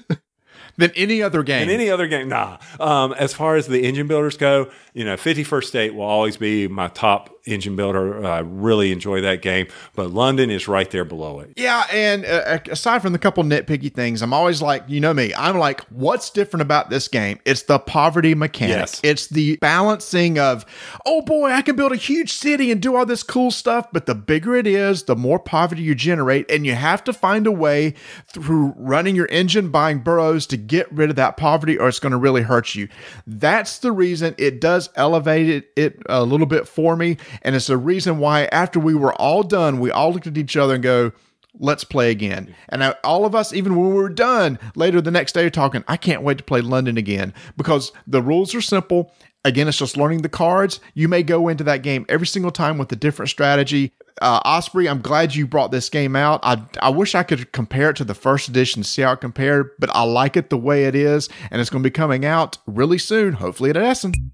than 0.76 0.90
any 0.94 1.22
other 1.22 1.42
game. 1.42 1.66
Than 1.66 1.74
any 1.74 1.90
other 1.90 2.06
game, 2.06 2.28
nah. 2.28 2.58
Um, 2.78 3.12
as 3.14 3.32
far 3.32 3.56
as 3.56 3.66
the 3.66 3.84
engine 3.84 4.06
builders 4.06 4.36
go, 4.36 4.70
you 4.94 5.04
know, 5.04 5.16
51st 5.16 5.64
State 5.64 5.94
will 5.94 6.04
always 6.04 6.36
be 6.36 6.68
my 6.68 6.88
top 6.88 7.35
engine 7.46 7.76
builder. 7.76 8.26
I 8.26 8.40
really 8.40 8.92
enjoy 8.92 9.20
that 9.22 9.42
game, 9.42 9.68
but 9.94 10.10
London 10.10 10.50
is 10.50 10.68
right 10.68 10.90
there 10.90 11.04
below 11.04 11.40
it. 11.40 11.52
Yeah, 11.56 11.86
and 11.92 12.24
uh, 12.24 12.58
aside 12.70 13.02
from 13.02 13.12
the 13.12 13.18
couple 13.18 13.42
nitpicky 13.44 13.92
things, 13.92 14.22
I'm 14.22 14.32
always 14.32 14.60
like, 14.60 14.84
you 14.88 15.00
know 15.00 15.14
me, 15.14 15.32
I'm 15.34 15.58
like, 15.58 15.80
what's 15.84 16.30
different 16.30 16.62
about 16.62 16.90
this 16.90 17.08
game? 17.08 17.38
It's 17.44 17.62
the 17.62 17.78
poverty 17.78 18.34
mechanic. 18.34 18.76
Yes. 18.76 19.00
It's 19.02 19.28
the 19.28 19.56
balancing 19.56 20.38
of, 20.38 20.66
oh 21.06 21.22
boy, 21.22 21.50
I 21.50 21.62
can 21.62 21.76
build 21.76 21.92
a 21.92 21.96
huge 21.96 22.32
city 22.32 22.70
and 22.70 22.82
do 22.82 22.96
all 22.96 23.06
this 23.06 23.22
cool 23.22 23.50
stuff, 23.50 23.88
but 23.92 24.06
the 24.06 24.14
bigger 24.14 24.56
it 24.56 24.66
is, 24.66 25.04
the 25.04 25.16
more 25.16 25.38
poverty 25.38 25.82
you 25.82 25.94
generate, 25.94 26.50
and 26.50 26.66
you 26.66 26.74
have 26.74 27.04
to 27.04 27.12
find 27.12 27.46
a 27.46 27.52
way 27.52 27.94
through 28.26 28.74
running 28.76 29.14
your 29.14 29.28
engine, 29.30 29.70
buying 29.70 30.00
boroughs 30.00 30.46
to 30.48 30.56
get 30.56 30.90
rid 30.92 31.10
of 31.10 31.16
that 31.16 31.36
poverty, 31.36 31.78
or 31.78 31.88
it's 31.88 32.00
going 32.00 32.12
to 32.12 32.18
really 32.18 32.42
hurt 32.42 32.74
you. 32.74 32.88
That's 33.26 33.78
the 33.78 33.92
reason 33.92 34.34
it 34.38 34.60
does 34.60 34.90
elevate 34.96 35.48
it, 35.48 35.70
it 35.76 36.02
a 36.06 36.24
little 36.24 36.46
bit 36.46 36.66
for 36.66 36.96
me 36.96 37.16
and 37.42 37.54
it's 37.54 37.66
the 37.66 37.76
reason 37.76 38.18
why, 38.18 38.44
after 38.46 38.78
we 38.78 38.94
were 38.94 39.14
all 39.14 39.42
done, 39.42 39.80
we 39.80 39.90
all 39.90 40.12
looked 40.12 40.26
at 40.26 40.38
each 40.38 40.56
other 40.56 40.74
and 40.74 40.82
go, 40.82 41.12
let's 41.58 41.84
play 41.84 42.10
again. 42.10 42.54
And 42.68 42.82
all 43.02 43.24
of 43.24 43.34
us, 43.34 43.52
even 43.52 43.76
when 43.76 43.88
we 43.88 43.94
were 43.94 44.08
done 44.08 44.58
later 44.74 45.00
the 45.00 45.10
next 45.10 45.32
day, 45.32 45.48
talking, 45.50 45.84
I 45.88 45.96
can't 45.96 46.22
wait 46.22 46.38
to 46.38 46.44
play 46.44 46.60
London 46.60 46.96
again 46.96 47.32
because 47.56 47.92
the 48.06 48.22
rules 48.22 48.54
are 48.54 48.60
simple. 48.60 49.12
Again, 49.44 49.68
it's 49.68 49.78
just 49.78 49.96
learning 49.96 50.22
the 50.22 50.28
cards. 50.28 50.80
You 50.94 51.08
may 51.08 51.22
go 51.22 51.48
into 51.48 51.64
that 51.64 51.82
game 51.82 52.04
every 52.08 52.26
single 52.26 52.50
time 52.50 52.78
with 52.78 52.90
a 52.90 52.96
different 52.96 53.30
strategy. 53.30 53.92
Uh, 54.20 54.40
Osprey, 54.44 54.88
I'm 54.88 55.00
glad 55.00 55.34
you 55.34 55.46
brought 55.46 55.70
this 55.70 55.88
game 55.88 56.16
out. 56.16 56.40
I, 56.42 56.62
I 56.80 56.88
wish 56.88 57.14
I 57.14 57.22
could 57.22 57.52
compare 57.52 57.90
it 57.90 57.96
to 57.96 58.04
the 58.04 58.14
first 58.14 58.48
edition, 58.48 58.82
see 58.82 59.02
how 59.02 59.12
it 59.12 59.20
compared, 59.20 59.70
but 59.78 59.90
I 59.94 60.02
like 60.02 60.36
it 60.36 60.50
the 60.50 60.56
way 60.56 60.86
it 60.86 60.94
is, 60.94 61.28
and 61.50 61.60
it's 61.60 61.70
going 61.70 61.82
to 61.82 61.86
be 61.86 61.92
coming 61.92 62.24
out 62.24 62.58
really 62.66 62.98
soon, 62.98 63.34
hopefully 63.34 63.70
at 63.70 63.76
Essen. 63.76 64.32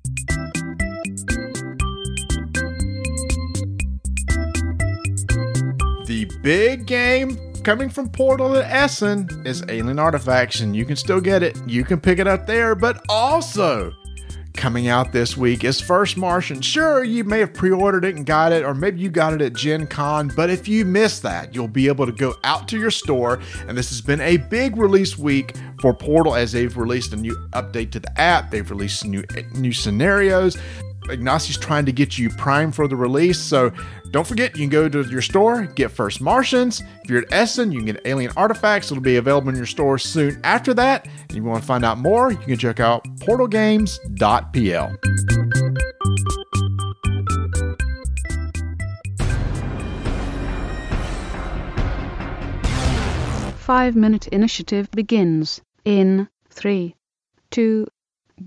Big 6.42 6.86
game 6.86 7.38
coming 7.62 7.88
from 7.88 8.08
Portal 8.08 8.52
to 8.54 8.66
Essen 8.66 9.28
is 9.46 9.62
Alien 9.68 9.98
Artifacts, 9.98 10.60
and 10.60 10.74
you 10.74 10.84
can 10.84 10.96
still 10.96 11.20
get 11.20 11.42
it. 11.42 11.56
You 11.66 11.84
can 11.84 12.00
pick 12.00 12.18
it 12.18 12.26
up 12.26 12.46
there, 12.46 12.74
but 12.74 13.04
also 13.08 13.92
coming 14.54 14.88
out 14.88 15.12
this 15.12 15.36
week 15.36 15.64
is 15.64 15.80
First 15.80 16.16
Martian. 16.16 16.60
Sure, 16.60 17.04
you 17.04 17.24
may 17.24 17.38
have 17.38 17.54
pre 17.54 17.70
ordered 17.70 18.04
it 18.04 18.16
and 18.16 18.26
got 18.26 18.52
it, 18.52 18.64
or 18.64 18.74
maybe 18.74 19.00
you 19.00 19.08
got 19.08 19.32
it 19.32 19.40
at 19.40 19.54
Gen 19.54 19.86
Con, 19.86 20.30
but 20.34 20.50
if 20.50 20.66
you 20.66 20.84
missed 20.84 21.22
that, 21.22 21.54
you'll 21.54 21.68
be 21.68 21.86
able 21.86 22.06
to 22.06 22.12
go 22.12 22.34
out 22.42 22.66
to 22.68 22.78
your 22.78 22.90
store. 22.90 23.40
And 23.68 23.78
this 23.78 23.90
has 23.90 24.00
been 24.00 24.20
a 24.20 24.36
big 24.36 24.76
release 24.76 25.16
week 25.16 25.54
for 25.80 25.94
Portal 25.94 26.34
as 26.34 26.52
they've 26.52 26.76
released 26.76 27.12
a 27.12 27.16
new 27.16 27.36
update 27.52 27.92
to 27.92 28.00
the 28.00 28.20
app, 28.20 28.50
they've 28.50 28.68
released 28.68 29.04
new, 29.04 29.22
new 29.54 29.72
scenarios. 29.72 30.56
Ignacy's 31.10 31.58
trying 31.58 31.86
to 31.86 31.92
get 31.92 32.18
you 32.18 32.30
primed 32.30 32.74
for 32.74 32.86
the 32.88 32.96
release. 32.96 33.38
So 33.38 33.72
don't 34.10 34.26
forget, 34.26 34.56
you 34.56 34.60
can 34.62 34.68
go 34.68 34.88
to 34.88 35.02
your 35.02 35.22
store, 35.22 35.66
get 35.66 35.90
First 35.90 36.20
Martians. 36.20 36.82
If 37.02 37.10
you're 37.10 37.22
at 37.22 37.32
Essen, 37.32 37.72
you 37.72 37.78
can 37.78 37.86
get 37.86 38.02
Alien 38.04 38.32
Artifacts. 38.36 38.90
It'll 38.90 39.02
be 39.02 39.16
available 39.16 39.48
in 39.48 39.56
your 39.56 39.66
store 39.66 39.98
soon 39.98 40.40
after 40.44 40.74
that. 40.74 41.06
And 41.06 41.30
if 41.30 41.36
you 41.36 41.44
want 41.44 41.62
to 41.62 41.66
find 41.66 41.84
out 41.84 41.98
more, 41.98 42.30
you 42.30 42.38
can 42.38 42.58
check 42.58 42.80
out 42.80 43.04
portalgames.pl. 43.20 44.96
Five 53.56 53.96
minute 53.96 54.28
initiative 54.28 54.90
begins 54.90 55.62
in 55.84 56.28
three, 56.50 56.94
two, 57.50 57.86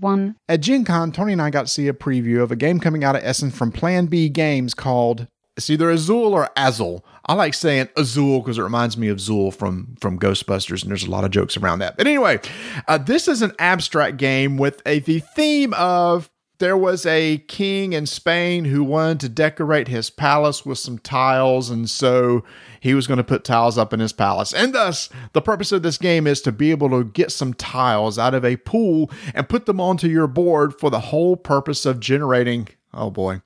one. 0.00 0.36
At 0.48 0.60
Gen 0.60 0.84
Con, 0.84 1.12
Tony 1.12 1.32
and 1.32 1.42
I 1.42 1.50
got 1.50 1.62
to 1.62 1.72
see 1.72 1.88
a 1.88 1.92
preview 1.92 2.42
of 2.42 2.50
a 2.50 2.56
game 2.56 2.80
coming 2.80 3.04
out 3.04 3.16
of 3.16 3.22
Essen 3.24 3.50
from 3.50 3.72
Plan 3.72 4.06
B 4.06 4.28
Games 4.28 4.74
called 4.74 5.26
it's 5.56 5.70
either 5.70 5.90
Azul 5.90 6.34
or 6.34 6.50
Azul. 6.56 7.04
I 7.24 7.32
like 7.32 7.54
saying 7.54 7.88
Azul 7.96 8.40
because 8.40 8.58
it 8.58 8.62
reminds 8.62 8.98
me 8.98 9.08
of 9.08 9.18
Zuul 9.18 9.52
from 9.52 9.96
from 10.00 10.18
Ghostbusters, 10.18 10.82
and 10.82 10.90
there's 10.90 11.04
a 11.04 11.10
lot 11.10 11.24
of 11.24 11.30
jokes 11.30 11.56
around 11.56 11.78
that. 11.78 11.96
But 11.96 12.06
anyway, 12.06 12.40
uh, 12.86 12.98
this 12.98 13.26
is 13.26 13.40
an 13.42 13.52
abstract 13.58 14.18
game 14.18 14.58
with 14.58 14.82
a 14.84 14.98
the 15.00 15.20
theme 15.20 15.72
of 15.74 16.30
there 16.58 16.76
was 16.76 17.04
a 17.06 17.38
king 17.48 17.92
in 17.92 18.06
Spain 18.06 18.64
who 18.64 18.82
wanted 18.82 19.20
to 19.20 19.28
decorate 19.28 19.88
his 19.88 20.10
palace 20.10 20.64
with 20.64 20.78
some 20.78 20.98
tiles, 20.98 21.70
and 21.70 21.88
so 21.88 22.44
he 22.80 22.94
was 22.94 23.06
going 23.06 23.18
to 23.18 23.24
put 23.24 23.44
tiles 23.44 23.76
up 23.76 23.92
in 23.92 24.00
his 24.00 24.12
palace. 24.12 24.52
And 24.52 24.74
thus, 24.74 25.08
the 25.32 25.42
purpose 25.42 25.72
of 25.72 25.82
this 25.82 25.98
game 25.98 26.26
is 26.26 26.40
to 26.42 26.52
be 26.52 26.70
able 26.70 26.90
to 26.90 27.04
get 27.04 27.32
some 27.32 27.54
tiles 27.54 28.18
out 28.18 28.34
of 28.34 28.44
a 28.44 28.56
pool 28.56 29.10
and 29.34 29.48
put 29.48 29.66
them 29.66 29.80
onto 29.80 30.08
your 30.08 30.26
board 30.26 30.78
for 30.78 30.90
the 30.90 31.00
whole 31.00 31.36
purpose 31.36 31.84
of 31.84 32.00
generating. 32.00 32.68
Oh 32.94 33.10
boy, 33.10 33.42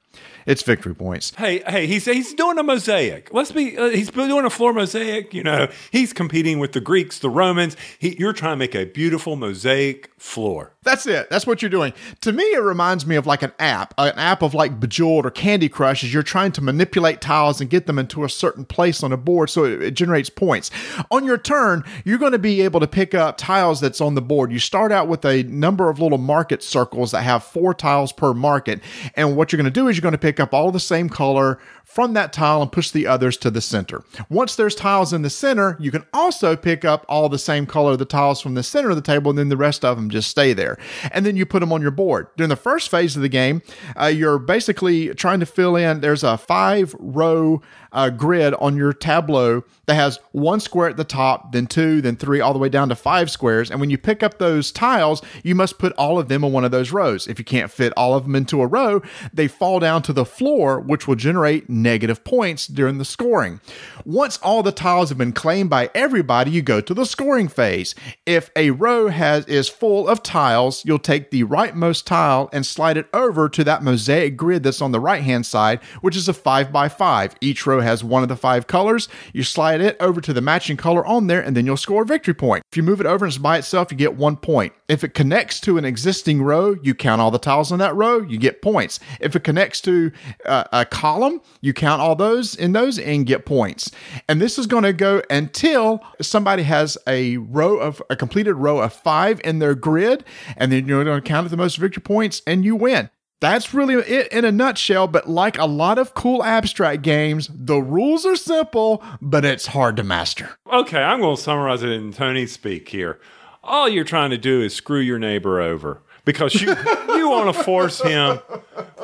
it's 0.46 0.62
victory 0.62 0.94
points. 0.94 1.32
Hey, 1.36 1.62
hey, 1.66 1.86
he's 1.86 2.06
he's 2.06 2.34
doing 2.34 2.58
a 2.58 2.62
mosaic. 2.62 3.32
Let's 3.32 3.52
be. 3.52 3.76
Uh, 3.76 3.90
he's 3.90 4.10
doing 4.10 4.44
a 4.44 4.50
floor 4.50 4.72
mosaic. 4.72 5.34
You 5.34 5.42
know, 5.42 5.68
he's 5.90 6.12
competing 6.12 6.58
with 6.58 6.72
the 6.72 6.80
Greeks, 6.80 7.18
the 7.18 7.30
Romans. 7.30 7.76
He, 7.98 8.16
you're 8.18 8.32
trying 8.32 8.52
to 8.52 8.56
make 8.56 8.74
a 8.74 8.86
beautiful 8.86 9.36
mosaic 9.36 10.10
floor. 10.18 10.74
That's 10.82 11.06
it. 11.06 11.28
That's 11.28 11.46
what 11.46 11.60
you're 11.60 11.70
doing. 11.70 11.92
To 12.22 12.32
me, 12.32 12.42
it 12.42 12.62
reminds 12.62 13.06
me 13.06 13.16
of 13.16 13.26
like 13.26 13.42
an 13.42 13.52
app, 13.58 13.92
an 13.98 14.18
app 14.18 14.42
of 14.42 14.54
like 14.54 14.80
Bejeweled 14.80 15.26
or 15.26 15.30
Candy 15.30 15.68
Crush, 15.68 16.02
as 16.02 16.12
you're 16.12 16.22
trying 16.22 16.52
to 16.52 16.62
manipulate 16.62 17.20
tiles 17.20 17.60
and 17.60 17.68
get 17.68 17.86
them 17.86 17.98
into 17.98 18.24
a 18.24 18.28
certain 18.28 18.64
place 18.64 19.02
on 19.02 19.12
a 19.12 19.16
board 19.18 19.50
so 19.50 19.64
it, 19.64 19.82
it 19.82 19.90
generates 19.92 20.30
points. 20.30 20.70
On 21.10 21.24
your 21.24 21.36
turn, 21.36 21.84
you're 22.04 22.18
going 22.18 22.32
to 22.32 22.38
be 22.38 22.62
able 22.62 22.80
to 22.80 22.86
pick 22.86 23.14
up 23.14 23.36
tiles 23.36 23.80
that's 23.80 24.00
on 24.00 24.14
the 24.14 24.22
board. 24.22 24.52
You 24.52 24.58
start 24.58 24.90
out 24.90 25.06
with 25.06 25.24
a 25.24 25.42
number 25.44 25.90
of 25.90 26.00
little 26.00 26.18
market 26.18 26.62
circles 26.62 27.10
that 27.10 27.22
have 27.22 27.44
four 27.44 27.74
tiles 27.74 28.12
per 28.12 28.32
market. 28.32 28.80
And 29.16 29.36
what 29.36 29.52
you're 29.52 29.58
going 29.58 29.70
to 29.72 29.80
do 29.80 29.88
is 29.88 29.96
you're 29.96 30.02
going 30.02 30.09
to 30.12 30.18
pick 30.18 30.40
up 30.40 30.52
all 30.52 30.70
the 30.70 30.80
same 30.80 31.08
color 31.08 31.58
from 31.90 32.12
that 32.12 32.32
tile 32.32 32.62
and 32.62 32.70
push 32.70 32.92
the 32.92 33.06
others 33.06 33.36
to 33.36 33.50
the 33.50 33.60
center. 33.60 34.04
Once 34.28 34.54
there's 34.54 34.76
tiles 34.76 35.12
in 35.12 35.22
the 35.22 35.30
center, 35.30 35.76
you 35.80 35.90
can 35.90 36.04
also 36.12 36.54
pick 36.54 36.84
up 36.84 37.04
all 37.08 37.28
the 37.28 37.38
same 37.38 37.66
color 37.66 37.92
of 37.92 37.98
the 37.98 38.04
tiles 38.04 38.40
from 38.40 38.54
the 38.54 38.62
center 38.62 38.90
of 38.90 38.96
the 38.96 39.02
table, 39.02 39.30
and 39.30 39.38
then 39.38 39.48
the 39.48 39.56
rest 39.56 39.84
of 39.84 39.96
them 39.96 40.08
just 40.08 40.30
stay 40.30 40.52
there. 40.52 40.78
And 41.10 41.26
then 41.26 41.36
you 41.36 41.44
put 41.44 41.60
them 41.60 41.72
on 41.72 41.82
your 41.82 41.90
board. 41.90 42.28
During 42.36 42.48
the 42.48 42.56
first 42.56 42.90
phase 42.90 43.16
of 43.16 43.22
the 43.22 43.28
game, 43.28 43.60
uh, 44.00 44.06
you're 44.06 44.38
basically 44.38 45.12
trying 45.14 45.40
to 45.40 45.46
fill 45.46 45.74
in, 45.74 46.00
there's 46.00 46.22
a 46.22 46.38
five 46.38 46.94
row 46.98 47.60
uh, 47.92 48.10
grid 48.10 48.54
on 48.54 48.76
your 48.76 48.92
tableau 48.92 49.64
that 49.86 49.94
has 49.94 50.18
one 50.32 50.60
square 50.60 50.88
at 50.88 50.96
the 50.96 51.04
top, 51.04 51.52
then 51.52 51.66
two, 51.66 52.00
then 52.00 52.16
three, 52.16 52.40
all 52.40 52.52
the 52.52 52.58
way 52.58 52.68
down 52.68 52.88
to 52.88 52.94
five 52.94 53.30
squares. 53.30 53.70
And 53.70 53.80
when 53.80 53.90
you 53.90 53.98
pick 53.98 54.22
up 54.22 54.38
those 54.38 54.70
tiles, 54.70 55.22
you 55.42 55.56
must 55.56 55.78
put 55.78 55.92
all 55.94 56.18
of 56.18 56.28
them 56.28 56.44
in 56.44 56.52
one 56.52 56.64
of 56.64 56.70
those 56.70 56.92
rows. 56.92 57.26
If 57.26 57.38
you 57.38 57.44
can't 57.44 57.70
fit 57.70 57.92
all 57.96 58.14
of 58.14 58.24
them 58.24 58.36
into 58.36 58.62
a 58.62 58.66
row, 58.66 59.02
they 59.32 59.48
fall 59.48 59.80
down 59.80 60.02
to 60.02 60.12
the 60.12 60.24
floor, 60.24 60.78
which 60.78 61.08
will 61.08 61.16
generate 61.16 61.68
negative 61.82 62.24
points 62.24 62.66
during 62.66 62.98
the 62.98 63.04
scoring. 63.04 63.60
Once 64.04 64.38
all 64.42 64.62
the 64.62 64.72
tiles 64.72 65.08
have 65.08 65.18
been 65.18 65.32
claimed 65.32 65.70
by 65.70 65.90
everybody, 65.94 66.50
you 66.50 66.62
go 66.62 66.80
to 66.80 66.94
the 66.94 67.04
scoring 67.04 67.48
phase. 67.48 67.94
If 68.26 68.50
a 68.56 68.70
row 68.70 69.08
has 69.08 69.44
is 69.46 69.68
full 69.68 70.08
of 70.08 70.22
tiles, 70.22 70.84
you'll 70.84 70.98
take 70.98 71.30
the 71.30 71.44
rightmost 71.44 72.04
tile 72.04 72.48
and 72.52 72.64
slide 72.64 72.96
it 72.96 73.08
over 73.12 73.48
to 73.48 73.64
that 73.64 73.82
mosaic 73.82 74.36
grid 74.36 74.62
that's 74.62 74.80
on 74.80 74.92
the 74.92 75.00
right 75.00 75.22
hand 75.22 75.46
side, 75.46 75.80
which 76.00 76.16
is 76.16 76.28
a 76.28 76.34
five 76.34 76.72
by 76.72 76.88
five. 76.88 77.34
Each 77.40 77.66
row 77.66 77.80
has 77.80 78.02
one 78.02 78.22
of 78.22 78.28
the 78.28 78.36
five 78.36 78.66
colors. 78.66 79.08
You 79.32 79.42
slide 79.42 79.80
it 79.80 79.96
over 80.00 80.20
to 80.20 80.32
the 80.32 80.40
matching 80.40 80.76
color 80.76 81.04
on 81.06 81.26
there, 81.26 81.40
and 81.40 81.56
then 81.56 81.66
you'll 81.66 81.76
score 81.76 82.02
a 82.02 82.06
victory 82.06 82.34
point. 82.34 82.64
If 82.70 82.76
you 82.76 82.82
move 82.82 83.00
it 83.00 83.06
over 83.06 83.24
and 83.24 83.32
it's 83.32 83.38
by 83.38 83.58
itself, 83.58 83.90
you 83.90 83.96
get 83.96 84.16
one 84.16 84.36
point. 84.36 84.72
If 84.88 85.04
it 85.04 85.14
connects 85.14 85.60
to 85.60 85.78
an 85.78 85.84
existing 85.84 86.42
row, 86.42 86.76
you 86.82 86.94
count 86.94 87.20
all 87.20 87.30
the 87.30 87.38
tiles 87.38 87.72
on 87.72 87.78
that 87.78 87.94
row, 87.94 88.20
you 88.22 88.38
get 88.38 88.62
points. 88.62 89.00
If 89.20 89.36
it 89.36 89.44
connects 89.44 89.80
to 89.82 90.12
uh, 90.44 90.64
a 90.72 90.84
column, 90.84 91.40
you 91.60 91.69
count 91.72 92.00
all 92.00 92.14
those 92.14 92.54
in 92.54 92.72
those 92.72 92.98
and 92.98 93.26
get 93.26 93.46
points. 93.46 93.90
And 94.28 94.40
this 94.40 94.58
is 94.58 94.66
going 94.66 94.84
to 94.84 94.92
go 94.92 95.22
until 95.30 96.02
somebody 96.20 96.62
has 96.64 96.96
a 97.06 97.36
row 97.38 97.78
of 97.78 98.02
a 98.10 98.16
completed 98.16 98.54
row 98.54 98.80
of 98.80 98.92
five 98.92 99.40
in 99.44 99.58
their 99.58 99.74
grid, 99.74 100.24
and 100.56 100.70
then 100.72 100.86
you're 100.86 101.04
going 101.04 101.22
to 101.22 101.28
count 101.28 101.48
the 101.50 101.56
most 101.56 101.76
victory 101.76 102.02
points 102.02 102.42
and 102.46 102.64
you 102.64 102.76
win. 102.76 103.10
That's 103.40 103.72
really 103.72 103.94
it 103.94 104.30
in 104.32 104.44
a 104.44 104.52
nutshell, 104.52 105.08
but 105.08 105.28
like 105.28 105.56
a 105.56 105.64
lot 105.64 105.98
of 105.98 106.12
cool 106.12 106.44
abstract 106.44 107.02
games, 107.02 107.48
the 107.52 107.80
rules 107.80 108.26
are 108.26 108.36
simple, 108.36 109.02
but 109.22 109.46
it's 109.46 109.68
hard 109.68 109.96
to 109.96 110.04
master. 110.04 110.50
Okay, 110.70 111.02
I'm 111.02 111.20
going 111.20 111.36
to 111.36 111.42
summarize 111.42 111.82
it 111.82 111.88
in 111.88 112.12
Tony 112.12 112.46
speak 112.46 112.90
here. 112.90 113.18
All 113.62 113.88
you're 113.88 114.04
trying 114.04 114.30
to 114.30 114.38
do 114.38 114.60
is 114.60 114.74
screw 114.74 115.00
your 115.00 115.18
neighbor 115.18 115.60
over 115.60 116.02
because 116.24 116.54
you 116.60 116.68
you 117.08 117.28
want 117.28 117.54
to 117.54 117.62
force 117.62 118.00
him 118.00 118.38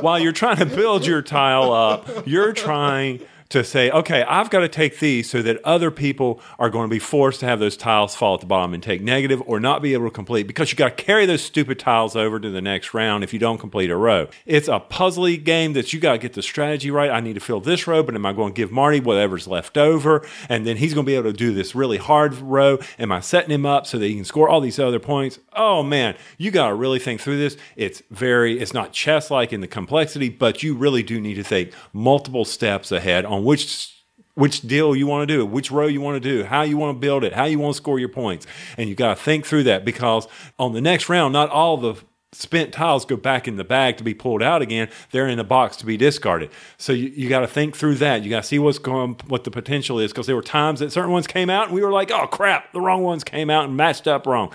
while 0.01 0.19
you're 0.19 0.33
trying 0.33 0.57
to 0.59 0.67
build 0.67 1.07
your 1.07 1.23
tile 1.23 1.73
up. 1.73 2.27
You're 2.27 2.53
trying 2.53 3.21
to 3.51 3.62
say, 3.62 3.90
okay, 3.90 4.22
I've 4.24 4.51
got 4.51 4.61
to 4.61 4.68
take 4.68 4.99
these 4.99 5.30
so 5.30 5.42
that 5.42 5.62
other 5.64 5.90
people 5.90 6.40
are 6.59 6.70
going 6.70 6.88
to 6.88 6.94
be 6.94 6.99
forced 6.99 7.40
to 7.40 7.47
have 7.47 7.61
those 7.61 7.76
tiles 7.76 8.14
fall 8.14 8.34
at 8.34 8.40
the 8.40 8.47
bottom 8.47 8.74
and 8.74 8.82
take 8.82 9.03
negative 9.03 9.42
or 9.47 9.61
not 9.61 9.82
be 9.82 9.92
able 9.92 10.07
to 10.07 10.11
complete 10.11 10.47
because 10.47 10.72
you 10.72 10.76
got 10.76 10.97
to 10.97 11.05
carry 11.05 11.26
those 11.26 11.42
stupid 11.42 11.78
tiles 11.78 12.16
over 12.16 12.40
to 12.40 12.51
the 12.51 12.61
next 12.61 12.94
round 12.94 13.22
if 13.22 13.32
you 13.32 13.38
don't 13.38 13.59
complete 13.59 13.90
a 13.90 13.97
row. 13.97 14.28
It's 14.47 14.68
a 14.68 14.80
puzzly 14.80 15.42
game 15.42 15.74
that 15.74 15.92
you 15.92 16.01
got 16.01 16.12
to 16.12 16.18
get 16.18 16.32
the 16.32 16.42
strategy 16.42 16.90
right. 16.90 17.11
I 17.11 17.20
need 17.20 17.34
to 17.34 17.40
fill 17.40 17.61
this 17.61 17.86
row, 17.86 18.03
but 18.03 18.14
am 18.14 18.26
I 18.26 18.32
going 18.32 18.53
to 18.53 18.57
give 18.57 18.72
Marty 18.72 19.01
whatever's 19.01 19.47
left 19.47 19.78
over? 19.78 20.26
And 20.49 20.66
then 20.66 20.76
he's 20.78 20.94
going 20.94 21.07
to 21.07 21.11
be 21.11 21.16
able 21.16 21.30
to 21.30 21.36
do 21.36 21.53
this 21.53 21.74
really 21.74 21.99
hard 21.99 22.34
row. 22.34 22.78
Am 22.99 23.12
I 23.12 23.20
setting 23.20 23.51
him 23.51 23.66
up 23.66 23.86
so 23.86 23.99
that 23.99 24.07
he 24.07 24.14
can 24.14 24.24
score 24.24 24.49
all 24.49 24.61
these 24.61 24.78
other 24.78 24.99
points? 24.99 25.38
Oh 25.53 25.82
man, 25.82 26.16
you 26.38 26.51
got 26.51 26.68
to 26.68 26.74
really 26.74 26.99
think 26.99 27.20
through 27.20 27.38
this. 27.38 27.57
It's 27.76 28.03
very, 28.11 28.59
it's 28.59 28.74
not 28.74 28.92
chess 28.92 29.30
like 29.30 29.53
in 29.53 29.61
the 29.61 29.68
complexity, 29.68 30.28
but 30.28 30.62
you 30.62 30.74
really 30.74 31.03
do 31.03 31.20
need 31.20 31.34
to 31.34 31.44
think 31.44 31.72
multiple 31.92 32.44
steps 32.44 32.90
ahead 32.90 33.24
on 33.24 33.36
which 33.45 33.93
which 34.34 34.61
deal 34.61 34.95
you 34.95 35.07
want 35.07 35.26
to 35.26 35.34
do, 35.34 35.47
which 35.47 35.70
row 35.70 35.87
you 35.87 36.01
want 36.01 36.22
to 36.22 36.28
do, 36.28 36.45
how 36.45 36.61
you 36.61 36.76
want 36.76 36.95
to 36.95 37.01
build 37.01 37.24
it, 37.24 37.32
how 37.32 37.45
you 37.45 37.59
want 37.59 37.74
to 37.74 37.76
score 37.76 37.99
your 37.99 38.11
points. 38.11 38.47
And 38.76 38.87
you 38.89 38.95
got 38.95 39.16
to 39.16 39.22
think 39.22 39.47
through 39.47 39.62
that 39.64 39.84
because 39.84 40.28
on 40.59 40.74
the 40.74 40.80
next 40.82 41.09
round, 41.09 41.32
not 41.32 41.49
all 41.49 41.78
the 41.78 41.97
spent 42.32 42.72
tiles 42.72 43.07
go 43.07 43.16
back 43.16 43.49
in 43.49 43.57
the 43.57 43.64
bag 43.64 43.97
to 43.97 44.05
be 44.05 44.12
pulled 44.12 44.43
out 44.43 44.61
again. 44.61 44.91
They're 45.11 45.26
in 45.26 45.39
the 45.39 45.45
box 45.45 45.76
to 45.78 45.87
be 45.87 45.97
discarded. 45.97 46.51
So 46.76 46.93
you, 46.93 47.09
you 47.09 47.28
got 47.30 47.41
to 47.41 47.47
think 47.47 47.76
through 47.76 47.95
that. 47.97 48.22
You 48.22 48.30
got 48.30 48.43
to 48.43 48.49
see 48.49 48.59
what's 48.59 48.78
going, 48.78 49.16
what 49.26 49.45
the 49.45 49.51
potential 49.51 49.99
is, 49.99 50.12
because 50.12 50.26
there 50.26 50.37
were 50.37 50.43
times 50.43 50.80
that 50.80 50.93
certain 50.93 51.12
ones 51.12 51.26
came 51.26 51.49
out 51.49 51.66
and 51.66 51.74
we 51.74 51.82
were 51.82 51.93
like, 51.93 52.11
oh 52.11 52.26
crap, 52.26 52.72
the 52.72 52.80
wrong 52.80 53.03
ones 53.03 53.24
came 53.24 53.49
out 53.49 53.64
and 53.64 53.76
matched 53.76 54.07
up 54.07 54.26
wrong. 54.26 54.53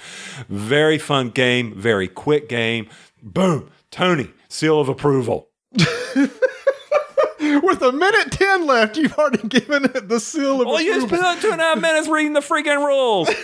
Very 0.47 0.99
fun 0.99 1.29
game, 1.29 1.73
very 1.75 2.07
quick 2.07 2.47
game. 2.47 2.87
Boom, 3.23 3.71
Tony, 3.89 4.29
seal 4.47 4.79
of 4.79 4.89
approval. 4.89 5.49
With 7.63 7.81
a 7.81 7.91
minute 7.91 8.31
10 8.31 8.65
left, 8.65 8.97
you've 8.97 9.13
already 9.17 9.47
given 9.47 9.85
it 9.85 10.07
the 10.07 10.19
seal 10.19 10.61
of 10.61 10.67
Well, 10.67 10.81
you 10.81 10.93
just 10.93 11.05
approval. 11.07 11.25
spent 11.25 11.41
two 11.41 11.51
and 11.51 11.61
a 11.61 11.63
half 11.63 11.79
minutes 11.81 12.07
reading 12.07 12.33
the 12.33 12.39
freaking 12.41 12.85
rules. 12.85 13.29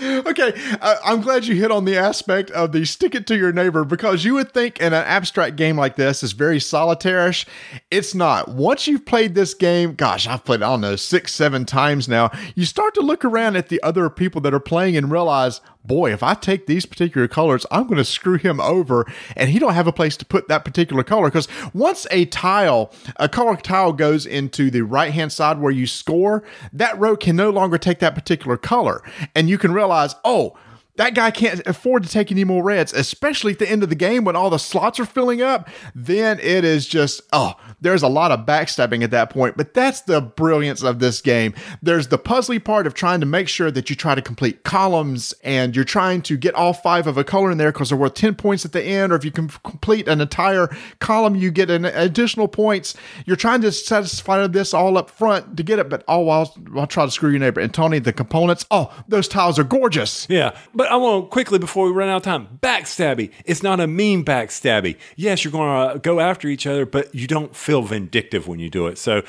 Okay, 0.00 0.52
uh, 0.82 0.96
I'm 1.04 1.22
glad 1.22 1.46
you 1.46 1.54
hit 1.54 1.70
on 1.70 1.84
the 1.86 1.96
aspect 1.96 2.50
of 2.50 2.72
the 2.72 2.84
stick 2.84 3.14
it 3.14 3.26
to 3.28 3.36
your 3.38 3.52
neighbor 3.52 3.84
because 3.84 4.22
you 4.24 4.34
would 4.34 4.52
think 4.52 4.78
in 4.78 4.88
an 4.92 5.04
abstract 5.04 5.56
game 5.56 5.76
like 5.78 5.96
this 5.96 6.22
is 6.22 6.32
very 6.32 6.58
solitairish. 6.58 7.46
It's 7.90 8.14
not. 8.14 8.48
Once 8.48 8.86
you've 8.86 9.06
played 9.06 9.34
this 9.34 9.54
game, 9.54 9.94
gosh, 9.94 10.26
I've 10.26 10.44
played, 10.44 10.62
I 10.62 10.66
don't 10.70 10.82
know, 10.82 10.96
six, 10.96 11.32
seven 11.32 11.64
times 11.64 12.06
now, 12.08 12.30
you 12.54 12.66
start 12.66 12.92
to 12.94 13.00
look 13.00 13.24
around 13.24 13.56
at 13.56 13.68
the 13.68 13.82
other 13.82 14.10
people 14.10 14.40
that 14.42 14.52
are 14.52 14.60
playing 14.60 14.96
and 14.96 15.10
realize, 15.10 15.60
boy, 15.84 16.12
if 16.12 16.22
I 16.22 16.34
take 16.34 16.66
these 16.66 16.86
particular 16.86 17.28
colors, 17.28 17.66
I'm 17.70 17.84
going 17.84 17.98
to 17.98 18.04
screw 18.04 18.38
him 18.38 18.60
over 18.60 19.06
and 19.36 19.50
he 19.50 19.58
don't 19.58 19.74
have 19.74 19.86
a 19.86 19.92
place 19.92 20.16
to 20.18 20.24
put 20.24 20.48
that 20.48 20.64
particular 20.64 21.02
color 21.02 21.28
because 21.28 21.48
once 21.72 22.06
a 22.10 22.24
tile, 22.26 22.92
a 23.16 23.28
color 23.28 23.56
tile 23.56 23.92
goes 23.92 24.26
into 24.26 24.70
the 24.70 24.82
right-hand 24.82 25.32
side 25.32 25.60
where 25.60 25.72
you 25.72 25.86
score, 25.86 26.42
that 26.72 26.98
row 26.98 27.16
can 27.16 27.36
no 27.36 27.50
longer 27.50 27.78
take 27.78 27.98
that 28.00 28.14
particular 28.14 28.56
color. 28.56 29.02
And 29.34 29.48
you 29.48 29.58
can 29.58 29.72
realize, 29.72 30.14
oh, 30.24 30.56
that 30.96 31.14
guy 31.14 31.30
can't 31.32 31.60
afford 31.66 32.04
to 32.04 32.08
take 32.08 32.30
any 32.30 32.44
more 32.44 32.62
reds, 32.62 32.92
especially 32.92 33.52
at 33.52 33.58
the 33.58 33.68
end 33.68 33.82
of 33.82 33.88
the 33.88 33.96
game 33.96 34.24
when 34.24 34.36
all 34.36 34.48
the 34.48 34.58
slots 34.58 35.00
are 35.00 35.04
filling 35.04 35.42
up. 35.42 35.68
Then 35.94 36.38
it 36.38 36.64
is 36.64 36.86
just, 36.86 37.22
oh, 37.32 37.54
there's 37.84 38.02
a 38.02 38.08
lot 38.08 38.32
of 38.32 38.46
backstabbing 38.46 39.04
at 39.04 39.10
that 39.10 39.28
point. 39.28 39.56
But 39.56 39.74
that's 39.74 40.00
the 40.00 40.20
brilliance 40.20 40.82
of 40.82 40.98
this 40.98 41.20
game. 41.20 41.54
There's 41.82 42.08
the 42.08 42.18
puzzly 42.18 42.62
part 42.62 42.86
of 42.86 42.94
trying 42.94 43.20
to 43.20 43.26
make 43.26 43.46
sure 43.46 43.70
that 43.70 43.90
you 43.90 43.94
try 43.94 44.14
to 44.14 44.22
complete 44.22 44.64
columns 44.64 45.34
and 45.44 45.76
you're 45.76 45.84
trying 45.84 46.22
to 46.22 46.38
get 46.38 46.54
all 46.54 46.72
five 46.72 47.06
of 47.06 47.18
a 47.18 47.24
color 47.24 47.50
in 47.50 47.58
there 47.58 47.72
because 47.72 47.90
they're 47.90 47.98
worth 47.98 48.14
10 48.14 48.36
points 48.36 48.64
at 48.64 48.72
the 48.72 48.82
end. 48.82 49.12
Or 49.12 49.16
if 49.16 49.24
you 49.24 49.30
can 49.30 49.48
complete 49.48 50.08
an 50.08 50.22
entire 50.22 50.74
column, 50.98 51.34
you 51.34 51.50
get 51.50 51.68
an 51.68 51.84
additional 51.84 52.48
points. 52.48 52.94
You're 53.26 53.36
trying 53.36 53.60
to 53.60 53.70
satisfy 53.70 54.46
this 54.46 54.72
all 54.72 54.96
up 54.96 55.10
front 55.10 55.56
to 55.58 55.62
get 55.62 55.78
it, 55.78 55.90
but 55.90 56.02
all 56.08 56.24
while, 56.24 56.46
while 56.70 56.86
trying 56.86 57.08
to 57.08 57.12
screw 57.12 57.30
your 57.30 57.38
neighbor. 57.38 57.60
And 57.60 57.72
Tony, 57.72 57.98
the 57.98 58.14
components, 58.14 58.64
oh, 58.70 58.94
those 59.08 59.28
tiles 59.28 59.58
are 59.58 59.64
gorgeous. 59.64 60.26
Yeah, 60.30 60.56
but 60.74 60.90
I 60.90 60.96
want 60.96 61.30
quickly 61.30 61.58
before 61.58 61.86
we 61.86 61.92
run 61.92 62.08
out 62.08 62.16
of 62.16 62.22
time. 62.22 62.58
Backstabby. 62.62 63.30
It's 63.44 63.62
not 63.62 63.78
a 63.78 63.86
mean 63.86 64.24
backstabby. 64.24 64.96
Yes, 65.16 65.44
you're 65.44 65.52
going 65.52 65.92
to 65.92 65.98
go 65.98 66.20
after 66.20 66.48
each 66.48 66.66
other, 66.66 66.86
but 66.86 67.14
you 67.14 67.26
don't 67.26 67.54
feel 67.54 67.73
vindictive 67.82 68.46
when 68.48 68.58
you 68.58 68.70
do 68.70 68.86
it. 68.86 68.98
So 68.98 69.22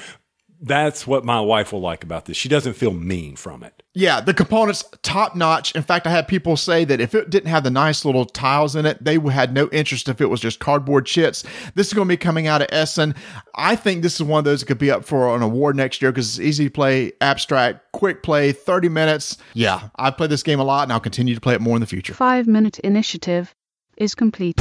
that's 0.61 1.05
what 1.05 1.25
my 1.25 1.39
wife 1.39 1.73
will 1.73 1.81
like 1.81 2.03
about 2.03 2.25
this. 2.25 2.37
She 2.37 2.49
doesn't 2.49 2.73
feel 2.73 2.91
mean 2.91 3.35
from 3.35 3.63
it. 3.63 3.83
Yeah, 3.93 4.19
the 4.19 4.33
components 4.33 4.83
top 5.03 5.35
notch. 5.35 5.73
In 5.75 5.83
fact, 5.83 6.07
I 6.07 6.09
had 6.09 6.27
people 6.27 6.57
say 6.57 6.85
that 6.85 6.99
if 6.99 7.15
it 7.15 7.29
didn't 7.29 7.49
have 7.49 7.63
the 7.63 7.69
nice 7.69 8.03
little 8.03 8.25
tiles 8.25 8.75
in 8.75 8.85
it, 8.85 9.03
they 9.03 9.17
had 9.19 9.53
no 9.53 9.69
interest 9.71 10.09
if 10.09 10.21
it 10.21 10.25
was 10.25 10.39
just 10.39 10.59
cardboard 10.59 11.05
chits. 11.05 11.43
This 11.75 11.87
is 11.87 11.93
going 11.93 12.07
to 12.07 12.11
be 12.11 12.17
coming 12.17 12.47
out 12.47 12.61
of 12.61 12.67
Essen. 12.71 13.15
I 13.55 13.75
think 13.75 14.01
this 14.01 14.15
is 14.15 14.23
one 14.23 14.39
of 14.39 14.45
those 14.45 14.61
that 14.61 14.65
could 14.65 14.77
be 14.77 14.91
up 14.91 15.05
for 15.05 15.35
an 15.35 15.41
award 15.41 15.75
next 15.75 16.01
year 16.01 16.11
because 16.11 16.37
it's 16.37 16.45
easy 16.45 16.65
to 16.65 16.71
play, 16.71 17.13
abstract, 17.21 17.91
quick 17.93 18.23
play, 18.23 18.51
30 18.51 18.89
minutes. 18.89 19.37
Yeah, 19.53 19.89
I've 19.95 20.17
played 20.17 20.29
this 20.29 20.43
game 20.43 20.59
a 20.59 20.65
lot 20.65 20.83
and 20.83 20.91
I'll 20.91 20.99
continue 20.99 21.35
to 21.35 21.41
play 21.41 21.53
it 21.53 21.61
more 21.61 21.75
in 21.75 21.81
the 21.81 21.87
future. 21.87 22.13
Five 22.13 22.47
minute 22.47 22.79
initiative 22.79 23.53
is 23.97 24.15
complete. 24.15 24.59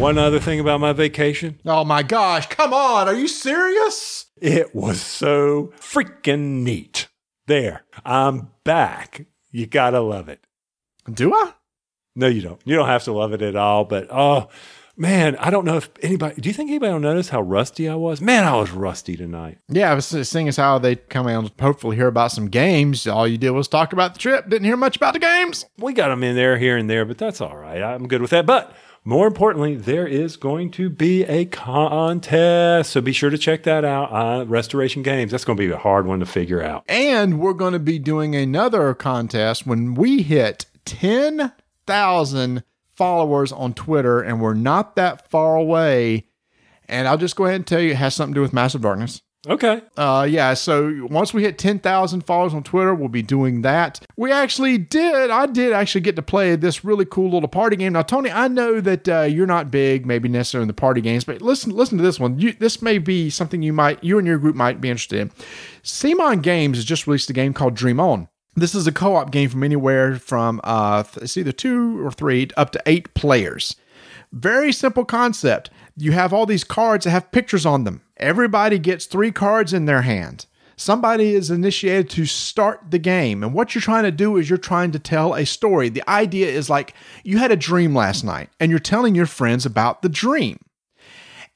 One 0.00 0.16
other 0.16 0.40
thing 0.40 0.60
about 0.60 0.80
my 0.80 0.94
vacation, 0.94 1.60
Oh 1.66 1.84
my 1.84 2.02
gosh, 2.02 2.46
come 2.46 2.72
on. 2.72 3.06
Are 3.06 3.14
you 3.14 3.28
serious? 3.28 4.26
it 4.40 4.74
was 4.74 4.98
so 5.02 5.74
freaking 5.78 6.62
neat. 6.62 7.08
There, 7.46 7.84
I'm 8.02 8.50
back. 8.64 9.26
You 9.50 9.66
gotta 9.66 10.00
love 10.00 10.30
it. 10.30 10.40
Do 11.12 11.34
I? 11.34 11.52
No, 12.16 12.28
you 12.28 12.40
don't. 12.40 12.60
You 12.64 12.76
don't 12.76 12.86
have 12.86 13.04
to 13.04 13.12
love 13.12 13.34
it 13.34 13.42
at 13.42 13.56
all. 13.56 13.84
But 13.84 14.08
oh 14.10 14.48
man, 14.96 15.36
I 15.36 15.50
don't 15.50 15.66
know 15.66 15.76
if 15.76 15.90
anybody. 16.00 16.40
Do 16.40 16.48
you 16.48 16.54
think 16.54 16.70
anybody 16.70 16.92
will 16.94 17.00
notice 17.00 17.28
how 17.28 17.42
rusty 17.42 17.86
I 17.86 17.94
was? 17.94 18.22
Man, 18.22 18.44
I 18.44 18.56
was 18.56 18.70
rusty 18.70 19.16
tonight. 19.18 19.58
Yeah, 19.68 19.90
I 19.90 19.94
was 19.94 20.06
seeing 20.06 20.48
as 20.48 20.56
how 20.56 20.78
they 20.78 20.96
come 20.96 21.26
and 21.26 21.52
hopefully 21.60 21.96
hear 21.96 22.06
about 22.08 22.32
some 22.32 22.48
games. 22.48 23.06
All 23.06 23.28
you 23.28 23.36
did 23.36 23.50
was 23.50 23.68
talk 23.68 23.92
about 23.92 24.14
the 24.14 24.20
trip. 24.20 24.48
Didn't 24.48 24.64
hear 24.64 24.78
much 24.78 24.96
about 24.96 25.12
the 25.12 25.20
games. 25.20 25.66
We 25.76 25.92
got 25.92 26.08
them 26.08 26.24
in 26.24 26.36
there 26.36 26.56
here 26.56 26.78
and 26.78 26.88
there, 26.88 27.04
but 27.04 27.18
that's 27.18 27.42
all 27.42 27.56
right. 27.58 27.82
I'm 27.82 28.08
good 28.08 28.22
with 28.22 28.30
that. 28.30 28.46
But 28.46 28.74
more 29.04 29.26
importantly, 29.26 29.76
there 29.76 30.06
is 30.06 30.36
going 30.36 30.70
to 30.72 30.90
be 30.90 31.24
a 31.24 31.46
contest. 31.46 32.90
So 32.90 33.00
be 33.00 33.12
sure 33.12 33.30
to 33.30 33.38
check 33.38 33.62
that 33.62 33.84
out. 33.84 34.12
Uh, 34.12 34.44
Restoration 34.44 35.02
Games. 35.02 35.30
That's 35.30 35.44
going 35.44 35.56
to 35.56 35.66
be 35.66 35.72
a 35.72 35.78
hard 35.78 36.06
one 36.06 36.20
to 36.20 36.26
figure 36.26 36.62
out. 36.62 36.84
And 36.86 37.40
we're 37.40 37.54
going 37.54 37.72
to 37.72 37.78
be 37.78 37.98
doing 37.98 38.36
another 38.36 38.92
contest 38.94 39.66
when 39.66 39.94
we 39.94 40.22
hit 40.22 40.66
10,000 40.84 42.62
followers 42.94 43.52
on 43.52 43.72
Twitter, 43.72 44.20
and 44.20 44.42
we're 44.42 44.52
not 44.52 44.96
that 44.96 45.30
far 45.30 45.56
away. 45.56 46.26
And 46.86 47.08
I'll 47.08 47.16
just 47.16 47.36
go 47.36 47.46
ahead 47.46 47.56
and 47.56 47.66
tell 47.66 47.80
you 47.80 47.92
it 47.92 47.96
has 47.96 48.14
something 48.14 48.34
to 48.34 48.38
do 48.38 48.42
with 48.42 48.52
Massive 48.52 48.82
Darkness. 48.82 49.22
Okay. 49.48 49.80
Uh, 49.96 50.26
yeah, 50.28 50.52
so 50.52 51.06
once 51.08 51.32
we 51.32 51.42
hit 51.42 51.56
10,000 51.56 52.20
followers 52.26 52.52
on 52.52 52.62
Twitter, 52.62 52.94
we'll 52.94 53.08
be 53.08 53.22
doing 53.22 53.62
that. 53.62 54.00
We 54.16 54.30
actually 54.30 54.76
did, 54.76 55.30
I 55.30 55.46
did 55.46 55.72
actually 55.72 56.02
get 56.02 56.16
to 56.16 56.22
play 56.22 56.56
this 56.56 56.84
really 56.84 57.06
cool 57.06 57.30
little 57.30 57.48
party 57.48 57.76
game. 57.76 57.94
Now, 57.94 58.02
Tony, 58.02 58.30
I 58.30 58.48
know 58.48 58.82
that 58.82 59.08
uh, 59.08 59.22
you're 59.22 59.46
not 59.46 59.70
big, 59.70 60.04
maybe 60.04 60.28
necessarily 60.28 60.64
in 60.64 60.68
the 60.68 60.74
party 60.74 61.00
games, 61.00 61.24
but 61.24 61.40
listen, 61.40 61.74
listen 61.74 61.96
to 61.96 62.04
this 62.04 62.20
one. 62.20 62.38
You, 62.38 62.52
this 62.52 62.82
may 62.82 62.98
be 62.98 63.30
something 63.30 63.62
you 63.62 63.72
might, 63.72 64.04
you 64.04 64.18
and 64.18 64.26
your 64.26 64.36
group 64.36 64.56
might 64.56 64.78
be 64.78 64.90
interested 64.90 65.18
in. 65.18 65.30
CMON 65.84 66.42
Games 66.42 66.76
has 66.76 66.84
just 66.84 67.06
released 67.06 67.30
a 67.30 67.34
game 67.34 67.54
called 67.54 67.74
Dream 67.74 67.98
On. 67.98 68.28
This 68.56 68.74
is 68.74 68.86
a 68.86 68.92
co-op 68.92 69.30
game 69.30 69.48
from 69.48 69.62
anywhere 69.62 70.16
from 70.16 70.60
uh, 70.64 71.04
it's 71.22 71.38
either 71.38 71.52
two 71.52 72.04
or 72.04 72.10
three 72.10 72.48
up 72.58 72.72
to 72.72 72.82
eight 72.84 73.14
players. 73.14 73.76
Very 74.32 74.72
simple 74.72 75.04
concept. 75.04 75.70
You 75.96 76.12
have 76.12 76.32
all 76.32 76.46
these 76.46 76.64
cards 76.64 77.04
that 77.04 77.10
have 77.10 77.32
pictures 77.32 77.66
on 77.66 77.84
them. 77.84 78.02
Everybody 78.16 78.78
gets 78.78 79.06
three 79.06 79.32
cards 79.32 79.72
in 79.72 79.86
their 79.86 80.02
hand. 80.02 80.46
Somebody 80.76 81.34
is 81.34 81.50
initiated 81.50 82.08
to 82.10 82.24
start 82.24 82.90
the 82.90 82.98
game. 82.98 83.42
And 83.42 83.52
what 83.52 83.74
you're 83.74 83.82
trying 83.82 84.04
to 84.04 84.10
do 84.10 84.38
is 84.38 84.48
you're 84.48 84.56
trying 84.56 84.92
to 84.92 84.98
tell 84.98 85.34
a 85.34 85.44
story. 85.44 85.90
The 85.90 86.08
idea 86.08 86.48
is 86.48 86.70
like 86.70 86.94
you 87.22 87.36
had 87.36 87.50
a 87.50 87.56
dream 87.56 87.94
last 87.94 88.24
night 88.24 88.48
and 88.58 88.70
you're 88.70 88.78
telling 88.78 89.14
your 89.14 89.26
friends 89.26 89.66
about 89.66 90.00
the 90.00 90.08
dream. 90.08 90.58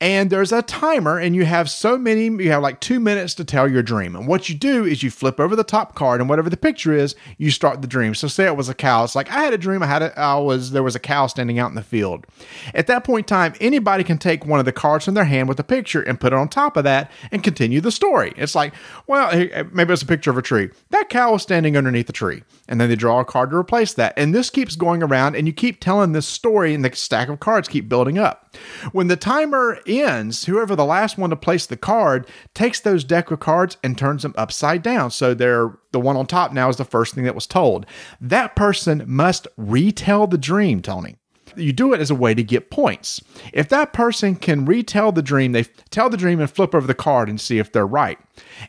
And 0.04 0.28
there's 0.28 0.52
a 0.52 0.60
timer, 0.60 1.18
and 1.18 1.34
you 1.34 1.46
have 1.46 1.70
so 1.70 1.96
many, 1.96 2.26
you 2.26 2.50
have 2.50 2.62
like 2.62 2.78
two 2.80 3.00
minutes 3.00 3.32
to 3.36 3.44
tell 3.44 3.66
your 3.66 3.82
dream. 3.82 4.14
And 4.14 4.28
what 4.28 4.50
you 4.50 4.54
do 4.54 4.84
is 4.84 5.02
you 5.02 5.10
flip 5.10 5.40
over 5.40 5.56
the 5.56 5.64
top 5.64 5.94
card, 5.94 6.20
and 6.20 6.28
whatever 6.28 6.50
the 6.50 6.58
picture 6.58 6.92
is, 6.92 7.16
you 7.38 7.50
start 7.50 7.80
the 7.80 7.88
dream. 7.88 8.14
So, 8.14 8.28
say 8.28 8.44
it 8.44 8.54
was 8.54 8.68
a 8.68 8.74
cow. 8.74 9.04
It's 9.04 9.14
like 9.14 9.30
I 9.30 9.42
had 9.44 9.54
a 9.54 9.58
dream. 9.58 9.82
I 9.82 9.86
had 9.86 10.02
a, 10.02 10.20
I 10.20 10.36
was 10.36 10.72
there 10.72 10.82
was 10.82 10.94
a 10.94 10.98
cow 10.98 11.26
standing 11.26 11.58
out 11.58 11.70
in 11.70 11.74
the 11.74 11.82
field. 11.82 12.26
At 12.74 12.86
that 12.88 13.02
point 13.02 13.24
in 13.24 13.28
time, 13.28 13.54
anybody 13.62 14.04
can 14.04 14.18
take 14.18 14.44
one 14.44 14.58
of 14.58 14.66
the 14.66 14.72
cards 14.72 15.06
from 15.06 15.14
their 15.14 15.24
hand 15.24 15.48
with 15.48 15.58
a 15.58 15.64
picture 15.64 16.02
and 16.02 16.20
put 16.20 16.34
it 16.34 16.36
on 16.36 16.50
top 16.50 16.76
of 16.76 16.84
that 16.84 17.10
and 17.32 17.42
continue 17.42 17.80
the 17.80 17.90
story. 17.90 18.34
It's 18.36 18.54
like, 18.54 18.74
well, 19.06 19.30
uh, 19.32 19.64
maybe 19.72 19.94
it's 19.94 20.02
a 20.02 20.06
picture 20.06 20.30
of 20.30 20.36
a 20.36 20.42
tree. 20.42 20.68
That 20.90 21.08
cow 21.08 21.32
was 21.32 21.40
standing 21.40 21.78
underneath 21.78 22.08
the 22.08 22.12
tree, 22.12 22.42
and 22.68 22.78
then 22.78 22.90
they 22.90 22.96
draw 22.96 23.20
a 23.20 23.24
card 23.24 23.52
to 23.52 23.56
replace 23.56 23.94
that. 23.94 24.12
And 24.18 24.34
this 24.34 24.50
keeps 24.50 24.76
going 24.76 25.02
around, 25.02 25.34
and 25.34 25.46
you 25.46 25.54
keep 25.54 25.80
telling 25.80 26.12
this 26.12 26.26
story, 26.26 26.74
and 26.74 26.84
the 26.84 26.94
stack 26.94 27.30
of 27.30 27.40
cards 27.40 27.68
keep 27.68 27.88
building 27.88 28.18
up. 28.18 28.54
When 28.92 29.08
the 29.08 29.16
timer 29.16 29.78
ends, 30.00 30.44
whoever 30.46 30.76
the 30.76 30.84
last 30.84 31.18
one 31.18 31.30
to 31.30 31.36
place 31.36 31.66
the 31.66 31.76
card 31.76 32.26
takes 32.54 32.80
those 32.80 33.04
deck 33.04 33.30
of 33.30 33.40
cards 33.40 33.76
and 33.82 33.96
turns 33.96 34.22
them 34.22 34.34
upside 34.36 34.82
down. 34.82 35.10
So 35.10 35.34
they're 35.34 35.76
the 35.92 36.00
one 36.00 36.16
on 36.16 36.26
top 36.26 36.52
now 36.52 36.68
is 36.68 36.76
the 36.76 36.84
first 36.84 37.14
thing 37.14 37.24
that 37.24 37.34
was 37.34 37.46
told. 37.46 37.86
That 38.20 38.56
person 38.56 39.04
must 39.06 39.46
retell 39.56 40.26
the 40.26 40.38
dream, 40.38 40.82
Tony. 40.82 41.16
You 41.56 41.72
do 41.72 41.92
it 41.92 42.00
as 42.00 42.10
a 42.10 42.16
way 42.16 42.34
to 42.34 42.42
get 42.42 42.70
points. 42.70 43.20
If 43.52 43.68
that 43.68 43.92
person 43.92 44.34
can 44.34 44.64
retell 44.64 45.12
the 45.12 45.22
dream, 45.22 45.52
they 45.52 45.64
tell 45.90 46.10
the 46.10 46.16
dream 46.16 46.40
and 46.40 46.50
flip 46.50 46.74
over 46.74 46.86
the 46.86 46.94
card 46.94 47.28
and 47.28 47.40
see 47.40 47.58
if 47.58 47.70
they're 47.70 47.86
right. 47.86 48.18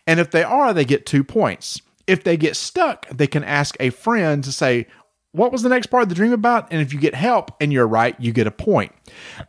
And 0.06 0.20
if 0.20 0.30
they 0.32 0.44
are, 0.44 0.74
they 0.74 0.86
get 0.86 1.06
two 1.06 1.24
points. 1.24 1.82
If 2.06 2.24
they 2.24 2.38
get 2.38 2.56
stuck, 2.56 3.10
they 3.10 3.26
can 3.26 3.44
ask 3.44 3.76
a 3.80 3.90
friend 3.90 4.44
to 4.44 4.52
say, 4.52 4.86
what 5.36 5.52
was 5.52 5.64
the 5.64 5.70
next 5.70 5.88
part 5.88 6.04
of 6.04 6.10
the 6.10 6.16
dream 6.16 6.32
about? 6.32 6.72
And 6.72 6.82
if 6.82 6.94
you 6.94 7.00
get 7.00 7.14
help 7.14 7.52
and 7.60 7.74
you're 7.74 7.88
right, 7.88 8.16
you 8.20 8.32
get 8.32 8.48
a 8.48 8.52
point. 8.52 8.94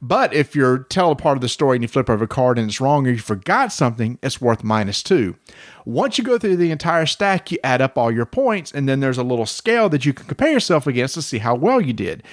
But 0.03 0.35
if 0.35 0.55
you're 0.55 0.79
tell 0.79 1.13
a 1.13 1.17
part 1.17 1.37
of 1.37 1.41
the 1.41 1.49
story 1.49 1.77
and 1.77 1.83
you 1.83 1.89
flip 1.89 2.11
over 2.11 2.25
a 2.25 2.29
card 2.29 2.59
and 2.59 2.69
it's 2.69 2.81
wrong 2.81 3.07
or 3.07 3.11
you 3.11 3.19
forgot 3.19 3.73
something, 3.73 4.19
it's 4.23 4.41
worth 4.41 4.65
minus 4.65 5.03
two. 5.03 5.37
Once 5.85 6.19
you 6.19 6.25
go 6.25 6.39
through 6.39 6.57
the 6.57 6.73
entire 6.73 7.07
stack, 7.07 7.53
you 7.53 7.59
add 7.63 7.81
up 7.81 7.97
all 7.97 8.11
your 8.11 8.27
points, 8.27 8.73
and 8.73 8.89
then 8.89 8.99
there's 8.99 9.19
a 9.19 9.23
little 9.23 9.47
scale 9.47 9.89
that 9.89 10.05
you 10.05 10.13
can 10.13 10.27
compare 10.27 10.51
yourself 10.51 10.87
against 10.87 11.15
to 11.15 11.23
see 11.23 11.39
how 11.39 11.55
well 11.55 11.81
you 11.81 11.93
did. 11.93 12.25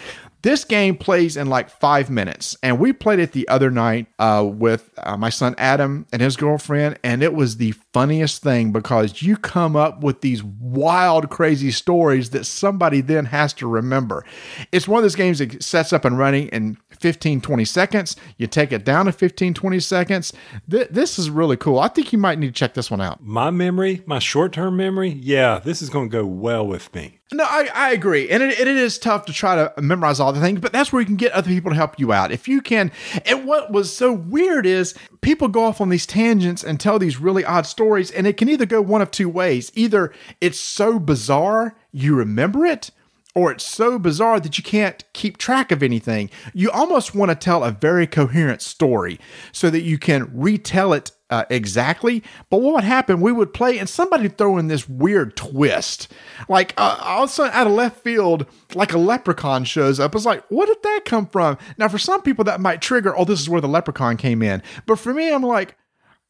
This 0.41 0.65
game 0.65 0.97
plays 0.97 1.37
in 1.37 1.47
like 1.47 1.69
five 1.69 2.09
minutes, 2.09 2.57
and 2.61 2.79
we 2.79 2.91
played 2.91 3.19
it 3.19 3.31
the 3.31 3.47
other 3.47 3.71
night 3.71 4.07
uh, 4.19 4.43
with 4.45 4.89
uh, 4.97 5.15
my 5.15 5.29
son 5.29 5.55
Adam 5.57 6.05
and 6.11 6.21
his 6.21 6.35
girlfriend, 6.35 6.99
and 7.03 7.23
it 7.23 7.33
was 7.33 7.57
the 7.57 7.73
funniest 7.93 8.41
thing 8.41 8.71
because 8.71 9.21
you 9.21 9.37
come 9.37 9.75
up 9.75 10.01
with 10.01 10.21
these 10.21 10.43
wild, 10.43 11.29
crazy 11.29 11.71
stories 11.71 12.31
that 12.31 12.45
somebody 12.45 13.01
then 13.01 13.25
has 13.25 13.53
to 13.53 13.67
remember. 13.67 14.25
It's 14.71 14.87
one 14.87 14.97
of 14.97 15.03
those 15.03 15.15
games 15.15 15.39
that 15.39 15.63
sets 15.63 15.93
up 15.93 16.03
and 16.03 16.17
running 16.17 16.47
in 16.47 16.77
15, 16.99 17.41
20 17.41 17.65
seconds. 17.65 18.15
You 18.37 18.47
take 18.47 18.71
it 18.71 18.83
down 18.83 19.05
to 19.05 19.11
15, 19.11 19.53
20 19.53 19.79
seconds. 19.79 20.33
Th- 20.69 20.87
this 20.89 21.19
is 21.19 21.29
really 21.29 21.55
cool. 21.55 21.79
I 21.79 21.87
think 21.87 22.11
you 22.11 22.19
might 22.19 22.39
need 22.39 22.47
to 22.47 22.53
check 22.53 22.73
this 22.73 22.89
one 22.89 22.99
out. 22.99 23.23
My 23.23 23.51
memory, 23.51 24.01
my 24.05 24.19
short 24.19 24.53
term 24.53 24.75
memory, 24.75 25.09
yeah, 25.09 25.59
this 25.59 25.81
is 25.81 25.89
going 25.89 26.09
to 26.09 26.11
go 26.11 26.25
well 26.25 26.65
with 26.65 26.93
me. 26.95 27.19
No, 27.33 27.43
I, 27.43 27.69
I 27.73 27.91
agree. 27.91 28.29
And 28.29 28.43
it, 28.43 28.59
it 28.59 28.67
is 28.67 28.99
tough 28.99 29.25
to 29.25 29.33
try 29.33 29.55
to 29.55 29.73
memorize 29.81 30.19
all 30.19 30.31
the 30.31 30.39
things, 30.39 30.59
but 30.59 30.71
that's 30.71 30.93
where 30.93 31.01
you 31.01 31.05
can 31.05 31.15
get 31.15 31.31
other 31.31 31.47
people 31.47 31.71
to 31.71 31.75
help 31.75 31.99
you 31.99 32.13
out. 32.13 32.31
If 32.31 32.47
you 32.47 32.61
can. 32.61 32.91
And 33.25 33.45
what 33.45 33.71
was 33.71 33.95
so 33.95 34.13
weird 34.13 34.65
is 34.65 34.93
people 35.21 35.47
go 35.47 35.63
off 35.63 35.81
on 35.81 35.89
these 35.89 36.05
tangents 36.05 36.63
and 36.63 36.79
tell 36.79 36.99
these 36.99 37.19
really 37.19 37.43
odd 37.43 37.65
stories, 37.65 37.82
and 38.11 38.27
it 38.27 38.37
can 38.37 38.49
either 38.49 38.65
go 38.65 38.81
one 38.81 39.01
of 39.01 39.11
two 39.11 39.29
ways. 39.29 39.71
Either 39.75 40.11
it's 40.41 40.59
so 40.59 40.99
bizarre, 40.99 41.75
you 41.91 42.15
remember 42.15 42.65
it, 42.65 42.91
or 43.35 43.51
it's 43.51 43.65
so 43.65 43.97
bizarre 43.97 44.39
that 44.39 44.57
you 44.57 44.63
can't 44.63 45.03
keep 45.13 45.37
track 45.37 45.71
of 45.71 45.81
anything. 45.81 46.29
You 46.53 46.69
almost 46.69 47.15
want 47.15 47.29
to 47.29 47.35
tell 47.35 47.63
a 47.63 47.71
very 47.71 48.05
coherent 48.05 48.61
story 48.61 49.19
so 49.51 49.69
that 49.69 49.81
you 49.81 49.97
can 49.97 50.29
retell 50.33 50.93
it 50.93 51.11
uh, 51.33 51.45
exactly. 51.49 52.21
But 52.51 52.61
what 52.61 52.75
would 52.75 52.83
happen? 52.83 53.19
We 53.19 53.31
would 53.31 53.55
play 53.55 53.79
and 53.79 53.89
somebody 53.89 54.27
throw 54.27 54.59
in 54.59 54.67
this 54.67 54.87
weird 54.87 55.35
twist. 55.35 56.11
Like 56.47 56.75
uh, 56.77 56.97
all 57.01 57.23
of 57.23 57.29
a 57.29 57.33
sudden, 57.33 57.53
out 57.53 57.65
of 57.65 57.73
left 57.73 58.03
field, 58.03 58.45
like 58.75 58.93
a 58.93 58.99
leprechaun 58.99 59.63
shows 59.63 59.99
up. 59.99 60.13
It's 60.13 60.25
like, 60.25 60.43
what 60.49 60.67
did 60.67 60.83
that 60.83 61.01
come 61.05 61.25
from? 61.25 61.57
Now, 61.79 61.87
for 61.87 61.97
some 61.97 62.21
people, 62.21 62.43
that 62.45 62.61
might 62.61 62.83
trigger, 62.83 63.17
oh, 63.17 63.25
this 63.25 63.39
is 63.39 63.49
where 63.49 63.61
the 63.61 63.67
leprechaun 63.67 64.15
came 64.15 64.43
in. 64.43 64.61
But 64.85 64.99
for 64.99 65.11
me, 65.11 65.33
I'm 65.33 65.41
like, 65.41 65.75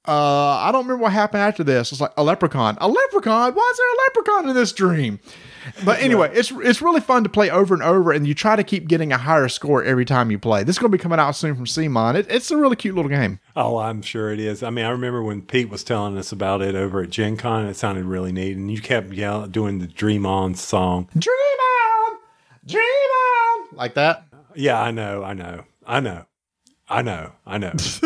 uh, 0.07 0.57
I 0.59 0.71
don't 0.71 0.83
remember 0.83 1.03
what 1.03 1.13
happened 1.13 1.43
after 1.43 1.63
this. 1.63 1.91
It's 1.91 2.01
like 2.01 2.11
a 2.17 2.23
leprechaun. 2.23 2.77
A 2.81 2.87
leprechaun? 2.87 3.53
Why 3.53 3.69
is 3.71 3.77
there 3.77 3.87
a 3.87 3.97
leprechaun 4.07 4.49
in 4.49 4.55
this 4.55 4.73
dream? 4.73 5.19
But 5.85 6.01
anyway, 6.01 6.29
it's 6.33 6.51
it's 6.51 6.81
really 6.81 6.99
fun 6.99 7.23
to 7.23 7.29
play 7.29 7.49
over 7.49 7.73
and 7.73 7.81
over, 7.81 8.11
and 8.11 8.27
you 8.27 8.33
try 8.33 8.57
to 8.57 8.63
keep 8.65 8.89
getting 8.89 9.13
a 9.13 9.17
higher 9.17 9.47
score 9.47 9.81
every 9.81 10.03
time 10.03 10.29
you 10.29 10.37
play. 10.37 10.63
This 10.63 10.75
is 10.75 10.79
going 10.79 10.91
to 10.91 10.97
be 10.97 11.01
coming 11.01 11.19
out 11.19 11.37
soon 11.37 11.55
from 11.55 11.65
CMON. 11.65 12.15
It, 12.15 12.27
it's 12.29 12.51
a 12.51 12.57
really 12.57 12.75
cute 12.75 12.95
little 12.95 13.09
game. 13.09 13.39
Oh, 13.55 13.77
I'm 13.77 14.01
sure 14.01 14.33
it 14.33 14.41
is. 14.41 14.61
I 14.61 14.69
mean, 14.69 14.83
I 14.83 14.89
remember 14.89 15.23
when 15.23 15.41
Pete 15.41 15.69
was 15.69 15.85
telling 15.85 16.17
us 16.17 16.33
about 16.33 16.61
it 16.61 16.75
over 16.75 17.01
at 17.01 17.11
Gen 17.11 17.37
Con, 17.37 17.65
it 17.65 17.75
sounded 17.75 18.03
really 18.03 18.33
neat. 18.33 18.57
And 18.57 18.69
you 18.69 18.81
kept 18.81 19.13
yelling, 19.13 19.51
doing 19.51 19.79
the 19.79 19.87
Dream 19.87 20.25
On 20.25 20.53
song. 20.53 21.07
Dream 21.17 21.33
on, 21.37 22.17
dream 22.67 22.81
on, 22.81 23.77
like 23.77 23.93
that. 23.93 24.25
Yeah, 24.55 24.81
I 24.81 24.91
know, 24.91 25.23
I 25.23 25.33
know, 25.33 25.63
I 25.87 25.99
know, 26.01 26.25
I 26.89 27.01
know, 27.01 27.31
I 27.45 27.57
know. 27.57 27.73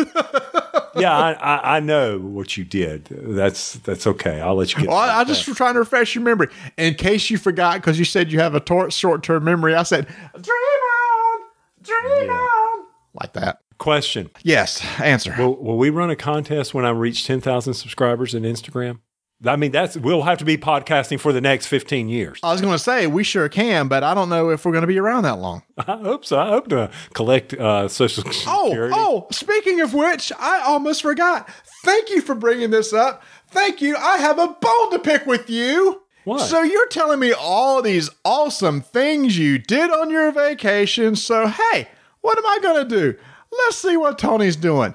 yeah, 0.96 1.16
I, 1.16 1.32
I, 1.32 1.76
I 1.76 1.80
know 1.80 2.18
what 2.18 2.56
you 2.56 2.64
did. 2.64 3.06
That's 3.06 3.74
that's 3.74 4.06
okay. 4.06 4.40
I'll 4.40 4.54
let 4.54 4.72
you 4.72 4.80
get. 4.80 4.88
Well, 4.88 4.96
I, 4.96 5.20
I 5.20 5.24
just 5.24 5.46
was 5.48 5.56
trying 5.56 5.74
to 5.74 5.80
refresh 5.80 6.14
your 6.14 6.24
memory 6.24 6.48
in 6.76 6.94
case 6.94 7.28
you 7.28 7.38
forgot 7.38 7.80
because 7.80 7.98
you 7.98 8.04
said 8.04 8.30
you 8.32 8.38
have 8.40 8.54
a 8.54 8.60
tor- 8.60 8.90
short-term 8.90 9.44
memory. 9.44 9.74
I 9.74 9.82
said, 9.82 10.06
"Dream 10.06 10.46
on, 10.46 11.40
dream 11.82 12.30
on," 12.30 12.84
like 13.14 13.32
that. 13.34 13.60
question. 13.78 14.30
Yes, 14.42 14.80
answer. 15.00 15.34
Will, 15.36 15.56
will 15.56 15.76
we 15.78 15.90
run 15.90 16.10
a 16.10 16.16
contest 16.16 16.72
when 16.72 16.84
I 16.84 16.90
reach 16.90 17.26
ten 17.26 17.40
thousand 17.40 17.74
subscribers 17.74 18.34
in 18.34 18.44
Instagram? 18.44 19.00
I 19.44 19.54
mean, 19.54 19.70
that's 19.70 19.96
we'll 19.96 20.22
have 20.22 20.38
to 20.38 20.44
be 20.44 20.56
podcasting 20.56 21.20
for 21.20 21.32
the 21.32 21.40
next 21.40 21.66
fifteen 21.66 22.08
years. 22.08 22.40
I 22.42 22.50
was 22.52 22.60
going 22.60 22.72
to 22.72 22.78
say 22.78 23.06
we 23.06 23.22
sure 23.22 23.48
can, 23.48 23.86
but 23.86 24.02
I 24.02 24.12
don't 24.12 24.28
know 24.28 24.50
if 24.50 24.64
we're 24.64 24.72
going 24.72 24.82
to 24.82 24.88
be 24.88 24.98
around 24.98 25.22
that 25.24 25.38
long. 25.38 25.62
I 25.78 25.96
hope 25.96 26.24
so. 26.24 26.38
I 26.38 26.48
hope 26.48 26.68
to 26.68 26.90
collect 27.14 27.54
uh, 27.54 27.86
social 27.86 28.24
Oh, 28.46 28.90
oh, 28.92 29.26
speaking 29.30 29.80
of 29.80 29.94
which, 29.94 30.32
I 30.38 30.62
almost 30.62 31.02
forgot. 31.02 31.48
Thank 31.84 32.10
you 32.10 32.20
for 32.20 32.34
bringing 32.34 32.70
this 32.70 32.92
up. 32.92 33.22
Thank 33.50 33.80
you. 33.80 33.96
I 33.96 34.18
have 34.18 34.38
a 34.38 34.48
bone 34.48 34.90
to 34.90 34.98
pick 34.98 35.24
with 35.24 35.48
you. 35.48 36.02
What? 36.24 36.40
So 36.40 36.62
you're 36.62 36.88
telling 36.88 37.20
me 37.20 37.32
all 37.32 37.80
these 37.80 38.10
awesome 38.24 38.80
things 38.80 39.38
you 39.38 39.58
did 39.58 39.90
on 39.90 40.10
your 40.10 40.32
vacation. 40.32 41.14
So 41.14 41.46
hey, 41.46 41.88
what 42.22 42.36
am 42.36 42.44
I 42.44 42.58
going 42.60 42.88
to 42.88 42.96
do? 42.96 43.18
Let's 43.50 43.76
see 43.76 43.96
what 43.96 44.18
Tony's 44.18 44.56
doing. 44.56 44.94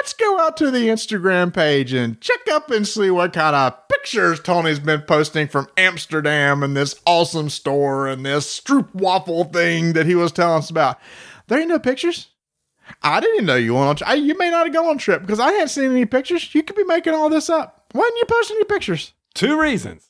Let's 0.00 0.14
go 0.14 0.40
out 0.40 0.56
to 0.56 0.70
the 0.70 0.88
Instagram 0.88 1.52
page 1.52 1.92
and 1.92 2.18
check 2.22 2.40
up 2.50 2.70
and 2.70 2.88
see 2.88 3.10
what 3.10 3.34
kind 3.34 3.54
of 3.54 3.86
pictures 3.88 4.40
Tony's 4.40 4.78
been 4.78 5.02
posting 5.02 5.46
from 5.46 5.68
Amsterdam 5.76 6.62
and 6.62 6.74
this 6.74 6.98
awesome 7.04 7.50
store 7.50 8.08
and 8.08 8.24
this 8.24 8.60
stroop 8.60 8.94
waffle 8.94 9.44
thing 9.44 9.92
that 9.92 10.06
he 10.06 10.14
was 10.14 10.32
telling 10.32 10.56
us 10.56 10.70
about. 10.70 10.98
There 11.48 11.60
ain't 11.60 11.68
no 11.68 11.78
pictures. 11.78 12.28
I 13.02 13.20
didn't 13.20 13.44
know 13.44 13.56
you 13.56 13.74
went 13.74 13.88
on. 13.88 13.96
Tri- 13.96 14.08
I, 14.08 14.14
you 14.14 14.38
may 14.38 14.48
not 14.48 14.64
have 14.64 14.72
gone 14.72 14.86
on 14.86 14.96
trip 14.96 15.20
because 15.20 15.38
I 15.38 15.52
hadn't 15.52 15.68
seen 15.68 15.90
any 15.90 16.06
pictures. 16.06 16.54
You 16.54 16.62
could 16.62 16.76
be 16.76 16.84
making 16.84 17.12
all 17.12 17.28
this 17.28 17.50
up. 17.50 17.84
Why 17.92 18.00
didn't 18.00 18.16
you 18.16 18.24
post 18.26 18.52
any 18.52 18.64
pictures? 18.64 19.12
Two 19.34 19.60
reasons. 19.60 20.08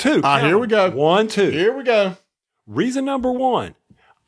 Two. 0.00 0.20
Ah, 0.24 0.40
here 0.40 0.58
we 0.58 0.66
go. 0.66 0.90
One, 0.90 1.28
two. 1.28 1.50
Here 1.50 1.72
we 1.76 1.84
go. 1.84 2.16
Reason 2.66 3.04
number 3.04 3.30
one, 3.30 3.76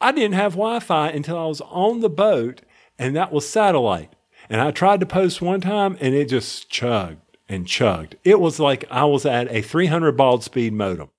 I 0.01 0.13
didn't 0.13 0.35
have 0.35 0.53
Wi 0.53 0.79
Fi 0.79 1.09
until 1.09 1.37
I 1.37 1.47
was 1.47 1.61
on 1.63 1.99
the 1.99 2.09
boat, 2.09 2.63
and 2.97 3.17
that 3.17 3.33
was 3.33 3.49
satellite. 3.49 4.15
And 4.51 4.61
I 4.61 4.73
tried 4.73 4.99
to 5.01 5.07
post 5.07 5.41
one 5.41 5.61
time, 5.61 5.97
and 6.01 6.13
it 6.13 6.29
just 6.29 6.69
chugged 6.69 7.21
and 7.49 7.69
chugged. 7.69 8.17
It 8.25 8.41
was 8.41 8.59
like 8.59 8.85
I 8.91 9.05
was 9.05 9.25
at 9.25 9.51
a 9.51 9.63
300 9.63 10.13
baud 10.13 10.43
speed 10.43 10.73
modem. 10.73 11.11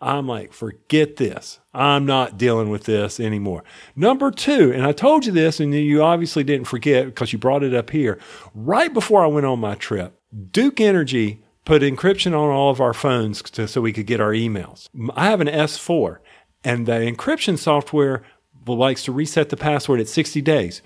I'm 0.00 0.26
like, 0.26 0.52
forget 0.52 1.16
this. 1.16 1.60
I'm 1.72 2.04
not 2.06 2.36
dealing 2.36 2.70
with 2.70 2.84
this 2.84 3.20
anymore. 3.20 3.64
Number 3.94 4.30
two, 4.30 4.72
and 4.72 4.84
I 4.84 4.92
told 4.92 5.24
you 5.26 5.32
this, 5.32 5.60
and 5.60 5.74
you 5.74 6.02
obviously 6.02 6.42
didn't 6.42 6.66
forget 6.66 7.06
because 7.06 7.32
you 7.32 7.38
brought 7.38 7.62
it 7.62 7.74
up 7.74 7.90
here. 7.90 8.18
Right 8.54 8.92
before 8.92 9.22
I 9.22 9.28
went 9.28 9.46
on 9.46 9.60
my 9.60 9.74
trip, 9.74 10.18
Duke 10.50 10.80
Energy 10.80 11.42
put 11.64 11.82
encryption 11.82 12.32
on 12.32 12.50
all 12.50 12.70
of 12.70 12.80
our 12.80 12.92
phones 12.94 13.42
to, 13.42 13.68
so 13.68 13.80
we 13.80 13.92
could 13.92 14.06
get 14.06 14.20
our 14.20 14.32
emails. 14.32 14.88
I 15.14 15.26
have 15.26 15.40
an 15.40 15.48
S4, 15.48 16.18
and 16.64 16.86
the 16.86 16.92
encryption 16.92 17.58
software 17.58 18.22
likes 18.66 19.04
to 19.04 19.12
reset 19.12 19.50
the 19.50 19.56
password 19.56 20.00
at 20.00 20.08
60 20.08 20.40
days. 20.42 20.82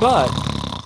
But 0.00 0.28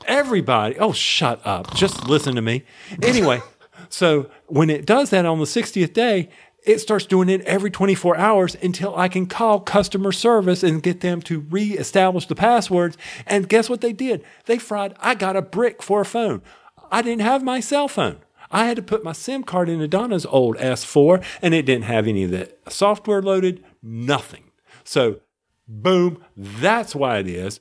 everybody, 0.06 0.78
oh, 0.78 0.93
shut 0.93 1.40
up. 1.44 1.74
Just 1.74 2.09
listen 2.09 2.35
to 2.35 2.43
me. 2.43 2.64
Anyway, 3.02 3.40
so 3.89 4.31
when 4.47 4.70
it 4.70 4.86
does 4.86 5.10
that 5.10 5.26
on 5.26 5.39
the 5.39 5.44
60th 5.44 5.93
day, 5.93 6.28
it 6.64 6.78
starts 6.78 7.05
doing 7.05 7.28
it 7.28 7.43
every 7.43 7.70
24 7.70 8.16
hours 8.16 8.56
until 8.62 8.97
I 8.97 9.09
can 9.09 9.26
call 9.26 9.60
customer 9.60 10.12
service 10.12 10.62
and 10.62 10.82
get 10.82 11.01
them 11.01 11.20
to 11.22 11.40
reestablish 11.40 12.26
the 12.26 12.35
passwords. 12.35 12.97
And 13.26 13.48
guess 13.48 13.68
what 13.68 13.82
they 13.82 13.93
did? 13.93 14.24
They 14.47 14.59
fried, 14.59 14.94
I 14.98 15.14
got 15.14 15.36
a 15.36 15.43
brick 15.43 15.82
for 15.82 16.01
a 16.01 16.06
phone. 16.06 16.43
I 16.90 17.02
didn't 17.02 17.22
have 17.22 17.43
my 17.43 17.60
cell 17.60 17.89
phone. 17.89 18.18
I 18.51 18.66
had 18.66 18.76
to 18.76 18.82
put 18.82 19.05
my 19.05 19.12
SIM 19.12 19.43
card 19.43 19.68
into 19.68 19.89
Donna's 19.89 20.26
old 20.26 20.56
S4 20.56 21.22
and 21.43 21.55
it 21.55 21.66
didn't 21.66 21.85
have 21.85 22.06
any 22.06 22.24
of 22.24 22.31
the 22.31 22.52
software 22.68 23.20
loaded, 23.20 23.64
nothing. 23.82 24.44
So, 24.85 25.20
boom, 25.66 26.22
that's 26.36 26.94
why 26.94 27.18
it 27.18 27.26
is. 27.26 27.60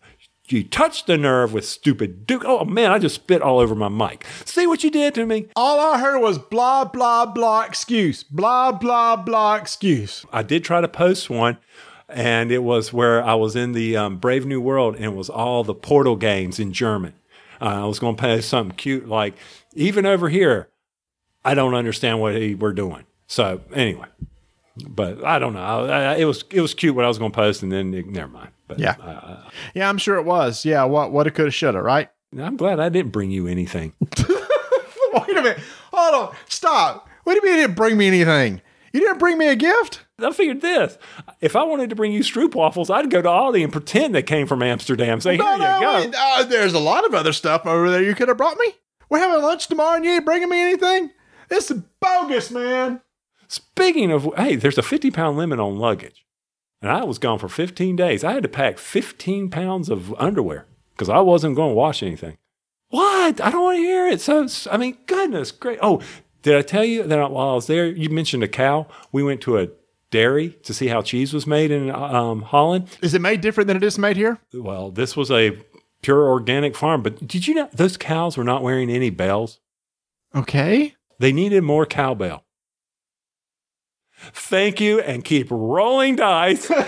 You 0.49 0.64
touched 0.64 1.07
the 1.07 1.18
nerve 1.18 1.53
with 1.53 1.65
stupid 1.65 2.28
Duke. 2.28 2.44
Oh 2.45 2.65
man, 2.65 2.91
I 2.91 2.99
just 2.99 3.15
spit 3.15 3.41
all 3.41 3.60
over 3.60 3.76
my 3.76 3.88
mic. 3.88 4.26
See 4.44 4.68
what 4.68 4.84
you 4.84 4.91
did 4.91 5.15
to 5.15 5.26
me? 5.26 5.48
All 5.56 5.80
I 5.80 5.99
heard 5.99 6.20
was 6.20 6.38
blah, 6.38 6.84
blah, 6.84 7.26
blah 7.26 7.61
excuse. 7.61 8.24
Blah, 8.24 8.74
blah, 8.74 9.15
blah 9.15 9.56
excuse. 9.56 10.26
I 10.34 10.44
did 10.44 10.64
try 10.65 10.82
to 10.82 10.88
post 10.90 11.30
one, 11.30 11.60
and 12.10 12.52
it 12.52 12.64
was 12.64 12.91
where 12.91 13.24
I 13.24 13.36
was 13.36 13.56
in 13.56 13.72
the 13.72 13.95
um, 13.95 14.18
Brave 14.18 14.45
New 14.45 14.60
World, 14.60 14.95
and 14.95 15.06
it 15.06 15.15
was 15.15 15.30
all 15.30 15.64
the 15.64 15.74
Portal 15.74 16.18
games 16.18 16.60
in 16.60 16.74
German. 16.74 17.14
Uh, 17.61 17.84
I 17.84 17.86
was 17.86 17.99
going 17.99 18.18
to 18.18 18.22
post 18.22 18.49
something 18.49 18.76
cute, 18.76 19.07
like 19.07 19.36
even 19.74 20.06
over 20.06 20.28
here, 20.28 20.68
I 21.45 21.53
don't 21.53 21.74
understand 21.74 22.20
what 22.20 22.34
we're 22.34 22.74
doing. 22.74 23.06
So 23.28 23.61
anyway, 23.74 24.07
but 24.88 25.24
I 25.24 25.40
don't 25.40 25.54
know. 25.54 25.60
I, 25.62 26.14
I, 26.14 26.16
it 26.16 26.26
was 26.26 26.44
it 26.52 26.62
was 26.62 26.74
cute 26.74 26.95
what 26.95 27.06
I 27.06 27.08
was 27.08 27.18
going 27.18 27.32
to 27.32 27.36
post, 27.36 27.64
and 27.64 27.72
then 27.72 27.94
it, 27.94 28.08
never 28.08 28.28
mind. 28.32 28.50
But 28.68 28.80
Yeah. 28.80 28.95
I, 29.02 29.50
Yeah, 29.74 29.90
I'm 29.90 29.98
sure 29.98 30.16
it 30.18 30.24
was. 30.26 30.66
Yeah, 30.66 30.84
what 30.86 31.12
what 31.12 31.28
it 31.28 31.32
could 31.32 31.45
have, 31.45 31.54
should 31.54 31.76
have, 31.76 31.84
right? 31.84 32.10
I'm 32.40 32.58
glad 32.58 32.80
I 32.80 32.90
didn't 32.90 33.12
bring 33.12 33.30
you 33.30 33.48
anything. 33.48 33.94
Wait 34.20 35.38
a 35.38 35.41
minute. 35.41 35.60
Hold 35.91 36.30
on. 36.30 36.36
Stop. 36.50 37.08
What 37.24 37.34
do 37.34 37.40
you 37.40 37.44
mean 37.45 37.60
you 37.62 37.68
didn't 37.68 37.76
bring 37.78 37.95
me 37.98 38.08
anything? 38.08 38.62
You 38.91 39.00
didn't 39.00 39.20
bring 39.20 39.38
me 39.38 39.48
a 39.48 39.56
gift? 39.56 40.02
I 40.20 40.32
figured 40.32 40.62
this: 40.62 40.98
if 41.41 41.56
I 41.56 41.64
wanted 41.64 41.90
to 41.91 41.95
bring 41.95 42.12
you 42.12 42.22
Stroop 42.22 42.56
waffles, 42.56 42.90
I'd 42.90 43.10
go 43.10 43.22
to 43.22 43.30
Aldi 43.30 43.64
and 43.64 43.72
pretend 43.72 44.16
they 44.16 44.24
came 44.24 44.48
from 44.48 44.64
Amsterdam. 44.64 45.20
Say, 45.22 45.38
No, 45.38 45.50
here 45.50 45.58
no, 45.60 45.76
you 45.80 45.82
go. 45.86 45.95
wait. 45.95 46.16
Uh, 46.18 46.44
there's 46.44 46.74
a 46.74 46.80
lot 46.80 47.06
of 47.06 47.14
other 47.14 47.34
stuff 47.34 47.66
over 47.66 47.90
there 47.91 48.04
you 48.04 48.16
could 48.16 48.28
have 48.28 48.38
brought 48.38 48.58
me. 48.58 48.74
We're 49.10 49.20
having 49.20 49.44
lunch 49.44 49.68
tomorrow 49.68 49.95
and 49.98 50.06
you 50.06 50.12
ain't 50.12 50.26
bringing 50.26 50.50
me 50.50 50.60
anything? 50.62 51.12
This 51.50 51.70
is 51.70 51.82
bogus, 52.00 52.50
man. 52.50 53.02
Speaking 53.54 54.12
of, 54.12 54.28
hey, 54.36 54.56
there's 54.56 54.80
a 54.80 54.82
50 54.82 55.12
pound 55.12 55.38
limit 55.38 55.60
on 55.60 55.78
luggage. 55.78 56.26
And 56.82 56.90
I 56.90 57.04
was 57.04 57.20
gone 57.20 57.38
for 57.38 57.48
15 57.48 57.96
days. 57.96 58.24
I 58.24 58.34
had 58.34 58.42
to 58.42 58.50
pack 58.50 58.80
15 58.80 59.52
pounds 59.52 59.90
of 59.90 60.12
underwear 60.16 60.66
because 60.96 61.08
I 61.08 61.20
wasn't 61.20 61.56
going 61.56 61.70
to 61.70 61.76
wash 61.76 62.02
anything. 62.02 62.40
What? 62.90 63.40
I 63.40 63.52
don't 63.52 63.62
want 63.62 63.78
to 63.78 63.84
hear 63.84 64.08
it. 64.08 64.22
So, 64.22 64.48
I 64.72 64.78
mean, 64.78 64.98
goodness 65.06 65.52
great. 65.52 65.78
Oh, 65.84 66.02
did 66.42 66.56
I 66.56 66.64
tell 66.64 66.84
you 66.84 67.04
that 67.04 67.32
while 67.32 67.52
I 67.52 67.54
was 67.54 67.68
there, 67.68 67.86
you 67.86 68.10
mentioned 68.10 68.42
a 68.42 68.48
cow? 68.48 68.88
We 69.12 69.22
went 69.22 69.42
to 69.42 69.60
a 69.60 69.68
dairy 70.10 70.50
to 70.64 70.74
see 70.74 70.88
how 70.88 71.04
cheese 71.04 71.32
was 71.32 71.46
made 71.46 71.70
in 71.70 71.92
um, 71.92 72.42
Holland. 72.42 72.88
Is 73.04 73.14
it 73.14 73.22
made 73.22 73.42
different 73.42 73.68
than 73.68 73.78
it 73.78 73.84
is 73.84 74.00
made 74.00 74.18
here? 74.18 74.40
Well, 74.52 74.90
this 74.90 75.16
was 75.16 75.30
a 75.30 75.60
pure 76.02 76.28
organic 76.28 76.76
farm, 76.76 77.04
but 77.04 77.28
did 77.28 77.48
you 77.48 77.54
know 77.54 77.70
those 77.72 77.98
cows 77.98 78.36
were 78.36 78.44
not 78.44 78.64
wearing 78.64 78.90
any 78.90 79.12
bells? 79.12 79.60
Okay. 80.34 80.96
They 81.20 81.32
needed 81.32 81.62
more 81.62 81.86
cowbell. 81.86 82.44
Thank 84.34 84.80
you 84.80 85.00
and 85.00 85.24
keep 85.24 85.48
rolling 85.50 86.16
dice. 86.16 86.72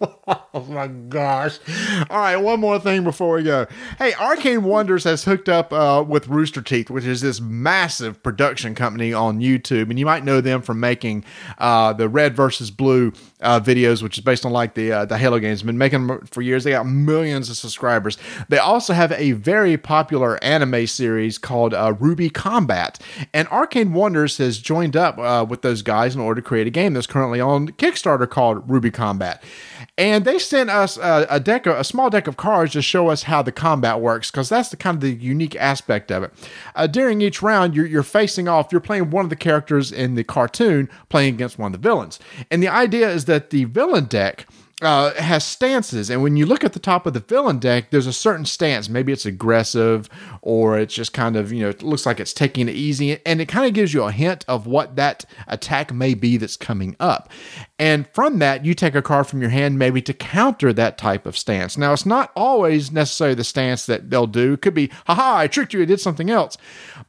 Oh 0.60 0.64
my 0.64 0.88
gosh. 0.88 1.60
All 2.10 2.18
right, 2.18 2.36
one 2.36 2.58
more 2.58 2.80
thing 2.80 3.04
before 3.04 3.36
we 3.36 3.44
go. 3.44 3.66
Hey, 3.98 4.14
Arcane 4.14 4.64
Wonders 4.64 5.04
has 5.04 5.22
hooked 5.22 5.48
up 5.48 5.72
uh, 5.72 6.04
with 6.06 6.26
Rooster 6.26 6.60
Teeth, 6.60 6.90
which 6.90 7.04
is 7.04 7.20
this 7.20 7.40
massive 7.40 8.20
production 8.24 8.74
company 8.74 9.12
on 9.12 9.38
YouTube. 9.38 9.90
And 9.90 9.98
you 9.98 10.06
might 10.06 10.24
know 10.24 10.40
them 10.40 10.60
from 10.60 10.80
making 10.80 11.24
uh, 11.58 11.92
the 11.92 12.08
Red 12.08 12.34
versus 12.34 12.72
Blue 12.72 13.12
uh, 13.40 13.60
videos, 13.60 14.02
which 14.02 14.18
is 14.18 14.24
based 14.24 14.44
on 14.44 14.50
like 14.50 14.74
the, 14.74 14.90
uh, 14.90 15.04
the 15.04 15.18
Halo 15.18 15.38
games. 15.38 15.62
Been 15.62 15.78
making 15.78 16.08
them 16.08 16.26
for 16.26 16.42
years. 16.42 16.64
They 16.64 16.72
got 16.72 16.86
millions 16.86 17.48
of 17.48 17.56
subscribers. 17.56 18.18
They 18.48 18.58
also 18.58 18.92
have 18.92 19.12
a 19.12 19.32
very 19.32 19.76
popular 19.76 20.42
anime 20.42 20.88
series 20.88 21.38
called 21.38 21.74
uh, 21.74 21.92
RWBY 21.92 22.34
Combat. 22.34 23.00
And 23.32 23.46
Arcane 23.48 23.92
Wonders 23.92 24.38
has 24.38 24.58
joined 24.58 24.96
up 24.96 25.16
uh, 25.16 25.46
with 25.48 25.62
those 25.62 25.82
guys 25.82 26.16
in 26.16 26.20
order 26.20 26.40
to 26.40 26.46
create 26.46 26.66
a 26.66 26.70
game 26.70 26.94
that's 26.94 27.06
currently 27.06 27.40
on 27.40 27.68
Kickstarter 27.68 28.28
called 28.28 28.66
RWBY 28.66 28.92
Combat. 28.92 29.44
And 29.96 30.24
they 30.24 30.39
sent 30.44 30.70
us 30.70 30.96
a, 30.96 31.26
a 31.30 31.40
deck, 31.40 31.66
a 31.66 31.84
small 31.84 32.10
deck 32.10 32.26
of 32.26 32.36
cards 32.36 32.72
to 32.72 32.82
show 32.82 33.08
us 33.08 33.24
how 33.24 33.42
the 33.42 33.52
combat 33.52 34.00
works, 34.00 34.30
because 34.30 34.48
that's 34.48 34.68
the 34.68 34.76
kind 34.76 34.96
of 34.96 35.00
the 35.00 35.12
unique 35.12 35.56
aspect 35.56 36.10
of 36.10 36.22
it. 36.22 36.32
Uh, 36.74 36.86
during 36.86 37.20
each 37.20 37.42
round, 37.42 37.74
you're, 37.74 37.86
you're 37.86 38.02
facing 38.02 38.48
off. 38.48 38.72
You're 38.72 38.80
playing 38.80 39.10
one 39.10 39.24
of 39.24 39.30
the 39.30 39.36
characters 39.36 39.92
in 39.92 40.14
the 40.14 40.24
cartoon, 40.24 40.88
playing 41.08 41.34
against 41.34 41.58
one 41.58 41.74
of 41.74 41.80
the 41.80 41.88
villains. 41.88 42.18
And 42.50 42.62
the 42.62 42.68
idea 42.68 43.10
is 43.10 43.26
that 43.26 43.50
the 43.50 43.64
villain 43.64 44.06
deck 44.06 44.46
uh, 44.82 45.14
has 45.14 45.44
stances, 45.44 46.10
and 46.10 46.22
when 46.22 46.36
you 46.36 46.46
look 46.46 46.64
at 46.64 46.72
the 46.72 46.78
top 46.78 47.06
of 47.06 47.12
the 47.12 47.20
villain 47.20 47.58
deck, 47.58 47.90
there's 47.90 48.06
a 48.06 48.12
certain 48.12 48.44
stance. 48.44 48.88
Maybe 48.88 49.12
it's 49.12 49.26
aggressive, 49.26 50.08
or 50.42 50.78
it's 50.78 50.94
just 50.94 51.12
kind 51.12 51.36
of 51.36 51.52
you 51.52 51.60
know 51.62 51.68
it 51.68 51.82
looks 51.82 52.06
like 52.06 52.20
it's 52.20 52.32
taking 52.32 52.68
it 52.68 52.74
easy, 52.74 53.18
and 53.24 53.40
it 53.40 53.46
kind 53.46 53.66
of 53.66 53.74
gives 53.74 53.94
you 53.94 54.04
a 54.04 54.12
hint 54.12 54.44
of 54.48 54.66
what 54.66 54.96
that 54.96 55.24
attack 55.46 55.92
may 55.92 56.14
be 56.14 56.36
that's 56.36 56.56
coming 56.56 56.96
up. 57.00 57.30
And 57.78 58.06
from 58.12 58.40
that, 58.40 58.64
you 58.66 58.74
take 58.74 58.94
a 58.94 59.00
card 59.00 59.26
from 59.26 59.40
your 59.40 59.50
hand, 59.50 59.78
maybe 59.78 60.02
to 60.02 60.12
counter 60.12 60.70
that 60.74 60.98
type 60.98 61.24
of 61.24 61.36
stance. 61.36 61.78
Now, 61.78 61.94
it's 61.94 62.04
not 62.04 62.30
always 62.36 62.92
necessarily 62.92 63.34
the 63.34 63.42
stance 63.42 63.86
that 63.86 64.10
they'll 64.10 64.26
do. 64.26 64.52
It 64.52 64.60
could 64.62 64.74
be, 64.74 64.90
haha, 65.06 65.38
I 65.38 65.46
tricked 65.46 65.72
you, 65.72 65.80
I 65.80 65.86
did 65.86 65.98
something 65.98 66.28
else. 66.28 66.58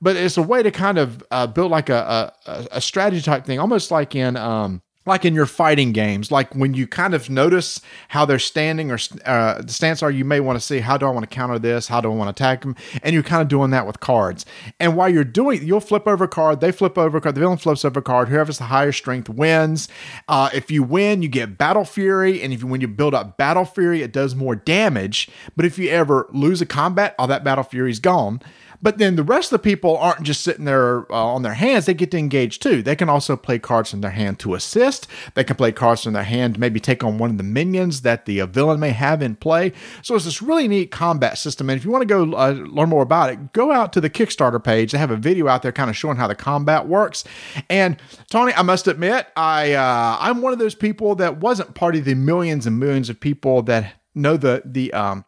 But 0.01 0.15
it's 0.15 0.37
a 0.37 0.41
way 0.41 0.63
to 0.63 0.71
kind 0.71 0.97
of 0.97 1.23
uh, 1.29 1.47
build 1.47 1.71
like 1.71 1.89
a, 1.89 2.33
a, 2.45 2.67
a 2.71 2.81
strategy 2.81 3.21
type 3.21 3.45
thing, 3.45 3.59
almost 3.59 3.91
like 3.91 4.15
in 4.15 4.37
um, 4.37 4.81
like 5.05 5.25
in 5.25 5.33
your 5.33 5.47
fighting 5.47 5.93
games, 5.93 6.31
like 6.31 6.53
when 6.53 6.75
you 6.75 6.85
kind 6.85 7.15
of 7.15 7.29
notice 7.29 7.81
how 8.09 8.23
they're 8.23 8.37
standing 8.37 8.91
or 8.91 8.99
uh, 9.25 9.61
the 9.61 9.73
stance 9.73 10.03
are, 10.03 10.11
you 10.11 10.23
may 10.23 10.39
want 10.39 10.59
to 10.59 10.63
see 10.63 10.79
how 10.79 10.95
do 10.95 11.07
I 11.07 11.09
want 11.09 11.27
to 11.27 11.33
counter 11.33 11.57
this? 11.57 11.87
How 11.87 12.01
do 12.01 12.11
I 12.11 12.15
want 12.15 12.27
to 12.27 12.39
attack 12.39 12.61
them? 12.61 12.75
And 13.01 13.13
you're 13.13 13.23
kind 13.23 13.41
of 13.41 13.47
doing 13.47 13.71
that 13.71 13.87
with 13.87 13.99
cards. 13.99 14.45
And 14.79 14.95
while 14.95 15.09
you're 15.09 15.23
doing, 15.23 15.65
you'll 15.65 15.79
flip 15.79 16.07
over 16.07 16.25
a 16.25 16.27
card, 16.27 16.61
they 16.61 16.71
flip 16.71 16.99
over 16.99 17.17
a 17.17 17.21
card, 17.21 17.33
the 17.33 17.41
villain 17.41 17.57
flips 17.57 17.83
over 17.83 17.99
a 17.99 18.03
card. 18.03 18.29
Whoever's 18.29 18.59
the 18.59 18.65
higher 18.65 18.91
strength 18.91 19.27
wins. 19.27 19.87
Uh, 20.27 20.49
if 20.53 20.69
you 20.69 20.83
win, 20.83 21.23
you 21.23 21.29
get 21.29 21.57
Battle 21.57 21.85
Fury, 21.85 22.41
and 22.41 22.53
if 22.53 22.61
you 22.61 22.67
when 22.67 22.81
you 22.81 22.87
build 22.87 23.15
up 23.15 23.37
Battle 23.37 23.65
Fury, 23.65 24.03
it 24.03 24.13
does 24.13 24.35
more 24.35 24.55
damage. 24.55 25.29
But 25.55 25.65
if 25.65 25.79
you 25.79 25.89
ever 25.89 26.27
lose 26.31 26.61
a 26.61 26.65
combat, 26.65 27.15
all 27.17 27.27
that 27.27 27.43
Battle 27.43 27.63
Fury 27.63 27.89
is 27.89 27.99
gone. 27.99 28.41
But 28.81 28.97
then 28.97 29.15
the 29.15 29.23
rest 29.23 29.51
of 29.51 29.61
the 29.61 29.69
people 29.69 29.97
aren't 29.97 30.23
just 30.23 30.41
sitting 30.41 30.65
there 30.65 31.11
uh, 31.11 31.15
on 31.15 31.43
their 31.43 31.53
hands, 31.53 31.85
they 31.85 31.93
get 31.93 32.11
to 32.11 32.17
engage 32.17 32.59
too. 32.59 32.81
They 32.81 32.95
can 32.95 33.09
also 33.09 33.35
play 33.35 33.59
cards 33.59 33.93
in 33.93 34.01
their 34.01 34.11
hand 34.11 34.39
to 34.39 34.55
assist. 34.55 35.07
They 35.35 35.43
can 35.43 35.55
play 35.55 35.71
cards 35.71 36.05
in 36.05 36.13
their 36.13 36.23
hand 36.23 36.59
maybe 36.59 36.79
take 36.79 37.03
on 37.03 37.17
one 37.17 37.31
of 37.31 37.37
the 37.37 37.43
minions 37.43 38.01
that 38.01 38.25
the 38.25 38.39
uh, 38.39 38.45
villain 38.45 38.79
may 38.79 38.91
have 38.91 39.21
in 39.21 39.35
play. 39.35 39.73
So 40.01 40.15
it's 40.15 40.25
this 40.25 40.41
really 40.41 40.67
neat 40.67 40.91
combat 40.91 41.37
system. 41.37 41.69
And 41.69 41.77
if 41.77 41.83
you 41.83 41.91
want 41.91 42.03
to 42.03 42.05
go 42.05 42.33
uh, 42.35 42.51
learn 42.51 42.89
more 42.89 43.01
about 43.01 43.31
it, 43.31 43.53
go 43.53 43.71
out 43.71 43.91
to 43.93 44.01
the 44.01 44.09
Kickstarter 44.09 44.63
page. 44.63 44.91
They 44.91 44.97
have 44.97 45.11
a 45.11 45.17
video 45.17 45.47
out 45.47 45.63
there 45.63 45.71
kind 45.71 45.89
of 45.89 45.97
showing 45.97 46.17
how 46.17 46.27
the 46.27 46.35
combat 46.35 46.87
works. 46.87 47.23
And 47.69 47.97
Tony, 48.29 48.53
I 48.53 48.61
must 48.61 48.87
admit, 48.87 49.27
I 49.35 49.73
uh, 49.73 50.17
I'm 50.19 50.41
one 50.41 50.53
of 50.53 50.59
those 50.59 50.75
people 50.75 51.15
that 51.15 51.37
wasn't 51.37 51.73
part 51.75 51.95
of 51.95 52.05
the 52.05 52.15
millions 52.15 52.65
and 52.67 52.79
millions 52.79 53.09
of 53.09 53.19
people 53.19 53.61
that 53.63 53.93
know 54.13 54.37
the 54.37 54.61
the 54.65 54.91
um 54.93 55.23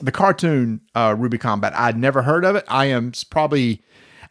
the 0.00 0.12
cartoon 0.12 0.80
uh, 0.94 1.14
RWBY 1.14 1.40
Combat. 1.40 1.72
I'd 1.76 1.98
never 1.98 2.22
heard 2.22 2.44
of 2.44 2.56
it. 2.56 2.64
I 2.68 2.86
am 2.86 3.12
probably 3.30 3.82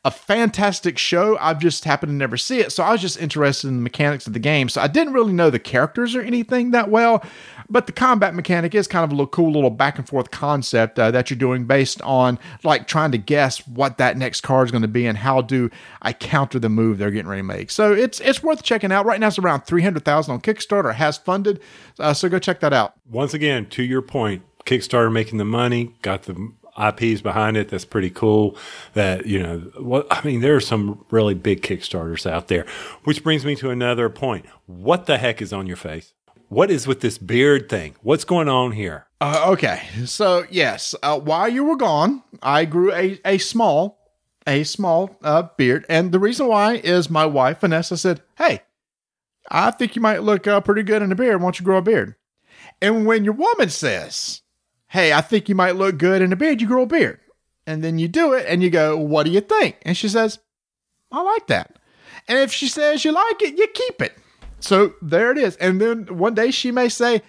a 0.05 0.11
fantastic 0.11 0.97
show. 0.97 1.37
I've 1.39 1.59
just 1.59 1.83
happened 1.83 2.11
to 2.11 2.15
never 2.15 2.37
see 2.37 2.59
it. 2.59 2.71
So 2.71 2.83
I 2.83 2.93
was 2.93 3.01
just 3.01 3.19
interested 3.19 3.67
in 3.67 3.75
the 3.75 3.81
mechanics 3.81 4.27
of 4.27 4.33
the 4.33 4.39
game. 4.39 4.69
So 4.69 4.81
I 4.81 4.87
didn't 4.87 5.13
really 5.13 5.33
know 5.33 5.49
the 5.49 5.59
characters 5.59 6.15
or 6.15 6.21
anything 6.21 6.71
that 6.71 6.89
well, 6.89 7.21
but 7.69 7.85
the 7.85 7.91
combat 7.91 8.33
mechanic 8.33 8.73
is 8.73 8.87
kind 8.87 9.03
of 9.03 9.11
a 9.11 9.13
little 9.13 9.27
cool 9.27 9.51
little 9.51 9.69
back 9.69 9.97
and 9.97 10.07
forth 10.07 10.31
concept 10.31 10.97
uh, 10.97 11.11
that 11.11 11.29
you're 11.29 11.37
doing 11.37 11.65
based 11.65 12.01
on 12.03 12.39
like 12.63 12.87
trying 12.87 13.11
to 13.11 13.17
guess 13.17 13.67
what 13.67 13.97
that 13.97 14.15
next 14.15 14.41
card 14.41 14.67
is 14.67 14.71
going 14.71 14.83
to 14.83 14.87
be 14.87 15.05
and 15.05 15.17
how 15.17 15.41
do 15.41 15.69
I 16.01 16.13
counter 16.13 16.59
the 16.59 16.69
move 16.69 16.97
they're 16.97 17.11
getting 17.11 17.29
ready 17.29 17.41
to 17.41 17.47
make. 17.47 17.69
So 17.69 17.91
it's 17.91 18.21
it's 18.21 18.41
worth 18.41 18.63
checking 18.63 18.93
out. 18.93 19.05
Right 19.05 19.19
now 19.19 19.27
it's 19.27 19.37
around 19.37 19.65
300,000 19.65 20.33
on 20.33 20.39
Kickstarter, 20.39 20.95
has 20.95 21.17
funded. 21.17 21.59
Uh, 21.99 22.13
so 22.13 22.29
go 22.29 22.39
check 22.39 22.61
that 22.61 22.71
out. 22.71 22.93
Once 23.05 23.33
again, 23.33 23.65
to 23.71 23.83
your 23.83 24.01
point, 24.01 24.43
Kickstarter 24.69 25.11
making 25.11 25.39
the 25.39 25.45
money, 25.45 25.95
got 26.03 26.23
the 26.23 26.51
IPs 26.79 27.21
behind 27.21 27.57
it. 27.57 27.69
That's 27.69 27.85
pretty 27.85 28.11
cool. 28.11 28.55
That, 28.93 29.25
you 29.25 29.41
know, 29.41 29.59
what 29.79 30.05
I 30.11 30.23
mean, 30.23 30.41
there 30.41 30.55
are 30.55 30.61
some 30.61 31.05
really 31.09 31.33
big 31.33 31.61
Kickstarters 31.63 32.29
out 32.29 32.49
there, 32.49 32.65
which 33.03 33.23
brings 33.23 33.45
me 33.45 33.55
to 33.55 33.71
another 33.71 34.09
point. 34.09 34.45
What 34.67 35.07
the 35.07 35.17
heck 35.17 35.41
is 35.41 35.51
on 35.51 35.65
your 35.65 35.75
face? 35.75 36.13
What 36.49 36.69
is 36.69 36.87
with 36.87 37.01
this 37.01 37.17
beard 37.17 37.67
thing? 37.67 37.95
What's 38.01 38.23
going 38.23 38.47
on 38.47 38.73
here? 38.73 39.07
Uh, 39.19 39.45
okay. 39.49 39.81
So, 40.05 40.45
yes, 40.49 40.95
uh, 41.03 41.19
while 41.19 41.49
you 41.49 41.63
were 41.63 41.75
gone, 41.75 42.23
I 42.41 42.65
grew 42.65 42.93
a, 42.93 43.19
a 43.25 43.37
small, 43.39 43.99
a 44.47 44.63
small 44.63 45.15
uh, 45.23 45.43
beard. 45.57 45.85
And 45.89 46.11
the 46.11 46.19
reason 46.19 46.47
why 46.47 46.75
is 46.75 47.09
my 47.09 47.25
wife, 47.25 47.59
Vanessa, 47.61 47.97
said, 47.97 48.21
Hey, 48.37 48.61
I 49.49 49.71
think 49.71 49.95
you 49.95 50.01
might 50.01 50.23
look 50.23 50.47
uh, 50.47 50.61
pretty 50.61 50.83
good 50.83 51.01
in 51.01 51.11
a 51.11 51.15
beard. 51.15 51.39
Why 51.39 51.45
don't 51.45 51.59
you 51.59 51.65
grow 51.65 51.77
a 51.77 51.81
beard? 51.81 52.15
And 52.81 53.05
when 53.05 53.25
your 53.25 53.33
woman 53.33 53.69
says, 53.69 54.41
hey, 54.89 55.13
I 55.13 55.21
think 55.21 55.49
you 55.49 55.55
might 55.55 55.75
look 55.75 55.97
good 55.97 56.21
in 56.21 56.31
a 56.31 56.35
beard. 56.35 56.61
You 56.61 56.67
grow 56.67 56.83
a 56.83 56.87
beard. 56.87 57.19
And 57.65 57.83
then 57.83 57.97
you 57.97 58.07
do 58.07 58.33
it 58.33 58.45
and 58.47 58.61
you 58.61 58.69
go, 58.69 58.97
what 58.97 59.23
do 59.23 59.31
you 59.31 59.41
think? 59.41 59.77
And 59.83 59.95
she 59.95 60.09
says, 60.09 60.39
I 61.11 61.21
like 61.21 61.47
that. 61.47 61.79
And 62.27 62.37
if 62.39 62.51
she 62.51 62.67
says 62.67 63.05
you 63.05 63.11
like 63.11 63.41
it, 63.41 63.57
you 63.57 63.67
keep 63.67 64.01
it. 64.01 64.17
So 64.59 64.93
there 65.01 65.31
it 65.31 65.37
is. 65.37 65.55
And 65.57 65.79
then 65.79 66.17
one 66.17 66.35
day 66.35 66.51
she 66.51 66.71
may 66.71 66.89
say, 66.89 67.21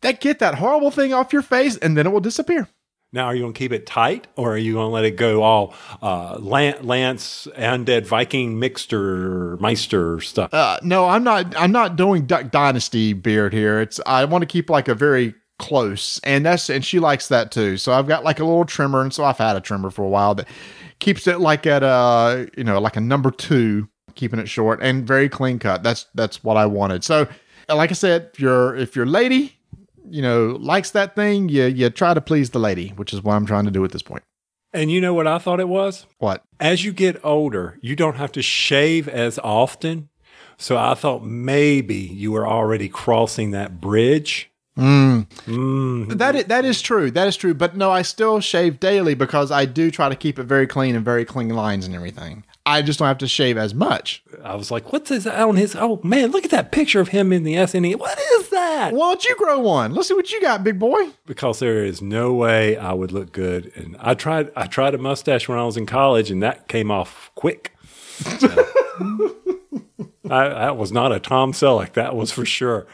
that 0.00 0.20
get 0.20 0.38
that 0.38 0.56
horrible 0.56 0.90
thing 0.90 1.12
off 1.12 1.32
your 1.32 1.42
face, 1.42 1.76
and 1.76 1.96
then 1.96 2.06
it 2.06 2.10
will 2.10 2.20
disappear. 2.20 2.68
Now, 3.10 3.26
are 3.26 3.34
you 3.34 3.40
going 3.40 3.54
to 3.54 3.58
keep 3.58 3.72
it 3.72 3.86
tight, 3.86 4.26
or 4.36 4.52
are 4.52 4.58
you 4.58 4.74
going 4.74 4.86
to 4.86 4.92
let 4.92 5.04
it 5.04 5.16
go 5.16 5.42
all 5.42 5.74
uh, 6.02 6.36
Lance, 6.38 7.48
Undead 7.56 8.06
Viking 8.06 8.60
Mixter 8.60 9.58
Meister 9.60 10.20
stuff? 10.20 10.52
Uh, 10.52 10.78
no, 10.82 11.08
I'm 11.08 11.24
not. 11.24 11.56
I'm 11.56 11.72
not 11.72 11.96
doing 11.96 12.26
Duck 12.26 12.50
Dynasty 12.50 13.12
beard 13.12 13.54
here. 13.54 13.80
It's 13.80 13.98
I 14.06 14.24
want 14.26 14.42
to 14.42 14.46
keep 14.46 14.68
like 14.68 14.88
a 14.88 14.94
very 14.94 15.34
close. 15.58 16.20
And 16.24 16.46
that's 16.46 16.70
and 16.70 16.84
she 16.84 16.98
likes 16.98 17.28
that 17.28 17.50
too. 17.50 17.76
So 17.76 17.92
i've 17.92 18.06
got 18.06 18.24
like 18.24 18.40
a 18.40 18.44
little 18.44 18.64
trimmer. 18.64 19.02
And 19.02 19.12
so 19.12 19.24
i've 19.24 19.38
had 19.38 19.56
a 19.56 19.60
trimmer 19.60 19.90
for 19.90 20.04
a 20.04 20.08
while 20.08 20.34
that 20.36 20.48
keeps 20.98 21.26
it 21.26 21.40
like 21.40 21.66
at 21.66 21.82
a 21.82 22.48
you 22.56 22.64
know 22.64 22.80
like 22.80 22.96
a 22.96 23.00
number 23.00 23.30
two 23.30 23.88
keeping 24.14 24.38
it 24.40 24.48
short 24.48 24.80
and 24.82 25.06
very 25.06 25.28
clean 25.28 25.58
cut. 25.58 25.82
That's 25.82 26.06
that's 26.14 26.42
what 26.42 26.56
i 26.56 26.66
wanted. 26.66 27.04
So 27.04 27.28
uh, 27.68 27.76
like 27.76 27.90
i 27.90 27.94
said 27.94 28.30
if 28.32 28.40
you're 28.40 28.74
if 28.76 28.96
your 28.96 29.06
lady 29.06 29.58
you 30.10 30.22
know 30.22 30.56
likes 30.60 30.92
that 30.92 31.14
thing 31.14 31.48
you 31.48 31.64
you 31.66 31.90
try 31.90 32.14
to 32.14 32.20
please 32.20 32.50
the 32.50 32.58
lady 32.58 32.90
which 32.96 33.12
is 33.12 33.22
what 33.22 33.34
i'm 33.34 33.44
trying 33.44 33.66
to 33.66 33.70
do 33.70 33.84
at 33.84 33.92
this 33.92 34.02
point. 34.02 34.22
point. 34.22 34.82
And 34.82 34.90
you 34.90 35.00
know 35.00 35.12
what 35.12 35.26
i 35.26 35.38
thought 35.38 35.60
it 35.60 35.68
was? 35.68 36.06
What? 36.18 36.44
As 36.58 36.84
you 36.84 36.92
get 36.92 37.22
older 37.24 37.78
you 37.82 37.94
don't 37.94 38.16
have 38.16 38.32
to 38.32 38.42
shave 38.42 39.08
as 39.08 39.38
often. 39.40 40.08
So 40.56 40.76
i 40.78 40.94
thought 40.94 41.24
maybe 41.24 41.96
you 41.96 42.32
were 42.32 42.48
already 42.48 42.88
crossing 42.88 43.50
that 43.50 43.80
bridge 43.80 44.50
Mm. 44.78 45.26
Mm. 45.46 46.18
That 46.18 46.36
is, 46.36 46.44
that 46.44 46.64
is 46.64 46.80
true. 46.80 47.10
That 47.10 47.26
is 47.26 47.36
true. 47.36 47.52
But 47.52 47.76
no, 47.76 47.90
I 47.90 48.02
still 48.02 48.38
shave 48.38 48.78
daily 48.78 49.14
because 49.14 49.50
I 49.50 49.64
do 49.64 49.90
try 49.90 50.08
to 50.08 50.14
keep 50.14 50.38
it 50.38 50.44
very 50.44 50.68
clean 50.68 50.94
and 50.94 51.04
very 51.04 51.24
clean 51.24 51.48
lines 51.48 51.84
and 51.84 51.96
everything. 51.96 52.44
I 52.64 52.82
just 52.82 52.98
don't 52.98 53.08
have 53.08 53.18
to 53.18 53.28
shave 53.28 53.56
as 53.56 53.74
much. 53.74 54.22
I 54.44 54.54
was 54.54 54.70
like, 54.70 54.92
"What's 54.92 55.08
this 55.08 55.26
on 55.26 55.56
his? 55.56 55.74
Oh 55.74 56.00
man, 56.04 56.30
look 56.30 56.44
at 56.44 56.50
that 56.52 56.70
picture 56.70 57.00
of 57.00 57.08
him 57.08 57.32
in 57.32 57.42
the 57.42 57.54
SNE. 57.54 57.96
What 57.96 58.18
is 58.34 58.50
that? 58.50 58.92
Why 58.92 59.08
don't 59.08 59.24
you 59.24 59.34
grow 59.36 59.58
one? 59.58 59.94
Let's 59.94 60.08
see 60.08 60.14
what 60.14 60.30
you 60.30 60.40
got, 60.40 60.62
big 60.62 60.78
boy." 60.78 61.08
Because 61.26 61.58
there 61.58 61.82
is 61.84 62.00
no 62.00 62.34
way 62.34 62.76
I 62.76 62.92
would 62.92 63.10
look 63.10 63.32
good, 63.32 63.72
and 63.74 63.96
I 63.98 64.14
tried. 64.14 64.52
I 64.54 64.66
tried 64.66 64.94
a 64.94 64.98
mustache 64.98 65.48
when 65.48 65.58
I 65.58 65.64
was 65.64 65.76
in 65.76 65.86
college, 65.86 66.30
and 66.30 66.42
that 66.42 66.68
came 66.68 66.90
off 66.90 67.32
quick. 67.34 67.74
I, 70.30 70.48
that 70.48 70.76
was 70.76 70.92
not 70.92 71.10
a 71.10 71.20
Tom 71.20 71.52
Selleck. 71.52 71.94
That 71.94 72.14
was 72.14 72.30
for 72.30 72.44
sure. 72.44 72.86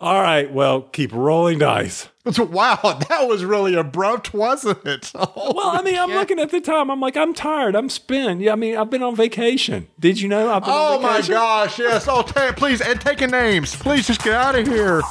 All 0.00 0.20
right, 0.20 0.52
well, 0.52 0.82
keep 0.82 1.12
rolling 1.12 1.58
dice. 1.58 2.08
Wow, 2.38 2.98
that 3.08 3.28
was 3.28 3.44
really 3.44 3.74
abrupt, 3.74 4.34
wasn't 4.34 4.84
it? 4.84 5.12
Oh, 5.14 5.52
well, 5.54 5.68
I 5.68 5.80
mean, 5.82 5.96
I'm 5.96 6.10
looking 6.10 6.40
at 6.40 6.50
the 6.50 6.60
time. 6.60 6.90
I'm 6.90 7.00
like, 7.00 7.16
I'm 7.16 7.32
tired. 7.32 7.76
I'm 7.76 7.88
spent. 7.88 8.40
Yeah, 8.40 8.52
I 8.52 8.56
mean, 8.56 8.76
I've 8.76 8.90
been 8.90 9.02
on 9.04 9.14
vacation. 9.14 9.86
Did 10.00 10.20
you 10.20 10.28
know? 10.28 10.50
I've 10.52 10.62
been 10.64 10.72
oh 10.74 11.00
my 11.00 11.22
gosh, 11.22 11.78
yes. 11.78 12.06
Oh, 12.08 12.22
t- 12.22 12.52
please, 12.56 12.80
and 12.80 13.00
taking 13.00 13.30
names. 13.30 13.76
Please 13.76 14.06
just 14.08 14.22
get 14.24 14.34
out 14.34 14.56
of 14.56 14.66
here. 14.66 15.02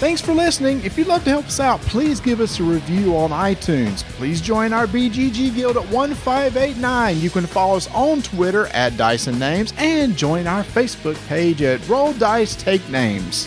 Thanks 0.00 0.22
for 0.22 0.32
listening. 0.32 0.82
If 0.82 0.96
you'd 0.96 1.08
love 1.08 1.24
to 1.24 1.30
help 1.30 1.44
us 1.44 1.60
out, 1.60 1.78
please 1.82 2.20
give 2.20 2.40
us 2.40 2.58
a 2.58 2.62
review 2.62 3.14
on 3.14 3.28
iTunes. 3.32 4.02
Please 4.14 4.40
join 4.40 4.72
our 4.72 4.86
BGG 4.86 5.54
Guild 5.54 5.76
at 5.76 5.86
1589. 5.90 7.20
You 7.20 7.28
can 7.28 7.44
follow 7.44 7.76
us 7.76 7.86
on 7.92 8.22
Twitter 8.22 8.68
at 8.68 8.96
Dyson 8.96 9.38
Names 9.38 9.74
and 9.76 10.16
join 10.16 10.46
our 10.46 10.64
Facebook 10.64 11.16
page 11.28 11.60
at 11.60 11.86
Roll 11.86 12.14
Dice 12.14 12.56
Take 12.56 12.88
Names. 12.88 13.46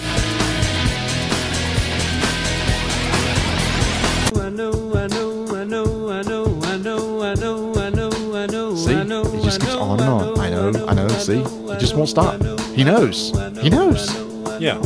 See, 8.78 8.94
it 8.94 9.44
just 9.44 9.60
goes 9.60 9.76
on 9.76 10.00
and 10.00 10.08
on. 10.08 10.40
I 10.40 10.50
know, 10.52 10.86
I 10.88 10.94
know. 10.94 11.08
See, 11.08 11.38
he 11.38 11.80
just 11.80 11.96
won't 11.96 12.10
stop. 12.10 12.40
He 12.76 12.84
knows. 12.84 13.32
He 13.60 13.72
knows. 13.72 14.14
Yeah, 14.62 14.80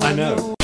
I 0.00 0.12
know. 0.12 0.56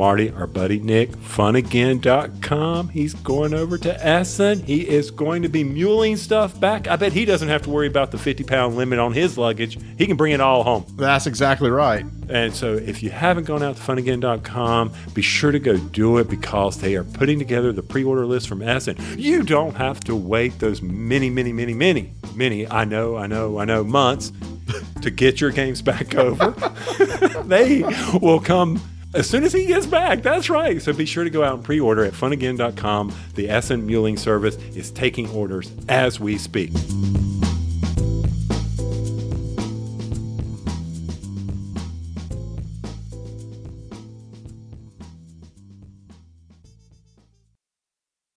Marty, 0.00 0.30
our 0.30 0.46
buddy 0.46 0.80
Nick, 0.80 1.10
funagain.com. 1.10 2.88
He's 2.88 3.12
going 3.12 3.52
over 3.52 3.76
to 3.76 4.06
Essen. 4.06 4.60
He 4.60 4.88
is 4.88 5.10
going 5.10 5.42
to 5.42 5.50
be 5.50 5.62
muling 5.62 6.16
stuff 6.16 6.58
back. 6.58 6.88
I 6.88 6.96
bet 6.96 7.12
he 7.12 7.26
doesn't 7.26 7.50
have 7.50 7.60
to 7.64 7.70
worry 7.70 7.86
about 7.86 8.10
the 8.10 8.16
50 8.16 8.44
pound 8.44 8.76
limit 8.76 8.98
on 8.98 9.12
his 9.12 9.36
luggage. 9.36 9.78
He 9.98 10.06
can 10.06 10.16
bring 10.16 10.32
it 10.32 10.40
all 10.40 10.62
home. 10.62 10.86
That's 10.96 11.26
exactly 11.26 11.68
right. 11.68 12.06
And 12.30 12.54
so 12.54 12.76
if 12.76 13.02
you 13.02 13.10
haven't 13.10 13.44
gone 13.44 13.62
out 13.62 13.76
to 13.76 13.82
funagain.com, 13.82 14.94
be 15.12 15.20
sure 15.20 15.52
to 15.52 15.58
go 15.58 15.76
do 15.76 16.16
it 16.16 16.30
because 16.30 16.80
they 16.80 16.96
are 16.96 17.04
putting 17.04 17.38
together 17.38 17.70
the 17.70 17.82
pre 17.82 18.02
order 18.02 18.24
list 18.24 18.48
from 18.48 18.62
Essen. 18.62 18.96
You 19.18 19.42
don't 19.42 19.74
have 19.74 20.00
to 20.04 20.16
wait 20.16 20.58
those 20.60 20.80
many, 20.80 21.28
many, 21.28 21.52
many, 21.52 21.74
many, 21.74 22.14
many, 22.34 22.66
I 22.66 22.86
know, 22.86 23.18
I 23.18 23.26
know, 23.26 23.58
I 23.58 23.66
know, 23.66 23.84
months 23.84 24.32
to 25.02 25.10
get 25.10 25.42
your 25.42 25.50
games 25.50 25.82
back 25.82 26.14
over. 26.14 26.52
they 27.44 27.82
will 28.22 28.40
come 28.40 28.80
as 29.14 29.28
soon 29.28 29.44
as 29.44 29.52
he 29.52 29.66
gets 29.66 29.86
back. 29.86 30.22
That's 30.22 30.50
right. 30.50 30.80
So 30.80 30.92
be 30.92 31.06
sure 31.06 31.24
to 31.24 31.30
go 31.30 31.42
out 31.42 31.54
and 31.54 31.64
pre 31.64 31.80
order 31.80 32.04
at 32.04 32.12
funagain.com. 32.12 33.14
The 33.34 33.48
Essen 33.48 33.86
Muling 33.86 34.16
service 34.16 34.56
is 34.74 34.90
taking 34.90 35.28
orders 35.30 35.72
as 35.88 36.20
we 36.20 36.38
speak. 36.38 36.70